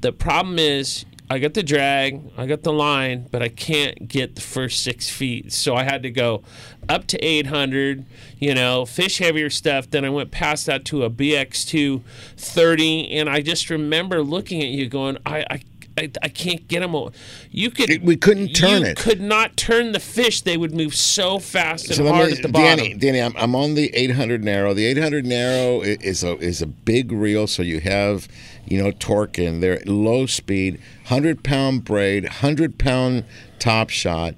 the 0.00 0.10
problem 0.10 0.58
is 0.58 1.04
I 1.28 1.38
got 1.38 1.52
the 1.52 1.62
drag, 1.62 2.22
I 2.38 2.46
got 2.46 2.62
the 2.62 2.72
line, 2.72 3.26
but 3.30 3.42
I 3.42 3.50
can't 3.50 4.08
get 4.08 4.36
the 4.36 4.40
first 4.40 4.82
six 4.82 5.10
feet. 5.10 5.52
So 5.52 5.74
I 5.74 5.84
had 5.84 6.02
to 6.04 6.10
go 6.10 6.42
up 6.88 7.06
to 7.08 7.18
800, 7.18 8.06
you 8.38 8.54
know, 8.54 8.86
fish 8.86 9.18
heavier 9.18 9.50
stuff. 9.50 9.90
Then 9.90 10.02
I 10.06 10.08
went 10.08 10.30
past 10.30 10.64
that 10.64 10.86
to 10.86 11.02
a 11.02 11.10
BX2 11.10 12.00
30. 12.38 13.10
And 13.18 13.28
I 13.28 13.42
just 13.42 13.68
remember 13.68 14.22
looking 14.22 14.62
at 14.62 14.68
you 14.68 14.88
going, 14.88 15.18
I, 15.26 15.44
I, 15.50 15.62
I, 15.98 16.10
I 16.22 16.28
can't 16.28 16.66
get 16.68 16.80
them. 16.80 16.94
You 17.50 17.70
could. 17.70 18.02
We 18.02 18.16
couldn't 18.16 18.54
turn 18.54 18.82
you 18.82 18.88
it. 18.88 18.96
Could 18.96 19.20
not 19.20 19.56
turn 19.56 19.92
the 19.92 20.00
fish. 20.00 20.42
They 20.42 20.56
would 20.56 20.74
move 20.74 20.94
so 20.94 21.38
fast 21.38 21.86
and 21.86 21.96
So 21.96 22.06
hard 22.06 22.30
me, 22.30 22.36
at 22.36 22.42
the 22.42 22.48
bottom. 22.48 22.78
Danny, 22.78 22.94
Danny, 22.94 23.20
I'm, 23.20 23.36
I'm 23.36 23.54
on 23.54 23.74
the 23.74 23.94
800 23.94 24.42
narrow. 24.42 24.72
The 24.74 24.86
800 24.86 25.26
narrow 25.26 25.80
is 25.82 26.24
a 26.24 26.36
is 26.38 26.62
a 26.62 26.66
big 26.66 27.12
reel, 27.12 27.46
so 27.46 27.62
you 27.62 27.80
have, 27.80 28.28
you 28.66 28.82
know, 28.82 28.92
torque 28.92 29.38
in 29.38 29.60
there, 29.60 29.80
low 29.86 30.26
speed, 30.26 30.80
hundred 31.06 31.42
pound 31.42 31.84
braid, 31.84 32.26
hundred 32.26 32.78
pound 32.78 33.24
top 33.58 33.90
shot, 33.90 34.34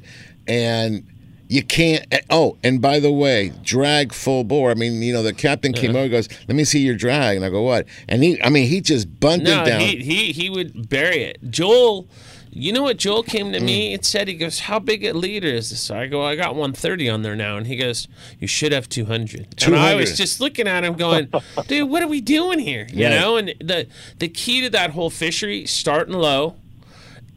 and 0.46 1.06
you 1.52 1.62
can't. 1.62 2.04
Oh, 2.30 2.56
and 2.64 2.80
by 2.80 2.98
the 3.00 3.12
way, 3.12 3.52
drag 3.62 4.12
full 4.12 4.42
bore. 4.44 4.70
I 4.70 4.74
mean, 4.74 5.02
you 5.02 5.12
know, 5.12 5.22
the 5.22 5.32
captain 5.34 5.72
came 5.72 5.90
Uh-huh. 5.90 6.00
over, 6.00 6.08
goes, 6.08 6.28
"Let 6.48 6.56
me 6.56 6.64
see 6.64 6.80
your 6.80 6.94
drag," 6.96 7.36
and 7.36 7.44
I 7.44 7.50
go, 7.50 7.62
"What?" 7.62 7.86
And 8.08 8.22
he, 8.24 8.40
I 8.42 8.48
mean, 8.48 8.68
he 8.68 8.80
just 8.80 9.20
bunted 9.20 9.44
no, 9.44 9.64
down. 9.64 9.80
he, 9.80 9.96
he 9.96 10.32
he 10.32 10.50
would 10.50 10.88
bury 10.88 11.22
it. 11.24 11.38
Joel, 11.50 12.08
you 12.54 12.72
know 12.72 12.82
what 12.82 12.98
Joel 12.98 13.22
came 13.22 13.52
to 13.52 13.58
Mm. 13.60 13.64
me 13.64 13.94
and 13.94 14.04
said? 14.04 14.28
He 14.28 14.34
goes, 14.34 14.60
"How 14.60 14.78
big 14.78 15.04
a 15.04 15.12
leader 15.12 15.48
is 15.48 15.70
this?" 15.70 15.90
I 15.90 16.06
go, 16.06 16.22
"I 16.24 16.36
got 16.36 16.54
130 16.54 17.08
on 17.08 17.22
there 17.22 17.36
now," 17.36 17.56
and 17.58 17.66
he 17.66 17.76
goes, 17.76 18.08
"You 18.40 18.46
should 18.46 18.72
have 18.72 18.88
200." 18.88 19.56
200. 19.56 19.76
And 19.76 19.76
I 19.76 19.94
was 19.94 20.16
just 20.16 20.40
looking 20.40 20.66
at 20.66 20.84
him, 20.84 20.94
going, 20.94 21.28
"Dude, 21.66 21.88
what 21.90 22.02
are 22.02 22.08
we 22.08 22.20
doing 22.20 22.58
here?" 22.58 22.86
You 22.92 23.04
Right. 23.06 23.10
know. 23.20 23.36
And 23.36 23.54
the 23.60 23.86
the 24.18 24.28
key 24.28 24.60
to 24.62 24.70
that 24.70 24.90
whole 24.90 25.10
fishery, 25.10 25.66
starting 25.66 26.14
low. 26.14 26.56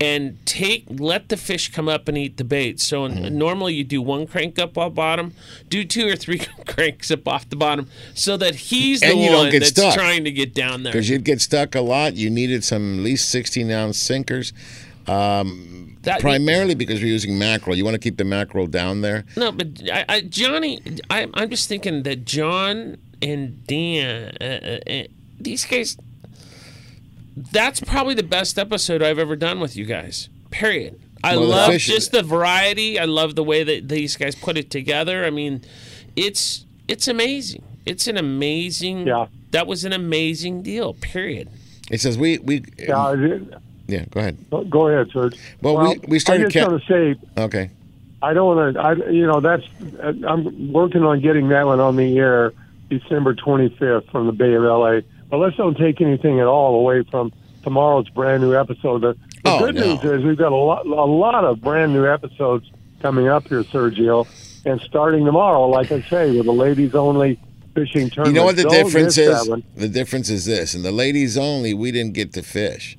And 0.01 0.45
take 0.45 0.83
let 0.89 1.29
the 1.29 1.37
fish 1.37 1.71
come 1.71 1.87
up 1.87 2.09
and 2.09 2.17
eat 2.17 2.35
the 2.35 2.43
bait. 2.43 2.81
So 2.81 3.07
Mm-hmm. 3.07 3.37
normally 3.37 3.75
you 3.75 3.85
do 3.85 4.01
one 4.01 4.27
crank 4.27 4.59
up 4.59 4.77
off 4.77 4.93
bottom, 4.93 5.33
do 5.69 5.85
two 5.85 6.05
or 6.09 6.17
three 6.17 6.39
cranks 6.67 7.11
up 7.11 7.25
off 7.27 7.49
the 7.49 7.55
bottom, 7.55 7.87
so 8.13 8.35
that 8.35 8.55
he's 8.55 8.99
the 8.99 9.07
And 9.07 9.19
you 9.21 9.29
don't 9.29 9.45
one 9.45 9.51
that's 9.59 9.69
stuck. 9.69 9.93
trying 9.93 10.25
to 10.25 10.31
get 10.31 10.53
down 10.53 10.83
there. 10.83 10.91
because 10.91 11.09
you'd 11.09 11.23
get 11.23 11.39
stuck 11.39 11.75
a 11.75 11.81
lot. 11.81 12.15
You 12.15 12.29
needed 12.29 12.65
some 12.65 12.99
at 12.99 13.03
least 13.05 13.29
16 13.29 13.71
ounce 13.71 13.97
sinkers. 13.97 14.51
Um, 15.07 15.97
That- 16.01 16.19
primarily 16.19 16.75
because 16.75 16.99
we're 17.01 17.07
using 17.07 17.37
mackerel. 17.37 17.75
You 17.77 17.85
want 17.85 17.95
to 17.95 17.99
keep 17.99 18.17
the 18.17 18.23
mackerel 18.25 18.67
down 18.67 19.01
there. 19.01 19.23
No, 19.37 19.51
but 19.51 19.67
I, 19.91 20.05
I, 20.09 20.21
Johnny, 20.21 20.81
I, 21.09 21.27
I'm 21.33 21.49
just 21.49 21.69
thinking 21.69 22.03
that 22.03 22.25
John 22.25 22.97
and 23.21 23.65
Dan, 23.67 24.35
uh, 24.41 24.43
uh, 24.43 24.91
uh, 24.91 25.03
these 25.39 25.63
guys, 25.65 25.97
that's 27.35 27.79
probably 27.79 28.13
the 28.13 28.23
best 28.23 28.57
episode 28.57 29.01
I've 29.01 29.19
ever 29.19 29.35
done 29.35 29.59
with 29.59 29.75
you 29.75 29.85
guys. 29.85 30.29
Period. 30.51 30.99
I 31.23 31.35
Well, 31.37 31.47
love 31.47 31.71
fish- 31.71 31.87
just 31.87 32.11
the 32.11 32.23
variety. 32.23 32.99
I 32.99 33.05
love 33.05 33.35
the 33.35 33.43
way 33.43 33.63
that 33.63 33.89
these 33.89 34.15
guys 34.15 34.35
put 34.35 34.57
it 34.57 34.69
together. 34.69 35.25
I 35.25 35.29
mean, 35.29 35.61
it's 36.15 36.65
it's 36.87 37.07
amazing. 37.07 37.63
It's 37.85 38.07
an 38.07 38.17
amazing. 38.17 39.07
Yeah. 39.07 39.25
That 39.51 39.67
was 39.67 39.85
an 39.85 39.93
amazing 39.93 40.61
deal. 40.61 40.93
Period. 40.93 41.49
He 41.89 41.97
says 41.97 42.17
we 42.17 42.37
we. 42.39 42.63
Yeah, 42.77 43.13
it- 43.17 43.41
Yeah, 43.87 44.05
go 44.11 44.19
ahead. 44.19 44.37
go 44.69 44.87
ahead, 44.87 45.09
Serge. 45.11 45.37
Well, 45.61 45.77
we- 45.89 45.99
we 46.07 46.19
started 46.19 46.45
I 46.47 46.49
just 46.49 46.65
ca- 46.65 46.71
want 46.71 46.83
to 46.83 46.87
say 47.15 47.41
Okay. 47.41 47.69
I 48.21 48.33
don't 48.33 48.55
want 48.55 48.73
to. 48.75 48.79
I 48.81 48.93
you 49.09 49.25
know 49.27 49.39
that's 49.39 49.63
I'm 50.27 50.71
working 50.71 51.03
on 51.03 51.21
getting 51.21 51.49
that 51.49 51.65
one 51.65 51.79
on 51.79 51.95
the 51.95 52.17
air 52.17 52.53
December 52.89 53.33
25th 53.35 54.09
from 54.11 54.27
the 54.27 54.31
Bay 54.31 54.53
of 54.53 54.63
LA. 54.63 55.01
But 55.29 55.37
let's 55.37 55.55
don't 55.57 55.77
take 55.77 56.01
anything 56.01 56.39
at 56.39 56.47
all 56.47 56.75
away 56.75 57.03
from 57.03 57.31
tomorrow's 57.63 58.07
brand 58.09 58.43
new 58.43 58.55
episode. 58.55 59.01
The, 59.01 59.13
the 59.13 59.19
Oh, 59.45 59.59
good 59.59 59.75
no. 59.75 59.95
news 59.95 60.03
is 60.03 60.23
we've 60.23 60.37
got 60.37 60.51
a 60.51 60.55
lot 60.55 60.85
a 60.85 60.89
lot 60.89 61.43
of 61.43 61.61
brand 61.61 61.93
new 61.93 62.05
episodes 62.07 62.69
coming 63.01 63.27
up 63.27 63.47
here, 63.47 63.63
Sergio, 63.63 64.27
and 64.65 64.79
starting 64.81 65.25
tomorrow, 65.25 65.67
like 65.67 65.91
I 65.91 66.01
say, 66.01 66.35
with 66.35 66.45
the 66.45 66.51
ladies 66.53 66.95
only 66.95 67.39
fishing 67.75 68.09
tournament. 68.09 68.35
You 68.35 68.41
know 68.41 68.45
what 68.45 68.55
the 68.55 68.63
Don't 68.63 68.71
difference 68.85 69.17
is? 69.17 69.49
The 69.75 69.87
difference 69.89 70.29
is 70.29 70.45
this: 70.45 70.73
in 70.75 70.81
the 70.83 70.91
ladies 70.91 71.37
only, 71.37 71.73
we 71.73 71.91
didn't 71.91 72.13
get 72.13 72.33
to 72.33 72.41
fish. 72.43 72.97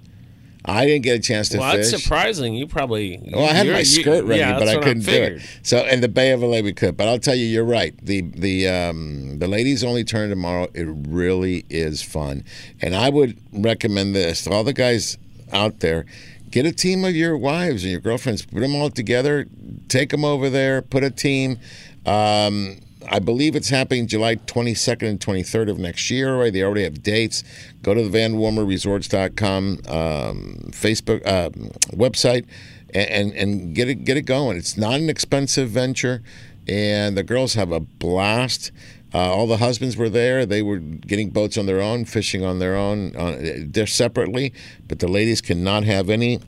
I 0.66 0.86
didn't 0.86 1.02
get 1.02 1.16
a 1.16 1.22
chance 1.22 1.48
to 1.50 1.58
well, 1.58 1.72
fish. 1.72 1.90
that's 1.90 2.02
surprising. 2.02 2.54
You 2.54 2.66
probably. 2.66 3.20
Well, 3.32 3.44
I 3.44 3.52
had 3.52 3.66
my 3.66 3.82
skirt 3.82 4.24
ready, 4.24 4.40
yeah, 4.40 4.58
but 4.58 4.68
I 4.68 4.76
couldn't 4.76 5.04
do 5.04 5.12
it. 5.12 5.42
So, 5.62 5.86
in 5.86 6.00
the 6.00 6.08
Bay 6.08 6.32
of 6.32 6.42
LA, 6.42 6.60
we 6.60 6.72
could. 6.72 6.96
But 6.96 7.08
I'll 7.08 7.18
tell 7.18 7.34
you, 7.34 7.46
you're 7.46 7.64
right. 7.64 7.94
The 8.04 8.22
the 8.22 8.68
um, 8.68 9.38
the 9.38 9.48
ladies 9.48 9.84
only 9.84 10.04
turn 10.04 10.30
tomorrow. 10.30 10.68
It 10.74 10.86
really 11.08 11.64
is 11.70 12.02
fun, 12.02 12.44
and 12.80 12.94
I 12.94 13.10
would 13.10 13.38
recommend 13.52 14.14
this 14.14 14.44
to 14.44 14.50
all 14.50 14.64
the 14.64 14.72
guys 14.72 15.18
out 15.52 15.80
there. 15.80 16.06
Get 16.50 16.64
a 16.64 16.72
team 16.72 17.04
of 17.04 17.14
your 17.14 17.36
wives 17.36 17.82
and 17.82 17.92
your 17.92 18.00
girlfriends. 18.00 18.46
Put 18.46 18.60
them 18.60 18.74
all 18.74 18.90
together. 18.90 19.46
Take 19.88 20.10
them 20.10 20.24
over 20.24 20.48
there. 20.48 20.80
Put 20.80 21.04
a 21.04 21.10
team. 21.10 21.58
Um, 22.06 22.78
I 23.08 23.18
believe 23.18 23.56
it's 23.56 23.68
happening 23.68 24.06
July 24.06 24.36
22nd 24.36 25.08
and 25.08 25.20
23rd 25.20 25.70
of 25.70 25.78
next 25.78 26.10
year. 26.10 26.34
Already, 26.34 26.50
they 26.50 26.62
already 26.62 26.84
have 26.84 27.02
dates. 27.02 27.44
Go 27.82 27.94
to 27.94 28.08
the 28.08 28.18
VanWormerResorts.com 28.18 29.80
um, 29.88 30.70
Facebook 30.72 31.26
uh, 31.26 31.50
website 31.96 32.46
and, 32.94 33.10
and 33.10 33.32
and 33.32 33.74
get 33.74 33.88
it 33.88 34.04
get 34.04 34.16
it 34.16 34.22
going. 34.22 34.56
It's 34.56 34.76
not 34.76 34.94
an 34.94 35.08
expensive 35.08 35.68
venture, 35.68 36.22
and 36.66 37.16
the 37.16 37.22
girls 37.22 37.54
have 37.54 37.72
a 37.72 37.80
blast. 37.80 38.72
Uh, 39.14 39.18
all 39.18 39.46
the 39.46 39.58
husbands 39.58 39.96
were 39.96 40.08
there. 40.08 40.44
They 40.44 40.62
were 40.62 40.78
getting 40.78 41.30
boats 41.30 41.56
on 41.56 41.66
their 41.66 41.80
own, 41.80 42.04
fishing 42.04 42.44
on 42.44 42.58
their 42.58 42.76
own. 42.76 43.14
Uh, 43.16 43.62
they're 43.66 43.86
separately, 43.86 44.52
but 44.88 44.98
the 44.98 45.08
ladies 45.08 45.40
cannot 45.40 45.84
have 45.84 46.10
any 46.10 46.40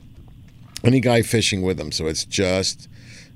any 0.84 1.00
guy 1.00 1.22
fishing 1.22 1.62
with 1.62 1.76
them. 1.76 1.92
So 1.92 2.06
it's 2.06 2.24
just, 2.24 2.88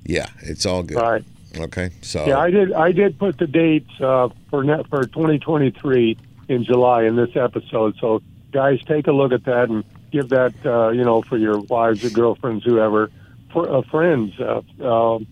yeah, 0.03 0.27
it's 0.39 0.65
all 0.65 0.83
good. 0.83 0.97
Right. 0.97 1.23
Okay. 1.57 1.91
So 2.01 2.25
Yeah, 2.25 2.39
I 2.39 2.49
did. 2.49 2.73
I 2.73 2.91
did 2.91 3.17
put 3.19 3.37
the 3.37 3.47
dates 3.47 3.89
uh, 4.01 4.29
for 4.49 4.63
net 4.63 4.87
for 4.89 5.03
2023 5.03 6.17
in 6.49 6.63
July 6.63 7.03
in 7.03 7.15
this 7.15 7.35
episode. 7.35 7.95
So, 7.99 8.21
guys, 8.51 8.81
take 8.85 9.07
a 9.07 9.11
look 9.11 9.31
at 9.31 9.45
that 9.45 9.69
and 9.69 9.83
give 10.11 10.29
that 10.29 10.53
uh, 10.65 10.89
you 10.89 11.03
know 11.03 11.21
for 11.21 11.37
your 11.37 11.59
wives 11.59 12.03
or 12.03 12.09
girlfriends, 12.09 12.63
whoever, 12.63 13.11
for 13.51 13.71
uh, 13.71 13.81
friends. 13.83 14.33
Uh, 14.39 14.61
um, 14.83 15.27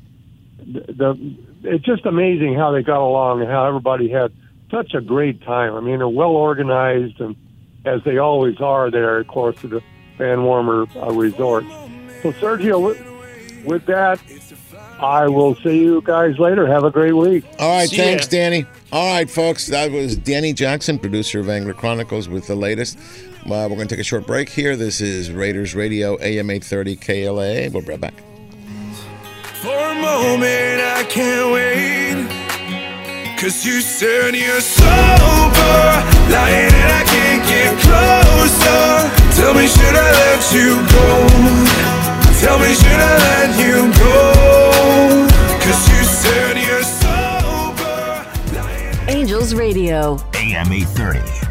the 0.59 1.35
it's 1.63 1.85
just 1.85 2.05
amazing 2.05 2.55
how 2.55 2.71
they 2.71 2.83
got 2.83 3.01
along 3.01 3.41
and 3.41 3.49
how 3.49 3.65
everybody 3.67 4.09
had 4.09 4.31
such 4.69 4.93
a 4.93 5.01
great 5.01 5.41
time. 5.43 5.75
I 5.75 5.81
mean, 5.81 5.97
they're 5.97 6.07
well 6.07 6.31
organized 6.31 7.19
and 7.19 7.35
as 7.85 8.03
they 8.03 8.17
always 8.17 8.59
are 8.59 8.91
there, 8.91 9.19
of 9.19 9.27
course, 9.27 9.55
at 9.63 9.71
the 9.71 9.81
Van 10.17 10.39
Wormer 10.39 10.87
uh, 10.95 11.11
Resort. 11.11 11.65
So, 12.21 12.31
Sergio, 12.33 12.83
with, 12.83 13.65
with 13.65 13.85
that, 13.87 14.19
I 15.01 15.27
will 15.27 15.55
see 15.55 15.79
you 15.81 16.01
guys 16.01 16.37
later. 16.37 16.67
Have 16.67 16.83
a 16.83 16.91
great 16.91 17.13
week. 17.13 17.43
All 17.59 17.77
right, 17.77 17.89
thanks, 17.89 18.27
Danny. 18.27 18.65
All 18.91 19.13
right, 19.13 19.29
folks, 19.29 19.67
that 19.67 19.91
was 19.91 20.15
Danny 20.15 20.53
Jackson, 20.53 20.99
producer 20.99 21.39
of 21.39 21.49
Angler 21.49 21.73
Chronicles, 21.73 22.29
with 22.29 22.45
the 22.47 22.55
latest. 22.55 22.97
Uh, 23.45 23.67
we're 23.67 23.69
going 23.69 23.87
to 23.87 23.95
take 23.95 23.99
a 23.99 24.03
short 24.03 24.27
break 24.27 24.47
here. 24.49 24.75
This 24.75 25.01
is 25.01 25.31
Raiders 25.31 25.73
Radio, 25.73 26.19
AM 26.21 26.51
830 26.51 26.95
KLA. 26.97 27.69
We'll 27.71 27.81
be 27.81 27.89
right 27.89 27.99
back. 28.01 28.13
For 29.61 29.69
a 29.69 29.95
moment, 29.95 30.81
I 30.81 31.03
can't 31.09 31.51
wait. 31.51 32.27
Cause 33.39 33.65
you 33.65 33.81
said 33.81 34.35
you're 34.35 34.61
sober. 34.61 34.85
Lying 36.29 36.71
and 36.71 36.93
I 36.93 37.03
can't 37.07 37.43
get 37.49 37.73
closer. 37.81 39.41
Tell 39.41 39.55
me, 39.55 39.65
should 39.65 39.95
I 39.95 40.11
let 40.11 40.53
you 40.53 40.77
go? 41.95 42.00
Tell 42.41 42.57
me, 42.57 42.73
should 42.73 42.87
I 42.87 43.17
let 43.19 43.49
you 43.59 43.93
go? 43.99 45.27
Cause 45.63 45.89
you 45.89 46.03
said 46.03 46.57
you're 46.57 46.81
sober. 46.81 48.25
Angels 49.07 49.53
Radio. 49.53 50.17
AM 50.33 50.71
830. 50.71 51.50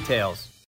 details. 0.00 0.45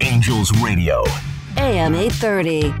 Angels 0.00 0.52
Radio. 0.62 1.04
AM 1.56 1.94
830. 1.94 2.72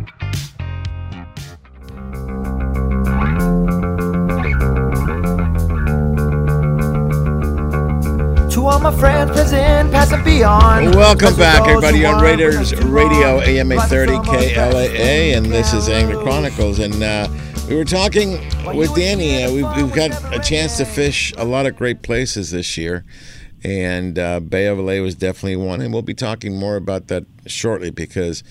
To 8.50 8.66
all 8.66 8.78
my 8.78 8.96
friends 8.96 9.32
present, 9.32 9.90
past 9.90 10.12
and 10.12 10.24
beyond. 10.24 10.94
Welcome 10.94 11.34
back, 11.36 11.66
everybody, 11.66 12.04
on 12.06 12.22
Raiders 12.22 12.74
Radio. 12.84 13.40
AM 13.40 13.72
830 13.72 14.12
KLAA, 14.28 15.36
and 15.36 15.46
this 15.46 15.72
is 15.72 15.88
Angler 15.88 16.22
Chronicles. 16.22 16.78
And 16.78 17.02
uh, 17.02 17.28
we 17.68 17.74
were 17.74 17.84
talking 17.84 18.38
with 18.76 18.94
Danny. 18.94 19.42
Uh, 19.42 19.52
we've, 19.52 19.76
we've 19.76 19.92
got 19.94 20.12
a 20.32 20.38
chance 20.38 20.76
to 20.76 20.84
fish 20.84 21.32
a 21.36 21.44
lot 21.44 21.66
of 21.66 21.74
great 21.76 22.02
places 22.02 22.52
this 22.52 22.76
year, 22.76 23.04
and 23.64 24.18
uh, 24.18 24.40
Bay 24.40 24.66
of 24.66 24.78
LA 24.78 25.00
was 25.00 25.14
definitely 25.14 25.56
one. 25.56 25.80
And 25.80 25.92
we'll 25.92 26.02
be 26.02 26.14
talking 26.14 26.56
more 26.56 26.76
about 26.76 27.08
that 27.08 27.24
shortly 27.46 27.90
because 27.90 28.44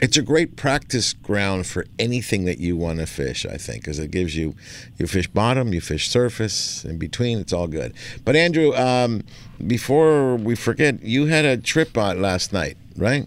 it's 0.00 0.16
a 0.16 0.22
great 0.22 0.56
practice 0.56 1.12
ground 1.12 1.66
for 1.66 1.86
anything 1.98 2.44
that 2.44 2.58
you 2.58 2.76
want 2.76 3.00
to 3.00 3.06
fish. 3.06 3.46
I 3.46 3.56
think 3.56 3.82
because 3.82 3.98
it 3.98 4.10
gives 4.10 4.36
you 4.36 4.54
you 4.98 5.06
fish 5.06 5.26
bottom, 5.26 5.72
you 5.72 5.80
fish 5.80 6.08
surface, 6.08 6.84
in 6.84 6.98
between. 6.98 7.38
It's 7.38 7.52
all 7.52 7.66
good. 7.66 7.94
But 8.24 8.36
Andrew, 8.36 8.74
um, 8.76 9.22
before 9.66 10.36
we 10.36 10.54
forget, 10.54 11.02
you 11.02 11.26
had 11.26 11.44
a 11.44 11.56
trip 11.56 11.96
out 11.96 12.18
last 12.18 12.52
night, 12.52 12.76
right? 12.96 13.26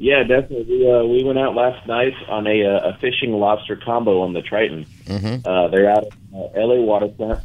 Yeah, 0.00 0.22
definitely. 0.22 0.64
We, 0.78 0.90
uh, 0.90 1.04
we 1.04 1.24
went 1.24 1.40
out 1.40 1.56
last 1.56 1.86
night 1.88 2.14
on 2.28 2.46
a, 2.46 2.64
uh, 2.64 2.90
a 2.90 2.98
fishing 2.98 3.32
lobster 3.32 3.74
combo 3.74 4.20
on 4.20 4.32
the 4.32 4.42
Triton. 4.42 4.86
Mm-hmm. 5.06 5.48
Uh, 5.48 5.68
they're 5.68 5.90
out 5.90 6.04
of 6.04 6.12
uh, 6.32 6.60
LA 6.60 6.76
waterfront. 6.76 7.40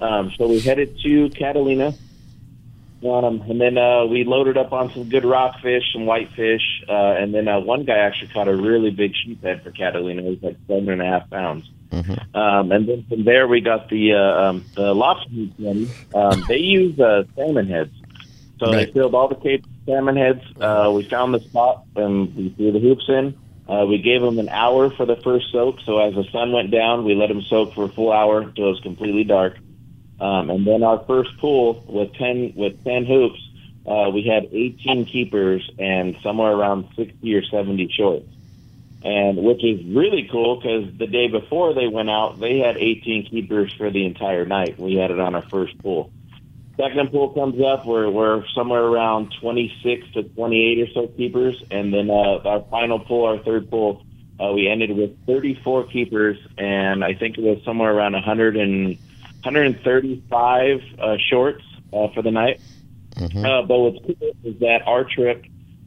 Um, 0.00 0.32
so 0.36 0.48
we 0.48 0.60
headed 0.60 0.98
to 1.04 1.30
Catalina. 1.30 1.94
Um, 3.04 3.42
and 3.42 3.60
then 3.60 3.76
uh, 3.76 4.06
we 4.06 4.24
loaded 4.24 4.56
up 4.56 4.72
on 4.72 4.90
some 4.92 5.08
good 5.10 5.26
rockfish, 5.26 5.82
some 5.92 6.06
whitefish, 6.06 6.62
uh, 6.88 6.92
and 7.18 7.34
then 7.34 7.48
uh, 7.48 7.60
one 7.60 7.84
guy 7.84 7.98
actually 7.98 8.28
caught 8.28 8.48
a 8.48 8.56
really 8.56 8.90
big 8.90 9.12
sheephead 9.14 9.62
for 9.62 9.70
Catalina. 9.72 10.22
It 10.22 10.30
was 10.30 10.42
like 10.42 10.56
seven 10.66 10.88
and 10.88 11.02
a 11.02 11.04
half 11.04 11.28
pounds. 11.28 11.68
Um, 12.34 12.72
and 12.72 12.88
then 12.88 13.04
from 13.08 13.24
there, 13.24 13.46
we 13.46 13.60
got 13.60 13.88
the 13.90 14.14
uh, 14.14 14.42
um, 14.48 14.64
the 14.74 14.94
lobster 14.94 15.30
meat. 15.30 15.52
Um, 16.14 16.44
they 16.48 16.56
use 16.58 16.98
uh, 16.98 17.24
salmon 17.36 17.68
heads, 17.68 17.92
so 18.58 18.72
Right. 18.72 18.86
they 18.86 18.92
filled 18.92 19.14
all 19.14 19.28
the 19.28 19.34
with 19.36 19.64
salmon 19.86 20.16
heads. 20.16 20.42
Uh, 20.58 20.90
we 20.94 21.04
found 21.04 21.34
the 21.34 21.40
spot 21.40 21.84
and 21.96 22.34
we 22.34 22.48
threw 22.56 22.72
the 22.72 22.80
hoops 22.80 23.04
in. 23.08 23.36
Uh, 23.68 23.84
we 23.86 23.98
gave 23.98 24.22
them 24.22 24.38
an 24.38 24.48
hour 24.48 24.90
for 24.90 25.06
the 25.06 25.16
first 25.16 25.52
soak. 25.52 25.76
So 25.84 25.98
as 25.98 26.14
the 26.14 26.24
sun 26.32 26.52
went 26.52 26.70
down, 26.70 27.04
we 27.04 27.14
let 27.14 27.28
them 27.28 27.42
soak 27.42 27.74
for 27.74 27.84
a 27.84 27.88
full 27.88 28.12
hour 28.12 28.40
until 28.40 28.66
it 28.66 28.70
was 28.70 28.80
completely 28.80 29.24
dark. 29.24 29.58
Um, 30.20 30.50
and 30.50 30.66
then 30.66 30.82
our 30.82 31.04
first 31.06 31.36
pool 31.38 31.84
with 31.88 32.14
ten 32.14 32.52
with 32.54 32.82
ten 32.84 33.04
hoops, 33.04 33.40
uh, 33.86 34.10
we 34.10 34.22
had 34.22 34.48
18 34.50 35.04
keepers 35.06 35.68
and 35.78 36.16
somewhere 36.22 36.52
around 36.52 36.88
60 36.96 37.34
or 37.34 37.42
70 37.44 37.92
shorts 37.92 38.26
and 39.04 39.36
which 39.36 39.62
is 39.62 39.84
really 39.84 40.28
cool 40.32 40.56
because 40.56 40.90
the 40.96 41.06
day 41.06 41.28
before 41.28 41.74
they 41.74 41.86
went 41.86 42.08
out, 42.08 42.40
they 42.40 42.58
had 42.58 42.78
18 42.78 43.26
keepers 43.26 43.72
for 43.74 43.90
the 43.90 44.06
entire 44.06 44.46
night. 44.46 44.78
We 44.78 44.94
had 44.94 45.10
it 45.10 45.20
on 45.20 45.34
our 45.34 45.42
first 45.42 45.76
pool. 45.78 46.10
Second 46.76 47.12
pool 47.12 47.28
comes 47.28 47.60
up, 47.62 47.86
we're, 47.86 48.10
we're 48.10 48.44
somewhere 48.48 48.82
around 48.82 49.32
26 49.40 50.12
to 50.14 50.22
28 50.22 50.80
or 50.80 50.92
so 50.92 51.06
keepers, 51.08 51.62
and 51.70 51.92
then 51.92 52.10
uh, 52.10 52.40
our 52.44 52.62
final 52.62 52.98
pool, 52.98 53.26
our 53.26 53.38
third 53.38 53.70
pool, 53.70 54.04
uh, 54.40 54.50
we 54.52 54.68
ended 54.68 54.90
with 54.96 55.16
34 55.26 55.84
keepers, 55.84 56.38
and 56.58 57.04
I 57.04 57.14
think 57.14 57.38
it 57.38 57.42
was 57.42 57.62
somewhere 57.62 57.92
around 57.92 58.14
100 58.14 58.56
and 58.56 58.98
135 59.44 60.80
uh, 60.98 61.16
shorts 61.30 61.62
uh, 61.92 62.08
for 62.14 62.22
the 62.22 62.30
night. 62.30 62.60
Uh, 63.16 63.62
but 63.62 63.78
what's 63.78 63.98
cool 64.04 64.32
is 64.42 64.58
that 64.60 64.82
our 64.86 65.04
trip, 65.04 65.44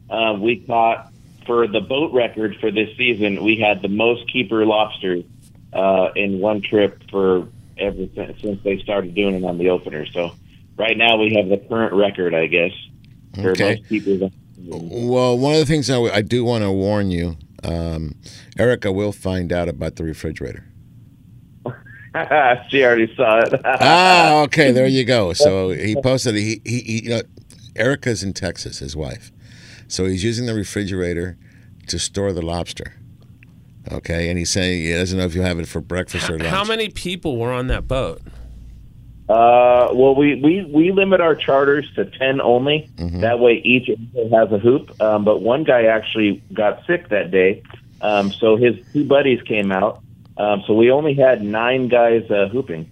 uh, 0.08 0.34
we 0.40 0.64
caught 0.66 1.12
for 1.46 1.66
the 1.66 1.80
boat 1.80 2.12
record 2.14 2.56
for 2.60 2.70
this 2.70 2.88
season. 2.96 3.44
We 3.44 3.56
had 3.56 3.82
the 3.82 3.88
most 3.88 4.30
keeper 4.32 4.64
lobsters 4.64 5.24
uh, 5.72 6.08
in 6.16 6.40
one 6.40 6.62
trip 6.62 7.02
for 7.10 7.48
ever 7.78 8.06
since, 8.14 8.62
they 8.64 8.78
started 8.78 9.14
doing 9.14 9.34
it 9.34 9.44
on 9.44 9.58
the 9.58 9.68
opener. 9.70 10.06
So 10.06 10.32
right 10.76 10.96
now 10.96 11.16
we 11.16 11.34
have 11.34 11.48
the 11.48 11.58
current 11.68 11.92
record, 11.94 12.34
I 12.34 12.46
guess, 12.46 12.72
for 13.34 13.50
Okay. 13.50 13.74
most 13.76 13.88
keepers. 13.88 14.30
Well, 14.58 15.38
one 15.38 15.52
of 15.54 15.60
the 15.60 15.66
things 15.66 15.88
I, 15.88 16.00
I 16.00 16.22
do 16.22 16.44
want 16.44 16.64
to 16.64 16.72
warn 16.72 17.10
you, 17.10 17.36
um, 17.62 18.14
Erica 18.58 18.90
will 18.90 19.12
find 19.12 19.52
out 19.52 19.68
about 19.68 19.96
the 19.96 20.04
refrigerator. 20.04 20.64
she 22.68 22.84
already 22.84 23.14
saw 23.14 23.40
it. 23.40 23.60
ah, 23.64 24.42
okay, 24.42 24.72
there 24.72 24.86
you 24.86 25.04
go. 25.04 25.32
So 25.32 25.70
he 25.70 25.94
posted. 26.00 26.34
He, 26.34 26.60
he, 26.64 26.80
he 26.80 27.02
you 27.04 27.10
know, 27.10 27.22
Erica's 27.76 28.22
in 28.22 28.32
Texas, 28.32 28.78
his 28.78 28.96
wife. 28.96 29.30
So 29.88 30.04
he's 30.04 30.24
using 30.24 30.46
the 30.46 30.54
refrigerator 30.54 31.36
to 31.86 31.98
store 31.98 32.32
the 32.32 32.42
lobster. 32.42 32.94
Okay, 33.90 34.28
and 34.28 34.38
he's 34.38 34.50
saying 34.50 34.82
he 34.82 34.92
doesn't 34.92 35.18
know 35.18 35.24
if 35.24 35.34
you 35.34 35.42
have 35.42 35.58
it 35.58 35.66
for 35.66 35.80
breakfast 35.80 36.28
or 36.28 36.38
lunch. 36.38 36.50
How 36.50 36.64
many 36.64 36.90
people 36.90 37.38
were 37.38 37.52
on 37.52 37.68
that 37.68 37.88
boat? 37.88 38.20
Uh, 39.28 39.88
well, 39.92 40.14
we, 40.14 40.40
we, 40.40 40.64
we 40.64 40.90
limit 40.90 41.20
our 41.20 41.34
charters 41.34 41.86
to 41.94 42.06
10 42.06 42.40
only. 42.40 42.90
That 42.96 43.38
way 43.40 43.54
each 43.62 43.88
has 43.88 44.52
a 44.52 44.58
hoop. 44.58 45.00
Um, 45.02 45.24
but 45.24 45.42
one 45.42 45.64
guy 45.64 45.84
actually 45.84 46.42
got 46.52 46.84
sick 46.86 47.10
that 47.10 47.30
day. 47.30 47.62
Um, 48.00 48.32
so 48.32 48.56
his 48.56 48.76
two 48.92 49.04
buddies 49.04 49.42
came 49.42 49.70
out. 49.70 50.02
Um, 50.38 50.62
so 50.66 50.72
we 50.74 50.90
only 50.90 51.14
had 51.14 51.42
nine 51.42 51.88
guys 51.88 52.30
uh, 52.30 52.48
hooping. 52.48 52.88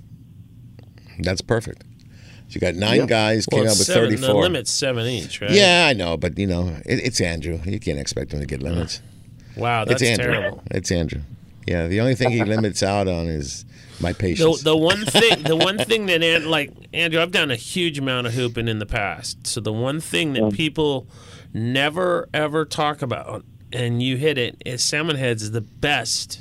That's 1.20 1.40
perfect. 1.40 1.82
So 2.48 2.55
you 2.55 2.60
got 2.60 2.74
nine 2.74 3.01
Yeah. 3.01 3.06
guys 3.06 3.47
Well, 3.51 3.60
came 3.62 3.66
up 3.68 3.70
it's 3.73 3.78
with 3.81 3.86
seven, 3.86 4.10
the 4.10 4.16
thirty-four. 4.18 4.43
limit's 4.43 4.70
seven 4.70 5.06
each, 5.06 5.40
right? 5.40 5.51
Yeah, 5.51 5.86
I 5.89 5.93
know, 5.94 6.16
but 6.16 6.39
you 6.39 6.47
know, 6.47 6.68
it, 6.85 7.01
it's 7.05 7.20
Andrew. 7.20 7.60
You 7.64 7.81
can't 7.81 7.98
expect 7.98 8.32
him 8.32 8.40
to 8.40 8.47
get 8.47 8.62
limits. 8.62 9.01
Wow, 9.56 9.85
that's 9.85 10.02
it's 10.02 10.10
Andrew. 10.10 10.32
terrible. 10.32 10.62
It's 10.70 10.90
Andrew. 10.93 11.20
Yeah, 11.66 11.86
the 11.89 12.01
only 12.01 12.14
thing 12.14 12.31
he 12.31 12.44
limits 12.55 12.82
out 12.82 13.09
on 13.09 13.27
is 13.27 13.64
my 14.01 14.12
patience. 14.12 14.62
the 14.62 14.77
one 14.77 15.05
thing, 15.06 15.43
the 15.44 15.56
one 15.56 15.78
thing 15.78 16.06
that, 16.06 16.23
An- 16.23 16.48
like 16.51 16.73
Andrew, 16.93 17.20
I've 17.23 17.32
done 17.32 17.51
a 17.51 17.56
huge 17.56 17.98
amount 17.98 18.27
of 18.27 18.35
hooping 18.35 18.68
in 18.68 18.78
the 18.78 18.86
past. 18.86 19.47
So 19.47 19.60
the 19.60 19.73
one 19.73 20.01
thing 20.01 20.35
that 20.35 20.52
people 20.52 21.09
never 21.55 22.28
ever 22.35 22.64
talk 22.64 23.02
about, 23.02 23.44
and 23.73 24.02
you 24.02 24.16
hit 24.16 24.36
it, 24.39 24.60
is 24.66 24.82
salmon 24.82 25.16
heads 25.16 25.43
is 25.43 25.51
the 25.52 25.60
best 25.62 26.40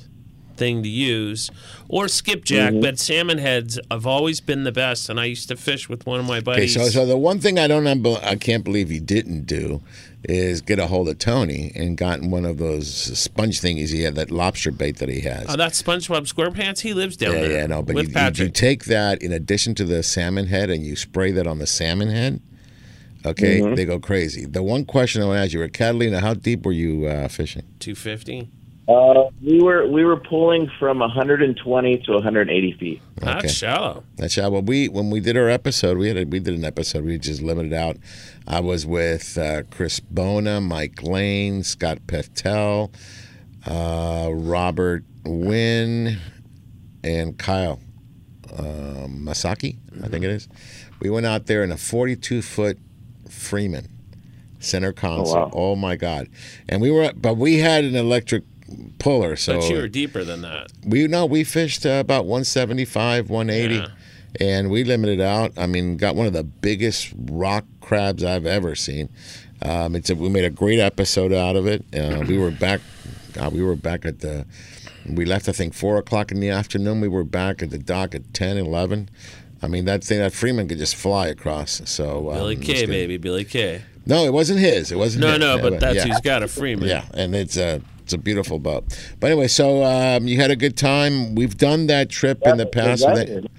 thing 0.57 0.84
to 0.84 0.90
use, 0.90 1.52
or 1.88 2.07
skipjack. 2.07 2.73
Mhm. 2.73 2.82
But 2.82 2.99
salmon 2.99 3.38
heads 3.38 3.80
have 3.91 4.06
always 4.07 4.40
been 4.41 4.64
the 4.64 4.72
best, 4.72 5.10
and 5.10 5.19
I 5.19 5.26
used 5.26 5.48
to 5.49 5.56
fish 5.56 5.88
with 5.90 6.06
one 6.06 6.19
of 6.19 6.26
my 6.26 6.38
Okay, 6.38 6.44
buddies. 6.44 6.73
so 6.73 6.88
so 6.90 7.06
the 7.06 7.18
one 7.18 7.40
thing 7.40 7.60
I 7.60 7.68
don't 7.68 7.86
I 7.86 8.36
can't 8.36 8.64
believe 8.64 8.90
he 8.90 8.99
didn't 8.99 9.45
do 9.45 9.82
is 10.27 10.61
get 10.61 10.80
a 10.80 10.88
hold 10.88 11.07
of 11.07 11.19
Tony 11.19 11.72
and 11.76 11.95
gotten 11.98 12.32
one 12.32 12.45
of 12.45 12.57
those 12.57 12.88
sponge 12.88 13.61
thingies 13.61 13.90
he 13.90 14.02
had, 14.02 14.15
that 14.15 14.32
lobster 14.32 14.72
bait 14.72 14.98
that 14.98 15.07
he 15.07 15.22
has. 15.22 15.45
Oh, 15.48 15.56
that 15.56 15.73
SpongeBob 15.73 16.26
SquarePants. 16.32 16.80
He 16.80 16.94
lives 16.95 17.15
down 17.15 17.34
yeah, 17.36 17.41
there. 17.41 17.52
yeah, 17.52 17.68
no, 17.68 17.84
but 17.84 17.94
with 17.94 18.10
you, 18.15 18.19
you, 18.22 18.45
you 18.45 18.49
take 18.49 18.86
that 18.86 19.22
in 19.22 19.32
addition 19.32 19.76
to 19.76 19.86
the 19.86 20.02
salmon 20.02 20.48
head 20.48 20.72
and 20.72 20.84
you 20.84 20.95
spray 20.95 21.32
that 21.32 21.45
on 21.45 21.60
the 21.60 21.68
salmon 21.68 22.10
head. 22.10 22.40
Okay, 23.23 23.60
Mhm. 23.60 23.76
they 23.76 23.86
go 23.86 23.99
crazy. 23.99 24.45
The 24.45 24.61
one 24.64 24.86
question 24.86 25.22
I 25.22 25.26
want 25.26 25.38
to 25.38 25.41
ask 25.44 25.53
you, 25.53 25.64
at 25.64 25.73
Catalina, 25.73 26.19
how 26.22 26.34
deep 26.36 26.64
were 26.65 26.72
you 26.72 27.06
uh, 27.07 27.27
fishing? 27.27 27.64
Two 27.80 27.95
fifty. 27.95 28.49
Uh, 28.88 29.30
we 29.41 29.60
were 29.62 29.88
we 29.88 30.03
were 30.03 30.18
pulling 30.18 30.70
from 30.78 30.99
120 30.99 31.98
to 31.98 32.12
180 32.12 32.72
feet. 32.74 33.02
That's 33.16 33.52
shallow. 33.52 34.03
That's 34.18 34.34
shallow. 34.34 34.52
Well, 34.52 34.62
we 34.62 34.90
when 34.90 35.10
we 35.10 35.20
did 35.20 35.36
our 35.38 35.49
episode, 35.49 35.98
we 35.98 36.07
had 36.07 36.18
a, 36.18 36.26
we 36.26 36.40
did 36.40 36.53
an 36.53 36.64
episode. 36.64 37.03
We 37.03 37.18
just 37.18 37.41
limited 37.41 37.74
out. 37.74 37.98
I 38.48 38.60
was 38.60 38.86
with 38.86 39.40
uh, 39.40 39.64
Chris 39.72 39.99
Bona, 39.99 40.62
Mike 40.62 41.02
Lane, 41.02 41.64
Scott 41.64 41.99
Peftel, 42.06 42.94
uh, 43.66 44.30
Robert 44.32 45.03
Wynn, 45.24 46.20
and 47.03 47.40
Kyle 47.40 47.80
um, 48.56 49.26
Masaki. 49.26 49.78
I 50.03 50.10
think 50.10 50.24
it 50.24 50.30
is. 50.30 50.48
We 50.99 51.10
went 51.10 51.26
out 51.26 51.48
there 51.48 51.64
in 51.64 51.72
a 51.72 51.78
42 51.78 52.44
foot 52.44 52.78
Freeman 53.28 53.88
center 54.60 54.94
console. 54.94 55.36
wow. 55.36 55.52
Oh 55.53 55.76
my 55.76 55.95
God! 55.95 56.30
And 56.70 56.82
we 56.84 56.91
were, 56.91 57.12
but 57.16 57.38
we 57.38 57.57
had 57.57 57.84
an 57.84 57.95
electric 57.95 58.44
puller, 58.99 59.35
so 59.35 59.59
but 59.59 59.69
you 59.69 59.77
were 59.77 59.87
deeper 59.87 60.23
than 60.23 60.41
that. 60.41 60.67
we 60.85 61.07
no, 61.07 61.25
we 61.25 61.43
fished 61.43 61.85
uh, 61.85 61.99
about 62.01 62.25
175, 62.25 63.29
180, 63.29 63.75
Yeah. 63.75 63.87
and 64.39 64.69
we 64.69 64.83
limited 64.83 65.21
out. 65.21 65.53
I 65.57 65.67
mean, 65.67 65.97
got 65.97 66.15
one 66.15 66.27
of 66.27 66.33
the 66.33 66.43
biggest 66.43 67.13
rock 67.15 67.65
crabs 67.81 68.23
I've 68.23 68.45
ever 68.45 68.75
seen. 68.75 69.09
Um, 69.61 69.95
it's 69.95 70.09
a, 70.09 70.15
we 70.15 70.29
made 70.29 70.45
a 70.45 70.49
great 70.49 70.79
episode 70.79 71.31
out 71.33 71.55
of 71.55 71.65
it. 71.67 71.85
Uh, 71.95 72.23
we 72.27 72.37
were 72.37 72.51
back. 72.51 72.81
God, 73.33 73.53
we 73.53 73.63
were 73.63 73.75
back 73.75 74.05
at 74.05 74.19
the. 74.19 74.45
We 75.07 75.25
left, 75.25 75.47
I 75.47 75.51
think, 75.51 75.75
four 75.75 75.97
o'clock 75.97 76.31
in 76.31 76.39
the 76.39 76.49
afternoon. 76.49 76.99
We 76.99 77.07
were 77.07 77.23
back 77.23 77.61
at 77.61 77.69
the 77.69 77.77
dock 77.77 78.15
at 78.15 78.33
10, 78.33 78.57
11. 78.57 79.09
I 79.61 79.67
mean, 79.67 79.85
that 79.85 80.03
thing, 80.03 80.17
that 80.19 80.33
Freeman 80.33 80.67
could 80.67 80.79
just 80.79 80.95
fly 80.95 81.27
across. 81.27 81.81
So 81.85 82.31
um, 82.31 82.37
Billy 82.37 82.55
K, 82.55 82.85
baby, 82.87 83.17
Billy 83.17 83.45
K. 83.45 83.83
No, 84.07 84.25
it 84.25 84.33
wasn't 84.33 84.59
his. 84.59 84.91
It 84.91 84.97
wasn't. 84.97 85.23
No, 85.23 85.31
his. 85.31 85.39
no, 85.39 85.57
but 85.59 85.79
that's 85.79 85.97
yeah. 85.97 86.07
who's 86.07 86.21
got 86.21 86.43
a 86.43 86.47
Freeman. 86.47 86.89
Yeah, 86.89 87.05
and 87.13 87.35
it's 87.35 87.57
a 87.57 87.81
it's 88.06 88.14
a 88.14 88.19
beautiful 88.19 88.60
boat. 88.60 88.86
But 89.19 89.32
anyway, 89.32 89.48
so 89.48 89.84
um, 89.84 90.27
you 90.27 90.38
had 90.38 90.52
a 90.52 90.56
good 90.56 90.77
time. 90.77 91.34
We've 91.34 91.57
done 91.57 91.88
that 91.88 92.10
trip 92.10 92.41
in 92.45 92.57
the 92.57 92.68
past. 92.68 93.02
That- 93.02 93.49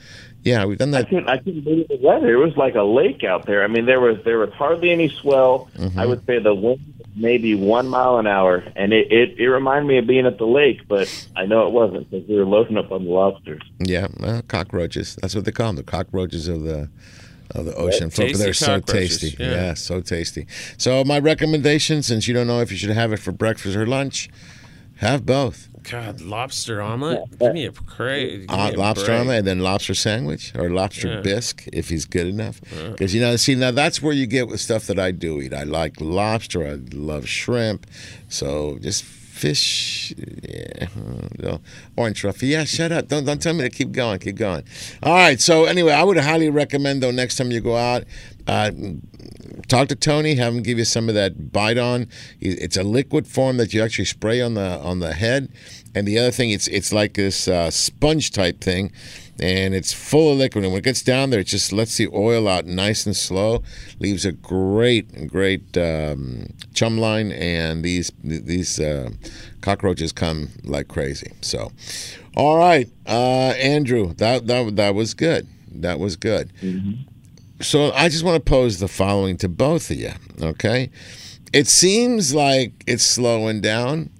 yeah, 0.44 0.64
we've 0.64 0.78
done 0.78 0.94
I 0.94 1.02
that. 1.02 1.08
couldn't 1.08 1.28
I 1.28 1.38
couldn't 1.38 1.62
believe 1.62 1.88
the 1.88 1.98
weather. 2.00 2.32
It 2.32 2.36
was 2.36 2.56
like 2.56 2.76
a 2.76 2.84
lake 2.84 3.24
out 3.24 3.46
there. 3.46 3.64
I 3.64 3.66
mean, 3.66 3.84
there 3.84 3.98
was 4.00 4.18
there 4.24 4.38
was 4.38 4.52
hardly 4.52 4.92
any 4.92 5.08
swell. 5.08 5.68
Mm-hmm. 5.76 5.98
I 5.98 6.06
would 6.06 6.24
say 6.24 6.38
the 6.38 6.54
wind 6.54 6.94
maybe 7.16 7.56
one 7.56 7.88
mile 7.88 8.18
an 8.18 8.28
hour, 8.28 8.62
and 8.76 8.92
it, 8.92 9.10
it 9.10 9.40
it 9.40 9.48
reminded 9.48 9.88
me 9.88 9.98
of 9.98 10.06
being 10.06 10.24
at 10.24 10.38
the 10.38 10.46
lake, 10.46 10.86
but 10.86 11.08
I 11.34 11.46
know 11.46 11.66
it 11.66 11.72
wasn't 11.72 12.08
because 12.08 12.28
we 12.28 12.36
were 12.36 12.44
loading 12.44 12.76
up 12.76 12.92
on 12.92 13.04
the 13.04 13.10
lobsters. 13.10 13.62
Yeah, 13.80 14.06
well, 14.20 14.42
cockroaches. 14.42 15.16
That's 15.20 15.34
what 15.34 15.44
they 15.46 15.50
call 15.50 15.68
them. 15.68 15.76
The 15.76 15.82
cockroaches 15.82 16.46
of 16.46 16.62
the 16.62 16.88
of 17.50 17.64
the 17.64 17.74
ocean. 17.74 18.10
Tasty 18.10 18.36
They're 18.42 18.52
so 18.54 18.80
tasty. 18.80 19.36
yeah. 19.38 19.50
Yeah. 19.50 19.74
so 19.74 20.00
tasty. 20.00 20.46
So 20.78 21.04
my 21.04 21.18
recommendation, 21.18 22.02
since 22.02 22.26
you 22.28 22.34
don't 22.34 22.46
know 22.46 22.60
if 22.60 22.70
you 22.70 22.76
should 22.76 22.90
have 22.90 23.12
it 23.12 23.18
for 23.18 23.32
breakfast 23.32 23.76
or 23.76 23.86
lunch, 23.86 24.28
have 24.96 25.24
both. 25.26 25.68
God, 25.88 26.20
lobster 26.20 26.82
omelet. 26.82 27.20
Give 27.38 27.52
me 27.52 27.64
a 27.66 27.70
crazy. 27.70 28.46
Uh, 28.48 28.72
lobster 28.76 29.12
omelet 29.12 29.38
and 29.38 29.46
then 29.46 29.60
lobster 29.60 29.94
sandwich 29.94 30.52
or 30.56 30.68
lobster 30.68 31.08
Yeah. 31.14 31.20
bisque 31.20 31.68
if 31.72 31.88
he's 31.90 32.04
good 32.06 32.26
enough. 32.26 32.60
Yeah. 32.74 32.88
Because 32.88 33.14
you 33.14 33.20
know, 33.20 33.36
see 33.36 33.54
now 33.54 33.70
that's 33.70 34.02
where 34.02 34.12
you 34.12 34.26
get 34.26 34.48
with 34.48 34.60
stuff 34.60 34.88
that 34.88 34.98
I 34.98 35.12
do 35.12 35.40
eat. 35.40 35.54
I 35.54 35.62
like 35.62 36.00
lobster. 36.00 36.66
I 36.66 36.78
love 36.92 37.28
shrimp. 37.28 37.86
So 38.28 38.78
just 38.80 39.04
fish. 39.36 40.14
Yeah, 40.16 40.88
uh, 41.44 41.58
orange 41.96 42.20
truffle. 42.20 42.48
Yeah, 42.48 42.64
shut 42.64 42.92
up. 42.92 43.08
Don't 43.08 43.24
don't 43.24 43.40
tell 43.40 43.54
me 43.54 43.62
to 43.62 43.70
keep 43.70 43.92
going. 43.92 44.18
Keep 44.18 44.36
going. 44.36 44.64
All 45.02 45.14
right. 45.14 45.40
So 45.40 45.64
anyway, 45.64 45.92
I 45.92 46.02
would 46.02 46.16
highly 46.16 46.50
recommend 46.50 47.02
though 47.02 47.10
next 47.10 47.36
time 47.36 47.50
you 47.50 47.60
go 47.60 47.76
out. 47.76 48.04
Uh, 48.46 48.70
talk 49.68 49.88
to 49.88 49.96
Tony. 49.96 50.34
Have 50.36 50.54
him 50.54 50.62
give 50.62 50.78
you 50.78 50.84
some 50.84 51.08
of 51.08 51.14
that 51.14 51.52
bite 51.52 51.78
on. 51.78 52.08
It's 52.40 52.76
a 52.76 52.82
liquid 52.82 53.26
form 53.26 53.56
that 53.58 53.74
you 53.74 53.82
actually 53.82 54.06
spray 54.06 54.40
on 54.40 54.54
the 54.54 54.78
on 54.80 55.00
the 55.00 55.12
head, 55.12 55.50
and 55.94 56.06
the 56.06 56.18
other 56.18 56.30
thing, 56.30 56.50
it's 56.50 56.68
it's 56.68 56.92
like 56.92 57.14
this 57.14 57.48
uh, 57.48 57.70
sponge 57.70 58.30
type 58.30 58.60
thing, 58.60 58.92
and 59.38 59.74
it's 59.74 59.92
full 59.92 60.32
of 60.32 60.38
liquid. 60.38 60.64
And 60.64 60.72
when 60.72 60.80
it 60.80 60.84
gets 60.84 61.02
down 61.02 61.30
there, 61.30 61.40
it 61.40 61.46
just 61.46 61.72
lets 61.72 61.96
the 61.96 62.08
oil 62.08 62.48
out 62.48 62.66
nice 62.66 63.06
and 63.06 63.16
slow. 63.16 63.62
Leaves 63.98 64.24
a 64.24 64.32
great 64.32 65.28
great 65.28 65.76
um, 65.76 66.52
chum 66.74 66.98
line, 66.98 67.32
and 67.32 67.84
these 67.84 68.10
these 68.22 68.80
uh, 68.80 69.10
cockroaches 69.60 70.12
come 70.12 70.50
like 70.64 70.88
crazy. 70.88 71.32
So, 71.42 71.70
all 72.36 72.56
right, 72.58 72.88
uh, 73.06 73.54
Andrew, 73.58 74.14
that 74.14 74.46
that 74.46 74.76
that 74.76 74.94
was 74.94 75.14
good. 75.14 75.46
That 75.70 75.98
was 75.98 76.16
good. 76.16 76.50
So 77.60 77.92
I 77.92 78.08
just 78.08 78.24
want 78.24 78.44
to 78.44 78.50
pose 78.50 78.80
the 78.80 78.88
following 78.88 79.36
to 79.38 79.48
both 79.48 79.90
of 79.90 79.98
you. 79.98 80.12
Okay, 80.40 80.90
it 81.52 81.66
seems 81.66 82.34
like 82.34 82.84
it's 82.86 83.04
slowing 83.04 83.60
down. 83.60 84.10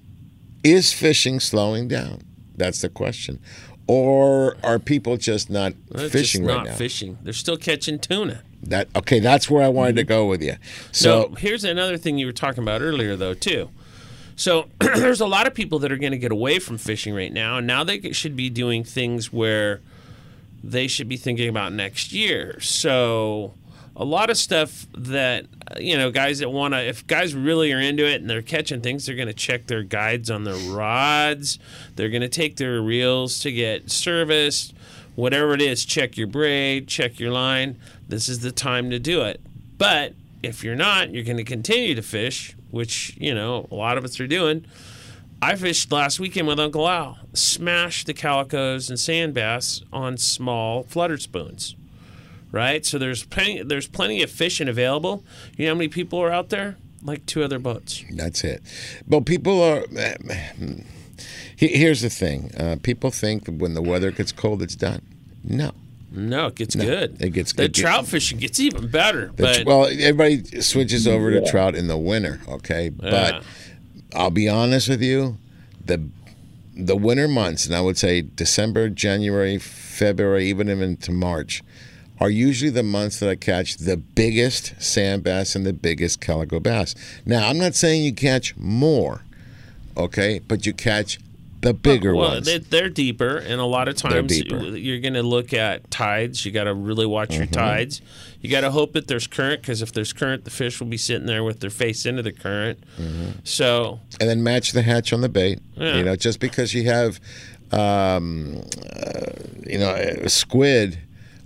Is 0.63 0.91
fishing 0.91 1.39
slowing 1.39 1.87
down? 1.87 2.21
That's 2.57 2.81
the 2.81 2.89
question. 2.89 3.39
Or 3.87 4.57
are 4.63 4.79
people 4.79 5.15
just 5.17 5.49
not 5.49 5.73
They're 5.89 6.09
fishing 6.09 6.41
just 6.41 6.49
right 6.49 6.57
not 6.57 6.65
now? 6.67 6.75
fishing. 6.75 7.17
They're 7.23 7.33
still 7.33 7.57
catching 7.57 7.99
tuna. 7.99 8.43
That 8.63 8.89
okay? 8.95 9.19
That's 9.19 9.49
where 9.49 9.63
I 9.63 9.69
wanted 9.69 9.95
to 9.97 10.03
go 10.03 10.25
with 10.25 10.41
you. 10.43 10.55
So 10.91 11.29
So 11.29 11.35
here's 11.35 11.63
another 11.63 11.97
thing 11.97 12.17
you 12.17 12.25
were 12.25 12.31
talking 12.33 12.63
about 12.63 12.81
earlier, 12.81 13.15
though, 13.15 13.33
too. 13.33 13.69
So 14.35 14.67
there's 14.79 15.21
a 15.21 15.25
lot 15.25 15.47
of 15.47 15.53
people 15.53 15.79
that 15.79 15.91
are 15.91 15.97
going 15.97 16.11
to 16.11 16.17
get 16.17 16.31
away 16.31 16.59
from 16.59 16.77
fishing 16.77 17.13
right 17.15 17.31
now, 17.31 17.57
and 17.57 17.67
now 17.67 17.83
they 17.83 18.11
should 18.11 18.35
be 18.35 18.49
doing 18.49 18.83
things 18.83 19.31
where 19.31 19.81
they 20.63 20.87
should 20.87 21.07
be 21.07 21.17
thinking 21.17 21.47
about 21.47 21.71
next 21.71 22.11
year. 22.11 22.59
So 22.59 23.53
a 23.97 24.05
lot 24.05 24.29
of 24.29 24.37
stuff 24.37 24.85
that 24.93 25.45
you 25.79 25.97
know, 25.97 26.11
guys 26.11 26.39
that 26.39 26.49
want 26.49 26.73
to, 26.73 26.87
if 26.87 27.05
guys 27.07 27.35
really 27.35 27.73
are 27.73 27.79
into 27.79 28.05
it 28.05 28.21
and 28.21 28.29
they're 28.29 28.41
catching 28.41 28.81
things, 28.81 29.05
they're 29.05 29.15
going 29.15 29.27
to 29.27 29.33
check 29.33 29.67
their 29.67 29.83
guides 29.83 30.29
on 30.31 30.43
their 30.43 30.55
rods. 30.71 31.59
They're 31.95 32.09
going 32.09 32.21
to 32.21 32.29
take 32.29 32.57
their 32.57 32.81
reels 32.81 33.39
to 33.39 33.51
get 33.51 33.91
serviced. 33.91 34.73
Whatever 35.15 35.53
it 35.53 35.61
is, 35.61 35.83
check 35.83 36.15
your 36.15 36.27
braid, 36.27 36.87
check 36.87 37.19
your 37.19 37.31
line. 37.31 37.77
This 38.07 38.29
is 38.29 38.39
the 38.39 38.51
time 38.51 38.89
to 38.91 38.99
do 38.99 39.23
it. 39.23 39.41
But 39.77 40.13
if 40.43 40.63
you're 40.63 40.75
not, 40.75 41.11
you're 41.11 41.23
going 41.23 41.37
to 41.37 41.43
continue 41.43 41.95
to 41.95 42.01
fish, 42.01 42.55
which, 42.71 43.17
you 43.19 43.33
know, 43.33 43.67
a 43.71 43.75
lot 43.75 43.97
of 43.97 44.05
us 44.05 44.19
are 44.19 44.27
doing. 44.27 44.65
I 45.41 45.55
fished 45.55 45.91
last 45.91 46.19
weekend 46.19 46.47
with 46.47 46.59
Uncle 46.59 46.87
Al, 46.87 47.19
smashed 47.33 48.07
the 48.07 48.13
calicos 48.13 48.89
and 48.89 48.99
sand 48.99 49.33
bass 49.33 49.83
on 49.91 50.17
small 50.17 50.83
flutter 50.83 51.17
spoons. 51.17 51.75
Right? 52.51 52.85
So 52.85 52.97
there's 52.97 53.23
plenty 53.23 53.61
there's 53.63 53.87
plenty 53.87 54.23
of 54.23 54.31
fishing 54.31 54.67
available. 54.69 55.23
You 55.57 55.65
know 55.65 55.73
how 55.73 55.77
many 55.77 55.89
people 55.89 56.19
are 56.21 56.31
out 56.31 56.49
there? 56.49 56.77
Like 57.03 57.25
two 57.25 57.43
other 57.43 57.59
boats. 57.59 58.03
That's 58.11 58.43
it. 58.43 58.61
But 59.07 59.25
people 59.25 59.61
are. 59.61 59.85
Here's 61.55 62.01
the 62.01 62.09
thing: 62.09 62.51
uh, 62.59 62.77
people 62.83 63.11
think 63.11 63.45
that 63.45 63.55
when 63.55 63.73
the 63.73 63.81
weather 63.81 64.11
gets 64.11 64.31
cold, 64.31 64.61
it's 64.61 64.75
done. 64.75 65.01
No, 65.43 65.71
No, 66.11 66.47
it 66.47 66.55
gets 66.55 66.75
No, 66.75 66.83
good. 66.85 67.21
it 67.21 67.31
gets 67.31 67.51
good. 67.53 67.63
the 67.63 67.67
good. 67.69 67.75
trout 67.81 68.07
fishing 68.07 68.37
gets 68.37 68.59
even 68.59 68.87
better. 68.87 69.31
The 69.35 69.53
tr- 69.53 69.63
But 69.63 69.65
well, 69.65 69.85
everybody 69.87 70.61
switches 70.61 71.07
over 71.07 71.31
to 71.31 71.45
trout 71.49 71.73
in 71.75 71.87
the 71.87 71.97
winter, 71.97 72.41
okay? 72.47 72.91
Yeah. 73.01 73.09
But 73.11 73.43
I'll 74.15 74.29
be 74.31 74.47
honest 74.49 74.89
with 74.89 75.01
you, 75.01 75.37
the 75.83 76.03
the 76.75 76.95
winter 76.95 77.27
months, 77.27 77.65
and 77.65 77.75
I 77.75 77.81
would 77.81 77.97
say 77.97 78.21
December, 78.21 78.89
January, 78.89 79.57
February, 79.57 80.47
even 80.49 80.67
into 80.69 81.11
March, 81.11 81.63
are 82.19 82.29
usually 82.29 82.71
the 82.71 82.83
months 82.83 83.19
that 83.19 83.29
I 83.29 83.35
catch 83.35 83.77
the 83.77 83.97
biggest 83.97 84.81
sand 84.81 85.23
bass 85.23 85.55
and 85.55 85.65
the 85.65 85.73
biggest 85.73 86.19
calico 86.21 86.59
bass. 86.59 86.95
Now, 87.25 87.47
I'm 87.47 87.57
not 87.59 87.75
saying 87.75 88.03
you 88.03 88.13
catch 88.13 88.55
more, 88.57 89.23
okay, 89.95 90.39
but 90.39 90.65
you 90.65 90.73
catch 90.73 91.19
the 91.61 91.73
bigger 91.73 92.15
well, 92.15 92.29
ones. 92.29 92.45
They, 92.45 92.59
they're 92.59 92.89
deeper, 92.89 93.37
and 93.37 93.59
a 93.59 93.65
lot 93.65 93.87
of 93.87 93.95
times 93.95 94.37
you're 94.39 94.99
going 94.99 95.15
to 95.15 95.23
look 95.23 95.53
at 95.53 95.89
tides. 95.89 96.45
You 96.45 96.51
got 96.51 96.65
to 96.65 96.73
really 96.73 97.05
watch 97.07 97.35
your 97.35 97.47
Mhm. 97.47 97.51
tides. 97.51 98.01
You 98.41 98.49
got 98.51 98.61
to 98.61 98.69
hope 98.71 98.93
that 98.93 99.07
there's 99.07 99.25
current, 99.25 99.61
because 99.61 99.81
if 99.81 99.91
there's 99.91 100.13
current, 100.13 100.43
the 100.45 100.51
fish 100.51 100.79
will 100.79 100.87
be 100.87 100.97
sitting 100.97 101.25
there 101.25 101.43
with 101.43 101.59
their 101.59 101.71
face 101.71 102.05
into 102.05 102.21
the 102.21 102.31
current. 102.31 102.79
So 103.43 103.99
and 104.19 104.29
then 104.29 104.43
match 104.43 104.71
the 104.71 104.83
hatch 104.83 105.11
on 105.13 105.21
the 105.21 105.29
bait. 105.29 105.59
Yeah. 105.75 105.97
You 105.97 106.03
know, 106.03 106.15
just 106.15 106.39
because 106.39 106.75
you 106.75 106.83
have, 106.85 107.19
um, 107.71 108.61
uh, 109.05 109.31
you 109.65 109.79
know, 109.79 109.93
a 109.93 110.29
squid, 110.29 110.99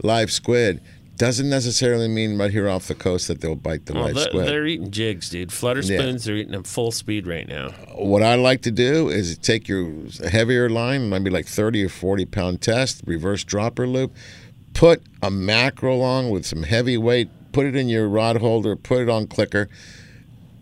live 0.03 0.31
squid, 0.31 0.81
doesn't 1.17 1.49
necessarily 1.49 2.07
mean 2.07 2.37
right 2.37 2.49
here 2.49 2.67
off 2.67 2.87
the 2.87 2.95
coast 2.95 3.27
that 3.27 3.41
they'll 3.41 3.55
bite 3.55 3.85
the 3.85 3.95
oh, 3.95 4.01
live 4.01 4.15
they're, 4.15 4.23
squid. 4.23 4.47
they're 4.47 4.65
eating 4.65 4.89
jigs, 4.89 5.29
dude. 5.29 5.51
Flutter 5.51 5.81
Yeah. 5.81 5.99
spoons, 5.99 6.23
they're 6.25 6.35
eating 6.35 6.53
them 6.53 6.63
full 6.63 6.91
speed 6.91 7.27
right 7.27 7.47
now. 7.47 7.69
What 7.93 8.23
I 8.23 8.35
like 8.35 8.61
to 8.63 8.71
do 8.71 9.09
is 9.09 9.37
take 9.37 9.67
your 9.67 9.91
heavier 10.31 10.67
line, 10.69 11.09
maybe 11.09 11.29
like 11.29 11.45
30 11.45 11.83
or 11.83 11.89
40 11.89 12.25
pound 12.25 12.61
test, 12.61 13.03
reverse 13.05 13.43
dropper 13.43 13.87
loop, 13.87 14.15
put 14.73 15.03
a 15.21 15.29
mackerel 15.29 16.01
on 16.01 16.29
with 16.31 16.45
some 16.45 16.63
heavy 16.63 16.97
weight, 16.97 17.29
put 17.51 17.67
it 17.67 17.75
in 17.75 17.87
your 17.87 18.07
rod 18.07 18.37
holder, 18.37 18.75
put 18.75 19.01
it 19.01 19.09
on 19.09 19.27
clicker, 19.27 19.69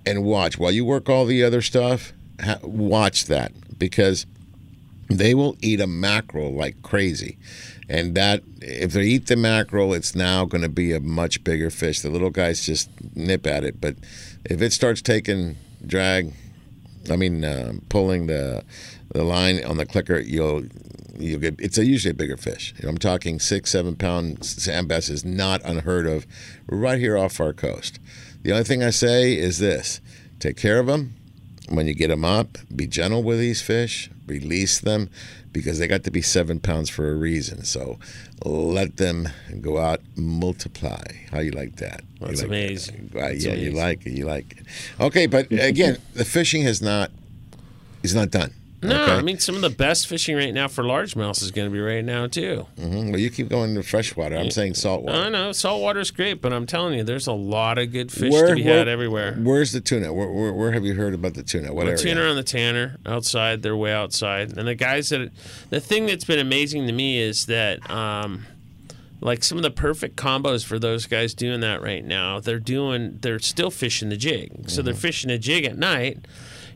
and 0.06 0.24
watch. 0.26 0.58
While 0.58 0.72
you 0.72 0.84
work 0.84 1.08
all 1.08 1.26
the 1.26 1.42
other 1.44 1.62
stuff, 1.62 2.12
ha- 2.44 2.60
watch 2.64 3.26
that 3.26 3.54
because 3.78 4.26
they 5.08 5.34
will 5.34 5.56
eat 5.62 5.80
a 5.80 5.88
mackerel 5.88 6.54
like 6.54 6.82
crazy. 6.82 7.38
And 7.90 8.14
that, 8.16 8.44
if 8.62 8.94
they 8.94 9.04
eat 9.04 9.26
the 9.26 9.36
mackerel, 9.36 9.96
it's 9.96 10.14
now 10.14 10.46
going 10.46 10.62
to 10.62 10.70
be 10.70 10.94
a 10.94 11.00
much 11.00 11.44
bigger 11.44 11.72
fish. 11.72 12.02
The 12.02 12.12
little 12.12 12.30
guys 12.30 12.64
just 12.64 12.90
nip 13.16 13.48
at 13.48 13.64
it. 13.64 13.82
But 13.82 13.96
if 14.46 14.62
it 14.62 14.74
starts 14.74 15.02
taking 15.02 15.58
drag, 15.86 16.34
I 17.10 17.16
mean, 17.16 17.44
um, 17.44 17.82
pulling 17.90 18.28
the 18.28 18.64
the 19.12 19.24
line 19.24 19.66
on 19.66 19.78
the 19.78 19.88
clicker, 19.88 20.20
you'll 20.20 20.66
you'll 21.18 21.40
get. 21.40 21.56
It's 21.60 21.80
a, 21.80 21.86
usually 21.86 22.12
a 22.12 22.16
bigger 22.16 22.38
fish. 22.38 22.76
I'm 22.84 23.00
talking 23.00 23.40
six, 23.40 23.72
seven 23.72 23.96
pound 23.96 24.46
sand 24.46 24.88
bass 24.88 25.10
is 25.10 25.26
not 25.26 25.62
unheard 25.66 26.06
of, 26.06 26.28
right 26.68 27.00
here 27.00 27.18
off 27.18 27.40
our 27.40 27.54
coast. 27.54 28.00
The 28.44 28.52
only 28.52 28.66
thing 28.66 28.84
I 28.84 28.92
say 28.92 29.36
is 29.36 29.58
this: 29.58 30.00
take 30.40 30.58
care 30.58 30.80
of 30.80 30.86
them 30.86 31.16
when 31.70 31.88
you 31.88 31.96
get 31.96 32.10
them 32.10 32.24
up. 32.24 32.60
Be 32.76 32.86
gentle 32.86 33.24
with 33.24 33.40
these 33.40 33.64
fish. 33.64 34.12
Release 34.28 34.80
them 34.80 35.10
because 35.52 35.80
they 35.80 35.88
got 35.88 36.04
to 36.04 36.12
be 36.12 36.22
seven 36.22 36.60
pounds 36.60 36.90
for 36.90 37.10
a 37.12 37.16
reason. 37.16 37.64
So 37.64 38.00
let 38.44 38.98
them 38.98 39.30
go 39.62 39.78
out, 39.78 40.02
multiply. 40.16 41.04
How 41.32 41.40
you 41.40 41.52
like 41.52 41.78
that? 41.78 42.02
That's 42.20 42.42
like 42.42 42.48
amazing. 42.48 43.10
that? 43.14 43.20
Uh, 43.20 43.28
That's 43.30 43.46
yeah, 43.46 43.54
you 43.54 43.72
like 43.72 44.06
it. 44.06 44.12
You 44.12 44.26
like 44.26 44.58
it. 44.58 44.68
Okay, 45.00 45.26
but 45.28 45.52
again, 45.52 45.98
the 46.14 46.26
fishing 46.26 46.64
has 46.64 46.82
not 46.82 47.12
is 48.04 48.16
not 48.16 48.32
done. 48.32 48.54
No, 48.82 49.04
okay? 49.04 49.12
I 49.14 49.22
mean 49.22 49.40
some 49.40 49.56
of 49.56 49.62
the 49.62 49.70
best 49.70 50.08
fishing 50.08 50.36
right 50.38 50.54
now 50.54 50.68
for 50.70 50.84
largemouth 50.84 51.42
is 51.42 51.52
going 51.52 51.68
to 51.68 51.74
be 51.74 51.82
right 51.82 52.04
now 52.04 52.28
too. 52.28 52.66
hmm 52.78 53.12
Well, 53.12 53.20
you 53.20 53.30
keep 53.30 53.50
going 53.50 53.76
to 53.76 53.84
freshwater. 53.84 54.38
I'm 54.38 54.52
saying 54.52 54.76
saltwater. 54.76 55.18
I 55.18 55.30
know 55.30 55.52
saltwater's 55.52 56.12
great, 56.12 56.42
but 56.42 56.54
I'm 56.54 56.66
telling 56.66 56.94
you, 56.98 57.04
there's 57.04 57.28
a 57.28 57.34
lot 57.34 57.78
of 57.78 57.92
good 57.92 58.12
fish 58.12 58.32
Where- 58.32 58.48
to 58.48 58.56
be 58.56 58.64
where- 58.64 58.78
had 58.78 58.88
everywhere. 58.88 59.36
Where's 59.36 59.74
the 59.74 59.82
tuna? 59.82 60.14
Where, 60.14 60.32
where, 60.32 60.54
where 60.54 60.72
have 60.72 60.86
you 60.86 60.94
heard 60.94 61.14
about 61.14 61.34
the 61.34 61.44
tuna? 61.44 61.74
What 61.74 61.86
The 61.86 61.92
area? 61.92 62.04
tuna 62.04 62.22
on 62.22 62.36
the 62.38 62.44
Tanner 62.44 62.96
outside, 63.06 63.64
they're 63.64 63.76
way 63.76 63.92
outside. 63.92 64.58
And 64.58 64.68
the 64.68 64.76
guys 64.76 65.10
that, 65.10 65.32
the 65.70 65.82
thing 65.82 66.06
that's 66.06 66.24
been 66.26 66.40
amazing 66.40 66.88
to 66.88 66.94
me 66.94 67.20
is 67.20 67.48
that, 67.48 67.90
um, 67.92 68.46
like 69.22 69.44
some 69.44 69.58
of 69.58 69.64
the 69.64 69.72
perfect 69.72 70.16
combos 70.16 70.64
for 70.64 70.80
those 70.80 71.06
guys 71.06 71.34
doing 71.34 71.60
that 71.60 71.82
right 71.82 72.06
now, 72.06 72.40
they're 72.40 72.58
doing, 72.60 73.20
they're 73.22 73.40
still 73.40 73.70
fishing 73.72 74.08
the 74.08 74.16
jig. 74.16 74.70
So 74.70 74.82
they're 74.82 74.94
fishing 74.94 75.30
a 75.30 75.38
jig 75.38 75.66
at 75.66 75.78
night 75.78 76.20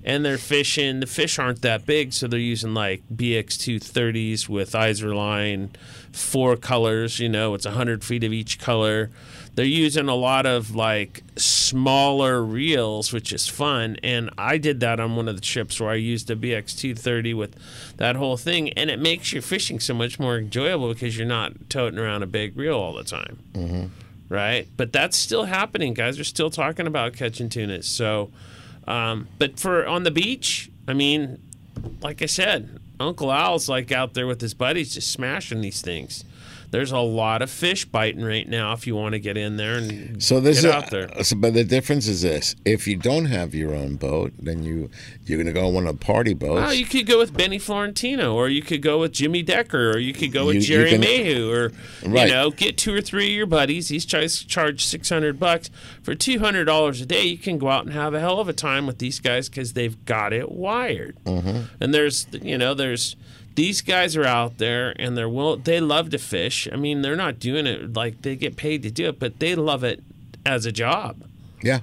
and 0.06 0.26
they're 0.26 0.38
fishing, 0.38 1.00
the 1.00 1.06
fish 1.06 1.40
aren't 1.40 1.62
that 1.62 1.86
big. 1.86 2.14
So 2.14 2.28
they're 2.28 2.40
using 2.40 2.74
like 2.74 3.04
BX230s 3.14 4.50
with 4.50 4.74
Izorline, 4.74 5.70
four 6.12 6.58
colors, 6.58 7.20
you 7.20 7.30
know, 7.30 7.54
it's 7.54 7.66
100 7.66 8.04
feet 8.04 8.24
of 8.24 8.34
each 8.34 8.60
color. 8.60 9.10
They're 9.56 9.66
using 9.66 10.10
a 10.10 10.16
lot 10.16 10.46
of 10.46 10.76
like 10.76 11.24
smaller 11.36 12.44
reels, 12.44 13.14
which 13.14 13.32
is 13.32 13.48
fun. 13.48 13.98
And 14.04 14.30
I 14.38 14.58
did 14.58 14.80
that 14.82 15.00
on 15.00 15.16
one 15.16 15.28
of 15.28 15.36
the 15.36 15.42
trips 15.42 15.80
where 15.80 15.92
I 15.92 15.96
used 15.96 16.30
a 16.30 16.36
BX230 16.36 17.36
with 17.36 17.56
that 17.98 18.16
whole 18.16 18.38
thing. 18.38 18.74
And 18.74 18.90
it 18.90 19.00
makes 19.00 19.32
your 19.32 19.42
fishing 19.42 19.80
so 19.80 19.94
much 19.94 20.20
more 20.20 20.38
enjoyable 20.38 20.90
because 20.92 21.18
you're 21.18 21.28
not 21.28 21.70
toting 21.70 22.00
around 22.00 22.24
a 22.24 22.28
big 22.28 22.58
reel 22.58 22.78
all 22.78 22.94
the 22.94 23.04
time. 23.04 23.40
Mm-hmm. 23.54 23.86
Right. 24.28 24.68
But 24.76 24.92
that's 24.92 25.16
still 25.16 25.46
happening. 25.46 25.94
Guys 25.94 26.20
are 26.20 26.24
still 26.24 26.50
talking 26.50 26.88
about 26.88 27.14
catching 27.14 27.50
tunas. 27.50 27.88
So, 27.88 28.32
um, 28.88 29.28
but 29.38 29.60
for 29.60 29.86
on 29.86 30.04
the 30.04 30.12
beach, 30.12 30.70
I 30.88 30.94
mean, 30.94 31.40
like 32.02 32.22
I 32.22 32.26
said, 32.26 32.80
Uncle 33.00 33.32
Al's 33.32 33.70
like 33.70 33.92
out 33.92 34.14
there 34.14 34.28
with 34.28 34.42
his 34.42 34.54
buddies 34.54 34.94
just 34.94 35.12
smashing 35.12 35.62
these 35.62 35.82
things. 35.82 36.24
There's 36.74 36.92
a 36.92 36.98
lot 36.98 37.42
of 37.44 37.52
fish 37.52 37.86
biting 37.86 38.24
right 38.26 38.50
now. 38.50 38.74
If 38.74 38.88
you 38.88 38.96
want 38.96 39.14
to 39.14 39.20
get 39.20 39.38
in 39.38 39.58
there 39.58 39.76
and 39.76 40.22
So 40.22 40.40
this 40.42 40.62
get 40.64 40.70
is 40.70 40.74
out 40.76 40.90
there. 40.90 41.24
So, 41.24 41.36
but 41.36 41.54
the 41.54 41.64
difference 41.64 42.08
is 42.08 42.24
this: 42.24 42.56
if 42.66 42.88
you 42.88 42.98
don't 42.98 43.26
have 43.26 43.54
your 43.54 43.76
own 43.76 43.96
boat, 43.96 44.34
then 44.40 44.64
you 44.64 44.90
you're 45.26 45.38
going 45.38 45.48
to 45.48 45.54
go 45.54 45.68
on 45.68 45.74
one 45.76 45.86
of 45.88 46.00
the 46.00 46.04
party 46.06 46.34
boats. 46.34 46.56
Well, 46.62 46.74
you 46.74 46.86
could 46.86 47.06
go 47.06 47.20
with 47.20 47.34
Benny 47.38 47.60
Florentino, 47.60 48.34
or 48.36 48.50
you 48.50 48.64
could 48.64 48.82
go 48.82 49.00
with 49.00 49.12
Jimmy 49.14 49.44
Decker, 49.44 49.92
or 49.92 50.00
you 50.00 50.14
could 50.14 50.32
go 50.34 50.48
with 50.48 50.56
You- 50.56 50.62
you 50.62 50.68
Jerry 50.68 50.90
can- 50.90 51.02
Mayhew, 51.02 51.52
or 51.52 51.72
Right. 52.06 52.28
you 52.28 52.34
know, 52.34 52.50
get 52.50 52.78
two 52.78 52.94
or 52.94 53.02
three 53.02 53.28
of 53.28 53.34
your 53.34 53.46
buddies. 53.46 53.90
These 53.90 54.06
guys 54.08 54.44
charge 54.44 54.84
six 54.84 55.10
hundred 55.10 55.40
bucks 55.40 55.70
for 56.02 56.16
two 56.16 56.40
hundred 56.40 56.66
dollars 56.66 57.00
a 57.02 57.06
day. 57.06 57.24
You 57.24 57.38
can 57.38 57.60
go 57.60 57.70
out 57.70 57.86
and 57.86 57.94
have 57.94 58.14
a 58.16 58.20
hell 58.20 58.40
of 58.40 58.50
a 58.50 58.54
time 58.54 58.88
with 58.88 58.98
these 58.98 59.20
guys 59.20 59.48
because 59.48 59.74
they've 59.74 60.04
got 60.06 60.34
it 60.34 60.52
wired. 60.52 61.16
Mhm. 61.26 61.66
And 61.80 61.94
there's, 61.94 62.26
you 62.42 62.58
know, 62.58 62.74
there's 62.74 63.16
these 63.56 63.82
guys 63.82 64.16
are 64.16 64.26
out 64.26 64.58
there 64.58 64.96
and 65.00 65.18
they're 65.18 65.30
will 65.30 65.58
they 65.58 65.80
love 65.80 66.10
to 66.12 66.18
fish. 66.18 66.68
I 66.72 66.76
mean, 66.76 67.02
they're 67.02 67.16
not 67.16 67.40
doing 67.40 67.68
it 67.68 67.94
like 67.94 68.22
they 68.22 68.36
get 68.36 68.56
paid 68.56 68.84
to 68.84 68.92
do 68.92 69.08
it, 69.08 69.20
but 69.20 69.40
they 69.40 69.56
love 69.56 69.84
it 69.84 70.04
as 70.46 70.66
a 70.66 70.72
job. 70.72 71.24
Yeah. 71.62 71.80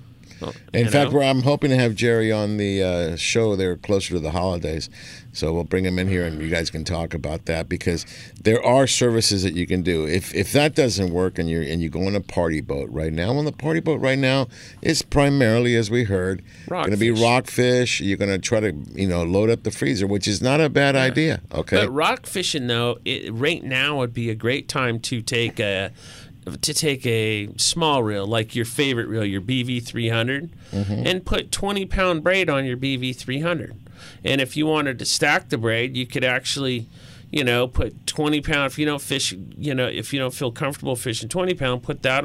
In 0.73 0.87
you 0.87 0.91
fact, 0.91 1.13
know? 1.13 1.23
I'm 1.23 1.43
hoping 1.43 1.71
to 1.71 1.77
have 1.77 1.95
Jerry 1.95 2.33
on 2.33 2.57
the 2.57 2.83
uh, 2.83 3.17
show 3.17 3.57
there 3.57 3.77
closer 3.77 4.15
to 4.15 4.21
the 4.21 4.31
holidays. 4.31 4.89
So 5.33 5.53
we'll 5.53 5.65
bring 5.65 5.85
him 5.85 5.99
in 5.99 6.09
here 6.09 6.25
and 6.25 6.41
you 6.41 6.49
guys 6.49 6.71
can 6.71 6.85
talk 6.85 7.15
about 7.15 7.47
that 7.47 7.69
because 7.69 8.05
there 8.43 8.63
are 8.65 8.87
services 8.87 9.43
that 9.45 9.55
you 9.55 9.67
can 9.67 9.83
do. 9.83 10.05
If 10.07 10.35
if 10.35 10.53
that 10.53 10.75
doesn't 10.75 11.13
work 11.13 11.39
and 11.39 11.49
you're 11.49 11.63
and 11.63 11.81
you 11.81 11.89
go 11.89 12.07
on 12.07 12.17
a 12.17 12.21
party 12.21 12.61
boat 12.61 12.89
right 12.91 13.13
now, 13.13 13.31
on 13.37 13.45
the 13.45 13.53
party 13.53 13.81
boat 13.81 14.01
right 14.01 14.19
now 14.19 14.49
is 14.83 15.03
primarily, 15.03 15.77
as 15.77 15.91
we 15.91 16.05
heard, 16.05 16.43
going 16.69 16.91
to 16.91 16.97
be 16.97 17.11
rockfish. 17.11 18.01
You're 18.01 18.17
going 18.17 18.31
to 18.31 18.39
try 18.39 18.61
to 18.61 18.73
you 18.95 19.07
know 19.07 19.23
load 19.23 19.51
up 19.51 19.63
the 19.63 19.71
freezer, 19.71 20.07
which 20.07 20.27
is 20.27 20.43
not 20.43 20.61
a 20.61 20.69
bad 20.69 20.97
idea. 20.97 21.41
Okay. 21.53 21.77
But 21.77 21.91
rock 21.91 22.27
fishing 22.27 22.67
though, 22.67 22.99
it, 23.05 23.33
right 23.33 23.63
now 23.63 23.99
would 23.99 24.15
be 24.15 24.31
a 24.31 24.35
great 24.35 24.69
time 24.69 24.99
to 25.01 25.23
take 25.23 25.61
a 25.61 25.93
to 26.63 26.75
take 26.75 27.05
a 27.07 27.49
small 27.57 28.03
reel 28.03 28.27
like 28.27 28.55
your 28.55 28.65
favorite 28.65 29.09
reel, 29.09 29.25
your 29.25 29.41
BV 29.41 29.81
300, 29.81 30.51
Mhm. 30.73 31.07
and 31.07 31.25
put 31.25 31.53
20 31.53 31.85
pound 31.87 32.23
braid 32.25 32.49
on 32.49 32.65
your 32.65 32.77
BV 32.77 33.13
300. 33.13 33.75
And 34.25 34.41
if 34.41 34.57
you 34.57 34.67
wanted 34.67 34.99
to 34.99 35.05
stack 35.05 35.51
the 35.51 35.59
braid, 35.59 35.97
you 35.97 36.07
could 36.07 36.25
actually, 36.25 36.87
you 37.31 37.45
know, 37.45 37.69
put 37.69 38.07
20 38.07 38.41
pound. 38.41 38.73
If 38.73 38.79
you 38.79 38.87
don't 38.87 39.03
fish, 39.03 39.35
you 39.59 39.75
know, 39.75 39.87
if 39.87 40.13
you 40.15 40.19
don't 40.19 40.33
feel 40.33 40.51
comfortable 40.51 40.97
fishing 40.97 41.29
20 41.29 41.53
pound, 41.55 41.83
put 41.83 42.03
that 42.03 42.25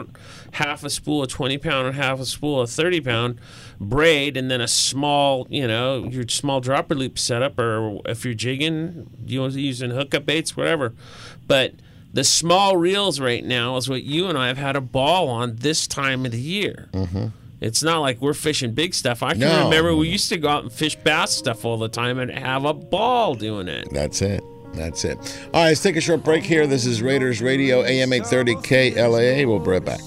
half 0.54 0.84
a 0.86 0.90
spool 0.90 1.24
of 1.24 1.28
20 1.30 1.58
pound 1.58 1.88
and 1.88 1.96
half 1.98 2.20
a 2.20 2.26
spool 2.26 2.62
of 2.62 2.70
30 2.70 3.02
pound 3.02 3.38
braid, 3.82 4.38
and 4.38 4.50
then 4.50 4.62
a 4.62 4.68
small, 4.70 5.46
you 5.50 5.68
know, 5.68 6.08
your 6.10 6.26
small 6.30 6.62
dropper 6.62 6.96
loop 6.96 7.20
setup, 7.20 7.60
or 7.60 8.00
if 8.06 8.24
you're 8.24 8.34
jigging, 8.34 9.08
you 9.26 9.42
know, 9.42 9.48
using 9.48 9.92
hookup 9.92 10.26
baits, 10.26 10.56
whatever. 10.56 10.94
But 11.46 11.74
the 12.16 12.24
small 12.24 12.78
reels 12.78 13.20
right 13.20 13.44
now 13.44 13.76
is 13.76 13.90
what 13.90 14.02
you 14.04 14.28
and 14.28 14.38
I 14.38 14.48
have 14.48 14.58
had 14.58 14.78
a 14.78 14.82
ball 14.82 15.28
on 15.28 15.58
this 15.58 15.86
time 15.86 16.26
of 16.26 16.32
the 16.32 16.40
year. 16.40 16.88
Mm-hmm. 16.94 17.26
It's 17.60 17.84
not 17.84 18.00
like 18.00 18.22
we're 18.22 18.34
fishing 18.34 18.72
big 18.74 18.94
stuff. 18.94 19.22
I 19.22 19.32
can 19.32 19.40
No. 19.42 19.66
remember 19.66 19.94
we 19.94 20.08
used 20.08 20.30
to 20.30 20.38
go 20.38 20.48
out 20.48 20.64
and 20.64 20.72
fish 20.72 20.96
bass 20.96 21.32
stuff 21.32 21.66
all 21.66 21.78
the 21.78 21.90
time 21.90 22.18
and 22.20 22.32
have 22.32 22.64
a 22.64 22.74
ball 22.74 23.36
doing 23.36 23.68
it. 23.68 23.90
That's 23.92 24.22
it. 24.22 24.42
That's 24.74 25.04
it. 25.04 25.18
All 25.54 25.62
right, 25.64 25.68
let's 25.70 25.84
take 25.84 25.98
a 25.98 26.02
short 26.02 26.24
break 26.24 26.44
here. 26.46 26.66
This 26.68 26.86
is 26.86 27.02
Raiders 27.02 27.42
Radio, 27.42 27.84
AM 27.84 28.14
830 28.14 28.56
KLAA. 28.96 29.46
We'll 29.46 29.60
be 29.60 29.72
right 29.72 29.84
back. 29.84 30.00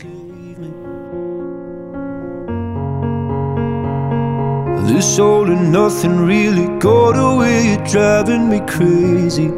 This 4.89 5.19
all 5.19 5.51
and 5.51 5.71
nothing 5.71 6.17
really 6.21 6.67
got 6.79 7.13
away, 7.19 7.75
you're 7.75 7.85
driving 7.87 8.49
me 8.49 8.61
crazy. 8.61 9.49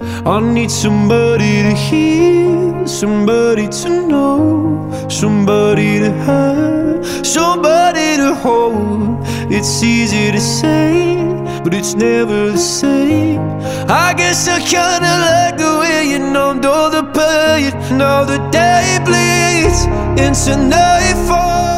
I 0.00 0.40
need 0.40 0.70
somebody 0.70 1.62
to 1.62 1.74
hear, 1.74 2.86
somebody 2.86 3.68
to 3.68 4.06
know, 4.06 5.08
somebody 5.08 5.98
to 5.98 6.10
have, 6.12 7.26
somebody 7.26 8.16
to 8.16 8.34
hold. 8.34 9.18
It's 9.50 9.82
easy 9.82 10.30
to 10.30 10.40
say, 10.40 11.16
but 11.64 11.74
it's 11.74 11.94
never 11.94 12.52
the 12.52 12.58
same. 12.58 13.40
I 13.88 14.14
guess 14.16 14.46
I 14.48 14.60
kinda 14.60 15.12
like 15.26 15.56
the 15.56 15.78
way 15.80 16.10
you 16.10 16.18
numbed 16.18 16.64
all 16.66 16.90
the 16.90 17.02
pain. 17.02 17.72
Now 17.96 18.24
the 18.24 18.38
day 18.50 18.98
bleeds 19.04 19.84
into 20.20 20.56
nightfall. 20.56 21.68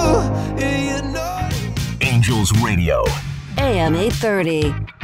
Angels 2.02 2.52
Radio. 2.60 3.04
AM 3.58 3.94
830. 3.94 4.99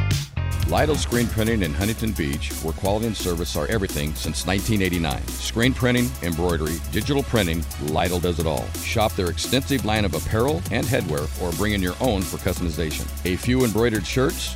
Lytle 0.69 0.95
Screen 0.95 1.27
Printing 1.27 1.61
in 1.63 1.73
Huntington 1.73 2.11
Beach, 2.11 2.51
where 2.61 2.73
quality 2.73 3.07
and 3.07 3.15
service 3.15 3.55
are 3.55 3.67
everything 3.67 4.13
since 4.15 4.45
1989. 4.45 5.25
Screen 5.27 5.73
printing, 5.73 6.11
embroidery, 6.23 6.75
digital 6.91 7.23
printing, 7.23 7.63
Lytle 7.83 8.19
does 8.19 8.37
it 8.39 8.45
all. 8.45 8.67
Shop 8.83 9.13
their 9.13 9.29
extensive 9.29 9.85
line 9.85 10.03
of 10.03 10.13
apparel 10.13 10.61
and 10.71 10.85
headwear 10.85 11.25
or 11.41 11.53
bring 11.53 11.71
in 11.71 11.81
your 11.81 11.95
own 12.01 12.21
for 12.21 12.35
customization. 12.37 13.07
A 13.25 13.37
few 13.37 13.63
embroidered 13.63 14.05
shirts 14.05 14.55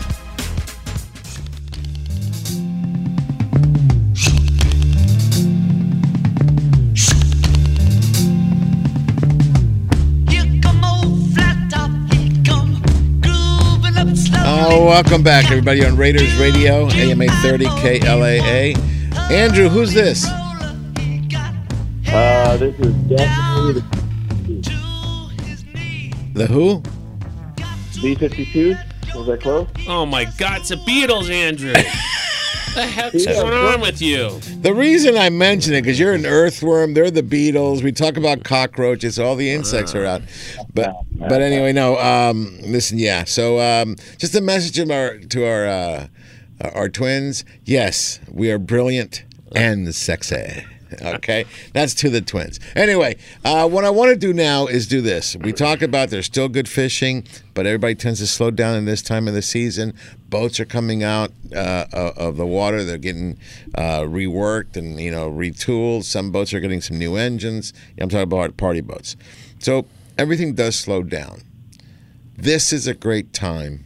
Welcome 14.91 15.23
back, 15.23 15.45
everybody, 15.49 15.85
on 15.85 15.95
Raiders 15.95 16.35
Radio, 16.35 16.85
AM 16.89 17.21
830 17.21 17.65
KLAA. 18.01 18.77
Andrew, 19.31 19.69
who's 19.69 19.93
this? 19.93 20.25
Uh, 22.09 22.57
this 22.59 22.77
is 22.77 22.93
definitely 23.07 23.81
The 26.33 26.45
who? 26.45 26.83
B 28.01 28.15
fifty 28.15 28.45
two. 28.51 28.75
Was 29.15 29.27
that 29.27 29.39
close? 29.41 29.69
Oh 29.87 30.05
my 30.05 30.25
God, 30.37 30.59
it's 30.59 30.69
the 30.69 30.75
Beatles, 30.75 31.29
Andrew. 31.29 31.73
the 32.75 32.85
heck's 32.85 33.25
Yeah. 33.25 33.33
going 33.33 33.53
on 33.53 33.81
with 33.81 34.01
you? 34.01 34.39
The 34.61 34.73
reason 34.73 35.17
I 35.17 35.29
mention 35.29 35.73
it 35.73 35.81
because 35.81 35.99
you're 35.99 36.13
an 36.13 36.25
earthworm. 36.25 36.93
They're 36.93 37.11
the 37.11 37.23
Beatles. 37.23 37.83
We 37.83 37.91
talk 37.91 38.17
about 38.17 38.43
cockroaches. 38.43 39.19
All 39.19 39.35
the 39.35 39.49
insects 39.51 39.93
are 39.95 40.05
out. 40.05 40.21
But 40.73 40.93
but 41.17 41.41
anyway, 41.41 41.73
no. 41.73 41.97
Um, 41.99 42.57
listen, 42.63 42.97
yeah. 42.99 43.23
So 43.25 43.59
um, 43.59 43.95
just 44.17 44.35
a 44.35 44.41
message 44.41 44.75
to 44.75 44.93
our 44.93 45.17
to 45.17 45.45
our 45.45 45.67
uh, 45.67 46.07
our 46.73 46.89
twins. 46.89 47.43
Yes, 47.65 48.19
we 48.29 48.51
are 48.51 48.57
brilliant 48.59 49.23
and 49.55 49.93
sexy. 49.93 50.65
Okay, 51.21 51.45
that's 51.73 51.93
to 51.95 52.09
the 52.09 52.21
twins. 52.21 52.59
Anyway, 52.75 53.17
uh, 53.45 53.67
what 53.67 53.85
I 53.85 53.89
want 53.89 54.09
to 54.09 54.15
do 54.15 54.33
now 54.33 54.67
is 54.67 54.87
do 54.87 55.01
this. 55.01 55.35
We 55.35 55.53
talk 55.53 55.81
about 55.81 56.09
there's 56.09 56.25
still 56.25 56.47
good 56.47 56.67
fishing, 56.67 57.25
but 57.53 57.65
everybody 57.65 57.95
tends 57.95 58.19
to 58.19 58.27
slow 58.27 58.49
down 58.49 58.75
in 58.75 58.85
this 58.85 59.01
time 59.01 59.27
of 59.27 59.33
the 59.33 59.41
season. 59.41 59.93
Boats 60.29 60.59
are 60.59 60.65
coming 60.65 61.03
out 61.03 61.31
uh, 61.55 61.85
of 61.93 62.37
the 62.37 62.45
water; 62.45 62.83
they're 62.83 62.97
getting 62.97 63.37
uh, 63.75 64.01
reworked 64.01 64.77
and 64.77 64.99
you 64.99 65.11
know 65.11 65.29
retooled. 65.29 66.03
Some 66.03 66.31
boats 66.31 66.53
are 66.53 66.59
getting 66.59 66.81
some 66.81 66.97
new 66.97 67.15
engines. 67.15 67.73
I'm 67.99 68.09
talking 68.09 68.23
about 68.23 68.57
party 68.57 68.81
boats. 68.81 69.15
So 69.59 69.85
everything 70.17 70.55
does 70.55 70.77
slow 70.77 71.03
down. 71.03 71.41
This 72.37 72.73
is 72.73 72.87
a 72.87 72.93
great 72.93 73.33
time 73.33 73.85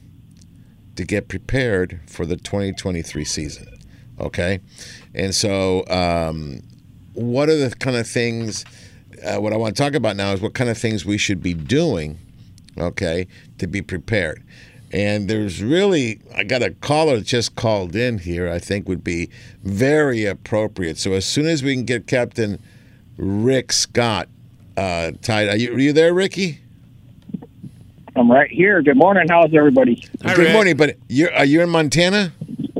to 0.96 1.04
get 1.04 1.28
prepared 1.28 2.00
for 2.08 2.26
the 2.26 2.38
2023 2.38 3.26
season. 3.26 3.68
Okay, 4.20 4.60
and 5.14 5.36
so 5.36 5.84
um, 5.88 6.62
what 7.16 7.50
are 7.50 7.58
the 7.58 7.76
kind 7.76 7.96
of 7.96 8.08
things? 8.08 8.66
Uh, 9.26 9.40
what 9.42 9.54
I 9.54 9.58
want 9.58 9.76
to 9.76 9.82
talk 9.82 9.94
about 9.94 10.16
now 10.16 10.32
is 10.32 10.42
what 10.42 10.54
kind 10.54 10.70
of 10.70 10.78
things 10.78 11.06
we 11.06 11.18
should 11.18 11.42
be 11.42 11.54
doing. 11.54 12.20
Okay, 12.78 13.28
to 13.58 13.68
be 13.68 13.82
prepared. 13.82 14.44
And 14.92 15.30
there's 15.30 15.64
really, 15.64 16.22
I 16.36 16.44
got 16.44 16.62
a 16.62 16.72
caller 16.72 17.18
that 17.18 17.26
just 17.26 17.56
called 17.56 17.96
in 17.96 18.20
here. 18.20 18.50
I 18.50 18.60
think 18.60 18.88
would 18.88 19.04
be 19.04 19.30
very 19.64 20.26
appropriate. 20.26 20.98
So 20.98 21.14
as 21.14 21.26
soon 21.26 21.48
as 21.48 21.64
we 21.64 21.74
can 21.74 21.86
get 21.86 22.08
Captain 22.08 22.62
Rick 23.18 23.72
Scott 23.72 24.30
uh, 24.78 25.12
tied, 25.22 25.50
are 25.50 25.58
you, 25.58 25.74
are 25.74 25.80
you 25.80 25.94
there, 25.94 26.14
Ricky? 26.14 26.60
I'm 28.16 28.32
right 28.32 28.50
here. 28.50 28.82
Good 28.82 28.98
morning. 28.98 29.28
How's 29.28 29.54
everybody? 29.54 30.06
Good 30.22 30.54
morning. 30.54 30.78
But 30.78 30.98
you're 31.10 31.34
are 31.34 31.44
you 31.44 31.62
in 31.62 31.70
Montana? 31.70 32.32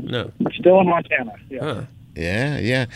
No. 0.02 0.30
Still 0.54 0.80
in 0.80 0.88
Montana. 0.88 1.34
Yeah. 1.50 1.84
Yeah, 2.14 2.58
yeah. 2.58 2.86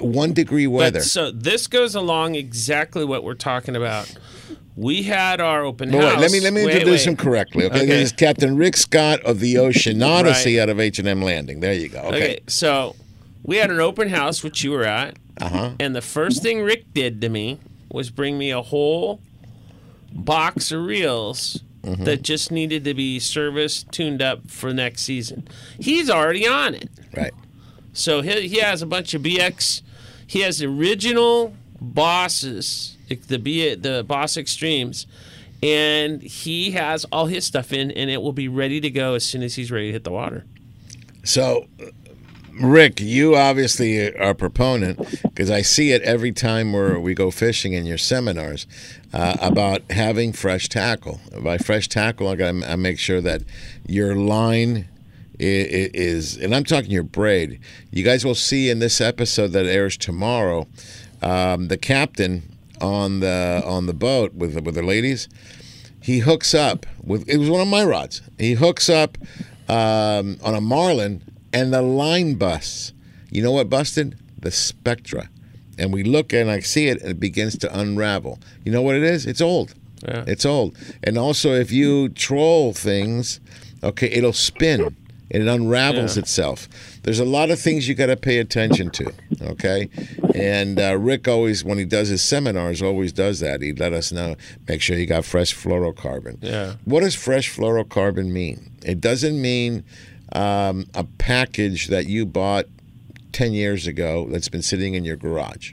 One 0.00 0.32
degree 0.32 0.66
weather. 0.66 1.00
But 1.00 1.04
so 1.04 1.30
this 1.30 1.66
goes 1.66 1.94
along 1.94 2.34
exactly 2.34 3.04
what 3.04 3.22
we're 3.24 3.34
talking 3.34 3.76
about. 3.76 4.12
We 4.76 5.02
had 5.02 5.40
our 5.40 5.64
open 5.64 5.90
But 5.90 6.00
house. 6.02 6.12
wait, 6.14 6.20
let 6.20 6.30
me 6.32 6.40
let 6.40 6.52
me 6.52 6.64
Wait, 6.64 6.74
introduce 6.76 7.00
wait. 7.04 7.08
him 7.10 7.16
correctly. 7.16 7.64
Okay, 7.66 7.76
Okay. 7.78 7.86
this 7.86 8.10
is 8.10 8.12
Captain 8.12 8.56
Rick 8.56 8.76
Scott 8.76 9.20
of 9.22 9.40
the 9.40 9.58
Ocean 9.58 10.00
Odyssey 10.02 10.56
Right. 10.56 10.62
out 10.62 10.68
of 10.68 10.78
H 10.78 10.98
and 11.00 11.08
M 11.08 11.20
Landing. 11.22 11.60
There 11.60 11.72
you 11.72 11.88
go. 11.88 11.98
Okay. 12.02 12.16
Okay. 12.16 12.38
so 12.46 12.94
we 13.42 13.56
had 13.56 13.70
an 13.70 13.80
open 13.80 14.08
house, 14.10 14.44
which 14.44 14.62
you 14.62 14.70
were 14.70 14.84
at. 14.84 15.16
Uh 15.40 15.48
huh. 15.48 15.70
And 15.80 15.96
the 15.96 16.00
first 16.02 16.42
thing 16.42 16.60
Rick 16.62 16.92
did 16.94 17.20
to 17.22 17.28
me 17.28 17.58
was 17.90 18.10
bring 18.10 18.38
me 18.38 18.50
a 18.50 18.62
whole 18.62 19.20
box 20.12 20.72
of 20.72 20.84
reels 20.84 21.62
Mhm. 21.84 22.04
that 22.04 22.22
just 22.22 22.50
needed 22.50 22.84
to 22.84 22.94
be 22.94 23.18
serviced, 23.18 23.90
tuned 23.92 24.20
up 24.22 24.50
for 24.50 24.72
next 24.74 25.02
season. 25.02 25.46
He's 25.78 26.10
already 26.10 26.46
on 26.46 26.74
it. 26.74 26.88
Right. 27.16 27.32
So 27.92 28.20
he, 28.22 28.48
he 28.48 28.58
has 28.60 28.82
a 28.82 28.86
bunch 28.86 29.14
of 29.14 29.22
BX. 29.22 29.82
He 30.28 30.40
has 30.40 30.62
original 30.62 31.54
bosses, 31.80 32.96
the 33.28 33.38
B, 33.38 33.74
the 33.74 34.04
Boss 34.06 34.36
Extremes, 34.36 35.06
and 35.62 36.22
he 36.22 36.70
has 36.72 37.04
all 37.10 37.26
his 37.26 37.44
stuff 37.44 37.72
in, 37.72 37.90
and 37.90 38.08
it 38.10 38.22
will 38.22 38.32
be 38.32 38.46
ready 38.46 38.80
to 38.80 38.90
go 38.90 39.14
as 39.14 39.24
soon 39.24 39.42
as 39.42 39.54
he's 39.56 39.72
ready 39.72 39.86
to 39.88 39.92
hit 39.94 40.04
the 40.04 40.12
water. 40.12 40.44
So, 41.24 41.66
Rick, 42.60 43.00
you 43.00 43.36
obviously 43.36 44.14
are 44.16 44.30
a 44.30 44.34
proponent 44.34 44.98
because 45.22 45.50
I 45.50 45.62
see 45.62 45.92
it 45.92 46.02
every 46.02 46.32
time 46.32 46.72
where 46.72 47.00
we 47.00 47.14
go 47.14 47.30
fishing 47.30 47.72
in 47.72 47.86
your 47.86 47.98
seminars 47.98 48.66
uh, 49.12 49.36
about 49.40 49.82
having 49.90 50.32
fresh 50.32 50.68
tackle. 50.68 51.20
By 51.42 51.58
fresh 51.58 51.88
tackle, 51.88 52.28
I 52.28 52.36
got 52.36 52.52
to 52.52 52.76
make 52.76 52.98
sure 52.98 53.20
that 53.22 53.42
your 53.86 54.14
line 54.14 54.76
i- 54.76 54.80
i- 54.80 54.97
is, 55.38 56.36
and 56.36 56.54
I'm 56.54 56.64
talking 56.64 56.90
your 56.90 57.02
braid. 57.02 57.60
You 57.90 58.04
guys 58.04 58.24
will 58.24 58.34
see 58.34 58.70
in 58.70 58.78
this 58.78 59.00
episode 59.00 59.48
that 59.48 59.66
airs 59.66 59.96
tomorrow, 59.96 60.66
um, 61.22 61.68
the 61.68 61.76
captain 61.76 62.56
on 62.80 63.20
the 63.20 63.62
on 63.66 63.86
the 63.86 63.94
boat 63.94 64.34
with 64.34 64.54
the, 64.54 64.62
with 64.62 64.74
the 64.74 64.82
ladies 64.82 65.28
he 66.00 66.20
hooks 66.20 66.54
up 66.54 66.86
with 67.02 67.28
it 67.28 67.36
was 67.36 67.50
one 67.50 67.60
of 67.60 67.68
my 67.68 67.84
rods. 67.84 68.22
He 68.38 68.54
hooks 68.54 68.88
up 68.88 69.18
um, 69.68 70.38
on 70.42 70.54
a 70.54 70.60
marlin, 70.60 71.22
and 71.52 71.72
the 71.72 71.82
line 71.82 72.36
busts. 72.36 72.92
You 73.30 73.42
know 73.42 73.52
what 73.52 73.68
busted? 73.68 74.18
The 74.38 74.50
spectra. 74.50 75.28
And 75.76 75.92
we 75.92 76.02
look 76.02 76.32
and 76.32 76.50
I 76.50 76.60
see 76.60 76.88
it, 76.88 77.02
and 77.02 77.10
it 77.10 77.20
begins 77.20 77.58
to 77.58 77.78
unravel. 77.78 78.38
You 78.64 78.72
know 78.72 78.82
what 78.82 78.94
it 78.94 79.02
is? 79.02 79.26
It's 79.26 79.40
old. 79.40 79.74
Yeah. 80.02 80.24
It's 80.26 80.46
old. 80.46 80.76
And 81.04 81.18
also, 81.18 81.52
if 81.52 81.70
you 81.70 82.08
troll 82.08 82.72
things, 82.72 83.40
okay, 83.82 84.08
it'll 84.08 84.32
spin 84.32 84.96
and 85.30 85.42
it 85.42 85.48
unravels 85.48 86.16
Yeah. 86.16 86.20
itself. 86.22 86.68
There's 87.02 87.20
a 87.20 87.24
lot 87.24 87.50
of 87.50 87.60
things 87.60 87.86
you 87.88 87.94
got 87.94 88.06
to 88.06 88.16
pay 88.16 88.38
attention 88.38 88.90
to, 88.90 89.12
okay? 89.42 89.88
And 90.34 90.78
uh, 90.80 90.96
Rick 90.98 91.28
always, 91.28 91.64
when 91.64 91.78
he 91.78 91.84
does 91.84 92.08
his 92.08 92.22
seminars, 92.22 92.80
always 92.82 93.12
does 93.12 93.40
that. 93.40 93.60
He 93.62 93.72
let 93.72 93.92
us 93.92 94.10
know, 94.12 94.36
make 94.68 94.80
sure 94.80 94.96
you 94.96 95.06
got 95.06 95.24
fresh 95.24 95.54
fluorocarbon. 95.54 96.38
Yeah. 96.40 96.74
What 96.84 97.00
does 97.00 97.14
fresh 97.14 97.54
fluorocarbon 97.54 98.30
mean? 98.30 98.70
It 98.84 99.00
doesn't 99.00 99.40
mean 99.40 99.84
um, 100.32 100.86
a 100.94 101.04
package 101.04 101.88
that 101.88 102.06
you 102.06 102.24
bought 102.26 102.66
10 103.32 103.52
years 103.52 103.86
ago 103.86 104.26
that's 104.30 104.48
been 104.48 104.62
sitting 104.62 104.94
in 104.94 105.04
your 105.04 105.16
garage. 105.16 105.72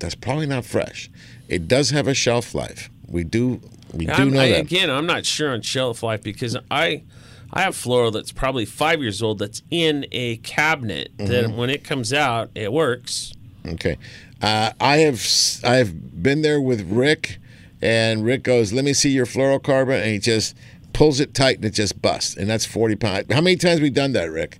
That's 0.00 0.14
probably 0.14 0.46
not 0.46 0.64
fresh. 0.64 1.10
It 1.48 1.68
does 1.68 1.90
have 1.90 2.08
a 2.08 2.14
shelf 2.14 2.54
life. 2.54 2.90
We 3.06 3.24
do 3.24 3.60
we 3.92 4.06
do 4.06 4.12
I'm- 4.12 4.30
know 4.32 4.40
I- 4.40 4.48
that. 4.52 4.60
Again, 4.60 4.90
I'm 4.90 5.06
not 5.06 5.26
sure 5.26 5.52
on 5.52 5.60
shelf 5.62 6.02
life 6.02 6.22
because 6.22 6.56
I 6.70 7.02
I 7.52 7.62
have 7.62 7.74
fluoro 7.74 8.12
that's 8.12 8.32
probably 8.32 8.64
five 8.64 9.00
years 9.02 9.22
old 9.22 9.38
that's 9.38 9.62
in 9.70 10.06
a 10.10 10.36
cabinet 10.38 11.10
that 11.18 11.46
Mhm. 11.46 11.56
when 11.56 11.68
it 11.70 11.84
comes 11.84 12.12
out, 12.12 12.50
it 12.54 12.72
works. 12.72 13.32
Okay. 13.66 13.96
Uh, 14.40 14.72
I 14.80 14.98
have 14.98 15.22
I 15.64 15.74
have 15.76 16.22
been 16.22 16.42
there 16.42 16.60
with 16.60 16.80
Rick, 16.90 17.38
and 17.80 18.24
Rick 18.24 18.42
goes, 18.42 18.72
"Let 18.72 18.84
me 18.84 18.92
see 18.92 19.10
your 19.10 19.26
fluorocarbon," 19.26 20.00
and 20.02 20.10
he 20.10 20.18
just 20.18 20.56
pulls 20.92 21.20
it 21.20 21.34
tight, 21.34 21.56
and 21.56 21.64
it 21.66 21.74
just 21.74 22.00
busts, 22.02 22.36
and 22.36 22.48
that's 22.50 22.64
forty 22.64 22.96
pounds. 22.96 23.26
How 23.32 23.40
many 23.40 23.56
times 23.56 23.80
we 23.80 23.90
done 23.90 24.12
that, 24.12 24.30
Rick? 24.30 24.58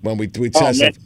When 0.00 0.16
we 0.16 0.26
we 0.38 0.48
Oh, 0.54 0.60
test 0.60 0.80
man. 0.80 0.88
it. 0.90 0.98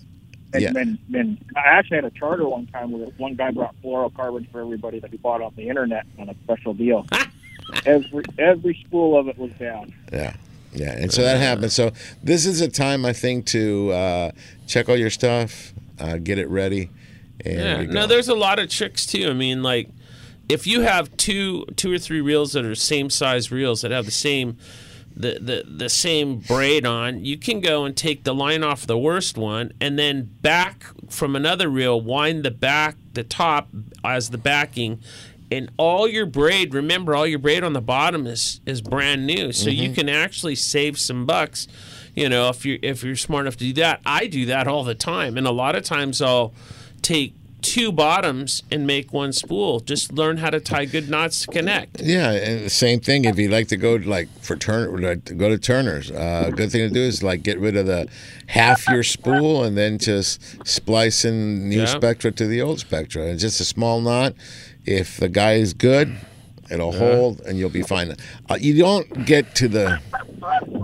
And 0.54 0.62
Yeah. 0.62 0.72
then, 0.72 0.98
then 1.10 1.38
I 1.56 1.60
actually 1.66 1.96
had 1.96 2.04
a 2.06 2.10
charter 2.10 2.48
one 2.48 2.66
time 2.68 2.90
where 2.92 3.06
one 3.18 3.34
guy 3.34 3.50
brought 3.50 3.74
fluorocarbon 3.84 4.50
for 4.50 4.60
everybody 4.62 5.00
that 5.00 5.10
he 5.10 5.18
bought 5.18 5.42
off 5.42 5.54
the 5.56 5.68
internet 5.68 6.04
on 6.18 6.30
a 6.30 6.34
special 6.44 6.72
deal. 6.72 7.04
every 7.84 8.22
every 8.38 8.74
spool 8.86 9.18
of 9.18 9.28
it 9.28 9.36
was 9.36 9.50
down. 9.58 9.92
Yeah. 10.12 10.32
Yeah, 10.76 10.92
and 10.92 11.10
so 11.12 11.22
that 11.22 11.38
happens. 11.38 11.72
So 11.72 11.92
this 12.22 12.46
is 12.46 12.60
a 12.60 12.68
time 12.68 13.04
I 13.06 13.12
think 13.12 13.46
to 13.46 13.90
uh, 13.92 14.30
check 14.66 14.88
all 14.88 14.96
your 14.96 15.10
stuff, 15.10 15.72
uh, 15.98 16.18
get 16.18 16.38
it 16.38 16.48
ready. 16.48 16.90
And 17.44 17.54
Yeah. 17.58 17.78
we 17.80 17.86
go. 17.86 17.92
No, 17.92 18.06
there's 18.06 18.28
a 18.28 18.34
lot 18.34 18.58
of 18.58 18.68
tricks 18.68 19.06
too. 19.06 19.28
I 19.28 19.32
mean, 19.32 19.62
like 19.62 19.88
if 20.48 20.66
you 20.66 20.82
have 20.82 21.16
two 21.16 21.64
two 21.76 21.92
or 21.92 21.98
three 21.98 22.20
reels 22.20 22.52
that 22.52 22.64
are 22.64 22.74
same 22.74 23.10
size 23.10 23.50
reels 23.50 23.82
that 23.82 23.90
have 23.90 24.04
the 24.04 24.10
same 24.10 24.58
the, 25.16 25.38
the 25.40 25.64
the 25.66 25.88
same 25.88 26.38
braid 26.40 26.84
on, 26.84 27.24
you 27.24 27.38
can 27.38 27.60
go 27.60 27.84
and 27.86 27.96
take 27.96 28.24
the 28.24 28.34
line 28.34 28.62
off 28.62 28.86
the 28.86 28.98
worst 28.98 29.38
one 29.38 29.72
and 29.80 29.98
then 29.98 30.28
back 30.42 30.84
from 31.08 31.34
another 31.34 31.68
reel, 31.70 31.98
wind 31.98 32.44
the 32.44 32.50
back 32.50 32.96
the 33.14 33.24
top 33.24 33.68
as 34.04 34.28
the 34.30 34.38
backing. 34.38 35.00
And 35.50 35.70
all 35.76 36.08
your 36.08 36.26
braid, 36.26 36.74
remember, 36.74 37.14
all 37.14 37.26
your 37.26 37.38
braid 37.38 37.62
on 37.62 37.72
the 37.72 37.80
bottom 37.80 38.26
is 38.26 38.60
is 38.66 38.80
brand 38.80 39.26
new, 39.26 39.52
so 39.52 39.70
you 39.70 39.90
Mhm. 39.90 39.94
can 39.94 40.08
actually 40.08 40.56
save 40.56 40.98
some 40.98 41.24
bucks. 41.24 41.68
You 42.14 42.28
know, 42.28 42.48
if 42.48 42.64
you 42.64 42.78
if 42.82 43.04
you're 43.04 43.14
smart 43.16 43.42
enough 43.46 43.56
to 43.58 43.64
do 43.64 43.72
that, 43.74 44.00
I 44.04 44.26
do 44.26 44.46
that 44.46 44.66
all 44.66 44.82
the 44.84 44.94
time, 44.94 45.36
and 45.36 45.46
a 45.46 45.52
lot 45.52 45.76
of 45.76 45.84
times 45.84 46.20
I'll 46.20 46.52
take 47.02 47.34
two 47.62 47.90
bottoms 47.90 48.62
and 48.70 48.86
make 48.86 49.12
one 49.12 49.32
spool. 49.32 49.80
Just 49.80 50.12
learn 50.12 50.36
how 50.36 50.50
to 50.50 50.60
tie 50.60 50.84
good 50.84 51.08
knots 51.08 51.40
to 51.40 51.46
connect. 51.48 52.00
Yeah, 52.00 52.30
and 52.30 52.64
the 52.64 52.70
same 52.70 53.00
thing. 53.00 53.24
If 53.24 53.38
you 53.38 53.48
like 53.48 53.66
to 53.68 53.76
go 53.76 53.96
like 53.96 54.28
for 54.40 54.56
like, 54.98 55.24
to 55.24 55.34
go 55.34 55.48
to 55.48 55.58
Turner's. 55.58 56.10
Uh, 56.10 56.50
good 56.54 56.70
thing 56.70 56.88
to 56.88 56.94
do 56.94 57.00
is 57.00 57.22
like 57.24 57.42
get 57.42 57.58
rid 57.58 57.76
of 57.76 57.86
the 57.86 58.06
half 58.46 58.86
your 58.88 59.02
spool 59.02 59.64
and 59.64 59.76
then 59.76 59.98
just 59.98 60.40
splice 60.66 61.24
in 61.24 61.68
new 61.68 61.80
Yeah. 61.80 61.86
spectra 61.86 62.30
to 62.32 62.46
the 62.46 62.60
old 62.62 62.78
spectra. 62.78 63.24
It's 63.26 63.42
just 63.42 63.60
a 63.60 63.64
small 63.64 64.00
knot. 64.00 64.34
If 64.86 65.16
the 65.18 65.28
guy 65.28 65.54
is 65.54 65.74
good, 65.74 66.14
it'll 66.70 66.92
Yeah. 66.92 66.98
hold 66.98 67.40
and 67.40 67.58
you'll 67.58 67.70
be 67.70 67.82
fine. 67.82 68.14
Uh, 68.48 68.56
you 68.60 68.78
don't 68.78 69.26
get 69.26 69.54
to 69.56 69.68
the 69.68 70.00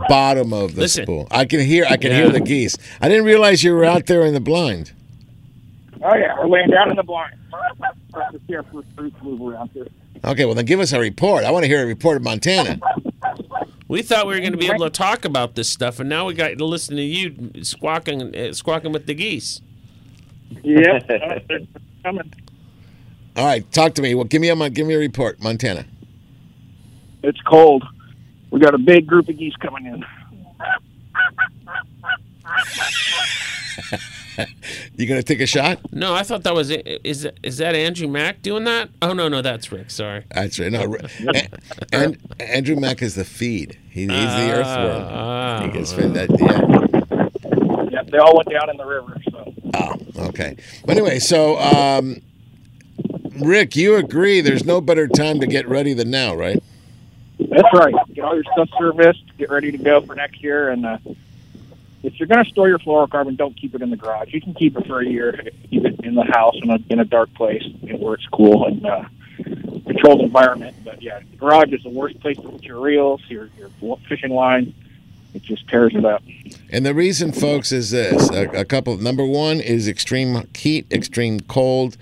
bottom 0.08 0.52
of 0.52 0.74
the 0.74 0.82
Listen. 0.82 1.04
spool. 1.04 1.28
I 1.30 1.44
can 1.44 1.60
hear. 1.60 1.84
I 1.88 1.96
can 1.96 2.12
hear 2.12 2.28
the 2.30 2.40
geese. 2.40 2.76
I 3.00 3.08
didn't 3.08 3.24
realize 3.24 3.62
you 3.62 3.72
were 3.74 3.84
out 3.84 4.06
there 4.06 4.24
in 4.26 4.34
the 4.34 4.40
blind. 4.40 4.92
Oh 6.04 6.16
yeah, 6.16 6.34
we're 6.38 6.48
laying 6.48 6.68
down 6.70 6.90
in 6.90 6.96
the 6.96 7.02
blind. 7.04 7.34
Let's 7.78 8.46
see 8.48 8.56
our 8.56 8.64
first 8.64 8.88
fruit 8.96 9.14
move 9.22 9.40
around 9.40 9.70
here. 9.72 9.86
Okay, 10.24 10.44
well 10.44 10.54
then 10.54 10.64
give 10.64 10.80
us 10.80 10.92
a 10.92 10.98
report. 11.00 11.44
I 11.44 11.50
want 11.52 11.62
to 11.64 11.68
hear 11.68 11.82
a 11.82 11.86
report 11.86 12.16
of 12.16 12.22
Montana. 12.22 12.78
We 13.88 14.02
thought 14.02 14.26
we 14.26 14.34
were 14.34 14.40
going 14.40 14.52
to 14.52 14.58
be 14.58 14.66
able 14.68 14.84
to 14.84 14.90
talk 14.90 15.24
about 15.24 15.54
this 15.54 15.68
stuff, 15.68 16.00
and 16.00 16.08
now 16.08 16.26
we 16.26 16.34
got 16.34 16.56
to 16.58 16.64
listen 16.64 16.96
to 16.96 17.02
you 17.02 17.52
squawking, 17.62 18.34
uh, 18.34 18.52
squawking 18.52 18.90
with 18.92 19.06
the 19.06 19.14
geese. 19.14 19.60
Yep, 20.62 21.04
uh, 21.10 21.38
they're 21.48 21.60
coming. 22.02 22.32
All 23.36 23.46
right, 23.46 23.70
talk 23.72 23.94
to 23.94 24.02
me. 24.02 24.14
Well, 24.14 24.24
give 24.24 24.42
me 24.42 24.50
a 24.50 24.70
give 24.70 24.86
me 24.86 24.94
a 24.94 24.98
report, 24.98 25.42
Montana. 25.42 25.86
It's 27.22 27.40
cold. 27.42 27.84
We 28.50 28.60
got 28.60 28.74
a 28.74 28.78
big 28.78 29.06
group 29.06 29.28
of 29.28 29.38
geese 29.38 29.56
coming 29.56 29.86
in. 29.86 30.04
you 34.96 35.06
gonna 35.06 35.22
take 35.22 35.40
a 35.40 35.46
shot? 35.46 35.78
No, 35.92 36.14
I 36.14 36.22
thought 36.24 36.42
that 36.44 36.54
was 36.54 36.70
is 36.70 37.26
is 37.42 37.56
that 37.58 37.74
Andrew 37.74 38.08
Mack 38.08 38.42
doing 38.42 38.64
that? 38.64 38.90
Oh 39.00 39.14
no, 39.14 39.28
no, 39.28 39.40
that's 39.40 39.72
Rick. 39.72 39.90
Sorry. 39.90 40.24
That's 40.30 40.58
right. 40.58 40.70
No, 40.70 40.96
and, 41.34 41.48
and 41.92 42.18
Andrew 42.38 42.76
Mack 42.76 43.00
is 43.00 43.14
the 43.14 43.24
feed. 43.24 43.78
He, 43.90 44.02
he's 44.02 44.08
the 44.08 44.52
earthworm. 44.52 45.06
Ah, 45.08 45.62
he 45.64 45.70
gets 45.70 45.92
fed 45.92 46.12
that. 46.14 46.30
Yeah. 46.38 47.88
Yeah, 47.90 48.02
they 48.10 48.18
all 48.18 48.36
went 48.36 48.50
down 48.50 48.68
in 48.70 48.76
the 48.76 48.86
river. 48.86 49.16
So 49.30 49.54
Oh, 49.74 49.94
okay. 50.28 50.56
But 50.84 50.96
anyway, 50.96 51.18
so 51.18 51.58
um, 51.58 52.20
Rick, 53.40 53.76
you 53.76 53.96
agree? 53.96 54.40
There's 54.40 54.64
no 54.64 54.80
better 54.80 55.08
time 55.08 55.40
to 55.40 55.46
get 55.46 55.68
ready 55.68 55.94
than 55.94 56.10
now, 56.10 56.34
right? 56.34 56.62
that's 57.38 57.68
right. 57.74 57.94
Get 58.14 58.24
all 58.24 58.34
your 58.34 58.44
stuff 58.52 58.68
serviced. 58.78 59.36
Get 59.38 59.50
ready 59.50 59.70
to 59.72 59.78
go 59.78 60.00
for 60.00 60.14
next 60.14 60.42
year. 60.42 60.70
And 60.70 60.86
uh, 60.86 60.98
if 62.02 62.18
you're 62.18 62.26
going 62.26 62.44
to 62.44 62.50
store 62.50 62.68
your 62.68 62.78
fluorocarbon, 62.78 63.36
don't 63.36 63.56
keep 63.56 63.74
it 63.74 63.82
in 63.82 63.90
the 63.90 63.96
garage. 63.96 64.32
You 64.32 64.40
can 64.40 64.54
keep 64.54 64.76
it 64.76 64.86
for 64.86 65.00
a 65.00 65.06
year. 65.06 65.40
Keep 65.70 65.84
it 65.84 66.00
in 66.04 66.14
the 66.14 66.24
house 66.24 66.56
in 66.62 66.70
a 66.70 66.78
in 66.88 67.00
a 67.00 67.04
dark 67.04 67.32
place 67.34 67.62
you 67.82 67.92
know, 67.92 67.98
where 67.98 68.14
it's 68.14 68.26
cool 68.28 68.66
and 68.66 68.84
uh, 68.86 69.04
controlled 69.86 70.20
environment. 70.20 70.76
But 70.84 71.02
yeah, 71.02 71.20
the 71.30 71.36
garage 71.36 71.72
is 71.72 71.82
the 71.82 71.90
worst 71.90 72.20
place 72.20 72.36
to 72.36 72.48
put 72.48 72.62
your 72.62 72.80
reels, 72.80 73.22
your 73.28 73.48
your 73.58 73.96
fishing 74.08 74.32
line. 74.32 74.74
It 75.34 75.42
just 75.42 75.66
tears 75.68 75.94
it 75.94 76.04
up. 76.04 76.22
And 76.68 76.84
the 76.84 76.92
reason, 76.92 77.32
folks, 77.32 77.72
is 77.72 77.90
this: 77.90 78.30
a, 78.30 78.48
a 78.50 78.64
couple. 78.66 78.96
Number 78.98 79.24
one 79.24 79.60
is 79.60 79.88
extreme 79.88 80.46
heat, 80.54 80.86
extreme 80.90 81.40
cold. 81.40 81.96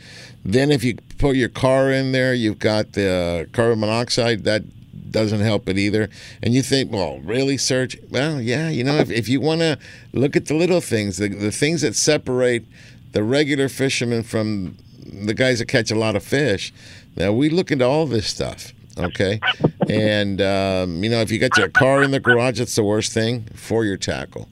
Then, 0.44 0.70
if 0.70 0.82
you 0.82 0.96
put 1.18 1.36
your 1.36 1.48
car 1.48 1.90
in 1.90 2.12
there, 2.12 2.32
you've 2.34 2.58
got 2.58 2.92
the 2.92 3.48
carbon 3.52 3.80
monoxide. 3.80 4.44
That 4.44 4.62
doesn't 5.10 5.40
help 5.40 5.68
it 5.68 5.76
either. 5.76 6.08
And 6.42 6.54
you 6.54 6.62
think, 6.62 6.92
well, 6.92 7.18
really, 7.20 7.56
Serge? 7.56 7.98
Well, 8.10 8.40
yeah. 8.40 8.68
You 8.68 8.84
know, 8.84 8.96
if, 8.96 9.10
if 9.10 9.28
you 9.28 9.40
want 9.40 9.60
to 9.60 9.78
look 10.12 10.36
at 10.36 10.46
the 10.46 10.54
little 10.54 10.80
things, 10.80 11.18
the, 11.18 11.28
the 11.28 11.50
things 11.50 11.82
that 11.82 11.94
separate 11.94 12.64
the 13.12 13.22
regular 13.22 13.68
fishermen 13.68 14.22
from 14.22 14.76
the 15.12 15.34
guys 15.34 15.58
that 15.58 15.66
catch 15.66 15.90
a 15.90 15.94
lot 15.94 16.16
of 16.16 16.22
fish. 16.22 16.72
Now 17.16 17.32
we 17.32 17.48
look 17.48 17.70
into 17.70 17.84
all 17.84 18.06
this 18.06 18.26
stuff. 18.26 18.72
Okay, 18.98 19.40
and 19.88 20.42
um, 20.42 21.02
you 21.02 21.08
know 21.08 21.20
if 21.20 21.30
you 21.30 21.38
got 21.38 21.56
your 21.56 21.68
car 21.68 22.02
in 22.02 22.10
the 22.10 22.20
garage, 22.20 22.58
that's 22.58 22.74
the 22.74 22.82
worst 22.82 23.12
thing 23.12 23.44
for 23.54 23.84
your 23.84 23.96
tackle. 23.96 24.48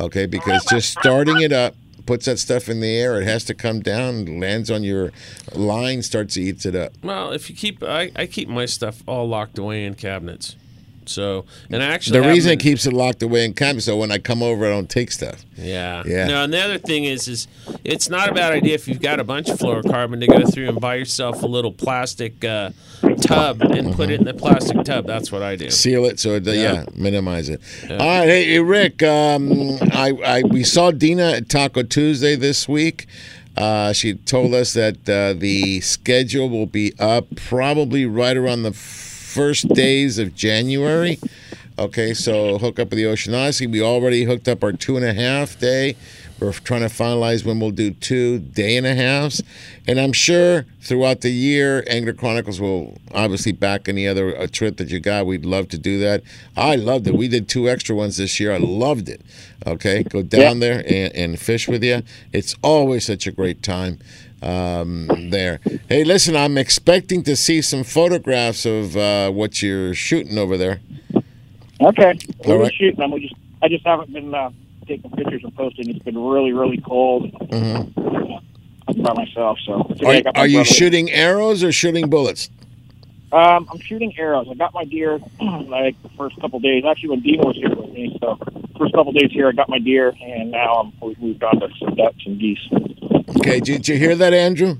Okay, 0.00 0.26
because 0.26 0.64
just 0.64 0.90
starting 0.90 1.40
it 1.40 1.52
up 1.52 1.74
puts 2.06 2.26
that 2.26 2.38
stuff 2.38 2.68
in 2.68 2.80
the 2.80 2.96
air. 2.96 3.20
It 3.20 3.24
has 3.24 3.44
to 3.44 3.54
come 3.54 3.80
down, 3.80 4.40
lands 4.40 4.70
on 4.70 4.82
your 4.82 5.12
line, 5.54 6.02
starts 6.02 6.34
to 6.34 6.42
eats 6.42 6.66
it 6.66 6.74
up. 6.74 6.92
Well, 7.02 7.32
if 7.32 7.48
you 7.48 7.56
keep, 7.56 7.82
I, 7.82 8.10
I 8.16 8.26
keep 8.26 8.48
my 8.48 8.66
stuff 8.66 9.02
all 9.06 9.28
locked 9.28 9.58
away 9.58 9.84
in 9.84 9.94
cabinets. 9.94 10.56
So, 11.08 11.44
and 11.70 11.82
I 11.82 11.86
actually 11.86 12.20
The 12.20 12.28
reason 12.28 12.50
them 12.50 12.58
it 12.58 12.62
keeps 12.62 12.86
it 12.86 12.92
locked 12.92 13.22
away 13.22 13.44
in 13.44 13.54
cabinet, 13.54 13.82
so 13.82 13.96
when 13.96 14.10
I 14.10 14.18
come 14.18 14.42
over, 14.42 14.66
I 14.66 14.70
don't 14.70 14.88
take 14.88 15.10
stuff. 15.10 15.44
Yeah. 15.56 16.02
Yeah. 16.06 16.26
No, 16.26 16.44
and 16.44 16.52
the 16.52 16.60
other 16.60 16.78
thing 16.78 17.04
is, 17.04 17.28
is 17.28 17.46
it's 17.84 18.08
not 18.08 18.28
a 18.28 18.34
bad 18.34 18.52
idea 18.52 18.74
if 18.74 18.88
you've 18.88 19.00
got 19.00 19.20
a 19.20 19.24
bunch 19.24 19.48
of 19.48 19.58
fluorocarbon 19.58 20.20
to 20.20 20.26
go 20.26 20.46
through 20.46 20.68
and 20.68 20.80
buy 20.80 20.96
yourself 20.96 21.42
a 21.42 21.46
little 21.46 21.72
plastic 21.72 22.44
uh, 22.44 22.70
tub 23.20 23.62
and 23.62 23.94
put 23.94 24.10
it 24.10 24.20
in 24.20 24.26
the 24.26 24.34
plastic 24.34 24.84
tub. 24.84 25.06
That's 25.06 25.30
what 25.30 25.42
I 25.42 25.56
do. 25.56 25.70
Seal 25.70 26.04
it 26.06 26.18
so 26.18 26.34
it, 26.34 26.44
yeah. 26.46 26.52
Yeah. 26.54 26.84
minimize 26.94 27.48
it. 27.48 27.60
All 27.90 27.96
right, 27.96 28.26
hey, 28.26 28.44
hey, 28.44 28.60
Rick. 28.60 29.02
Um, 29.02 29.78
I, 29.92 30.12
I 30.24 30.42
we 30.42 30.64
saw 30.64 30.90
Dina 30.90 31.32
at 31.32 31.48
Taco 31.48 31.82
Tuesday 31.82 32.36
this 32.36 32.68
week. 32.68 33.06
Uh, 33.56 33.92
she 33.92 34.14
told 34.14 34.54
us 34.54 34.72
that 34.72 35.08
uh, 35.08 35.38
the 35.38 35.80
schedule 35.80 36.48
will 36.48 36.66
be 36.66 36.94
up 36.98 37.26
probably 37.36 38.06
right 38.06 38.36
around 38.36 38.62
the 38.62 38.72
first 39.32 39.66
days 39.68 40.18
of 40.18 40.34
January. 40.34 41.18
Okay, 41.78 42.12
so 42.12 42.58
hook 42.58 42.78
up 42.78 42.90
with 42.90 42.98
the 42.98 43.06
Ocean 43.06 43.34
Odyssey. 43.34 43.66
We 43.66 43.80
already 43.80 44.24
hooked 44.24 44.46
up 44.46 44.62
our 44.62 44.72
two 44.72 44.96
and 44.96 45.06
a 45.06 45.14
half 45.14 45.58
day. 45.58 45.96
We're 46.38 46.52
trying 46.52 46.82
to 46.82 46.88
finalize 46.88 47.42
when 47.42 47.58
we'll 47.58 47.70
do 47.70 47.92
two 47.92 48.40
day 48.40 48.76
and 48.76 48.86
a 48.86 48.94
halves. 48.94 49.42
And 49.88 49.98
I'm 49.98 50.12
sure 50.12 50.66
throughout 50.82 51.22
the 51.22 51.30
year, 51.30 51.82
Angler 51.88 52.12
Chronicles 52.12 52.60
will 52.60 52.98
obviously 53.14 53.52
back 53.52 53.88
any 53.88 54.06
other 54.06 54.36
uh, 54.36 54.48
trip 54.48 54.76
that 54.76 54.90
you 54.90 55.00
got. 55.00 55.24
We'd 55.24 55.46
love 55.46 55.68
to 55.70 55.78
do 55.78 55.98
that. 56.00 56.22
I 56.54 56.74
loved 56.74 57.06
it. 57.06 57.14
We 57.14 57.26
did 57.26 57.48
two 57.48 57.70
extra 57.70 57.96
ones 57.96 58.18
this 58.18 58.38
year. 58.38 58.52
I 58.52 58.58
loved 58.58 59.08
it. 59.08 59.22
Okay, 59.66 60.02
go 60.02 60.22
down 60.22 60.60
there 60.60 60.80
and, 60.86 61.14
and 61.14 61.38
fish 61.38 61.68
with 61.68 61.82
you. 61.82 62.02
It's 62.32 62.54
always 62.60 63.06
such 63.06 63.26
a 63.26 63.32
great 63.32 63.62
time 63.62 63.98
um, 64.42 65.08
there. 65.30 65.60
Hey, 65.88 66.04
listen, 66.04 66.36
I'm 66.36 66.58
expecting 66.58 67.22
to 67.24 67.36
see 67.36 67.62
some 67.62 67.84
photographs 67.84 68.66
of 68.66 68.96
uh, 68.96 69.30
what 69.30 69.62
you're 69.62 69.94
shooting 69.94 70.38
over 70.38 70.56
there. 70.56 70.80
Okay, 71.80 72.10
All 72.10 72.14
we'll 72.46 72.58
right. 72.60 72.74
shooting. 72.74 73.10
We 73.10 73.20
just 73.20 73.34
I 73.62 73.68
just 73.68 73.84
haven't 73.84 74.12
been 74.12 74.34
uh, 74.34 74.50
taking 74.86 75.10
pictures 75.10 75.42
and 75.44 75.54
posting. 75.56 75.88
It's 75.90 75.98
been 76.00 76.18
really 76.18 76.52
really 76.52 76.78
cold. 76.80 77.32
Mhm. 77.50 78.42
I'm 78.88 79.00
by 79.02 79.12
myself, 79.14 79.58
so 79.64 79.88
Are, 80.04 80.22
are 80.34 80.46
you 80.46 80.64
shooting 80.64 81.10
arrows 81.10 81.62
or 81.62 81.70
shooting 81.72 82.10
bullets? 82.10 82.50
Um, 83.32 83.66
I'm 83.70 83.80
shooting 83.80 84.16
arrows. 84.18 84.46
I 84.50 84.54
got 84.54 84.74
my 84.74 84.84
deer 84.84 85.18
like 85.40 86.00
the 86.02 86.10
first 86.18 86.38
couple 86.40 86.60
days. 86.60 86.84
Actually, 86.88 87.10
when 87.10 87.20
Dean 87.20 87.40
was 87.40 87.56
here 87.56 87.74
with 87.74 87.90
me, 87.90 88.16
so 88.20 88.38
first 88.78 88.94
couple 88.94 89.12
days 89.12 89.30
here, 89.32 89.48
I 89.48 89.52
got 89.52 89.70
my 89.70 89.78
deer, 89.78 90.14
and 90.20 90.50
now 90.50 90.74
I'm, 90.74 90.92
we've 91.00 91.18
moved 91.18 91.42
on 91.42 91.58
to 91.60 91.68
some 91.78 91.94
ducks 91.94 92.22
and 92.26 92.38
geese. 92.38 92.58
Okay, 93.38 93.60
did, 93.60 93.64
did 93.64 93.88
you 93.88 93.96
hear 93.96 94.14
that, 94.16 94.34
Andrew? 94.34 94.78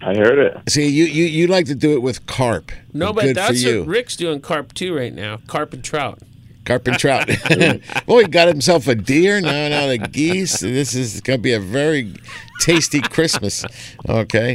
I 0.00 0.14
heard 0.14 0.38
it. 0.38 0.70
See, 0.70 0.88
you, 0.88 1.04
you, 1.04 1.24
you 1.24 1.46
like 1.48 1.66
to 1.66 1.74
do 1.74 1.94
it 1.94 2.02
with 2.02 2.26
carp. 2.26 2.70
No, 2.92 3.12
but 3.12 3.24
Good 3.24 3.36
that's 3.36 3.62
for 3.62 3.68
you. 3.68 3.80
what 3.80 3.88
Rick's 3.88 4.14
doing 4.14 4.40
carp 4.40 4.72
too 4.72 4.94
right 4.94 5.12
now. 5.12 5.38
Carp 5.48 5.72
and 5.72 5.82
trout. 5.82 6.20
Carp 6.64 6.86
and 6.86 6.98
trout. 6.98 7.28
well, 8.06 8.18
he 8.18 8.26
got 8.26 8.46
himself 8.46 8.86
a 8.86 8.94
deer. 8.94 9.40
Now, 9.40 9.68
now 9.68 9.86
the 9.88 9.98
geese. 9.98 10.60
This 10.60 10.94
is 10.94 11.20
going 11.22 11.38
to 11.38 11.42
be 11.42 11.54
a 11.54 11.60
very 11.60 12.14
tasty 12.60 13.00
Christmas. 13.00 13.64
Okay. 14.08 14.54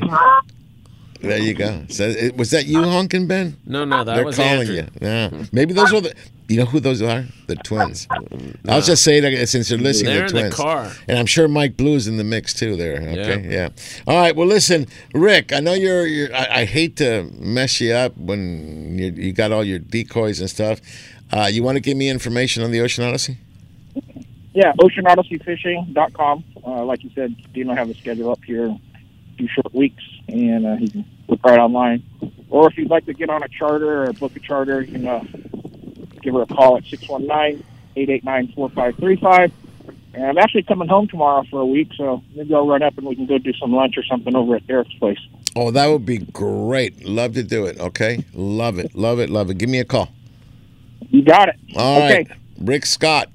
There 1.22 1.38
you 1.39 1.53
go. 1.53 1.85
So, 1.89 2.06
it- 2.10 2.35
was 2.38 2.52
that 2.52 2.65
you 2.65 2.84
honking, 2.84 3.27
Ben? 3.27 3.57
No, 3.65 3.85
no, 3.85 4.03
that 4.03 4.15
They're 4.15 4.26
was 4.26 4.35
calling 4.35 4.60
Andrew. 4.61 4.76
you. 4.76 4.88
Yeah. 5.02 5.30
Maybe 5.52 5.73
those 5.73 5.93
are 5.93 6.02
the. 6.02 6.14
You 6.49 6.57
know 6.57 6.65
who 6.65 6.81
those 6.81 7.02
are? 7.02 7.23
The 7.48 7.56
twins. 7.56 8.07
I'll 8.68 8.81
just 8.81 9.03
say 9.03 9.22
that 9.22 9.48
since 9.48 9.69
they're 9.69 9.77
listening. 9.77 10.14
They're 10.14 10.27
the 10.30 10.38
in 10.38 10.43
the 10.49 10.49
twins. 10.49 10.56
car. 10.56 10.91
And 11.07 11.18
I'm 11.18 11.26
sure 11.26 11.48
Mike 11.48 11.77
Blue's 11.77 12.07
in 12.10 12.18
the 12.18 12.26
mix 12.26 12.53
too. 12.53 12.76
There. 12.76 12.98
Okay. 12.98 13.48
Yeah. 13.49 13.69
All 14.06 14.18
right. 14.19 14.35
Well, 14.35 14.48
listen, 14.48 14.88
Rick. 15.14 15.53
I 15.53 15.61
know 15.61 15.73
you're. 15.73 16.06
you're 16.07 16.35
I, 16.35 16.61
I 16.61 16.65
hate 16.65 16.98
to 16.98 17.23
mess 17.39 17.80
you 17.80 17.93
up 17.93 18.18
when 18.18 18.98
you, 18.99 19.11
you 19.11 19.31
got 19.31 19.53
all 19.53 19.64
your 19.64 19.80
decoys 19.80 20.41
and 20.41 20.49
stuff. 20.49 20.81
Uh, 21.31 21.48
you 21.49 21.64
want 21.64 21.77
to 21.77 21.80
give 21.81 21.95
me 21.95 22.10
information 22.10 22.64
on 22.64 22.72
the 22.72 22.81
Ocean 22.81 23.06
Odyssey? 23.06 23.38
Yeah, 24.53 24.73
oceanodysseyfishing.com. 24.73 26.43
Uh, 26.65 26.84
like 26.84 27.03
you 27.06 27.10
said, 27.15 27.34
Dina 27.53 27.69
will 27.69 27.76
have 27.77 27.89
a 27.89 27.93
schedule 27.93 28.30
up 28.31 28.43
here, 28.43 28.65
a 28.68 28.90
few 29.41 29.49
short 29.49 29.73
weeks, 29.73 30.03
and 30.27 30.65
uh, 30.65 30.76
he 30.76 30.89
can 30.89 31.05
look 31.27 31.43
right 31.43 31.59
online. 31.59 32.03
Or 32.49 32.68
if 32.69 32.77
you'd 32.77 32.89
like 32.89 33.05
to 33.05 33.13
get 33.13 33.30
on 33.30 33.43
a 33.43 33.47
charter 33.47 34.03
or 34.03 34.13
book 34.13 34.35
a 34.35 34.39
charter, 34.39 34.81
you 34.81 34.91
can 34.91 35.07
uh, 35.07 35.23
give 36.22 36.34
her 36.35 36.41
a 36.43 36.45
call 36.45 36.77
at 36.77 36.84
619-889-4535. 36.84 39.51
And 40.13 40.26
I'm 40.26 40.38
actually 40.38 40.63
coming 40.63 40.89
home 40.89 41.07
tomorrow 41.07 41.43
for 41.49 41.61
a 41.61 41.65
week, 41.65 41.91
so 41.95 42.22
maybe 42.35 42.53
I'll 42.53 42.68
run 42.68 42.84
up 42.84 42.97
and 42.97 43.07
we 43.07 43.15
can 43.15 43.26
go 43.26 43.38
do 43.38 43.53
some 43.53 43.72
lunch 43.72 43.97
or 43.97 44.03
something 44.03 44.35
over 44.35 44.57
at 44.57 44.63
Eric's 44.69 44.93
place. 44.95 45.19
Oh, 45.55 45.72
that 45.72 45.88
would 45.88 46.05
be 46.05 46.18
great. 46.18 47.05
Love 47.05 47.34
to 47.35 47.43
do 47.43 47.65
it. 47.65 47.80
Okay. 47.80 48.26
Love 48.34 48.77
it. 48.77 48.93
Love 48.93 49.19
it. 49.19 49.30
Love 49.30 49.49
it. 49.49 49.57
Give 49.57 49.69
me 49.69 49.80
a 49.80 49.85
call. 49.85 50.09
You 51.09 51.23
got 51.23 51.49
it. 51.49 51.55
All 51.76 51.99
right, 51.99 52.30
Okay. 52.30 52.39
Rick 52.59 52.85
Scott, 52.85 53.30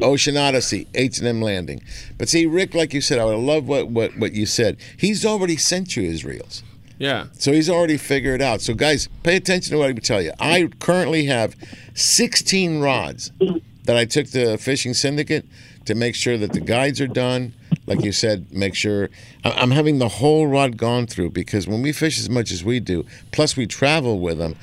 Ocean 0.00 0.36
Odyssey, 0.36 0.86
H 0.94 1.18
and 1.18 1.26
M 1.26 1.42
Landing. 1.42 1.82
But 2.18 2.28
see, 2.28 2.46
Rick, 2.46 2.74
like 2.74 2.94
you 2.94 3.00
said, 3.00 3.18
I 3.18 3.24
would 3.24 3.36
love 3.36 3.66
what, 3.66 3.88
what 3.88 4.16
what 4.16 4.32
you 4.32 4.46
said. 4.46 4.76
He's 4.96 5.24
already 5.24 5.56
sent 5.56 5.96
you 5.96 6.02
his 6.04 6.24
reels. 6.24 6.62
Yeah. 6.98 7.26
So 7.32 7.52
he's 7.52 7.68
already 7.68 7.96
figured 7.96 8.40
it 8.40 8.44
out. 8.44 8.60
So 8.60 8.74
guys, 8.74 9.08
pay 9.24 9.36
attention 9.36 9.72
to 9.72 9.78
what 9.78 9.90
I 9.90 9.92
tell 9.94 10.22
you. 10.22 10.32
I 10.38 10.68
currently 10.78 11.24
have 11.26 11.56
16 11.94 12.80
rods 12.80 13.32
that 13.84 13.96
I 13.96 14.04
took 14.04 14.28
to 14.28 14.56
Fishing 14.56 14.94
Syndicate 14.94 15.44
to 15.86 15.96
make 15.96 16.14
sure 16.14 16.38
that 16.38 16.52
the 16.52 16.60
guides 16.60 17.00
are 17.00 17.08
done. 17.08 17.54
Like 17.86 18.04
you 18.04 18.12
said, 18.12 18.52
make 18.52 18.76
sure 18.76 19.10
I'm 19.44 19.72
having 19.72 19.98
the 19.98 20.08
whole 20.08 20.46
rod 20.46 20.76
gone 20.76 21.06
through 21.08 21.30
because 21.30 21.66
when 21.66 21.82
we 21.82 21.90
fish 21.92 22.20
as 22.20 22.30
much 22.30 22.52
as 22.52 22.62
we 22.62 22.78
do, 22.78 23.04
plus 23.32 23.56
we 23.56 23.66
travel 23.66 24.20
with 24.20 24.38
them, 24.38 24.54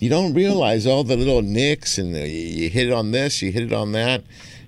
you 0.00 0.10
don't 0.10 0.34
realize 0.34 0.86
all 0.86 1.04
the 1.04 1.16
little 1.16 1.42
nicks 1.42 1.98
and 1.98 2.12
the, 2.14 2.28
you 2.28 2.68
hit 2.68 2.88
it 2.88 2.92
on 2.92 3.12
this, 3.12 3.40
you 3.40 3.52
hit 3.52 3.62
it 3.62 3.72
on 3.72 3.92
that. 3.92 4.24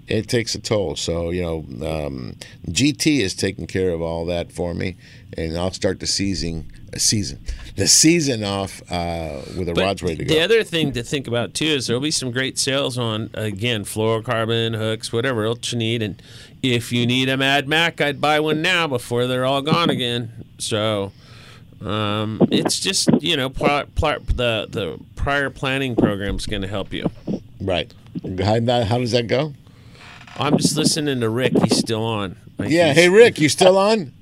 It 0.09 0.29
takes 0.29 0.55
a 0.55 0.61
toll. 0.61 0.97
So 0.97 1.31
you 1.31 1.43
know, 1.43 2.07
um, 2.07 2.37
GT 2.69 3.21
is 3.21 3.35
taking 3.35 3.67
care 3.67 3.91
of 3.91 4.01
all 4.01 4.25
that 4.27 4.53
for 4.53 4.75
me, 4.75 4.97
and 5.37 5.57
I'll 5.57 5.73
start 5.73 6.01
the 6.01 6.07
season, 6.07 6.71
uh, 6.95 6.99
season, 6.99 7.41
the 7.77 7.89
season 7.89 8.45
off 8.45 8.81
uh, 8.91 9.43
with 9.57 9.67
But 9.67 9.79
rods 9.79 10.03
ready 10.03 10.17
to 10.17 10.25
go. 10.25 10.35
The 10.35 10.41
other 10.41 10.63
thing 10.63 10.93
to 10.93 11.03
think 11.03 11.27
about 11.27 11.55
too 11.55 11.65
is 11.67 11.87
there'll 11.87 12.01
be 12.01 12.11
some 12.11 12.31
great 12.31 12.59
sales 12.59 12.97
on 12.97 13.31
again 13.35 13.85
fluorocarbon 13.85 14.77
hooks, 14.77 15.13
whatever 15.13 15.45
else 15.45 15.73
you 15.73 15.79
need. 15.79 16.03
And 16.03 16.23
if 16.63 16.93
you 16.93 17.07
need 17.07 17.29
a 17.29 17.37
Mad 17.37 17.69
Mac, 17.69 18.01
I'd 18.01 18.21
buy 18.21 18.39
one 18.41 18.63
now 18.63 18.87
before 18.87 19.27
they're 19.27 19.45
all 19.45 19.63
gone 19.63 19.91
again. 19.91 20.45
So 20.59 21.13
um, 21.85 22.47
it's 22.51 22.81
just 22.81 23.09
you 23.21 23.37
know 23.37 23.51
pl- 23.51 23.87
pl- 23.95 24.21
the 24.35 24.67
the 24.71 24.99
prior 25.17 25.51
planning 25.51 25.97
program 25.97 26.37
is 26.37 26.47
going 26.47 26.63
to 26.63 26.69
help 26.69 26.93
you. 26.93 27.11
Right. 27.61 27.93
How, 28.23 28.85
how 28.85 28.99
does 28.99 29.13
that 29.13 29.27
go? 29.27 29.53
I'm 30.39 30.57
just 30.59 30.77
listening 30.77 31.21
to 31.21 31.29
Rick. 31.31 31.53
He's 31.63 31.77
still 31.79 32.05
on. 32.05 32.37
Yeah. 32.59 32.93
Hey, 32.93 33.09
Rick, 33.09 33.39
you 33.41 33.49
still 33.49 33.79
on? 33.79 34.13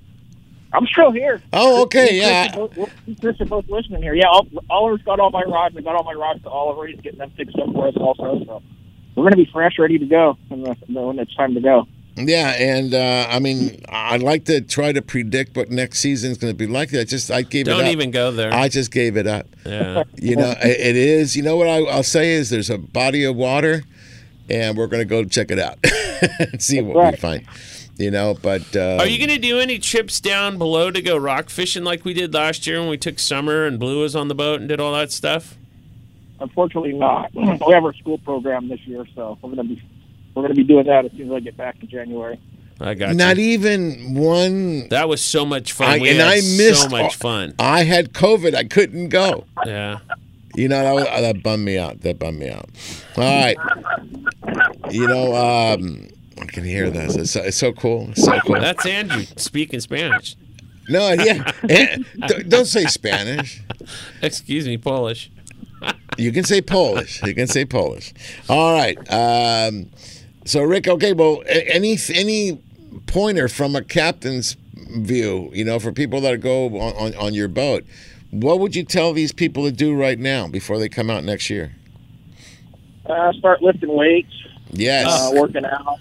I'm 0.73 0.87
still 0.87 1.13
here. 1.13 1.41
Oh, 1.53 1.83
okay, 1.85 2.07
Me 2.13 2.21
yeah. 2.21 2.49
Chris 2.49 2.57
are 2.57 2.69
both- 2.69 3.21
Chris 3.21 3.41
are 3.41 3.45
both 3.45 3.69
listening 3.69 4.03
here. 4.03 4.15
Yeah, 4.15 4.27
Oliver's 4.71 5.03
got 5.03 5.21
all 5.21 5.31
my 5.31 5.43
rods. 5.43 5.77
I 5.77 5.81
got 5.83 5.95
all 5.95 6.03
my 6.03 6.15
rods 6.15 6.43
to 6.43 6.49
Oliver. 6.51 6.87
He's 6.89 7.01
getting 7.01 7.21
them 7.21 7.31
fixed 7.37 7.57
up 7.59 7.73
for 7.73 7.87
us 7.89 7.95
also. 7.97 8.45
So 8.45 8.63
we're 9.15 9.23
going 9.23 9.33
to 9.33 9.37
be 9.37 9.49
fresh, 9.53 9.79
ready 9.79 9.99
to 9.99 10.07
go 10.07 10.37
when, 10.49 11.19
it's 11.21 11.35
time 11.37 11.55
to 11.55 11.61
go. 11.61 11.87
Yeah, 12.17 12.51
and 12.51 12.95
uh, 12.95 13.27
I 13.29 13.39
mean, 13.41 13.81
I'd 13.89 14.23
like 14.23 14.45
to 14.47 14.61
try 14.61 14.93
to 14.93 15.03
predict 15.03 15.57
what 15.57 15.71
next 15.71 15.99
season's 15.99 16.39
going 16.39 16.53
to 16.53 16.57
be 16.57 16.67
like. 16.67 16.95
I 16.95 17.03
just 17.05 17.29
I 17.31 17.43
gave 17.43 17.67
it 17.67 17.71
Don't 17.71 17.85
up. 17.85 17.93
even 17.93 18.11
go 18.13 18.31
there. 18.31 18.53
I 18.53 18.69
just 18.69 18.91
gave 18.93 19.17
it 19.17 19.27
up. 19.27 19.47
Yeah. 19.67 20.05
You 20.17 20.37
know, 20.37 20.55
it, 20.63 20.81
it 20.81 20.97
is. 20.97 21.37
You 21.37 21.43
know 21.43 21.57
what 21.57 21.67
I, 21.69 21.79
I'll 21.83 22.05
say 22.05 22.33
is 22.33 22.51
there's 22.51 22.71
a 22.71 22.79
body 22.79 23.25
of 23.25 23.35
water, 23.35 23.83
and 24.49 24.77
we're 24.77 24.87
going 24.87 25.01
to 25.01 25.09
go 25.09 25.25
check 25.25 25.51
it 25.51 25.59
out 25.59 25.79
and 26.39 26.63
see 26.63 26.81
what 26.81 27.13
we 27.13 27.17
find. 27.17 27.47
You 27.97 28.11
know, 28.11 28.35
but 28.41 28.75
uh, 28.75 28.97
Are 28.99 29.07
you 29.07 29.19
going 29.19 29.31
to 29.31 29.39
do 29.39 29.61
any 29.61 29.79
trips 29.79 30.19
down 30.21 30.59
below 30.59 30.91
to 30.91 31.01
go 31.01 31.17
rock 31.17 31.49
fishing 31.49 31.85
like 31.85 32.05
we 32.05 32.13
did 32.13 32.35
last 32.35 32.67
year 32.67 32.81
when 32.81 32.89
we 32.89 32.99
took 32.99 33.21
summer 33.21 33.67
and 33.67 33.79
Blue 33.79 34.01
was 34.01 34.17
on 34.17 34.27
the 34.27 34.35
boat 34.35 34.59
and 34.59 34.69
did 34.69 34.81
all 34.81 34.93
that 34.95 35.13
stuff? 35.13 35.57
Unfortunately, 36.41 36.93
not. 36.93 37.33
we 37.35 37.47
have 37.47 37.85
our 37.85 37.95
school 37.95 38.19
program 38.19 38.69
this 38.69 38.81
year, 38.81 39.07
so 39.15 39.39
we're 39.43 39.55
going 39.55 39.69
to 39.69 39.75
be 39.75 39.83
we're 40.35 40.43
going 40.43 40.55
to 40.55 40.61
be 40.61 40.65
doing 40.65 40.87
that 40.87 41.05
as 41.05 41.13
soon 41.13 41.29
as 41.31 41.37
I 41.37 41.41
get 41.41 41.57
back 41.57 41.77
in 41.81 41.89
January. 41.89 42.41
I 42.81 42.95
got 42.95 43.15
not 43.15 43.37
you. 43.37 43.45
even 43.45 44.15
one. 44.15 44.89
That 44.89 45.09
was 45.09 45.23
so 45.23 45.47
much 45.47 45.73
fun. 45.73 45.91
I, 45.91 45.99
we 45.99 46.11
and 46.11 46.19
had 46.19 46.27
I 46.27 46.35
missed 46.37 46.83
so 46.83 46.89
much 46.89 47.15
fun. 47.15 47.55
I 47.61 47.85
had 47.85 48.13
COVID. 48.13 48.55
I 48.55 48.65
couldn't 48.65 49.11
go. 49.11 49.45
Yeah. 49.65 50.01
You 50.55 50.69
know 50.69 50.83
that 50.83 50.95
was, 50.95 51.05
that 51.05 51.43
bummed 51.43 51.65
me 51.65 51.79
out. 51.79 52.01
That 52.03 52.19
bummed 52.19 52.39
me 52.39 52.49
out. 52.51 52.69
All 53.17 53.23
right. 53.25 53.57
You 54.91 55.07
know, 55.09 55.35
um, 55.35 56.09
I 56.41 56.45
can 56.47 56.65
hear 56.65 56.91
this. 56.91 57.17
It's 57.17 57.31
so, 57.33 57.43
it's 57.43 57.57
so 57.57 57.73
cool. 57.73 58.11
It's 58.11 58.25
so 58.25 58.39
cool. 58.41 58.61
That's 58.61 58.85
Andrew 58.87 59.25
speaking 59.37 59.81
Spanish. 59.81 60.37
No, 60.89 61.13
yeah. 61.13 61.51
Eh, 61.69 61.97
don't- 62.27 62.49
Don't 62.49 62.67
say 62.67 62.85
Spanish. 62.85 63.63
Excuse 64.23 64.67
me, 64.67 64.77
Polish. 64.79 65.31
You 66.19 66.31
can 66.31 66.45
say 66.45 66.61
Polish. 66.61 67.23
You 67.25 67.35
can 67.35 67.47
say 67.47 67.65
Polish. 67.65 68.13
All 68.49 68.75
right. 68.75 68.97
Um, 69.11 69.91
so, 70.45 70.63
Rick, 70.63 70.87
okay, 70.89 71.13
well, 71.15 71.43
any 71.47 71.97
any 72.13 72.61
pointer 73.07 73.49
from 73.49 73.75
a 73.75 73.83
captain's 73.83 74.57
view, 74.75 75.51
you 75.53 75.65
know, 75.65 75.79
for 75.79 75.91
people 75.91 76.21
that 76.21 76.41
go 76.41 76.67
on, 76.79 76.93
on, 76.95 77.15
on 77.17 77.35
your 77.35 77.49
boat, 77.49 77.85
what 78.43 78.59
would 78.61 78.75
you 78.75 78.85
tell 78.85 79.13
these 79.13 79.33
people 79.33 79.65
to 79.65 79.73
do 79.73 79.95
right 79.95 80.19
now 80.19 80.49
before 80.49 80.79
they 80.79 80.89
come 80.89 81.11
out 81.11 81.25
next 81.25 81.49
year? 81.51 81.75
Uh, 83.07 83.33
start 83.35 83.63
lifting 83.63 83.95
weights. 83.95 84.33
Yes. 84.71 85.07
Uh, 85.09 85.31
working 85.41 85.65
out. 85.65 85.99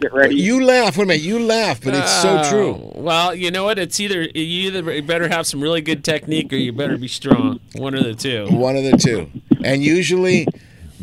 Get 0.00 0.12
ready. 0.12 0.36
You 0.36 0.62
laugh. 0.64 0.96
Wait 0.96 1.04
a 1.04 1.06
minute. 1.06 1.22
You 1.22 1.38
laugh, 1.38 1.80
but 1.82 1.94
it's 1.94 2.22
so 2.22 2.38
Oh, 2.42 2.50
true. 2.50 2.92
Well, 2.94 3.34
you 3.34 3.50
know 3.50 3.64
what? 3.64 3.78
It's 3.78 3.98
either 3.98 4.22
you 4.22 4.68
either 4.70 5.02
better 5.02 5.28
have 5.28 5.46
some 5.46 5.60
really 5.62 5.80
good 5.80 6.04
technique 6.04 6.52
or 6.52 6.56
you 6.56 6.72
better 6.72 6.98
be 6.98 7.08
strong. 7.08 7.60
One 7.74 7.94
of 7.94 8.04
the 8.04 8.14
two. 8.14 8.46
One 8.50 8.76
of 8.76 8.84
the 8.84 8.96
two. 8.98 9.30
And 9.64 9.82
usually, 9.82 10.46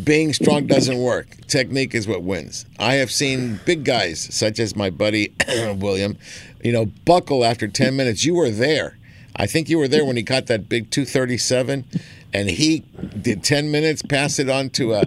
being 0.03 0.31
strong 0.31 0.67
doesn't 0.67 0.97
work. 0.99 1.27
Technique 1.47 1.95
is 1.95 2.07
what 2.07 2.21
wins. 2.21 2.65
I 2.79 2.95
have 2.95 3.11
seen 3.11 3.59
big 3.65 3.83
guys, 3.83 4.19
such 4.33 4.59
as 4.59 4.75
my 4.75 4.89
buddy 4.91 5.33
William, 5.77 6.17
you 6.63 6.71
know, 6.71 6.85
buckle 7.05 7.43
after 7.43 7.67
10 7.67 7.95
minutes. 7.95 8.23
You 8.25 8.35
were 8.35 8.51
there. 8.51 8.97
I 9.35 9.47
think 9.47 9.69
you 9.69 9.77
were 9.77 9.87
there 9.87 10.05
when 10.05 10.15
he 10.15 10.23
caught 10.23 10.47
that 10.47 10.69
big 10.69 10.91
237, 10.91 11.85
and 12.33 12.49
he 12.49 12.79
did 13.19 13.43
10 13.43 13.71
minutes, 13.71 14.01
passed 14.01 14.39
it 14.39 14.49
on 14.49 14.69
to 14.71 14.93
a 14.93 15.03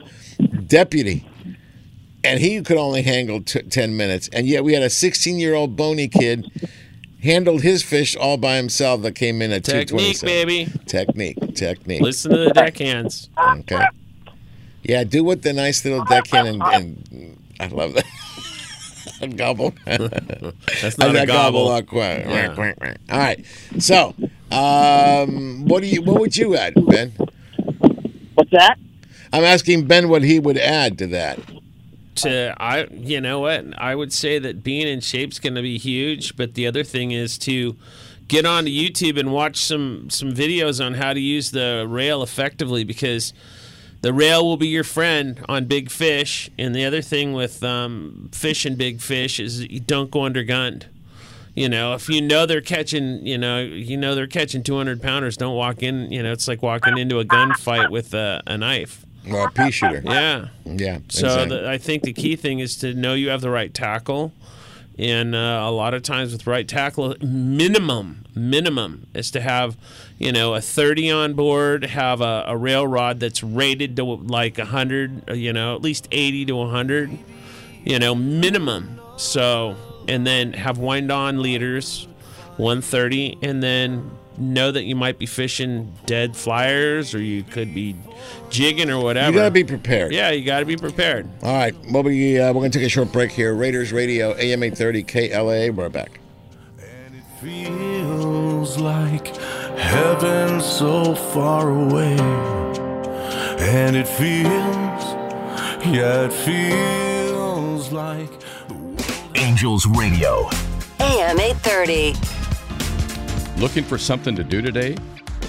deputy. 0.67 1.29
And 2.25 2.41
he 2.41 2.61
could 2.63 2.77
only 2.77 3.03
handle 3.03 3.41
t- 3.41 3.63
10 3.63 3.97
minutes. 3.97 4.29
And 4.33 4.49
yet 4.49 4.65
we 4.65 4.75
had 4.75 4.83
a 4.83 4.91
16 4.91 5.39
year 5.39 5.55
old 5.55 5.77
bony 5.77 6.09
kid 6.09 6.51
handled 7.23 7.63
his 7.63 7.83
fish 7.83 8.17
all 8.17 8.37
by 8.37 8.57
himself 8.57 9.03
that 9.03 9.13
came 9.13 9.41
in 9.43 9.53
at 9.53 9.65
Technique, 9.65 10.19
227. 10.21 10.27
baby. 10.27 10.73
Technique, 10.87 11.55
technique. 11.55 12.01
Listen 12.03 12.33
to 12.33 12.39
the 12.39 12.51
deckhands. 12.51 13.29
Okay. 13.39 13.85
Yeah, 14.83 15.05
do 15.05 15.25
what 15.25 15.43
the 15.43 15.53
nice 15.53 15.85
little 15.85 16.05
deckhand 16.05 16.49
and, 16.49 16.63
and 17.13 17.39
I 17.59 17.67
love 17.69 17.95
that. 17.95 18.05
gobble. 19.37 19.75
That's 19.87 20.99
not 20.99 21.15
I 21.15 21.15
a 21.17 21.23
got 21.25 21.27
gobble. 21.27 21.69
up 21.69 21.87
quick. 21.87 22.27
Yeah. 22.27 22.49
Quack, 22.49 22.55
quack, 22.55 22.77
quack. 22.79 22.99
All 23.11 23.19
right. 23.19 23.45
So, 23.79 24.15
um, 24.51 25.65
what 25.67 25.83
do 25.83 25.89
you? 25.89 26.03
What 26.03 26.21
would 26.21 26.37
you 26.37 26.57
add, 26.57 26.75
Ben? 26.87 27.13
What's 28.35 28.51
that? 28.51 28.79
I'm 29.33 29.45
asking 29.45 29.87
Ben 29.87 30.09
what 30.09 30.23
he 30.23 30.39
would 30.39 30.59
add 30.59 30.99
to 30.99 31.07
that. 31.09 31.39
to 32.17 32.55
I 32.59 32.87
you 32.93 33.21
know 33.21 33.41
what 33.41 33.65
I 33.79 33.95
would 33.95 34.13
say 34.13 34.39
that 34.39 34.63
being 34.63 34.87
in 34.89 35.01
shape's 35.01 35.39
going 35.39 35.55
to 35.55 35.63
be 35.63 35.79
huge, 35.79 36.37
but 36.37 36.55
the 36.55 36.67
other 36.67 36.83
thing 36.85 37.11
is 37.13 37.39
to 37.39 37.77
get 38.29 38.45
onto 38.47 38.71
YouTube 38.71 39.19
and 39.19 39.33
watch 39.33 39.57
some 39.59 40.09
some 40.11 40.33
videos 40.33 40.85
on 40.85 40.95
how 40.95 41.13
to 41.13 41.21
use 41.21 41.51
the 41.51 41.87
rail 41.89 42.23
effectively 42.23 42.85
because 42.85 43.33
the 44.03 44.13
rail 44.13 44.45
will 44.45 44.57
be 44.57 44.69
your 44.69 44.85
friend 44.85 45.45
on 45.49 45.67
big 45.67 45.91
fish. 45.91 46.51
And 46.59 46.75
the 46.75 46.85
other 46.85 47.03
thing 47.03 47.33
with 47.33 47.63
um, 47.63 48.29
fishing 48.33 48.77
big 48.77 49.01
fish 49.01 49.41
is 49.41 49.63
you 49.63 49.81
don't 49.81 50.11
go 50.11 50.21
undergunned. 50.21 50.85
You 51.55 51.71
know, 51.71 51.95
if 51.95 52.09
you 52.11 52.21
know 52.21 52.45
they're 52.45 52.61
catching, 52.61 53.27
you 53.27 53.39
know, 53.39 53.61
you 53.61 53.97
know 53.97 54.15
they're 54.15 54.27
catching 54.27 54.63
200 54.63 55.01
pounders, 55.01 55.39
don't 55.39 55.57
walk 55.57 55.83
in. 55.83 56.13
You 56.13 56.23
know, 56.23 56.33
it's 56.33 56.47
like 56.47 56.63
walking 56.63 56.99
into 56.99 57.19
a 57.19 57.25
gunfight 57.25 57.91
with 57.91 58.13
a, 58.13 58.43
a 58.47 58.59
knife. 58.59 59.07
Or 59.31 59.49
a 59.49 59.51
pea 59.51 59.71
shooter. 59.71 60.03
Yeah. 60.05 60.49
Yeah. 60.67 60.99
So 61.09 61.27
exactly. 61.27 61.57
the, 61.57 61.71
I 61.71 61.79
think 61.79 62.03
the 62.03 62.13
key 62.13 62.37
thing 62.37 62.59
is 62.59 62.77
to 62.77 62.93
know 62.95 63.15
you 63.15 63.31
have 63.31 63.41
the 63.41 63.51
right 63.51 63.73
tackle, 63.73 64.33
and 64.99 65.35
uh, 65.35 65.63
a 65.65 65.71
lot 65.71 65.95
of 65.95 66.03
times 66.03 66.33
with 66.33 66.47
right 66.47 66.69
tackle, 66.69 67.17
minimum 67.23 68.27
minimum 68.37 69.07
is 69.15 69.31
to 69.33 69.41
have, 69.41 69.77
you 70.19 70.33
know, 70.33 70.55
a 70.55 70.61
30 70.61 71.11
on 71.11 71.35
board, 71.35 71.85
have 71.85 72.21
a, 72.21 72.45
a 72.47 72.57
rail 72.57 72.87
rod 72.87 73.21
that's 73.21 73.43
rated 73.43 73.97
to 73.97 74.05
like 74.05 74.59
100, 74.59 75.31
uh, 75.31 75.35
you 75.35 75.53
know, 75.53 75.75
at 75.75 75.83
least 75.83 76.09
80 76.11 76.47
to 76.47 76.57
100, 76.57 77.19
you 77.85 77.99
know, 77.99 78.15
minimum. 78.15 79.01
So 79.17 79.77
and 80.09 80.27
then 80.27 80.53
have 80.53 80.79
wind 80.79 81.11
on 81.11 81.43
leaders, 81.43 82.07
130, 82.57 83.39
and 83.43 83.63
then 83.63 84.11
know 84.39 84.71
that 84.71 84.85
you 84.85 84.95
might 84.95 85.19
be 85.19 85.27
fishing 85.27 85.93
dead 86.05 86.37
flyers 86.37 87.15
or 87.15 87.21
you 87.21 87.43
could 87.43 87.75
be 87.75 87.97
jigging 88.51 88.91
or 88.91 89.03
whatever. 89.03 89.33
You 89.33 89.39
gotta 89.39 89.51
be 89.51 89.65
prepared. 89.65 90.13
Yeah, 90.13 90.31
you 90.31 90.45
got 90.45 90.61
to 90.61 90.67
be 90.67 90.77
prepared. 90.77 91.29
All 91.43 91.55
right. 91.55 91.75
Well, 91.91 92.03
we 92.03 92.39
uh, 92.39 92.53
we're 92.53 92.61
gonna 92.61 92.71
take 92.71 92.83
a 92.83 92.89
short 92.89 93.13
break 93.13 93.33
here. 93.33 93.55
Raiders 93.55 93.93
Radio, 93.93 94.35
AM 94.37 94.63
830, 94.63 95.03
KLA. 95.05 95.73
We're 95.73 95.89
back. 95.89 96.21
Feels 98.67 98.79
like 98.79 99.37
heaven 99.77 100.61
so 100.61 101.15
far 101.15 101.71
away. 101.71 102.17
And 103.59 103.95
it 103.95 104.09
feels, 104.09 105.05
yeah, 105.87 106.27
it 106.27 106.33
feels 106.33 107.93
like 107.93 108.29
Angels 109.37 109.87
Radio. 109.87 110.49
AM 110.99 111.39
830. 111.39 112.15
Looking 113.61 113.85
for 113.85 113.99
something 113.99 114.35
to 114.35 114.43
do 114.43 114.61
today? 114.61 114.97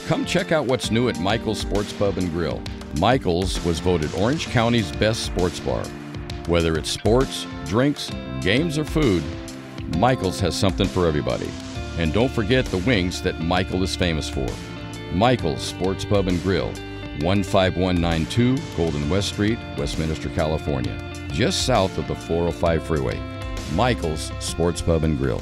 Come 0.08 0.24
check 0.24 0.52
out 0.52 0.66
what's 0.66 0.92
new 0.92 1.10
at 1.10 1.20
Michael's 1.20 1.60
Sports 1.60 1.94
Pub 1.94 2.18
and 2.18 2.30
Grill. 2.32 2.62
Michael's 3.00 3.64
was 3.66 3.80
voted 3.80 4.14
Orange 4.16 4.48
County's 4.48 4.92
best 4.94 5.26
sports 5.26 5.60
bar. 5.60 5.84
Whether 6.48 6.78
it's 6.78 6.90
sports, 6.92 7.48
drinks, 7.66 8.12
games, 8.42 8.78
or 8.78 8.86
food, 8.86 9.24
Michael's 9.98 10.40
has 10.40 10.56
something 10.56 10.88
for 10.88 11.08
everybody. 11.08 11.50
And 11.98 12.14
don't 12.14 12.32
forget 12.32 12.66
the 12.66 12.78
wings 12.80 13.22
that 13.24 13.40
Michael 13.40 13.84
is 13.84 13.96
famous 13.96 14.30
for. 14.30 14.48
Michael's 15.14 15.64
Sports 15.64 16.06
Pub 16.06 16.28
and 16.28 16.42
Grill, 16.44 16.72
15192 17.22 18.58
Golden 18.76 19.10
West 19.10 19.30
Street, 19.30 19.58
Westminster, 19.78 20.30
California, 20.30 20.96
just 21.32 21.66
south 21.66 21.98
of 21.98 22.08
the 22.08 22.16
405 22.16 22.84
freeway. 22.86 23.20
Michael's 23.74 24.32
Sports 24.40 24.82
Pub 24.82 25.04
and 25.04 25.18
Grill. 25.18 25.42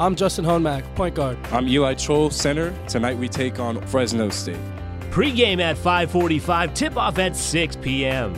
I'm 0.00 0.14
Justin 0.14 0.44
Honmack, 0.44 0.84
point 0.94 1.16
guard. 1.16 1.36
I'm 1.50 1.66
Eli 1.66 1.94
Troll, 1.94 2.30
center. 2.30 2.72
Tonight 2.86 3.18
we 3.18 3.28
take 3.28 3.58
on 3.58 3.84
Fresno 3.88 4.28
State. 4.28 4.60
Pre-game 5.10 5.58
at 5.58 5.76
5:45, 5.76 6.72
tip-off 6.72 7.18
at 7.18 7.36
6 7.36 7.76
p.m. 7.76 8.32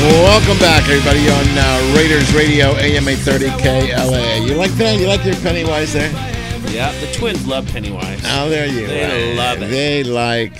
Welcome 0.00 0.58
back, 0.60 0.88
everybody, 0.88 1.28
on 1.28 1.58
uh, 1.58 1.94
Raiders 1.94 2.32
Radio 2.32 2.68
AM 2.76 3.06
830 3.06 3.50
KLA. 3.62 4.46
You 4.46 4.54
like 4.54 4.70
that? 4.72 4.98
You 4.98 5.08
like 5.08 5.24
your 5.26 5.34
Pennywise 5.36 5.92
there? 5.92 6.37
Yeah, 6.66 6.92
the 7.00 7.12
twins 7.12 7.46
love 7.46 7.66
Pennywise. 7.68 8.20
Oh, 8.24 8.48
there 8.48 8.66
you 8.66 8.86
They 8.86 9.32
are. 9.32 9.36
love 9.36 9.62
it. 9.62 9.70
They 9.70 10.02
like 10.04 10.52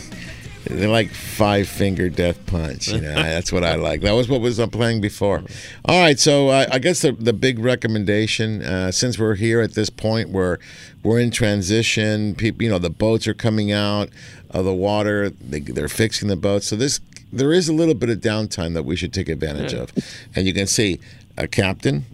they 0.65 0.87
like 0.87 1.11
five 1.11 1.66
finger 1.69 2.09
death 2.11 2.45
punch. 2.47 2.89
You 2.89 3.01
know, 3.01 3.15
that's 3.15 3.51
what 3.53 3.65
I 3.65 3.77
like. 3.77 4.03
That 4.03 4.12
was 4.12 4.29
what 4.29 4.41
was 4.41 4.61
uh, 4.61 4.66
playing 4.66 5.01
before. 5.01 5.43
All 5.87 6.01
right, 6.01 6.19
so 6.19 6.49
uh, 6.49 6.66
I 6.70 6.79
guess 6.79 7.03
the 7.03 7.12
the 7.12 7.33
big 7.33 7.59
recommendation, 7.59 8.62
uh, 8.62 8.91
since 8.93 9.19
we're 9.19 9.35
here 9.37 9.61
at 9.61 9.75
this 9.75 9.91
point 9.91 10.31
where 10.31 10.59
we're 11.03 11.20
in 11.20 11.31
transition, 11.31 12.35
people, 12.35 12.65
you 12.65 12.70
know, 12.70 12.79
the 12.79 12.91
boats 12.91 13.27
are 13.27 13.35
coming 13.35 13.73
out 13.73 14.11
of 14.51 14.65
the 14.65 14.75
water. 14.75 15.31
They, 15.31 15.61
they're 15.61 15.89
fixing 15.89 16.29
the 16.29 16.37
boats, 16.37 16.66
so 16.66 16.77
this 16.77 17.01
there 17.33 17.53
is 17.53 17.69
a 17.69 17.73
little 17.75 17.95
bit 17.95 18.09
of 18.11 18.19
downtime 18.19 18.75
that 18.75 18.85
we 18.85 18.97
should 18.97 19.12
take 19.12 19.29
advantage 19.29 19.73
of, 19.75 19.93
and 20.35 20.47
you 20.47 20.53
can 20.55 20.66
see 20.66 20.99
a 21.37 21.47
captain. 21.49 22.05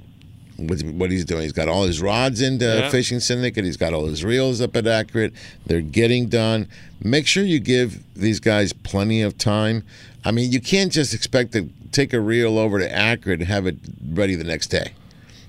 With 0.68 0.82
what 0.92 1.10
he's 1.10 1.24
doing, 1.24 1.42
he's 1.42 1.52
got 1.52 1.68
all 1.68 1.84
his 1.84 2.00
rods 2.00 2.40
into 2.40 2.64
Yeah. 2.64 2.90
fishing 2.90 3.20
syndicate. 3.20 3.64
He's 3.64 3.76
got 3.76 3.92
all 3.94 4.06
his 4.06 4.24
reels 4.24 4.60
up 4.60 4.76
at 4.76 4.86
accurate. 4.86 5.32
They're 5.66 5.80
getting 5.80 6.28
done. 6.28 6.68
Make 7.02 7.26
sure 7.26 7.44
you 7.44 7.58
give 7.60 8.02
these 8.14 8.40
guys 8.40 8.72
plenty 8.72 9.20
of 9.22 9.36
time. 9.38 9.84
I 10.24 10.30
mean, 10.30 10.50
you 10.52 10.60
can't 10.60 10.90
just 10.92 11.12
expect 11.14 11.52
to 11.52 11.68
take 11.92 12.12
a 12.12 12.20
reel 12.20 12.58
over 12.58 12.78
to 12.78 12.90
accurate 12.92 13.40
and 13.40 13.48
have 13.48 13.66
it 13.66 13.76
ready 14.12 14.34
the 14.34 14.44
next 14.44 14.68
day. 14.68 14.92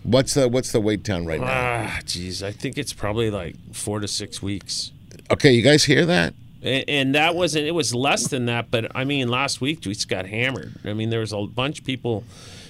What's 0.03 0.33
the 0.35 0.47
what's 0.47 0.71
the 0.71 0.79
wait 0.79 1.03
time 1.03 1.25
right 1.25 1.39
now? 1.39 1.47
Ah, 1.49 1.99
geez, 2.05 2.43
I 2.43 2.51
think 2.51 2.77
it's 2.77 2.93
probably 2.93 3.31
like 3.31 3.55
four 3.73 3.99
to 3.99 4.07
six 4.07 4.41
weeks. 4.41 4.91
Okay, 5.31 5.51
you 5.53 5.63
guys 5.63 5.85
hear 5.85 6.05
that? 6.05 6.33
And 6.61 7.13
that 7.15 7.35
wasn't, 7.35 7.65
it 7.65 7.71
was 7.75 7.93
less 7.93 8.27
than 8.27 8.47
that, 8.47 8.69
but 8.71 8.91
I 8.95 9.03
mean, 9.03 9.27
last 9.29 9.61
week 9.61 9.79
we 9.85 9.93
just 9.93 10.07
got 10.09 10.25
hammered. 10.27 10.73
I 10.83 10.93
mean, 10.93 11.09
there 11.11 11.19
was 11.19 11.31
a 11.31 11.41
bunch 11.41 11.79
of 11.79 11.85
people 11.85 12.23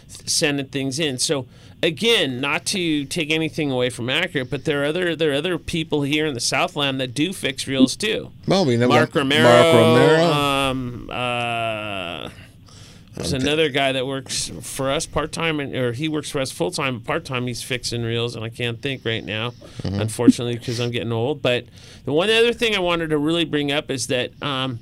sending 0.08 0.66
things 0.68 1.00
in. 1.00 1.18
So, 1.18 1.48
again, 1.86 2.42
not 2.42 2.66
to 2.66 3.06
take 3.06 3.32
anything 3.32 3.72
away 3.72 3.90
from 3.90 4.10
Accurate, 4.10 4.50
but 4.50 4.66
there 4.66 4.82
are 4.82 4.86
other 4.86 5.16
there 5.16 5.32
are 5.32 5.36
other 5.36 5.58
people 5.58 6.02
here 6.02 6.26
in 6.26 6.34
the 6.34 6.40
Southland 6.40 7.00
that 7.00 7.14
do 7.14 7.32
fix 7.34 7.68
reels 7.68 7.96
too. 7.96 8.32
Well, 8.48 8.66
we 8.66 8.78
know 8.78 8.88
Mark 8.88 9.14
Romero. 9.16 9.44
Mark 9.44 9.74
Romero. 9.76 10.24
Um, 10.24 11.10
uh, 11.12 12.30
there's 13.14 13.32
another 13.32 13.70
guy 13.70 13.94
that 13.94 14.06
works 14.06 14.52
for 14.62 14.92
us 14.92 15.06
part 15.06 15.32
time, 15.32 15.62
or 15.62 15.94
he 15.94 16.10
works 16.10 16.30
for 16.30 16.42
us 16.42 16.52
full 16.52 16.72
time. 16.72 17.00
Part 17.00 17.24
time, 17.24 17.48
he's 17.48 17.64
fixing 17.64 18.04
reels, 18.04 18.36
and 18.36 18.44
I 18.44 18.50
can't 18.50 18.82
think 18.82 19.06
right 19.06 19.24
now, 19.24 19.52
Mhm. 19.84 20.02
unfortunately, 20.02 20.58
because 20.58 20.80
I'm 20.82 20.92
getting 20.92 21.14
old. 21.14 21.42
But 21.42 21.66
the 22.04 22.12
one 22.12 22.30
other 22.30 22.52
thing 22.52 22.76
I 22.76 22.80
wanted 22.80 23.12
to 23.12 23.18
really 23.18 23.46
bring 23.46 23.72
up 23.72 23.90
is 23.90 24.08
that 24.08 24.32
um, 24.42 24.80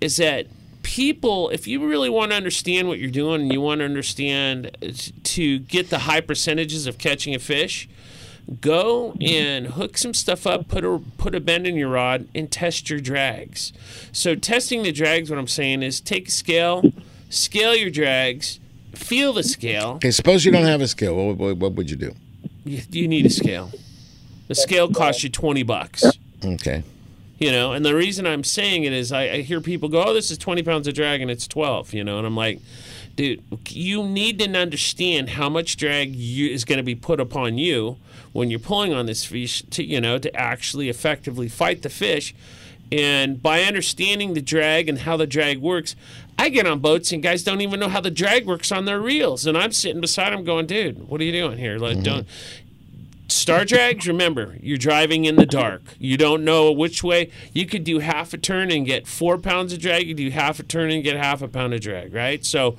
is 0.00 0.16
that 0.16 0.46
people, 0.84 1.48
if 1.48 1.66
you 1.66 1.84
really 1.84 2.08
want 2.08 2.30
to 2.30 2.36
understand 2.36 2.86
what 2.86 3.00
you're 3.00 3.10
doing, 3.10 3.40
and 3.40 3.52
you 3.52 3.60
want 3.60 3.80
to 3.80 3.84
understand 3.84 4.76
uh, 4.80 4.92
to 5.24 5.58
get 5.58 5.90
the 5.90 6.00
high 6.00 6.20
percentages 6.20 6.86
of 6.86 6.98
catching 6.98 7.34
a 7.34 7.40
fish, 7.40 7.88
go 8.60 9.16
and 9.20 9.66
hook 9.66 9.98
some 9.98 10.14
stuff 10.14 10.46
up, 10.46 10.68
put 10.68 10.84
a 10.84 11.00
put 11.18 11.34
a 11.34 11.40
bend 11.40 11.66
in 11.66 11.74
your 11.74 11.88
rod, 11.88 12.28
and 12.34 12.52
test 12.52 12.88
your 12.88 13.00
drags. 13.00 13.72
So 14.12 14.36
testing 14.36 14.84
the 14.84 14.92
drags, 14.92 15.30
what 15.30 15.38
I'm 15.38 15.48
saying 15.48 15.82
is 15.82 16.00
take 16.00 16.28
a 16.28 16.30
scale, 16.30 16.92
scale 17.30 17.74
your 17.74 17.90
drags, 17.90 18.60
feel 18.94 19.32
the 19.32 19.42
scale. 19.42 19.94
Okay, 19.96 20.12
suppose 20.12 20.44
you 20.44 20.52
don't 20.52 20.66
have 20.66 20.80
a 20.80 20.86
scale. 20.86 21.16
What, 21.16 21.36
what, 21.38 21.56
what 21.56 21.72
would 21.72 21.90
you 21.90 21.96
do? 21.96 22.14
You, 22.64 22.82
you 22.90 23.08
need 23.08 23.26
a 23.26 23.30
scale. 23.30 23.72
The 24.46 24.54
scale 24.54 24.92
costs 24.92 25.24
you 25.24 25.30
twenty 25.30 25.62
bucks. 25.64 26.04
Okay. 26.44 26.84
You 27.44 27.52
know, 27.52 27.74
and 27.74 27.84
the 27.84 27.94
reason 27.94 28.26
I'm 28.26 28.42
saying 28.42 28.84
it 28.84 28.94
is 28.94 29.12
I, 29.12 29.24
I 29.24 29.40
hear 29.42 29.60
people 29.60 29.90
go, 29.90 30.02
"Oh, 30.02 30.14
this 30.14 30.30
is 30.30 30.38
20 30.38 30.62
pounds 30.62 30.88
of 30.88 30.94
drag 30.94 31.20
and 31.20 31.30
it's 31.30 31.46
12." 31.46 31.92
You 31.92 32.02
know, 32.02 32.16
and 32.16 32.26
I'm 32.26 32.34
like, 32.34 32.58
dude, 33.16 33.42
you 33.68 34.02
need 34.02 34.38
to 34.38 34.50
understand 34.58 35.28
how 35.28 35.50
much 35.50 35.76
drag 35.76 36.14
you, 36.14 36.48
is 36.48 36.64
going 36.64 36.78
to 36.78 36.82
be 36.82 36.94
put 36.94 37.20
upon 37.20 37.58
you 37.58 37.98
when 38.32 38.48
you're 38.48 38.58
pulling 38.58 38.94
on 38.94 39.04
this 39.04 39.26
fish 39.26 39.60
to 39.72 39.84
you 39.84 40.00
know 40.00 40.16
to 40.16 40.34
actually 40.34 40.88
effectively 40.88 41.46
fight 41.46 41.82
the 41.82 41.90
fish. 41.90 42.34
And 42.90 43.42
by 43.42 43.60
understanding 43.64 44.32
the 44.32 44.40
drag 44.40 44.88
and 44.88 45.00
how 45.00 45.18
the 45.18 45.26
drag 45.26 45.58
works, 45.58 45.96
I 46.38 46.48
get 46.48 46.66
on 46.66 46.78
boats 46.78 47.12
and 47.12 47.22
guys 47.22 47.42
don't 47.42 47.60
even 47.60 47.78
know 47.78 47.88
how 47.90 48.00
the 48.00 48.10
drag 48.10 48.46
works 48.46 48.72
on 48.72 48.86
their 48.86 49.00
reels, 49.00 49.44
and 49.44 49.58
I'm 49.58 49.72
sitting 49.72 50.00
beside 50.00 50.32
them 50.32 50.44
going, 50.44 50.64
"Dude, 50.64 51.08
what 51.10 51.20
are 51.20 51.24
you 51.24 51.32
doing 51.32 51.58
here? 51.58 51.76
Like, 51.76 51.96
mm-hmm. 51.96 52.04
don't." 52.04 52.26
Star 53.28 53.64
drags, 53.64 54.06
remember, 54.06 54.56
you're 54.60 54.76
driving 54.76 55.24
in 55.24 55.36
the 55.36 55.46
dark. 55.46 55.82
You 55.98 56.16
don't 56.16 56.44
know 56.44 56.70
which 56.70 57.02
way. 57.02 57.30
You 57.52 57.66
could 57.66 57.84
do 57.84 58.00
half 58.00 58.34
a 58.34 58.38
turn 58.38 58.70
and 58.70 58.84
get 58.84 59.06
four 59.06 59.38
pounds 59.38 59.72
of 59.72 59.80
drag. 59.80 60.06
You 60.06 60.14
do 60.14 60.30
half 60.30 60.60
a 60.60 60.62
turn 60.62 60.90
and 60.90 61.02
get 61.02 61.16
half 61.16 61.40
a 61.40 61.48
pound 61.48 61.72
of 61.72 61.80
drag, 61.80 62.12
right? 62.12 62.44
So, 62.44 62.76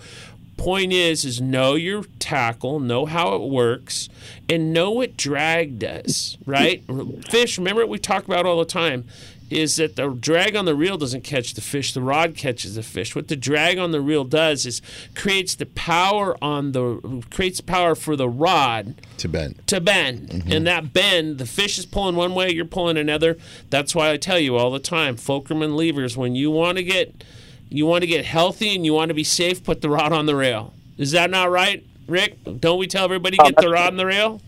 point 0.57 0.93
is, 0.93 1.25
is 1.25 1.41
know 1.41 1.73
your 1.73 2.03
tackle, 2.19 2.79
know 2.79 3.05
how 3.05 3.35
it 3.35 3.41
works, 3.41 4.07
and 4.47 4.71
know 4.71 4.91
what 4.91 5.17
drag 5.17 5.79
does, 5.79 6.37
right? 6.45 6.83
Fish, 7.29 7.57
remember 7.57 7.81
what 7.81 7.89
we 7.89 7.99
talk 7.99 8.25
about 8.25 8.45
all 8.45 8.59
the 8.59 8.65
time 8.65 9.05
is 9.49 9.75
that 9.75 9.95
the 9.95 10.09
drag 10.09 10.55
on 10.55 10.65
the 10.65 10.75
reel 10.75 10.97
doesn't 10.97 11.23
catch 11.23 11.53
the 11.53 11.61
fish, 11.61 11.93
the 11.93 12.01
rod 12.01 12.35
catches 12.35 12.75
the 12.75 12.83
fish. 12.83 13.15
What 13.15 13.27
the 13.27 13.35
drag 13.35 13.77
on 13.77 13.91
the 13.91 14.01
reel 14.01 14.23
does 14.23 14.65
is 14.65 14.81
creates 15.13 15.55
the 15.55 15.67
power 15.67 16.35
on 16.43 16.71
the 16.71 17.23
creates 17.31 17.61
power 17.61 17.95
for 17.95 18.15
the 18.15 18.27
rod 18.27 18.95
To 19.17 19.27
bend. 19.29 19.67
to 19.67 19.79
bend. 19.79 20.29
Mm-hmm. 20.29 20.51
And 20.51 20.67
that 20.67 20.93
bend, 20.93 21.37
the 21.37 21.45
fish 21.45 21.77
is 21.77 21.85
pulling 21.85 22.15
one 22.15 22.33
way, 22.33 22.51
you're 22.51 22.65
pulling 22.65 22.97
another. 22.97 23.37
That's 23.69 23.93
why 23.93 24.11
I 24.11 24.17
tell 24.17 24.39
you 24.39 24.57
all 24.57 24.71
the 24.71 24.79
time, 24.79 25.15
fulcrum 25.15 25.61
and 25.61 25.75
levers, 25.77 26.17
when 26.17 26.35
you 26.35 26.49
want 26.51 26.77
to 26.77 26.83
get 26.83 27.23
you 27.69 27.85
want 27.85 28.01
to 28.03 28.07
get 28.07 28.25
healthy 28.25 28.75
and 28.75 28.85
you 28.85 28.93
want 28.93 29.09
to 29.09 29.15
be 29.15 29.23
safe, 29.23 29.63
put 29.63 29.81
the 29.81 29.89
rod 29.89 30.13
on 30.13 30.25
the 30.25 30.35
rail. 30.35 30.73
Is 30.97 31.11
that 31.11 31.29
not 31.29 31.51
right, 31.51 31.83
Rick? 32.07 32.37
Don't 32.59 32.79
we 32.79 32.87
tell 32.87 33.05
everybody 33.05 33.37
oh, 33.39 33.45
get 33.45 33.57
the 33.57 33.69
rod 33.69 33.87
on 33.87 33.97
the 33.97 34.05
rail? 34.05 34.41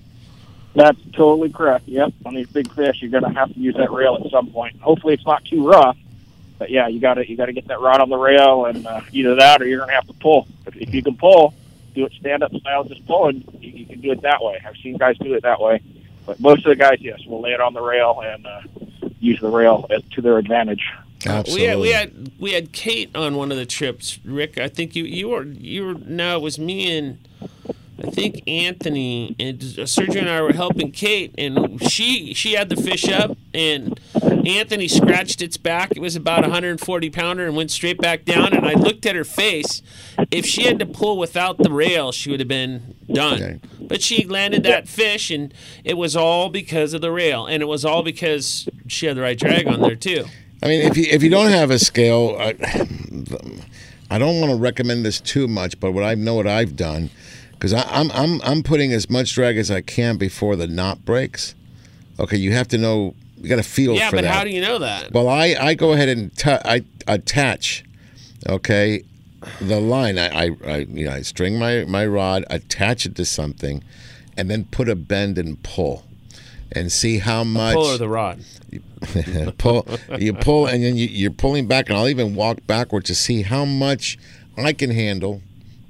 That's 0.78 1.00
totally 1.14 1.50
correct. 1.50 1.88
Yep. 1.88 2.14
On 2.28 2.36
these 2.36 2.46
big 2.52 2.72
fish, 2.72 3.02
you're 3.02 3.10
gonna 3.10 3.34
have 3.34 3.52
to 3.52 3.60
use 3.60 3.74
that 3.78 3.92
rail 3.92 4.16
at 4.24 4.30
some 4.30 4.52
point. 4.52 4.80
Hopefully, 4.80 5.16
it's 5.16 5.26
not 5.26 5.44
too 5.44 5.68
rough. 5.68 5.98
But 6.60 6.70
yeah, 6.70 6.88
you 6.88 7.00
gotta 7.00 7.28
you 7.28 7.36
gotta 7.36 7.52
get 7.52 7.68
that 7.70 7.82
rod 7.82 8.00
on 8.00 8.10
the 8.10 8.18
rail, 8.18 8.66
and 8.66 8.86
uh, 8.86 9.02
either 9.12 9.34
that 9.34 9.60
or 9.60 9.66
you're 9.66 9.80
gonna 9.80 9.94
have 9.94 10.06
to 10.06 10.14
pull. 10.14 10.48
If, 10.68 10.76
if 10.76 10.94
you 10.94 11.02
can 11.02 11.18
pull, 11.18 11.56
do 11.96 12.06
it 12.06 12.12
stand 12.20 12.44
up 12.44 12.54
style, 12.54 12.84
just 12.84 13.04
pull, 13.08 13.30
and 13.30 13.44
you, 13.60 13.72
you 13.72 13.86
can 13.88 14.02
do 14.02 14.12
it 14.12 14.22
that 14.22 14.44
way. 14.44 14.62
I've 14.64 14.78
seen 14.78 14.98
guys 14.98 15.18
do 15.18 15.34
it 15.34 15.42
that 15.42 15.60
way. 15.60 15.82
But 16.28 16.40
most 16.40 16.60
of 16.60 16.70
the 16.70 16.76
guys, 16.76 17.00
yes, 17.02 17.26
will 17.26 17.42
lay 17.42 17.54
it 17.54 17.60
on 17.60 17.74
the 17.74 17.82
rail 17.82 18.22
and 18.24 18.46
uh, 18.46 18.62
use 19.20 19.40
the 19.42 19.50
rail 19.50 19.88
as, 19.90 20.04
to 20.12 20.22
their 20.22 20.38
advantage. 20.38 20.84
We 21.26 21.64
had 21.64 21.80
we 21.80 21.90
had 21.90 22.32
we 22.38 22.54
had 22.54 22.72
Kate 22.72 23.16
on 23.16 23.36
one 23.36 23.52
of 23.52 23.58
the 23.58 23.66
trips. 23.66 24.20
Rick, 24.24 24.60
I 24.60 24.68
think 24.68 24.96
you 24.96 25.06
you 25.06 25.30
were 25.30 25.44
you 25.44 25.88
were 25.88 25.94
no, 25.96 26.38
it 26.38 26.42
was 26.44 26.60
me 26.60 26.96
and 26.96 27.28
I 28.04 28.10
think 28.10 28.44
Anthony 28.48 29.36
and 29.40 29.60
Sergio 29.60 30.20
and 30.20 30.30
I 30.30 30.42
were 30.42 30.54
helping 30.54 30.92
Kate, 30.92 31.34
and 31.38 31.82
she 31.82 32.34
she 32.34 32.54
had 32.54 32.70
the 32.70 32.76
fish 32.76 33.10
up, 33.10 33.38
and 33.54 34.00
Anthony 34.46 34.88
scratched 34.88 35.42
its 35.42 35.58
back. 35.58 35.92
It 35.92 36.00
was 36.00 36.16
about 36.16 36.40
a 36.40 36.48
140 36.48 37.10
pounder 37.10 37.46
and 37.46 37.56
went 37.56 37.72
straight 37.72 38.00
back 38.00 38.24
down. 38.24 38.54
And 38.54 38.66
I 38.66 38.74
looked 38.74 39.06
at 39.06 39.16
her 39.16 39.24
face. 39.24 39.82
If 40.32 40.46
she 40.46 40.64
had 40.64 40.80
to 40.80 40.86
pull 40.86 41.18
without 41.18 41.58
the 41.58 41.72
rail, 41.72 42.12
she 42.12 42.30
would 42.30 42.40
have 42.40 42.48
been 42.48 42.96
done. 43.12 43.62
But 43.82 44.02
she 44.02 44.26
landed 44.26 44.64
that 44.64 44.88
fish, 44.88 45.32
and 45.32 45.54
it 45.84 45.98
was 45.98 46.16
all 46.16 46.50
because 46.50 46.94
of 46.94 47.02
the 47.02 47.12
rail, 47.12 47.46
and 47.46 47.64
it 47.64 47.68
was 47.68 47.84
all 47.84 48.04
because 48.04 48.70
she 48.88 49.08
had 49.08 49.18
the 49.18 49.22
right 49.22 49.38
drag 49.38 49.68
on 49.68 49.82
there 49.82 49.96
too. 49.96 50.26
I 50.62 50.68
mean, 50.68 50.82
if 50.82 50.98
you 50.98 51.06
if 51.10 51.24
you 51.24 51.30
don't 51.30 51.52
have 51.52 51.72
a 51.72 51.80
scale, 51.80 52.36
I, 52.40 52.56
I 54.10 54.18
don't 54.18 54.40
want 54.40 54.52
to 54.52 54.58
recommend 54.58 55.06
this 55.06 55.20
too 55.20 55.48
much, 55.48 55.80
but 55.80 55.92
what 55.92 56.04
I 56.04 56.16
know 56.16 56.36
what 56.36 56.48
I've 56.48 56.76
done, 56.76 57.10
because 57.58 57.74
I'm 57.74 58.12
I'm 58.12 58.42
I'm 58.44 58.64
putting 58.64 58.94
as 58.94 59.10
much 59.10 59.34
drag 59.34 59.58
as 59.58 59.72
I 59.72 59.82
can 59.82 60.18
before 60.18 60.56
the 60.56 60.68
knot 60.68 61.04
breaks. 61.06 61.56
Okay, 62.20 62.38
you 62.38 62.52
have 62.54 62.68
to 62.70 62.78
know. 62.78 63.16
You 63.40 63.50
got 63.50 63.58
to 63.58 63.64
feel 63.64 63.96
Yeah, 63.96 64.10
for 64.10 64.16
but 64.16 64.26
how 64.26 64.44
do 64.44 64.50
you 64.50 64.62
know 64.62 64.80
that? 64.80 65.12
Well, 65.12 65.30
I, 65.30 65.56
I 65.60 65.74
go 65.76 65.94
ahead 65.94 66.10
and 66.10 66.36
t- 66.36 66.50
I 66.50 66.84
attach, 67.08 67.84
okay, 68.50 69.04
the 69.62 69.80
line. 69.80 70.18
I, 70.18 70.46
I, 70.46 70.52
I 70.66 70.78
you 70.90 71.06
know 71.06 71.12
I 71.12 71.22
string 71.22 71.60
my 71.60 71.86
my 71.86 72.06
rod, 72.06 72.46
attach 72.50 73.06
it 73.06 73.16
to 73.16 73.26
something, 73.26 73.84
and 74.36 74.50
then 74.50 74.66
put 74.66 74.90
a 74.90 74.96
bend 74.96 75.38
and 75.38 75.62
pull, 75.62 76.04
and 76.72 76.92
see 76.92 77.20
how 77.20 77.44
much. 77.44 77.76
Pull 77.76 77.86
or 77.86 77.98
the 77.98 78.10
rod. 78.10 78.44
pull 79.60 79.88
you 80.18 80.34
pull 80.34 80.66
and 80.66 80.84
then 80.84 80.98
you, 80.98 81.06
you're 81.06 81.30
pulling 81.30 81.68
back 81.68 81.88
and 81.88 81.98
i'll 81.98 82.08
even 82.10 82.34
walk 82.34 82.58
backward 82.66 83.06
to 83.06 83.14
see 83.14 83.44
how 83.44 83.64
much 83.64 84.18
i 84.58 84.74
can 84.74 84.90
handle 84.90 85.42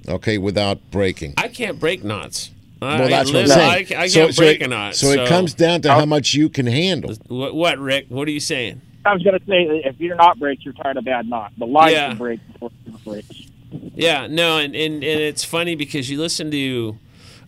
okay 0.07 0.38
without 0.38 0.79
breaking 0.91 1.34
I 1.38 1.47
can't 1.47 1.79
break 1.79 2.03
knots. 2.03 2.51
I, 2.81 2.99
well 2.99 3.09
that's 3.09 3.31
what 3.34 3.41
i'm 3.41 3.47
saying 3.47 3.88
I, 3.97 4.03
I 4.03 4.07
so, 4.07 4.19
can't 4.25 4.35
so 4.35 4.41
break 4.41 4.61
it, 4.61 4.65
a 4.65 4.67
knot. 4.67 4.95
so, 4.95 5.07
it 5.07 5.27
comes 5.27 5.55
down 5.55 5.81
to 5.81 5.91
how 5.91 6.05
much 6.05 6.35
you 6.35 6.47
can 6.47 6.67
handle 6.67 7.15
What, 7.27 7.55
what, 7.55 7.79
Rick? 7.79 8.05
What 8.09 8.27
are 8.27 8.31
you 8.31 8.39
saying? 8.39 8.81
I 9.03 9.13
was 9.13 9.23
gonna 9.23 9.39
say 9.47 9.81
if 9.85 9.99
you're 9.99 10.15
not 10.15 10.38
breaks, 10.38 10.63
you're 10.65 10.73
tired 10.75 10.97
of 10.97 11.05
bad 11.05 11.27
knot. 11.27 11.53
The 11.57 11.65
line 11.65 11.93
Yeah. 11.93 12.09
can 12.09 12.17
break 12.17 12.39
before 12.53 12.71
it 12.85 13.03
breaks. 13.03 13.47
Yeah, 13.95 14.27
no, 14.27 14.57
and, 14.57 14.75
and, 14.75 14.95
and 14.95 15.21
it's 15.21 15.43
funny 15.43 15.75
because 15.75 16.09
you 16.09 16.19
listen 16.19 16.51
to. 16.51 16.97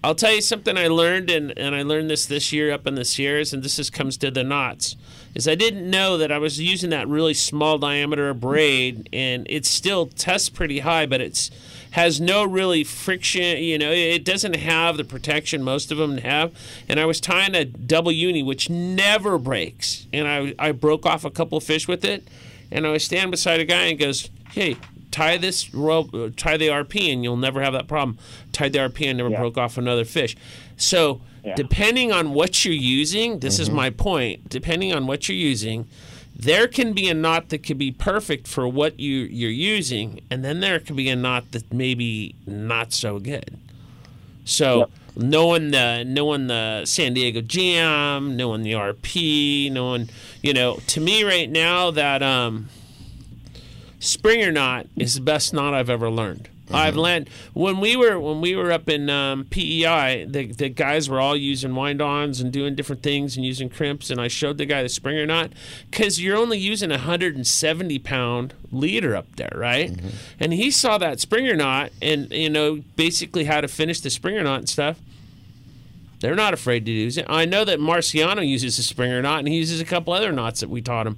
I'll 0.03 0.15
tell 0.15 0.33
you 0.33 0.41
something 0.41 0.77
I 0.77 0.87
learned, 0.87 1.29
and, 1.29 1.57
and 1.57 1.75
I 1.75 1.81
learned 1.83 2.09
this 2.09 2.25
this 2.25 2.51
year 2.53 2.71
up 2.71 2.87
in 2.87 2.95
the 2.95 3.03
Sierras, 3.05 3.51
and 3.53 3.61
this 3.61 3.77
is, 3.77 3.89
comes 3.89 4.15
to 4.17 4.31
the 4.31 4.43
knots. 4.43 4.95
Is 5.35 5.47
I 5.47 5.55
didn't 5.55 5.89
know 5.89 6.17
that 6.17 6.31
I 6.31 6.37
was 6.37 6.59
using 6.59 6.89
that 6.91 7.07
really 7.07 7.33
small 7.33 7.77
diameter 7.77 8.33
braid, 8.33 9.09
and 9.13 9.45
it 9.49 9.65
still 9.65 10.07
tests 10.07 10.49
pretty 10.49 10.79
high, 10.79 11.05
but 11.05 11.19
it's 11.21 11.51
has 11.91 12.19
no 12.21 12.43
really 12.43 12.83
friction. 12.83 13.57
You 13.63 13.77
know, 13.77 13.91
it 13.91 14.23
doesn't 14.23 14.55
have 14.55 14.97
the 14.97 15.03
protection 15.03 15.63
most 15.63 15.91
of 15.91 15.97
them 15.97 16.19
have. 16.19 16.51
And 16.87 16.99
I 16.99 17.05
was 17.05 17.19
tying 17.19 17.55
a 17.55 17.65
double 17.65 18.11
uni, 18.11 18.43
which 18.43 18.69
never 18.69 19.37
breaks, 19.37 20.07
and 20.13 20.27
I 20.27 20.53
I 20.59 20.71
broke 20.71 21.05
off 21.05 21.25
a 21.25 21.31
couple 21.31 21.57
of 21.57 21.63
fish 21.63 21.87
with 21.87 22.05
it, 22.05 22.27
and 22.71 22.85
I 22.85 22.91
was 22.91 23.03
standing 23.03 23.31
beside 23.31 23.59
a 23.59 23.65
guy 23.65 23.85
and 23.85 23.99
goes, 23.99 24.29
"Hey." 24.51 24.75
Tie 25.11 25.37
this 25.37 25.73
rope, 25.73 26.13
uh, 26.13 26.29
tie 26.37 26.55
the 26.55 26.67
RP, 26.67 27.11
and 27.11 27.23
you'll 27.23 27.35
never 27.35 27.63
have 27.63 27.73
that 27.73 27.87
problem. 27.87 28.19
Tied 28.51 28.73
the 28.73 28.79
RP 28.79 29.07
and 29.07 29.17
never 29.17 29.31
broke 29.31 29.57
off 29.57 29.75
another 29.75 30.05
fish. 30.05 30.35
So, 30.77 31.19
Yeah. 31.43 31.55
depending 31.55 32.11
on 32.11 32.35
what 32.35 32.63
you're 32.63 32.75
using, 32.75 33.39
this 33.39 33.57
is 33.57 33.69
Mhm. 33.69 33.73
my 33.73 33.89
point. 33.89 34.47
Depending 34.49 34.93
on 34.93 35.07
what 35.07 35.27
you're 35.27 35.35
using, 35.35 35.87
there 36.39 36.69
can 36.69 36.93
be 36.93 37.09
a 37.09 37.13
knot 37.13 37.49
that 37.49 37.59
could 37.59 37.77
be 37.77 37.91
perfect 37.91 38.47
for 38.47 38.65
what 38.65 38.97
you 38.97 39.17
you're 39.17 39.51
using, 39.51 40.21
and 40.31 40.43
then 40.43 40.61
there 40.61 40.79
could 40.79 40.95
be 40.95 41.09
a 41.09 41.15
knot 41.15 41.51
that 41.51 41.73
maybe 41.73 42.33
not 42.47 42.93
so 42.93 43.19
good. 43.19 43.57
So 44.45 44.89
knowing 45.17 45.71
the 45.71 46.05
knowing 46.07 46.47
the 46.47 46.85
San 46.85 47.13
Diego 47.13 47.41
Jam, 47.41 48.37
knowing 48.37 48.63
the 48.63 48.71
RP, 48.71 49.69
knowing 49.69 50.09
you 50.41 50.53
know, 50.53 50.79
to 50.87 51.01
me 51.01 51.23
right 51.25 51.49
now 51.49 51.91
that 51.91 52.23
um 52.23 52.69
Springer 53.99 54.49
knot 54.49 54.87
is 54.95 55.15
the 55.15 55.21
best 55.21 55.53
knot 55.53 55.73
I've 55.73 55.89
ever 55.89 56.09
learned. 56.09 56.47
I've 56.71 56.95
learned 56.95 57.29
when 57.53 57.79
we 57.79 57.95
were 57.95 58.19
when 58.19 58.41
we 58.41 58.55
were 58.55 58.71
up 58.71 58.89
in 58.89 59.09
um, 59.09 59.45
PEI, 59.45 60.25
the, 60.29 60.51
the 60.51 60.69
guys 60.69 61.09
were 61.09 61.19
all 61.19 61.35
using 61.35 61.73
wind-ons 61.75 62.39
and 62.39 62.51
doing 62.51 62.75
different 62.75 63.01
things 63.01 63.35
and 63.35 63.45
using 63.45 63.69
crimps, 63.69 64.09
and 64.09 64.21
I 64.21 64.27
showed 64.27 64.57
the 64.57 64.65
guy 64.65 64.83
the 64.83 64.89
Springer 64.89 65.25
knot 65.25 65.51
because 65.89 66.21
you're 66.21 66.37
only 66.37 66.57
using 66.59 66.91
a 66.91 66.95
170 66.95 67.99
pound 67.99 68.53
leader 68.71 69.15
up 69.15 69.35
there, 69.35 69.51
right? 69.55 69.91
And 70.39 70.53
he 70.53 70.71
saw 70.71 70.97
that 70.99 71.19
Springer 71.19 71.55
knot 71.55 71.91
and 72.01 72.31
you 72.31 72.49
know 72.49 72.81
basically 72.95 73.45
how 73.45 73.61
to 73.61 73.67
finish 73.67 74.01
the 74.01 74.09
Springer 74.09 74.43
knot 74.43 74.59
and 74.59 74.69
stuff. 74.69 74.99
They're 76.21 76.35
not 76.35 76.53
afraid 76.53 76.85
to 76.85 76.91
use 76.91 77.17
it. 77.17 77.25
I 77.29 77.45
know 77.45 77.63
that 77.63 77.79
Marciano 77.79 78.45
uses 78.45 78.77
a 78.77 78.83
Springer 78.83 79.21
knot, 79.21 79.39
and 79.39 79.47
he 79.47 79.55
uses 79.55 79.79
a 79.79 79.85
couple 79.85 80.13
other 80.13 80.31
knots 80.31 80.59
that 80.59 80.69
we 80.69 80.81
taught 80.81 81.07
him. 81.07 81.17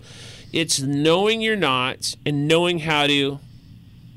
It's 0.53 0.79
knowing 0.79 1.41
your 1.41 1.55
knots 1.55 2.17
and 2.25 2.47
knowing 2.47 2.79
how 2.79 3.07
to 3.07 3.39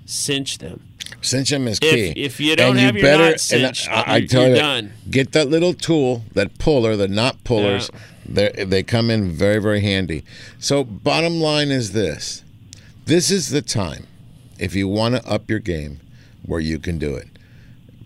cinch 0.04 0.58
them. 0.58 0.82
Cinch 1.24 1.50
them 1.50 1.66
is 1.66 1.78
If- 1.82 1.90
key. 2.14 2.20
if 2.22 2.38
you 2.40 2.54
don't 2.54 2.70
And 2.76 2.80
have 2.80 2.96
your 2.96 3.02
better, 3.02 3.30
knots 3.30 3.50
and 3.52 3.62
cinched, 3.74 3.88
I, 3.90 4.02
I 4.02 4.16
you're- 4.18 4.28
tell 4.28 4.48
you, 4.50 4.54
done. 4.56 4.92
get 5.10 5.32
that 5.32 5.48
little 5.48 5.72
tool, 5.74 6.24
that 6.34 6.58
puller, 6.58 6.96
the 6.96 7.08
knot 7.08 7.42
pullers. 7.44 7.90
They 8.28 8.50
they 8.66 8.82
come 8.82 9.10
in 9.10 9.32
very 9.32 9.60
very 9.60 9.80
handy. 9.80 10.24
So 10.58 10.84
bottom 10.84 11.40
line 11.40 11.70
is 11.70 11.92
this: 11.92 12.42
this 13.06 13.30
is 13.30 13.48
the 13.50 13.62
time 13.62 14.06
if 14.58 14.74
you 14.74 14.86
want 14.88 15.14
to 15.16 15.26
up 15.28 15.48
your 15.50 15.58
game, 15.60 16.00
where 16.44 16.60
you 16.60 16.78
can 16.78 16.98
do 16.98 17.14
it. 17.14 17.28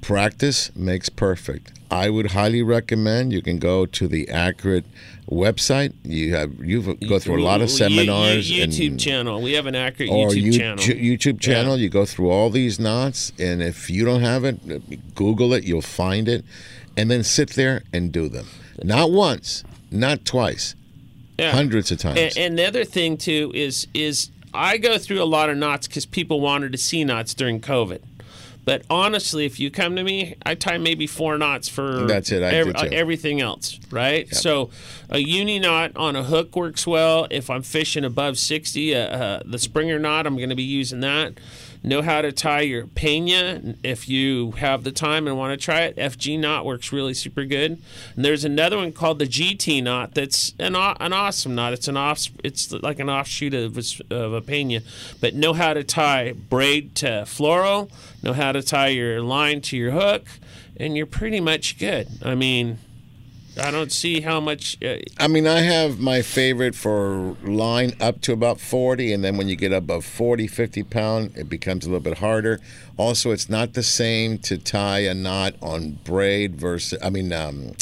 Practice 0.01 0.71
makes 0.77 1.09
perfect. 1.09 1.73
I 1.91 2.11
would 2.11 2.33
highly 2.33 2.63
recommend 2.63 3.33
you 3.33 3.43
can 3.43 3.59
go 3.59 3.87
to 3.87 4.09
the 4.09 4.29
Accurate 4.29 4.85
website. 5.31 5.93
You 6.05 6.35
have 6.35 6.53
you 6.65 6.95
go 7.09 7.19
through 7.19 7.43
a 7.43 7.45
lot 7.45 7.61
of 7.61 7.71
seminars 7.71 8.51
you- 8.51 8.65
YouTube 8.67 8.91
and 8.91 9.01
channel. 9.01 9.43
We 9.43 9.53
have 9.53 9.67
an 9.67 9.75
accurate 9.75 10.11
oh, 10.11 10.29
YouTube 10.29 10.43
you- 10.43 10.53
channel. 10.53 10.85
YouTube 10.85 11.41
channel. 11.41 11.77
You 11.79 11.89
go 11.89 12.05
through 12.05 12.31
all 12.31 12.51
these 12.51 12.79
knots, 12.81 13.33
and 13.39 13.63
if 13.63 13.91
you 13.91 14.05
don't 14.05 14.23
have 14.23 14.45
it, 14.45 15.15
Google 15.15 15.53
it. 15.53 15.65
You'll 15.65 15.83
find 15.83 16.29
it, 16.29 16.45
and 16.97 17.11
then 17.11 17.23
sit 17.25 17.51
there 17.51 17.83
and 17.93 18.11
do 18.13 18.29
them. 18.29 18.47
Not 18.83 19.11
once, 19.11 19.65
not 19.91 20.25
twice, 20.25 20.75
Yeah. 21.39 21.53
hundreds 21.53 21.91
of 21.91 21.99
times. 21.99 22.19
And, 22.19 22.39
and 22.39 22.59
the 22.59 22.67
other 22.67 22.85
thing 22.85 23.17
too 23.17 23.51
is 23.55 23.87
is 23.95 24.31
I 24.55 24.79
go 24.79 24.99
through 24.99 25.23
a 25.23 25.25
lot 25.27 25.51
of 25.51 25.57
knots 25.57 25.87
because 25.87 26.07
people 26.07 26.41
wanted 26.41 26.73
to 26.73 26.79
see 26.79 27.05
knots 27.05 27.35
during 27.35 27.61
COVID. 27.61 28.01
But 28.69 28.83
honestly, 28.91 29.47
if 29.47 29.59
you 29.59 29.71
come 29.71 29.97
to 29.97 30.05
me, 30.05 30.35
I 30.45 30.55
tie 30.55 30.77
maybe 30.77 31.07
four 31.07 31.39
knots 31.39 31.71
for 31.71 32.07
That's 32.07 32.31
it, 32.31 32.43
do 32.91 32.97
everything 32.97 33.41
else, 33.41 33.81
right? 33.91 34.29
So 34.35 34.69
a 35.09 35.21
uni 35.21 35.59
knot 35.59 35.93
on 35.97 36.17
a 36.17 36.23
hook 36.23 36.55
works 36.55 36.87
well. 36.87 37.27
If 37.31 37.49
I'm 37.49 37.63
fishing 37.63 38.05
above 38.05 38.37
60, 38.37 38.95
uh, 38.95 38.99
uh, 38.99 39.43
the 39.47 39.59
Springer 39.59 39.99
knot, 39.99 40.27
I'm 40.27 40.37
going 40.37 40.51
to 40.51 40.55
be 40.55 40.65
using 40.65 41.01
that. 41.01 41.41
Know 41.89 42.03
how 42.03 42.21
to 42.21 42.33
tie 42.33 42.61
your 42.61 42.87
pena 42.87 43.75
if 43.83 44.11
you 44.11 44.51
have 44.59 44.85
the 44.85 44.93
time 44.93 45.27
and 45.27 45.39
want 45.39 45.59
to 45.59 45.65
try 45.65 45.85
it. 45.85 45.97
FG 45.97 46.39
knot 46.39 46.67
works 46.67 46.93
really 46.93 47.15
super 47.15 47.47
good. 47.47 47.81
And 48.15 48.25
there's 48.27 48.45
another 48.45 48.77
one 48.77 48.93
called 48.93 49.19
the 49.19 49.25
GT 49.25 49.83
knot 49.83 50.13
that's 50.13 50.53
an, 50.59 50.77
an 50.77 51.15
awesome 51.15 51.55
knot. 51.55 51.73
It's 51.73 51.89
an 51.89 51.97
off 51.97 52.29
it's 52.45 52.71
like 52.71 52.99
an 52.99 53.09
offshoot 53.09 53.55
of, 53.55 53.79
of 54.11 54.33
a 54.35 54.43
pena, 54.43 54.83
but 55.19 55.35
know 55.35 55.55
how 55.55 55.73
to 55.73 55.83
tie 55.83 56.33
braid 56.33 56.95
to 56.97 57.25
fluoro, 57.25 57.91
know 58.23 58.35
how 58.35 58.53
to 58.53 58.63
tie 58.63 58.89
your 58.89 59.23
line 59.23 59.63
to 59.63 59.77
your 59.79 59.93
hook, 59.93 60.27
and 60.77 60.95
you're 60.95 61.07
pretty 61.07 61.41
much 61.41 61.79
good. 61.79 62.07
I 62.23 62.35
mean, 62.35 62.81
I 63.59 63.71
don't 63.71 63.91
see 63.93 64.21
how 64.21 64.41
much. 64.41 64.83
Uh, 64.83 64.99
I 65.19 65.29
mean, 65.29 65.47
I 65.47 65.61
have 65.61 65.99
my 65.99 66.23
favorite 66.23 66.75
for 66.75 67.37
line 67.43 67.93
up 68.01 68.21
to 68.23 68.33
about 68.33 68.61
40, 68.61 69.13
and 69.13 69.25
then 69.25 69.37
when 69.37 69.49
you 69.49 69.57
get 69.57 69.73
above 69.73 70.05
40, 70.05 70.47
50 70.47 70.83
pound, 70.85 71.37
it 71.37 71.49
becomes 71.49 71.85
a 71.85 71.89
little 71.89 72.03
bit 72.03 72.19
harder. 72.19 72.61
Also, 72.97 73.31
it's 73.31 73.49
not 73.49 73.75
the 73.75 73.83
same 73.83 74.39
to 74.39 74.59
tie 74.59 75.01
a 75.01 75.15
knot 75.15 75.55
on 75.61 75.99
braid 76.05 76.57
versus, 76.57 76.99
I 77.03 77.11
mean, 77.11 77.33
um, 77.33 77.73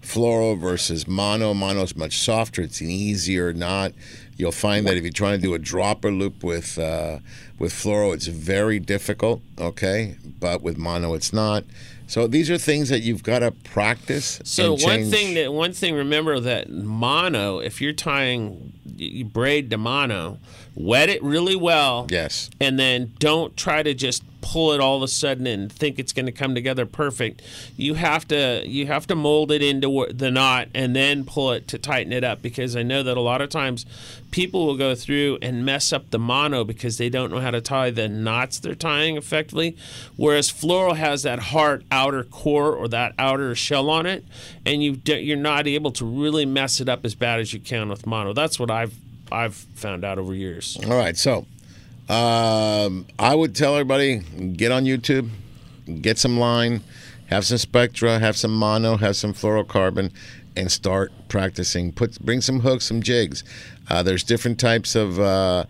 fluoro 0.00 0.58
versus 0.58 1.06
mono. 1.06 1.54
Mono 1.54 1.82
is 1.82 1.96
much 1.96 2.18
softer. 2.18 2.62
It's 2.62 2.80
an 2.80 2.90
easier 2.90 3.52
knot. 3.52 3.92
You'll 4.36 4.52
find 4.52 4.86
that 4.86 4.96
if 4.96 5.02
you're 5.02 5.12
trying 5.12 5.38
to 5.38 5.46
do 5.46 5.54
a 5.54 5.58
dropper 5.58 6.10
loop 6.10 6.42
with 6.42 6.78
uh, 6.78 7.18
with 7.58 7.72
fluoro, 7.72 8.14
it's 8.14 8.26
very 8.26 8.78
difficult. 8.78 9.42
Okay, 9.58 10.16
but 10.24 10.62
with 10.62 10.78
mono, 10.78 11.14
it's 11.14 11.32
not. 11.32 11.64
So 12.10 12.26
these 12.26 12.50
are 12.50 12.58
things 12.58 12.88
that 12.88 13.02
you've 13.02 13.22
got 13.22 13.38
to 13.38 13.52
practice. 13.52 14.40
So 14.42 14.72
one 14.72 15.08
thing 15.10 15.34
that 15.34 15.52
one 15.52 15.72
thing 15.72 15.94
remember 15.94 16.40
that 16.40 16.68
mono, 16.68 17.60
if 17.60 17.80
you're 17.80 17.92
tying 17.92 18.72
you 18.96 19.24
braid 19.24 19.70
to 19.70 19.78
mono, 19.78 20.40
wet 20.74 21.08
it 21.08 21.22
really 21.22 21.56
well. 21.56 22.06
Yes. 22.10 22.50
And 22.60 22.78
then 22.78 23.12
don't 23.18 23.56
try 23.56 23.82
to 23.82 23.94
just 23.94 24.22
pull 24.40 24.72
it 24.72 24.80
all 24.80 24.96
of 24.96 25.02
a 25.02 25.08
sudden 25.08 25.46
and 25.46 25.70
think 25.70 25.98
it's 25.98 26.12
going 26.12 26.26
to 26.26 26.32
come 26.32 26.54
together 26.54 26.86
perfect. 26.86 27.42
You 27.76 27.94
have 27.94 28.26
to 28.28 28.62
you 28.66 28.86
have 28.86 29.06
to 29.08 29.14
mold 29.14 29.52
it 29.52 29.62
into 29.62 30.06
the 30.10 30.30
knot 30.30 30.68
and 30.74 30.96
then 30.96 31.24
pull 31.24 31.52
it 31.52 31.68
to 31.68 31.78
tighten 31.78 32.12
it 32.12 32.24
up 32.24 32.42
because 32.42 32.76
I 32.76 32.82
know 32.82 33.02
that 33.02 33.16
a 33.16 33.20
lot 33.20 33.40
of 33.40 33.50
times 33.50 33.86
people 34.30 34.66
will 34.66 34.76
go 34.76 34.94
through 34.94 35.38
and 35.42 35.64
mess 35.64 35.92
up 35.92 36.10
the 36.10 36.18
mono 36.18 36.64
because 36.64 36.98
they 36.98 37.08
don't 37.08 37.30
know 37.30 37.40
how 37.40 37.50
to 37.50 37.60
tie 37.60 37.90
the 37.90 38.08
knots 38.08 38.60
they're 38.60 38.76
tying 38.76 39.16
effectively 39.16 39.76
whereas 40.16 40.50
fluoro 40.50 40.94
has 40.94 41.24
that 41.24 41.40
hard 41.40 41.84
outer 41.90 42.22
core 42.22 42.72
or 42.72 42.86
that 42.86 43.12
outer 43.18 43.54
shell 43.56 43.90
on 43.90 44.06
it 44.06 44.24
and 44.64 44.82
you 44.82 45.00
you're 45.04 45.36
not 45.36 45.66
able 45.66 45.90
to 45.90 46.04
really 46.04 46.46
mess 46.46 46.80
it 46.80 46.88
up 46.88 47.04
as 47.04 47.14
bad 47.14 47.40
as 47.40 47.52
you 47.52 47.60
can 47.60 47.88
with 47.88 48.06
mono. 48.06 48.32
That's 48.32 48.58
what 48.58 48.70
I've 48.70 48.94
I've 49.32 49.54
found 49.54 50.04
out 50.04 50.18
over 50.18 50.34
years. 50.34 50.78
All 50.86 50.96
right, 50.96 51.16
so 51.16 51.46
um, 52.08 53.06
I 53.18 53.34
would 53.34 53.54
tell 53.54 53.74
everybody 53.74 54.18
get 54.18 54.72
on 54.72 54.84
YouTube, 54.84 55.30
get 56.00 56.18
some 56.18 56.38
line, 56.38 56.82
have 57.26 57.46
some 57.46 57.58
spectra, 57.58 58.18
have 58.18 58.36
some 58.36 58.52
mono, 58.52 58.96
have 58.96 59.16
some 59.16 59.32
fluorocarbon, 59.32 60.12
and 60.56 60.70
start 60.70 61.12
practicing. 61.28 61.92
Put 61.92 62.20
bring 62.20 62.40
some 62.40 62.60
hooks, 62.60 62.86
some 62.86 63.02
jigs. 63.02 63.44
Uh, 63.88 64.02
there's 64.02 64.24
different 64.24 64.58
types 64.58 64.94
of 64.96 65.20
uh, 65.20 65.64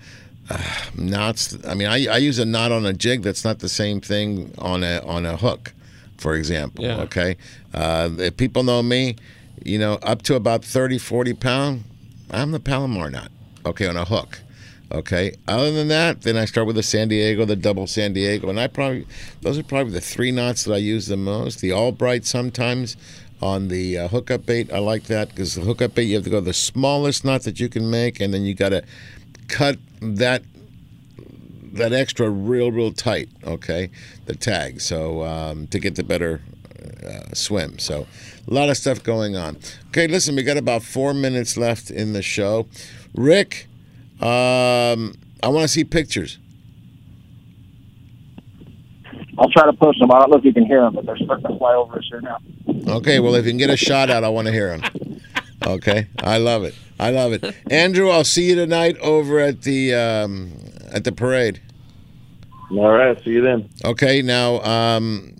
uh, 0.48 0.62
knots. 0.96 1.56
I 1.66 1.74
mean, 1.74 1.88
I, 1.88 2.06
I 2.06 2.16
use 2.16 2.38
a 2.38 2.46
knot 2.46 2.72
on 2.72 2.86
a 2.86 2.92
jig 2.92 3.22
that's 3.22 3.44
not 3.44 3.58
the 3.58 3.68
same 3.68 4.00
thing 4.00 4.54
on 4.58 4.82
a 4.82 5.00
on 5.04 5.26
a 5.26 5.36
hook, 5.36 5.74
for 6.16 6.34
example. 6.34 6.84
Yeah. 6.84 7.00
Okay, 7.02 7.36
uh, 7.74 8.08
if 8.18 8.36
people 8.38 8.62
know 8.62 8.82
me, 8.82 9.16
you 9.62 9.78
know, 9.78 9.94
up 10.02 10.22
to 10.22 10.36
about 10.36 10.64
30, 10.64 10.98
40 10.98 11.34
pound, 11.34 11.84
I'm 12.30 12.52
the 12.52 12.60
Palomar 12.60 13.10
knot. 13.10 13.30
Okay, 13.64 13.86
on 13.86 13.96
a 13.96 14.04
hook. 14.04 14.40
Okay. 14.92 15.36
Other 15.46 15.70
than 15.70 15.88
that, 15.88 16.22
then 16.22 16.36
I 16.36 16.46
start 16.46 16.66
with 16.66 16.76
the 16.76 16.82
San 16.82 17.08
Diego, 17.08 17.44
the 17.44 17.56
double 17.56 17.86
San 17.86 18.12
Diego, 18.12 18.48
and 18.48 18.58
I 18.58 18.66
probably 18.66 19.06
those 19.40 19.58
are 19.58 19.62
probably 19.62 19.92
the 19.92 20.00
three 20.00 20.32
knots 20.32 20.64
that 20.64 20.74
I 20.74 20.78
use 20.78 21.06
the 21.06 21.16
most. 21.16 21.60
The 21.60 21.72
Albright 21.72 22.24
sometimes 22.24 22.96
on 23.40 23.68
the 23.68 23.98
uh, 23.98 24.08
hookup 24.08 24.46
bait. 24.46 24.72
I 24.72 24.78
like 24.78 25.04
that 25.04 25.28
because 25.28 25.54
the 25.54 25.62
hookup 25.62 25.94
bait 25.94 26.04
you 26.04 26.16
have 26.16 26.24
to 26.24 26.30
go 26.30 26.40
the 26.40 26.52
smallest 26.52 27.24
knot 27.24 27.42
that 27.42 27.60
you 27.60 27.68
can 27.68 27.88
make, 27.88 28.20
and 28.20 28.34
then 28.34 28.44
you 28.44 28.54
got 28.54 28.70
to 28.70 28.82
cut 29.48 29.78
that 30.00 30.42
that 31.72 31.92
extra 31.92 32.28
real 32.28 32.72
real 32.72 32.92
tight. 32.92 33.28
Okay, 33.44 33.90
the 34.26 34.34
tag. 34.34 34.80
So 34.80 35.24
um, 35.24 35.68
to 35.68 35.78
get 35.78 35.94
the 35.94 36.02
better 36.02 36.40
uh, 37.06 37.32
swim. 37.32 37.78
So 37.78 38.06
a 38.48 38.52
lot 38.52 38.68
of 38.70 38.76
stuff 38.76 39.02
going 39.02 39.36
on. 39.36 39.58
Okay, 39.88 40.06
listen, 40.08 40.34
we 40.34 40.42
got 40.42 40.56
about 40.56 40.82
four 40.82 41.14
minutes 41.14 41.56
left 41.56 41.90
in 41.90 42.12
the 42.12 42.22
show. 42.22 42.66
Rick, 43.14 43.68
um, 44.20 45.14
I 45.42 45.48
want 45.48 45.62
to 45.62 45.68
see 45.68 45.84
pictures. 45.84 46.38
I'll 49.38 49.50
try 49.50 49.64
to 49.64 49.72
post 49.72 49.98
them. 50.00 50.10
I 50.12 50.18
don't 50.18 50.30
know 50.30 50.36
if 50.36 50.44
you 50.44 50.52
can 50.52 50.66
hear 50.66 50.82
them, 50.82 50.94
but 50.94 51.06
they're 51.06 51.16
starting 51.16 51.46
to 51.46 51.56
fly 51.56 51.74
over 51.74 51.98
us 51.98 52.06
here 52.10 52.20
now. 52.20 52.38
Okay, 52.96 53.20
well, 53.20 53.34
if 53.34 53.46
you 53.46 53.50
can 53.52 53.58
get 53.58 53.70
a 53.70 53.76
shot 53.76 54.10
out, 54.10 54.22
I 54.22 54.28
want 54.28 54.46
to 54.46 54.52
hear 54.52 54.76
them. 54.76 55.20
Okay, 55.66 56.08
I 56.22 56.38
love 56.38 56.64
it. 56.64 56.74
I 56.98 57.10
love 57.10 57.32
it. 57.32 57.56
Andrew, 57.70 58.10
I'll 58.10 58.24
see 58.24 58.50
you 58.50 58.54
tonight 58.54 58.98
over 58.98 59.38
at 59.38 59.62
the 59.62 59.94
um, 59.94 60.52
at 60.92 61.04
the 61.04 61.12
parade. 61.12 61.60
All 62.70 62.90
right. 62.90 63.18
See 63.24 63.30
you 63.30 63.42
then. 63.42 63.68
Okay. 63.84 64.22
Now, 64.22 64.60
um, 64.60 65.34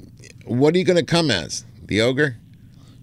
what 0.45 0.75
are 0.75 0.79
you 0.79 0.85
going 0.85 0.99
to 0.99 1.05
come 1.05 1.31
as? 1.31 1.65
The 1.85 2.01
ogre? 2.01 2.37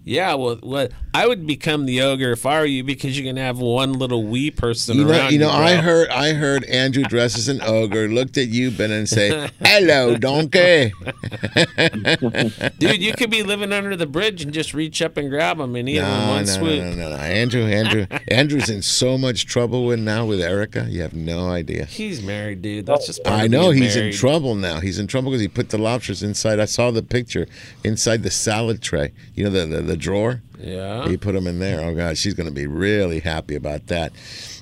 Yeah, 0.03 0.35
well, 0.35 0.55
what 0.57 0.91
I 1.17 1.25
would 1.25 1.47
become 1.47 1.87
the 1.87 2.01
ogre 2.01 2.31
if 2.31 2.45
I 2.45 2.59
were 2.59 2.65
you 2.67 2.83
because 2.83 3.17
you 3.17 3.25
can 3.25 3.37
have 3.37 3.57
one 3.57 3.93
little 3.93 4.23
wee 4.23 4.51
person 4.51 4.97
You 4.97 5.05
know, 5.05 5.09
around. 5.09 5.31
you 5.33 5.39
know. 5.39 5.47
bro. 5.49 5.57
I 5.57 5.75
heard, 5.77 6.09
I 6.09 6.33
heard 6.33 6.63
Andrew 6.65 7.01
dress 7.05 7.35
as 7.39 7.47
an 7.47 7.59
ogre, 7.63 8.07
looked 8.07 8.37
at 8.37 8.49
you, 8.49 8.69
Ben, 8.69 8.91
and 8.91 9.09
say, 9.09 9.49
"Hello, 9.59 10.15
donkey." 10.15 10.93
dude, 12.77 13.01
you 13.01 13.13
could 13.13 13.31
be 13.31 13.41
living 13.41 13.73
under 13.73 13.95
the 13.95 14.05
bridge 14.05 14.43
and 14.43 14.53
just 14.53 14.75
reach 14.75 15.01
up 15.01 15.17
and 15.17 15.31
grab 15.31 15.59
him 15.59 15.75
and 15.75 15.89
eat 15.89 15.95
him 15.95 16.05
in 16.05 16.27
one 16.29 16.45
no, 16.45 16.51
swoop. 16.51 16.83
no, 16.83 16.89
no, 16.91 17.09
no, 17.09 17.09
no. 17.09 17.15
Andrew, 17.15 17.63
Andrew, 17.63 18.05
Andrew's 18.27 18.69
in 18.69 18.83
so 18.83 19.17
much 19.17 19.47
trouble 19.47 19.87
with 19.87 19.99
now 19.99 20.23
with 20.23 20.39
Erica. 20.39 20.85
You 20.87 21.01
have 21.01 21.15
no 21.15 21.49
idea. 21.49 21.85
He's 21.85 22.21
married, 22.21 22.61
dude. 22.61 22.85
That's 22.85 23.07
just. 23.07 23.23
part 23.23 23.41
I 23.41 23.47
know 23.47 23.71
he's 23.71 23.95
in 23.95 24.13
trouble 24.13 24.53
now. 24.53 24.81
He's 24.81 24.99
in 24.99 25.07
trouble 25.07 25.31
because 25.31 25.41
he 25.41 25.47
put 25.47 25.71
the 25.71 25.79
lobsters 25.79 26.21
inside. 26.21 26.59
I 26.59 26.65
saw 26.65 26.91
the 26.91 27.01
picture 27.01 27.47
inside 27.83 28.21
the 28.21 28.29
salad 28.29 28.83
tray. 28.83 29.13
You 29.33 29.45
know 29.45 29.49
the 29.49 29.65
the, 29.65 29.81
the 29.81 29.97
drawer. 29.97 30.43
Yeah. 30.59 31.07
He 31.07 31.17
put 31.17 31.33
them 31.33 31.47
in 31.47 31.59
there. 31.59 31.81
Oh 31.81 31.93
God, 31.93 32.17
she's 32.17 32.33
going 32.33 32.47
to 32.49 32.53
be 32.53 32.65
really 32.67 33.19
happy 33.19 33.55
about 33.55 33.87
that. 33.87 34.11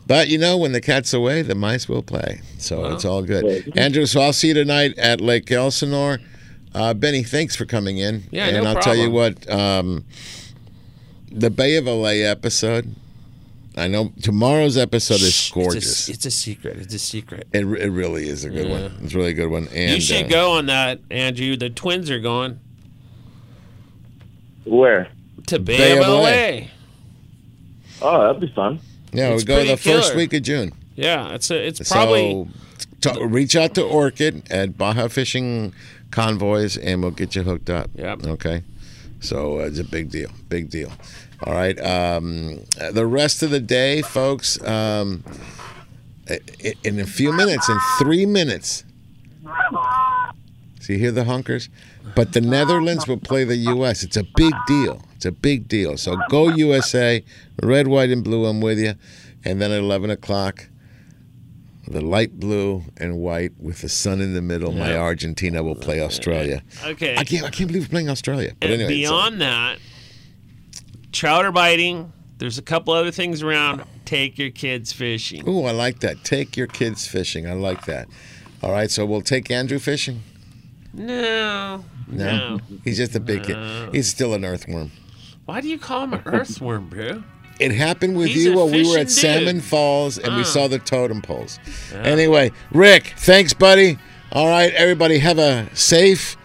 But 0.07 0.27
you 0.27 0.37
know, 0.37 0.57
when 0.57 0.71
the 0.71 0.81
cat's 0.81 1.13
away, 1.13 1.41
the 1.41 1.55
mice 1.55 1.87
will 1.89 2.03
play. 2.03 2.41
So 2.57 2.81
Well. 2.81 2.93
it's 2.95 3.05
all 3.05 3.23
good. 3.23 3.71
Andrew, 3.77 4.05
so 4.05 4.21
I'll 4.21 4.33
see 4.33 4.49
you 4.49 4.53
tonight 4.53 4.97
at 4.97 5.21
Lake 5.21 5.51
Elsinore. 5.51 6.19
Uh, 6.73 6.93
Benny, 6.93 7.23
thanks 7.23 7.55
for 7.55 7.65
coming 7.65 7.97
in. 7.97 8.23
Yeah, 8.31 8.47
and 8.47 8.63
no 8.63 8.71
I'll 8.71 8.81
tell 8.81 8.95
you 8.95 9.09
what, 9.09 9.49
um, 9.49 10.03
the 11.31 11.49
Bay 11.49 11.77
of 11.77 11.85
LA 11.85 12.23
episode. 12.29 12.93
I 13.77 13.87
know 13.87 14.11
tomorrow's 14.21 14.77
episode 14.77 15.15
is 15.15 15.27
It's 15.27 15.49
a- 15.49 15.53
gorgeous. 15.53 16.09
It's 16.09 16.25
a, 16.25 16.31
secret. 16.31 16.77
It's 16.77 16.93
a 16.93 16.99
secret. 16.99 17.47
It, 17.53 17.65
it 17.65 17.89
really 17.89 18.27
is 18.29 18.45
a 18.45 18.49
good 18.49 18.67
Yeah. 18.67 18.71
one. 18.83 18.97
It's 19.03 19.13
really 19.13 19.31
a 19.31 19.33
really 19.33 19.33
good 19.33 19.49
one. 19.49 19.67
And 19.73 19.95
you 19.95 20.01
should 20.01 20.25
uh, 20.25 20.29
go 20.29 20.51
on 20.51 20.65
that, 20.67 20.99
Andrew. 21.11 21.57
The 21.57 21.69
twins 21.69 22.09
are 22.09 22.19
going 22.19 22.59
Where? 24.65 25.09
To 25.47 25.59
Bay, 25.59 25.77
Bay 25.77 25.91
of 25.97 26.05
of 26.05 26.07
LA. 26.07 26.67
Oh, 28.01 28.21
that'd 28.27 28.41
be 28.41 28.47
fun. 28.53 28.79
Yeah, 29.13 29.29
It's 29.29 29.43
we 29.43 29.47
go 29.47 29.55
pretty 29.55 29.69
the 29.71 29.77
first 29.77 30.15
week 30.15 30.33
of 30.33 30.43
June. 30.43 30.71
Yeah, 30.95 31.33
it's 31.33 31.49
a, 31.51 31.65
it's 31.67 31.89
probably 31.89 32.47
so 33.01 33.13
t- 33.13 33.23
reach 33.25 33.55
out 33.55 33.73
to 33.75 33.83
Orchid 33.83 34.49
at 34.51 34.77
Baja 34.77 35.07
Fishing 35.07 35.73
Convoys, 36.11 36.77
and 36.77 37.01
we'll 37.01 37.11
get 37.11 37.35
you 37.35 37.43
hooked 37.43 37.69
up. 37.69 37.89
Yep. 37.95 38.25
Okay. 38.25 38.63
So 39.21 39.59
uh, 39.61 39.63
it's 39.65 39.79
a 39.79 39.83
big 39.83 40.09
deal. 40.11 40.29
Big 40.49 40.69
deal. 40.69 40.91
All 41.43 41.53
right. 41.53 41.79
Um, 41.79 42.61
the 42.91 43.05
rest 43.05 43.41
of 43.43 43.49
the 43.51 43.59
day, 43.59 44.01
folks. 44.01 44.61
Um, 44.63 45.23
i- 46.29 46.39
i- 46.63 46.73
in 46.83 46.99
a 46.99 47.05
few 47.05 47.31
minutes, 47.33 47.67
in 47.69 47.77
three 47.99 48.25
minutes. 48.25 48.83
So 50.81 50.93
you 50.93 50.99
hear 50.99 51.11
the 51.11 51.23
hunkers? 51.25 51.69
But 52.15 52.33
the 52.33 52.41
Netherlands 52.41 53.07
will 53.07 53.17
play 53.17 53.43
the 53.43 53.57
U.S. 53.57 54.03
It's 54.03 54.17
a 54.17 54.23
big 54.35 54.53
deal. 54.67 55.01
It's 55.15 55.25
a 55.25 55.31
big 55.31 55.67
deal. 55.67 55.97
So 55.97 56.17
go 56.29 56.49
USA, 56.49 57.23
red, 57.61 57.87
white, 57.87 58.09
and 58.09 58.23
blue. 58.23 58.45
I'm 58.45 58.61
with 58.61 58.79
you. 58.79 58.93
And 59.43 59.61
then 59.61 59.71
at 59.71 59.79
11 59.79 60.09
o'clock, 60.09 60.67
the 61.87 62.01
light 62.01 62.39
blue 62.39 62.83
and 62.97 63.17
white 63.17 63.51
with 63.59 63.81
the 63.81 63.89
sun 63.89 64.21
in 64.21 64.33
the 64.33 64.41
middle. 64.41 64.71
My 64.71 64.97
Argentina 64.97 65.61
will 65.61 65.75
play 65.75 66.01
Australia. 66.01 66.63
okay. 66.83 67.15
I 67.15 67.23
can't. 67.23 67.45
I 67.45 67.49
can't 67.49 67.67
believe 67.67 67.83
we're 67.83 67.89
playing 67.89 68.09
Australia. 68.09 68.53
But 68.59 68.71
and 68.71 68.81
anyway, 68.81 68.95
beyond 68.95 69.41
that, 69.41 69.77
trout 71.11 71.45
are 71.45 71.51
biting. 71.51 72.11
There's 72.37 72.57
a 72.57 72.61
couple 72.63 72.93
other 72.93 73.11
things 73.11 73.43
around. 73.43 73.83
Take 74.03 74.37
your 74.37 74.49
kids 74.49 74.91
fishing. 74.91 75.47
Ooh, 75.47 75.63
I 75.63 75.71
like 75.71 75.99
that. 75.99 76.23
Take 76.23 76.57
your 76.57 76.67
kids 76.67 77.07
fishing. 77.07 77.47
I 77.47 77.53
like 77.53 77.85
that. 77.85 78.07
All 78.61 78.71
right, 78.71 78.89
so 78.89 79.05
we'll 79.05 79.21
take 79.21 79.49
Andrew 79.51 79.79
fishing. 79.79 80.21
No, 80.93 81.83
No, 82.07 82.57
no. 82.57 82.59
he's 82.83 82.97
just 82.97 83.15
a 83.15 83.19
big 83.19 83.47
No. 83.49 83.85
kid. 83.87 83.95
He's 83.95 84.07
still 84.07 84.33
an 84.33 84.45
earthworm. 84.45 84.91
Why 85.45 85.61
do 85.61 85.67
you 85.69 85.77
call 85.77 86.03
him 86.03 86.13
an 86.13 86.21
earthworm, 86.25 86.89
bro? 86.89 87.23
It 87.59 87.71
happened 87.71 88.17
with 88.17 88.27
He's 88.27 88.45
you 88.45 88.55
while 88.55 88.67
we 88.69 88.83
were 88.87 88.97
at 88.97 89.07
dude. 89.07 89.11
Salmon 89.11 89.61
Falls 89.61 90.17
and 90.17 90.35
we 90.35 90.41
Uh. 90.41 90.45
saw 90.45 90.67
the 90.67 90.79
totem 90.79 91.21
poles. 91.21 91.57
Yeah. 91.91 92.01
Anyway, 92.01 92.51
Rick, 92.71 93.13
thanks, 93.17 93.53
buddy. 93.53 93.97
All 94.31 94.47
right, 94.47 94.73
everybody, 94.73 95.19
have 95.19 95.37
a 95.39 95.67
safe, 95.73 96.35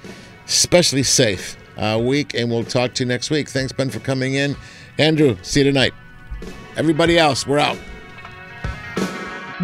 especially 0.46 1.02
safe 1.02 1.56
uh, 1.76 1.98
week, 2.00 2.34
and 2.34 2.48
we'll 2.50 2.62
talk 2.62 2.94
to 2.94 3.02
you 3.04 3.08
next 3.08 3.30
week. 3.30 3.48
Thanks, 3.48 3.72
Ben, 3.72 3.90
for 3.90 3.98
coming 4.00 4.34
in. 4.34 4.54
Andrew, 4.98 5.36
see 5.42 5.60
you 5.60 5.64
tonight. 5.64 5.94
Everybody 6.76 7.18
else, 7.18 7.46
we're 7.46 7.58
out. 7.58 7.78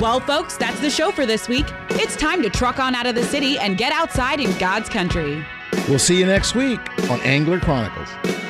Well, 0.01 0.21
folks, 0.21 0.57
that's 0.57 0.79
the 0.81 0.91
show 0.91 1.11
for 1.11 1.25
this 1.25 1.49
week. 1.49 1.67
It's 1.91 2.17
time 2.17 2.43
to 2.43 2.51
truck 2.51 2.79
on 2.79 2.95
out 2.95 3.07
of 3.07 3.15
the 3.15 3.23
city 3.25 3.59
and 3.59 3.79
get 3.79 3.93
outside 3.93 4.41
in 4.41 4.57
God's 4.59 4.89
country. 4.89 5.45
We'll 5.89 5.99
see 5.99 6.19
you 6.19 6.27
next 6.27 6.55
week 6.55 6.81
on 7.11 7.21
Angler 7.21 7.61
Chronicles. 7.61 8.46